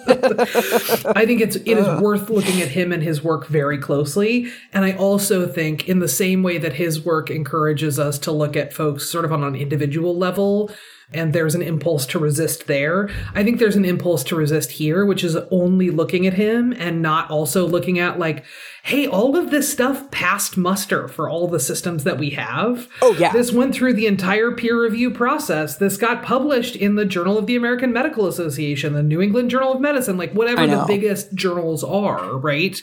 I 0.41 1.25
think 1.25 1.41
it's 1.41 1.55
it 1.55 1.77
is 1.77 2.01
worth 2.01 2.29
looking 2.29 2.61
at 2.61 2.69
him 2.69 2.91
and 2.91 3.01
his 3.01 3.23
work 3.23 3.47
very 3.47 3.77
closely. 3.77 4.51
And 4.73 4.85
I 4.85 4.93
also 4.93 5.47
think 5.47 5.87
in 5.87 5.99
the 5.99 6.07
same 6.07 6.43
way 6.43 6.57
that 6.57 6.73
his 6.73 7.03
work 7.03 7.29
encourages 7.29 7.99
us 7.99 8.19
to 8.19 8.31
look 8.31 8.55
at 8.55 8.73
folks 8.73 9.09
sort 9.09 9.25
of 9.25 9.31
on 9.31 9.43
an 9.43 9.55
individual 9.55 10.17
level 10.17 10.71
and 11.13 11.33
there's 11.33 11.55
an 11.55 11.61
impulse 11.61 12.05
to 12.07 12.19
resist 12.19 12.67
there. 12.67 13.09
I 13.33 13.43
think 13.43 13.59
there's 13.59 13.75
an 13.75 13.85
impulse 13.85 14.23
to 14.25 14.35
resist 14.35 14.71
here, 14.71 15.05
which 15.05 15.23
is 15.23 15.35
only 15.51 15.89
looking 15.89 16.25
at 16.25 16.33
him 16.33 16.73
and 16.73 17.01
not 17.01 17.29
also 17.29 17.67
looking 17.67 17.99
at 17.99 18.17
like, 18.17 18.45
hey, 18.83 19.05
all 19.05 19.37
of 19.37 19.51
this 19.51 19.71
stuff 19.71 20.09
passed 20.09 20.57
muster 20.57 21.07
for 21.07 21.29
all 21.29 21.47
the 21.47 21.59
systems 21.59 22.03
that 22.03 22.17
we 22.17 22.31
have. 22.31 22.87
Oh, 23.01 23.13
yeah. 23.13 23.31
This 23.31 23.51
went 23.51 23.75
through 23.75 23.93
the 23.93 24.07
entire 24.07 24.51
peer 24.51 24.81
review 24.81 25.11
process. 25.11 25.77
This 25.77 25.97
got 25.97 26.23
published 26.23 26.75
in 26.75 26.95
the 26.95 27.05
Journal 27.05 27.37
of 27.37 27.45
the 27.45 27.55
American 27.55 27.93
Medical 27.93 28.27
Association, 28.27 28.93
the 28.93 29.03
New 29.03 29.21
England 29.21 29.51
Journal 29.51 29.73
of 29.73 29.81
Medicine, 29.81 30.17
like 30.17 30.33
whatever 30.33 30.65
the 30.65 30.83
biggest 30.87 31.33
journals 31.35 31.83
are, 31.83 32.37
right? 32.37 32.81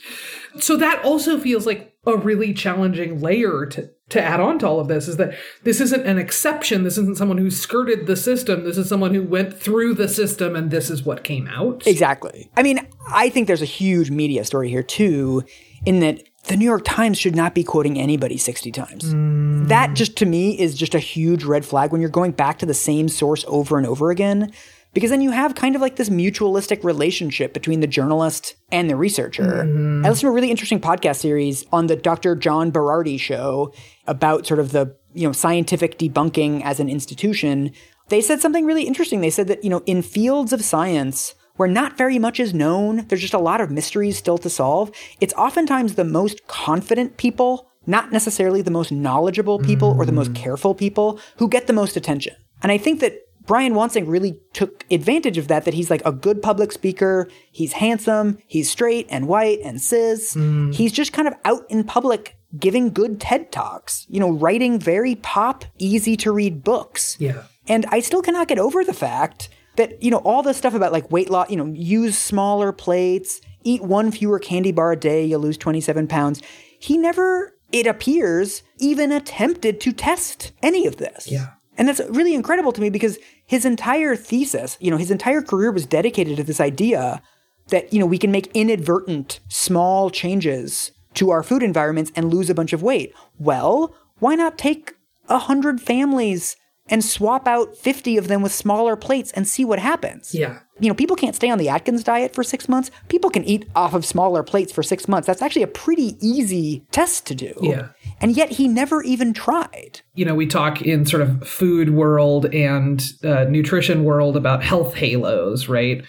So 0.60 0.76
that 0.76 1.04
also 1.04 1.38
feels 1.38 1.66
like 1.66 1.96
a 2.06 2.16
really 2.16 2.54
challenging 2.54 3.20
layer 3.20 3.66
to 3.66 3.90
to 4.10 4.22
add 4.22 4.40
on 4.40 4.58
to 4.58 4.66
all 4.66 4.80
of 4.80 4.88
this 4.88 5.06
is 5.06 5.18
that 5.18 5.34
this 5.64 5.80
isn't 5.80 6.06
an 6.06 6.18
exception. 6.18 6.82
This 6.82 6.96
isn't 6.96 7.18
someone 7.18 7.38
who 7.38 7.50
skirted 7.50 8.06
the 8.06 8.16
system. 8.16 8.64
This 8.64 8.78
is 8.78 8.88
someone 8.88 9.14
who 9.14 9.22
went 9.22 9.58
through 9.58 9.94
the 9.94 10.08
system 10.08 10.56
and 10.56 10.70
this 10.70 10.88
is 10.88 11.02
what 11.02 11.24
came 11.24 11.46
out. 11.48 11.86
Exactly. 11.86 12.50
I 12.56 12.62
mean, 12.62 12.80
I 13.08 13.28
think 13.28 13.46
there's 13.46 13.62
a 13.62 13.66
huge 13.66 14.10
media 14.10 14.44
story 14.44 14.70
here 14.70 14.82
too, 14.82 15.44
in 15.84 16.00
that 16.00 16.22
the 16.44 16.56
New 16.56 16.64
York 16.64 16.82
Times 16.84 17.18
should 17.18 17.36
not 17.36 17.54
be 17.54 17.62
quoting 17.62 17.98
anybody 17.98 18.38
60 18.38 18.72
times. 18.72 19.68
That 19.68 19.92
just 19.94 20.16
to 20.16 20.26
me 20.26 20.58
is 20.58 20.74
just 20.74 20.94
a 20.94 20.98
huge 20.98 21.44
red 21.44 21.66
flag 21.66 21.92
when 21.92 22.00
you're 22.00 22.08
going 22.08 22.32
back 22.32 22.58
to 22.60 22.66
the 22.66 22.72
same 22.72 23.08
source 23.08 23.44
over 23.48 23.76
and 23.76 23.86
over 23.86 24.10
again. 24.10 24.52
Because 24.94 25.10
then 25.10 25.20
you 25.20 25.30
have 25.30 25.54
kind 25.54 25.74
of 25.74 25.80
like 25.80 25.96
this 25.96 26.08
mutualistic 26.08 26.82
relationship 26.82 27.52
between 27.52 27.80
the 27.80 27.86
journalist 27.86 28.54
and 28.72 28.88
the 28.88 28.96
researcher. 28.96 29.64
Mm-hmm. 29.64 30.04
I 30.04 30.08
listened 30.08 30.26
to 30.26 30.28
a 30.28 30.32
really 30.32 30.50
interesting 30.50 30.80
podcast 30.80 31.16
series 31.16 31.64
on 31.72 31.86
the 31.86 31.96
Dr. 31.96 32.34
John 32.34 32.72
Berardi 32.72 33.20
show 33.20 33.72
about 34.06 34.46
sort 34.46 34.60
of 34.60 34.72
the, 34.72 34.96
you 35.12 35.26
know, 35.26 35.32
scientific 35.32 35.98
debunking 35.98 36.62
as 36.64 36.80
an 36.80 36.88
institution. 36.88 37.72
They 38.08 38.20
said 38.20 38.40
something 38.40 38.64
really 38.64 38.84
interesting. 38.84 39.20
They 39.20 39.30
said 39.30 39.48
that, 39.48 39.62
you 39.62 39.70
know, 39.70 39.82
in 39.84 40.02
fields 40.02 40.52
of 40.52 40.64
science 40.64 41.34
where 41.58 41.68
not 41.68 41.98
very 41.98 42.18
much 42.18 42.40
is 42.40 42.54
known, 42.54 43.04
there's 43.08 43.20
just 43.20 43.34
a 43.34 43.38
lot 43.38 43.60
of 43.60 43.70
mysteries 43.70 44.16
still 44.16 44.38
to 44.38 44.48
solve, 44.48 44.90
it's 45.20 45.34
oftentimes 45.34 45.94
the 45.94 46.04
most 46.04 46.46
confident 46.46 47.16
people, 47.16 47.68
not 47.84 48.12
necessarily 48.12 48.62
the 48.62 48.70
most 48.70 48.92
knowledgeable 48.92 49.58
people 49.58 49.94
or 49.98 50.06
the 50.06 50.12
most 50.12 50.32
mm. 50.32 50.36
careful 50.36 50.74
people, 50.74 51.20
who 51.38 51.48
get 51.48 51.66
the 51.66 51.72
most 51.72 51.96
attention. 51.96 52.34
And 52.62 52.70
I 52.70 52.78
think 52.78 53.00
that 53.00 53.18
Brian 53.48 53.72
Wansink 53.72 54.06
really 54.06 54.38
took 54.52 54.84
advantage 54.90 55.38
of 55.38 55.48
that, 55.48 55.64
that 55.64 55.72
he's 55.72 55.90
like 55.90 56.02
a 56.04 56.12
good 56.12 56.42
public 56.42 56.70
speaker, 56.70 57.28
he's 57.50 57.72
handsome, 57.72 58.38
he's 58.46 58.70
straight 58.70 59.06
and 59.08 59.26
white 59.26 59.58
and 59.64 59.80
cis. 59.80 60.34
Mm. 60.34 60.74
He's 60.74 60.92
just 60.92 61.14
kind 61.14 61.26
of 61.26 61.34
out 61.46 61.64
in 61.70 61.82
public 61.82 62.36
giving 62.58 62.92
good 62.92 63.20
TED 63.20 63.50
Talks, 63.50 64.06
you 64.10 64.20
know, 64.20 64.30
writing 64.30 64.78
very 64.78 65.14
pop, 65.14 65.64
easy 65.78 66.14
to 66.18 66.30
read 66.30 66.62
books. 66.62 67.16
Yeah. 67.18 67.44
And 67.66 67.86
I 67.88 68.00
still 68.00 68.20
cannot 68.20 68.48
get 68.48 68.58
over 68.58 68.84
the 68.84 68.92
fact 68.92 69.48
that, 69.76 70.02
you 70.02 70.10
know, 70.10 70.18
all 70.18 70.42
this 70.42 70.58
stuff 70.58 70.74
about 70.74 70.92
like 70.92 71.10
weight 71.10 71.30
loss, 71.30 71.48
you 71.48 71.56
know, 71.56 71.72
use 71.74 72.18
smaller 72.18 72.70
plates, 72.70 73.40
eat 73.64 73.82
one 73.82 74.10
fewer 74.10 74.38
candy 74.38 74.72
bar 74.72 74.92
a 74.92 74.96
day, 74.96 75.24
you'll 75.24 75.40
lose 75.40 75.56
27 75.56 76.06
pounds. 76.06 76.42
He 76.78 76.98
never, 76.98 77.54
it 77.72 77.86
appears, 77.86 78.62
even 78.78 79.10
attempted 79.10 79.80
to 79.80 79.92
test 79.92 80.52
any 80.62 80.86
of 80.86 80.96
this. 80.96 81.30
Yeah. 81.30 81.52
And 81.78 81.88
that's 81.88 82.00
really 82.10 82.34
incredible 82.34 82.72
to 82.72 82.80
me 82.80 82.90
because 82.90 83.18
his 83.48 83.64
entire 83.64 84.14
thesis, 84.14 84.76
you 84.78 84.90
know, 84.90 84.98
his 84.98 85.10
entire 85.10 85.40
career 85.40 85.72
was 85.72 85.86
dedicated 85.86 86.36
to 86.36 86.44
this 86.44 86.60
idea 86.60 87.22
that, 87.68 87.90
you 87.92 87.98
know, 87.98 88.04
we 88.04 88.18
can 88.18 88.30
make 88.30 88.50
inadvertent 88.52 89.40
small 89.48 90.10
changes 90.10 90.92
to 91.14 91.30
our 91.30 91.42
food 91.42 91.62
environments 91.62 92.12
and 92.14 92.32
lose 92.32 92.50
a 92.50 92.54
bunch 92.54 92.74
of 92.74 92.82
weight. 92.82 93.14
Well, 93.38 93.94
why 94.18 94.34
not 94.34 94.58
take 94.58 94.96
a 95.30 95.38
hundred 95.38 95.80
families 95.80 96.56
and 96.90 97.04
swap 97.04 97.46
out 97.46 97.76
50 97.76 98.16
of 98.16 98.28
them 98.28 98.42
with 98.42 98.52
smaller 98.52 98.96
plates 98.96 99.30
and 99.32 99.46
see 99.46 99.64
what 99.64 99.78
happens? 99.78 100.34
Yeah. 100.34 100.60
You 100.80 100.88
know, 100.88 100.94
people 100.94 101.16
can't 101.16 101.34
stay 101.34 101.50
on 101.50 101.58
the 101.58 101.68
Atkins 101.68 102.04
diet 102.04 102.34
for 102.34 102.44
six 102.44 102.68
months. 102.68 102.90
People 103.08 103.30
can 103.30 103.44
eat 103.44 103.68
off 103.74 103.94
of 103.94 104.04
smaller 104.04 104.42
plates 104.42 104.72
for 104.72 104.82
six 104.82 105.08
months. 105.08 105.26
That's 105.26 105.42
actually 105.42 105.64
a 105.64 105.68
pretty 105.68 106.16
easy 106.20 106.84
test 106.92 107.26
to 107.26 107.34
do. 107.34 107.52
Yeah. 107.60 107.88
And 108.20 108.36
yet 108.36 108.50
he 108.52 108.68
never 108.68 109.02
even 109.02 109.32
tried. 109.32 110.00
you 110.14 110.24
know, 110.24 110.34
we 110.34 110.46
talk 110.46 110.82
in 110.82 111.04
sort 111.04 111.22
of 111.22 111.46
food 111.46 111.90
world 111.90 112.46
and 112.54 113.04
uh, 113.24 113.44
nutrition 113.44 114.04
world 114.04 114.36
about 114.36 114.62
health 114.62 114.94
halos, 114.94 115.68
right? 115.68 116.04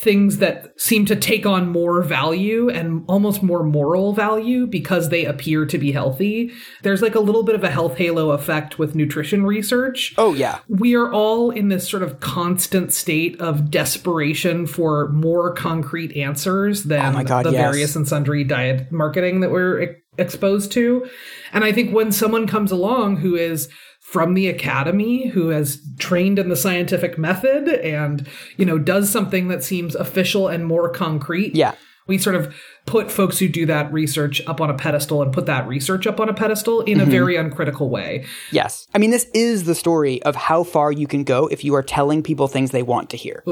Things 0.00 0.38
that 0.38 0.80
seem 0.80 1.04
to 1.06 1.14
take 1.14 1.44
on 1.44 1.68
more 1.68 2.02
value 2.02 2.70
and 2.70 3.04
almost 3.06 3.42
more 3.42 3.62
moral 3.62 4.14
value 4.14 4.66
because 4.66 5.10
they 5.10 5.26
appear 5.26 5.66
to 5.66 5.76
be 5.76 5.92
healthy. 5.92 6.52
There's 6.82 7.02
like 7.02 7.14
a 7.14 7.20
little 7.20 7.42
bit 7.42 7.54
of 7.54 7.62
a 7.62 7.70
health 7.70 7.98
halo 7.98 8.30
effect 8.30 8.78
with 8.78 8.94
nutrition 8.94 9.44
research. 9.44 10.14
Oh, 10.16 10.32
yeah. 10.32 10.60
We 10.68 10.96
are 10.96 11.12
all 11.12 11.50
in 11.50 11.68
this 11.68 11.86
sort 11.86 12.02
of 12.02 12.20
constant 12.20 12.94
state 12.94 13.38
of 13.40 13.70
desperation 13.70 14.66
for 14.66 15.08
more 15.10 15.52
concrete 15.52 16.16
answers 16.16 16.84
than 16.84 17.14
Oh 17.16 17.22
God, 17.22 17.44
the 17.44 17.52
yes. 17.52 17.60
various 17.60 17.94
and 17.94 18.08
sundry 18.08 18.42
diet 18.42 18.90
marketing 18.90 19.40
that 19.40 19.50
we're 19.50 19.96
exposed 20.16 20.72
to. 20.72 21.06
And 21.52 21.62
I 21.64 21.72
think 21.72 21.92
when 21.92 22.10
someone 22.12 22.46
comes 22.46 22.70
along 22.70 23.18
who 23.18 23.34
is 23.34 23.68
from 24.10 24.34
the 24.34 24.48
academy 24.48 25.28
who 25.28 25.50
has 25.50 25.80
trained 26.00 26.36
in 26.36 26.48
the 26.48 26.56
scientific 26.56 27.16
method 27.16 27.68
and 27.68 28.26
you 28.56 28.66
know 28.66 28.76
does 28.76 29.08
something 29.08 29.46
that 29.46 29.62
seems 29.62 29.94
official 29.94 30.48
and 30.48 30.66
more 30.66 30.88
concrete 30.88 31.54
Yeah. 31.54 31.74
we 32.08 32.18
sort 32.18 32.34
of 32.34 32.52
put 32.86 33.08
folks 33.08 33.38
who 33.38 33.48
do 33.48 33.66
that 33.66 33.92
research 33.92 34.42
up 34.48 34.60
on 34.60 34.68
a 34.68 34.74
pedestal 34.74 35.22
and 35.22 35.32
put 35.32 35.46
that 35.46 35.68
research 35.68 36.08
up 36.08 36.18
on 36.18 36.28
a 36.28 36.34
pedestal 36.34 36.80
in 36.80 36.98
a 36.98 37.02
mm-hmm. 37.02 37.10
very 37.12 37.36
uncritical 37.36 37.88
way 37.88 38.24
Yes. 38.50 38.88
I 38.92 38.98
mean, 38.98 39.12
this 39.12 39.28
is 39.32 39.62
the 39.62 39.76
story 39.76 40.20
of 40.24 40.34
how 40.34 40.64
far 40.64 40.90
you 40.90 41.06
can 41.06 41.22
go 41.22 41.46
if 41.46 41.62
you 41.62 41.76
are 41.76 41.82
telling 41.82 42.20
people 42.24 42.48
things 42.48 42.72
they 42.72 42.82
want 42.82 43.10
to 43.10 43.16
hear. 43.16 43.44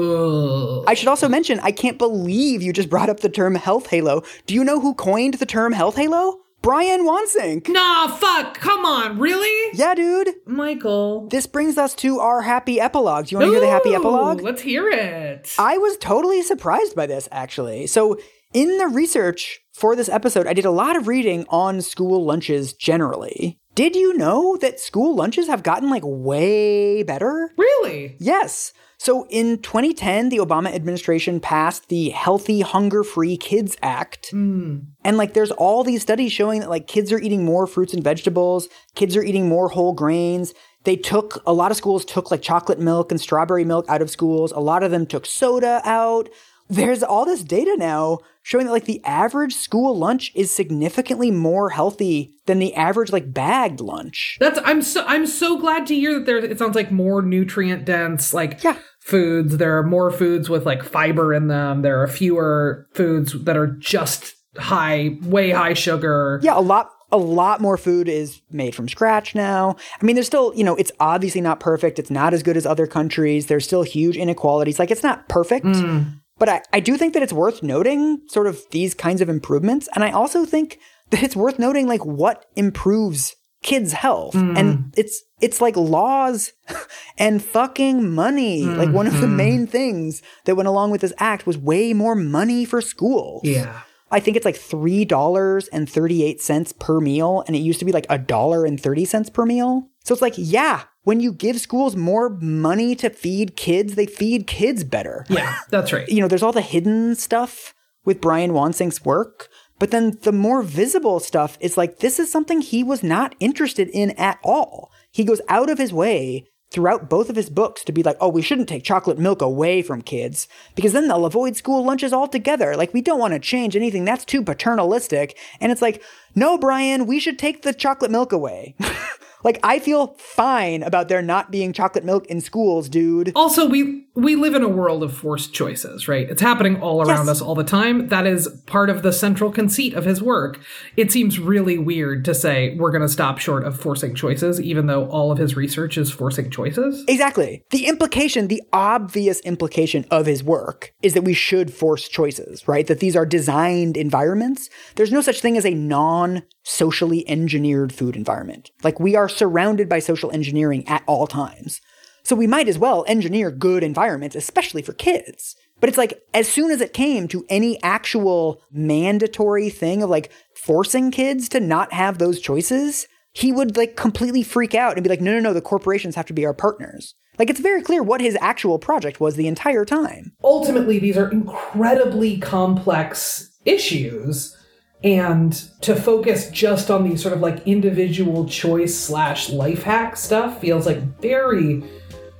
I 0.87 0.93
should 0.93 1.07
also 1.07 1.29
mention, 1.29 1.61
I 1.61 1.71
can't 1.71 1.97
believe 1.97 2.61
you 2.61 2.73
just 2.73 2.89
brought 2.89 3.09
up 3.09 3.21
the 3.21 3.29
term 3.29 3.55
health 3.55 3.87
halo. 3.87 4.23
Do 4.45 4.53
you 4.53 4.65
know 4.65 4.81
who 4.81 4.93
coined 4.93 5.35
the 5.35 5.45
term 5.45 5.71
health 5.71 5.95
halo? 5.95 6.39
Brian 6.61 7.05
Wansink. 7.05 7.69
nah 7.69 8.07
fuck 8.07 8.55
come 8.55 8.85
on 8.85 9.17
really 9.19 9.71
Yeah, 9.73 9.95
dude. 9.95 10.29
michael 10.45 11.27
This 11.29 11.47
brings 11.47 11.77
us 11.77 11.93
to 11.95 12.19
our 12.19 12.41
happy 12.41 12.79
epilogue. 12.79 13.27
Do 13.27 13.35
You 13.35 13.39
want 13.39 13.47
to 13.49 13.51
hear 13.53 13.61
the 13.61 13.69
happy 13.71 13.95
epilogue? 13.95 14.41
let's 14.41 14.61
hear 14.61 14.89
it 14.89 15.53
I 15.57 15.77
was 15.77 15.97
totally 15.97 16.41
surprised 16.41 16.95
by 16.95 17.05
this, 17.05 17.27
actually. 17.31 17.87
So, 17.87 18.17
in 18.53 18.77
the 18.77 18.87
research 18.87 19.59
for 19.73 19.95
this 19.95 20.09
episode, 20.09 20.47
I 20.47 20.53
did 20.53 20.65
a 20.65 20.71
lot 20.71 20.95
of 20.97 21.07
reading 21.07 21.45
on 21.49 21.81
school 21.81 22.25
lunches 22.25 22.73
generally. 22.73 23.59
Did 23.75 23.95
you 23.95 24.17
know 24.17 24.57
that 24.57 24.79
school 24.79 25.15
lunches 25.15 25.47
have 25.47 25.63
gotten 25.63 25.89
like 25.89 26.03
way 26.03 27.03
better? 27.03 27.51
Really? 27.57 28.17
Yes. 28.19 28.73
So 28.99 29.25
in 29.29 29.59
2010, 29.59 30.27
the 30.27 30.39
Obama 30.39 30.75
administration 30.75 31.39
passed 31.39 31.87
the 31.87 32.09
Healthy 32.09 32.59
Hunger 32.59 33.05
Free 33.05 33.37
Kids 33.37 33.77
Act. 33.81 34.27
Hmm. 34.31 34.79
And 35.05 35.15
like 35.15 35.33
there's 35.33 35.51
all 35.51 35.85
these 35.85 36.01
studies 36.01 36.33
showing 36.33 36.59
that 36.59 36.69
like 36.69 36.85
kids 36.85 37.13
are 37.13 37.19
eating 37.19 37.45
more 37.45 37.65
fruits 37.65 37.93
and 37.93 38.03
vegetables, 38.03 38.67
kids 38.95 39.15
are 39.15 39.23
eating 39.23 39.47
more 39.47 39.69
whole 39.69 39.93
grains. 39.93 40.53
They 40.83 40.97
took 40.97 41.41
a 41.45 41.53
lot 41.53 41.71
of 41.71 41.77
schools 41.77 42.03
took 42.03 42.29
like 42.29 42.41
chocolate 42.41 42.79
milk 42.79 43.09
and 43.09 43.21
strawberry 43.21 43.63
milk 43.63 43.85
out 43.87 44.01
of 44.01 44.09
schools. 44.09 44.51
A 44.51 44.59
lot 44.59 44.83
of 44.83 44.91
them 44.91 45.05
took 45.05 45.25
soda 45.25 45.81
out. 45.85 46.27
There's 46.69 47.01
all 47.01 47.25
this 47.25 47.43
data 47.43 47.75
now 47.77 48.19
showing 48.43 48.65
that 48.67 48.71
like 48.71 48.85
the 48.85 49.03
average 49.03 49.55
school 49.55 49.97
lunch 49.97 50.31
is 50.35 50.53
significantly 50.53 51.31
more 51.31 51.71
healthy 51.71 52.35
than 52.45 52.59
the 52.59 52.75
average 52.75 53.11
like 53.11 53.33
bagged 53.33 53.79
lunch. 53.81 54.37
That's 54.39 54.59
I'm 54.63 54.81
so 54.81 55.03
I'm 55.07 55.25
so 55.25 55.57
glad 55.59 55.87
to 55.87 55.95
hear 55.95 56.13
that 56.13 56.25
there 56.25 56.37
it 56.37 56.59
sounds 56.59 56.75
like 56.75 56.91
more 56.91 57.21
nutrient 57.21 57.85
dense 57.85 58.33
like 58.33 58.63
Yeah. 58.63 58.77
foods. 59.01 59.57
There 59.57 59.77
are 59.77 59.83
more 59.83 60.11
foods 60.11 60.49
with 60.49 60.65
like 60.65 60.83
fiber 60.83 61.33
in 61.33 61.47
them. 61.47 61.81
There 61.81 62.01
are 62.01 62.07
fewer 62.07 62.87
foods 62.93 63.33
that 63.45 63.57
are 63.57 63.67
just 63.67 64.35
high, 64.57 65.17
way 65.23 65.49
high 65.51 65.73
sugar. 65.73 66.39
Yeah, 66.43 66.57
a 66.57 66.61
lot 66.61 66.89
a 67.11 67.17
lot 67.17 67.59
more 67.59 67.77
food 67.77 68.07
is 68.07 68.41
made 68.51 68.75
from 68.75 68.87
scratch 68.87 69.33
now. 69.33 69.75
I 69.99 70.05
mean, 70.05 70.15
there's 70.15 70.27
still, 70.27 70.53
you 70.55 70.63
know, 70.63 70.75
it's 70.75 70.91
obviously 70.99 71.41
not 71.41 71.59
perfect. 71.59 71.97
It's 71.97 72.11
not 72.11 72.35
as 72.35 72.43
good 72.43 72.55
as 72.55 72.67
other 72.67 72.85
countries. 72.85 73.47
There's 73.47 73.65
still 73.65 73.81
huge 73.81 74.15
inequalities. 74.15 74.77
Like 74.77 74.91
it's 74.91 75.01
not 75.01 75.27
perfect. 75.27 75.65
Mm. 75.65 76.13
But 76.39 76.49
I, 76.49 76.61
I 76.73 76.79
do 76.79 76.97
think 76.97 77.13
that 77.13 77.23
it's 77.23 77.33
worth 77.33 77.61
noting 77.61 78.21
sort 78.27 78.47
of 78.47 78.63
these 78.71 78.93
kinds 78.93 79.21
of 79.21 79.29
improvements. 79.29 79.87
And 79.93 80.03
I 80.03 80.11
also 80.11 80.45
think 80.45 80.79
that 81.11 81.21
it's 81.21 81.35
worth 81.35 81.59
noting 81.59 81.87
like 81.87 82.05
what 82.05 82.45
improves 82.55 83.35
kids' 83.61 83.93
health. 83.93 84.33
Hmm. 84.33 84.55
And 84.55 84.93
it's 84.97 85.21
it's 85.41 85.61
like 85.61 85.75
laws 85.75 86.53
and 87.17 87.43
fucking 87.43 88.09
money. 88.09 88.63
Like 88.63 88.89
one 88.89 89.07
of 89.07 89.19
the 89.19 89.27
mm-hmm. 89.27 89.35
main 89.35 89.67
things 89.67 90.21
that 90.45 90.55
went 90.55 90.67
along 90.67 90.91
with 90.91 91.01
this 91.01 91.13
act 91.17 91.45
was 91.45 91.57
way 91.57 91.93
more 91.93 92.15
money 92.15 92.65
for 92.65 92.81
schools. 92.81 93.41
Yeah. 93.43 93.81
I 94.11 94.19
think 94.19 94.37
it's 94.37 94.45
like 94.45 94.55
three 94.55 95.05
dollars 95.05 95.67
and 95.67 95.87
thirty-eight 95.87 96.41
cents 96.41 96.71
per 96.71 96.99
meal, 96.99 97.43
and 97.45 97.55
it 97.55 97.59
used 97.59 97.79
to 97.79 97.85
be 97.85 97.91
like 97.91 98.07
a 98.09 98.17
dollar 98.17 98.65
and 98.65 98.81
thirty 98.81 99.05
cents 99.05 99.29
per 99.29 99.45
meal. 99.45 99.87
So 100.03 100.13
it's 100.13 100.21
like, 100.21 100.33
yeah, 100.35 100.83
when 101.03 101.19
you 101.19 101.31
give 101.31 101.59
schools 101.59 101.95
more 101.95 102.29
money 102.29 102.95
to 102.95 103.09
feed 103.09 103.55
kids, 103.55 103.95
they 103.95 104.05
feed 104.05 104.47
kids 104.47 104.83
better. 104.83 105.25
Yeah, 105.29 105.57
that's 105.69 105.93
right. 105.93 106.07
You 106.07 106.21
know, 106.21 106.27
there's 106.27 106.43
all 106.43 106.51
the 106.51 106.61
hidden 106.61 107.15
stuff 107.15 107.73
with 108.05 108.21
Brian 108.21 108.51
Wansink's 108.51 109.05
work, 109.05 109.49
but 109.77 109.91
then 109.91 110.17
the 110.21 110.31
more 110.31 110.61
visible 110.61 111.19
stuff 111.19 111.57
is 111.61 111.77
like 111.77 111.99
this 111.99 112.19
is 112.19 112.31
something 112.31 112.61
he 112.61 112.83
was 112.83 113.01
not 113.01 113.35
interested 113.39 113.89
in 113.89 114.11
at 114.11 114.39
all. 114.43 114.91
He 115.11 115.23
goes 115.23 115.41
out 115.47 115.69
of 115.69 115.77
his 115.77 115.93
way 115.93 116.45
throughout 116.71 117.09
both 117.09 117.29
of 117.29 117.35
his 117.35 117.49
books 117.49 117.83
to 117.83 117.91
be 117.91 118.03
like, 118.03 118.17
oh, 118.21 118.29
we 118.29 118.41
shouldn't 118.41 118.69
take 118.69 118.83
chocolate 118.83 119.17
milk 119.17 119.41
away 119.41 119.81
from 119.81 120.01
kids 120.01 120.47
because 120.75 120.93
then 120.93 121.07
they'll 121.07 121.25
avoid 121.25 121.55
school 121.55 121.83
lunches 121.83 122.13
altogether. 122.13 122.75
Like, 122.75 122.93
we 122.93 123.01
don't 123.01 123.19
want 123.19 123.33
to 123.33 123.39
change 123.39 123.75
anything. 123.75 124.05
That's 124.05 124.25
too 124.25 124.43
paternalistic. 124.43 125.37
And 125.59 125.71
it's 125.71 125.81
like, 125.81 126.03
no, 126.35 126.57
Brian, 126.57 127.07
we 127.07 127.19
should 127.19 127.39
take 127.39 127.63
the 127.63 127.73
chocolate 127.73 128.11
milk 128.11 128.31
away. 128.31 128.75
like, 129.43 129.59
I 129.63 129.79
feel 129.79 130.15
fine 130.17 130.83
about 130.83 131.07
there 131.07 131.21
not 131.21 131.51
being 131.51 131.73
chocolate 131.73 132.03
milk 132.03 132.27
in 132.27 132.41
schools, 132.41 132.89
dude. 132.89 133.31
Also, 133.35 133.67
we 133.67 134.05
we 134.21 134.35
live 134.35 134.53
in 134.55 134.63
a 134.63 134.67
world 134.69 135.03
of 135.03 135.13
forced 135.15 135.53
choices, 135.53 136.07
right? 136.07 136.29
It's 136.29 136.41
happening 136.41 136.81
all 136.81 137.01
around 137.01 137.25
Yes. 137.27 137.37
us 137.37 137.41
all 137.41 137.55
the 137.55 137.63
time. 137.63 138.07
That 138.09 138.25
is 138.27 138.47
part 138.65 138.89
of 138.89 139.01
the 139.01 139.11
central 139.13 139.51
conceit 139.51 139.93
of 139.93 140.05
his 140.05 140.21
work. 140.21 140.59
It 140.97 141.11
seems 141.11 141.39
really 141.39 141.77
weird 141.77 142.25
to 142.25 142.33
say 142.35 142.75
we're 142.77 142.91
going 142.91 143.01
to 143.01 143.09
stop 143.09 143.37
short 143.39 143.63
of 143.65 143.79
forcing 143.79 144.15
choices, 144.15 144.59
even 144.61 144.87
though 144.87 145.05
all 145.09 145.31
of 145.31 145.37
his 145.37 145.55
research 145.55 145.97
is 145.97 146.11
forcing 146.11 146.49
choices. 146.49 147.03
Exactly. 147.07 147.63
The 147.71 147.85
implication, 147.87 148.47
the 148.47 148.61
obvious 148.73 149.39
implication 149.41 150.05
of 150.11 150.25
his 150.25 150.43
work 150.43 150.93
is 151.01 151.13
that 151.13 151.23
we 151.23 151.33
should 151.33 151.73
force 151.73 152.07
choices, 152.07 152.67
right? 152.67 152.87
That 152.87 152.99
these 152.99 153.15
are 153.15 153.25
designed 153.25 153.97
environments. 153.97 154.69
There's 154.95 155.11
no 155.11 155.21
such 155.21 155.41
thing 155.41 155.57
as 155.57 155.65
a 155.65 155.73
non 155.73 156.43
socially 156.63 157.27
engineered 157.27 157.91
food 157.93 158.15
environment. 158.15 158.71
Like 158.83 158.99
we 158.99 159.15
are 159.15 159.27
surrounded 159.29 159.89
by 159.89 159.99
social 159.99 160.31
engineering 160.31 160.87
at 160.87 161.03
all 161.07 161.25
times. 161.25 161.81
So 162.29 162.35
we 162.35 162.45
might 162.45 162.67
as 162.67 162.77
well 162.77 163.03
engineer 163.07 163.49
good 163.49 163.81
environments, 163.81 164.35
especially 164.35 164.83
for 164.83 164.93
kids. 164.93 165.55
But 165.79 165.89
it's 165.89 165.97
like, 165.97 166.21
as 166.31 166.47
soon 166.47 166.69
as 166.69 166.79
it 166.79 166.93
came 166.93 167.27
to 167.29 167.43
any 167.49 167.81
actual 167.81 168.61
mandatory 168.71 169.71
thing 169.71 170.03
of 170.03 170.11
like 170.11 170.31
forcing 170.53 171.09
kids 171.09 171.49
to 171.49 171.59
not 171.59 171.91
have 171.91 172.19
those 172.19 172.39
choices, 172.39 173.07
he 173.33 173.51
would 173.51 173.77
like 173.77 173.95
completely 173.95 174.43
freak 174.43 174.75
out 174.75 174.93
and 174.93 175.03
be 175.03 175.09
like, 175.09 175.21
no, 175.21 175.33
no, 175.33 175.39
no, 175.39 175.53
the 175.53 175.59
corporations 175.59 176.13
have 176.13 176.27
to 176.27 176.33
be 176.33 176.45
our 176.45 176.53
partners. 176.53 177.15
Like, 177.39 177.49
it's 177.49 177.61
very 177.61 177.81
clear 177.81 178.03
what 178.03 178.21
his 178.21 178.37
actual 178.41 178.77
project 178.77 179.19
was 179.19 179.35
the 179.35 179.47
entire 179.47 179.83
time. 179.83 180.33
ultimately 180.43 180.99
these 180.99 181.17
are 181.17 181.31
incredibly 181.31 182.37
complex 182.37 183.57
issues 183.65 184.55
and 185.03 185.67
to 185.81 185.95
focus 185.95 186.51
just 186.51 186.91
on 186.91 187.05
these 187.05 187.23
sort 187.23 187.33
of 187.33 187.39
like 187.39 187.65
individual 187.65 188.47
choice 188.47 188.95
slash 188.95 189.49
life 189.49 189.81
hack 189.81 190.15
stuff 190.15 190.61
feels 190.61 190.85
like 190.85 190.99
very 191.19 191.83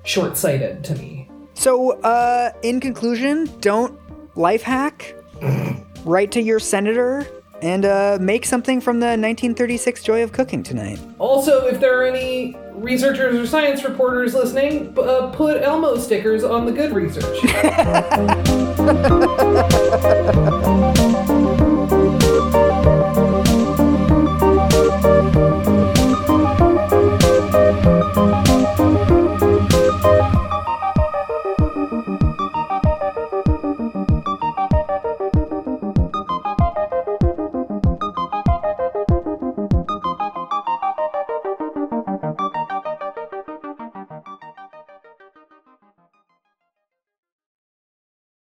short 0.09 0.35
sighted 0.35 0.83
to 0.83 0.95
me. 0.95 1.29
So, 1.53 1.91
uh, 2.01 2.51
in 2.63 2.79
conclusion, 2.79 3.49
don't 3.59 3.97
life 4.35 4.63
hack. 4.63 5.15
Write 6.03 6.31
to 6.31 6.41
your 6.41 6.59
senator 6.59 7.27
and 7.61 7.85
uh, 7.85 8.17
make 8.21 8.45
something 8.45 8.79
from 8.81 8.99
the 9.01 9.07
1936 9.07 10.01
joy 10.03 10.23
of 10.23 10.31
cooking 10.31 10.63
tonight. 10.63 10.99
Also, 11.19 11.67
if 11.67 11.79
there 11.79 11.99
are 11.99 12.05
any 12.05 12.55
researchers 12.73 13.37
or 13.37 13.45
science 13.45 13.83
reporters 13.83 14.33
listening, 14.33 14.97
uh, 14.97 15.29
put 15.31 15.61
Elmo 15.61 15.97
stickers 15.97 16.43
on 16.43 16.65
the 16.65 16.71
good 16.71 16.93
research. 16.93 17.25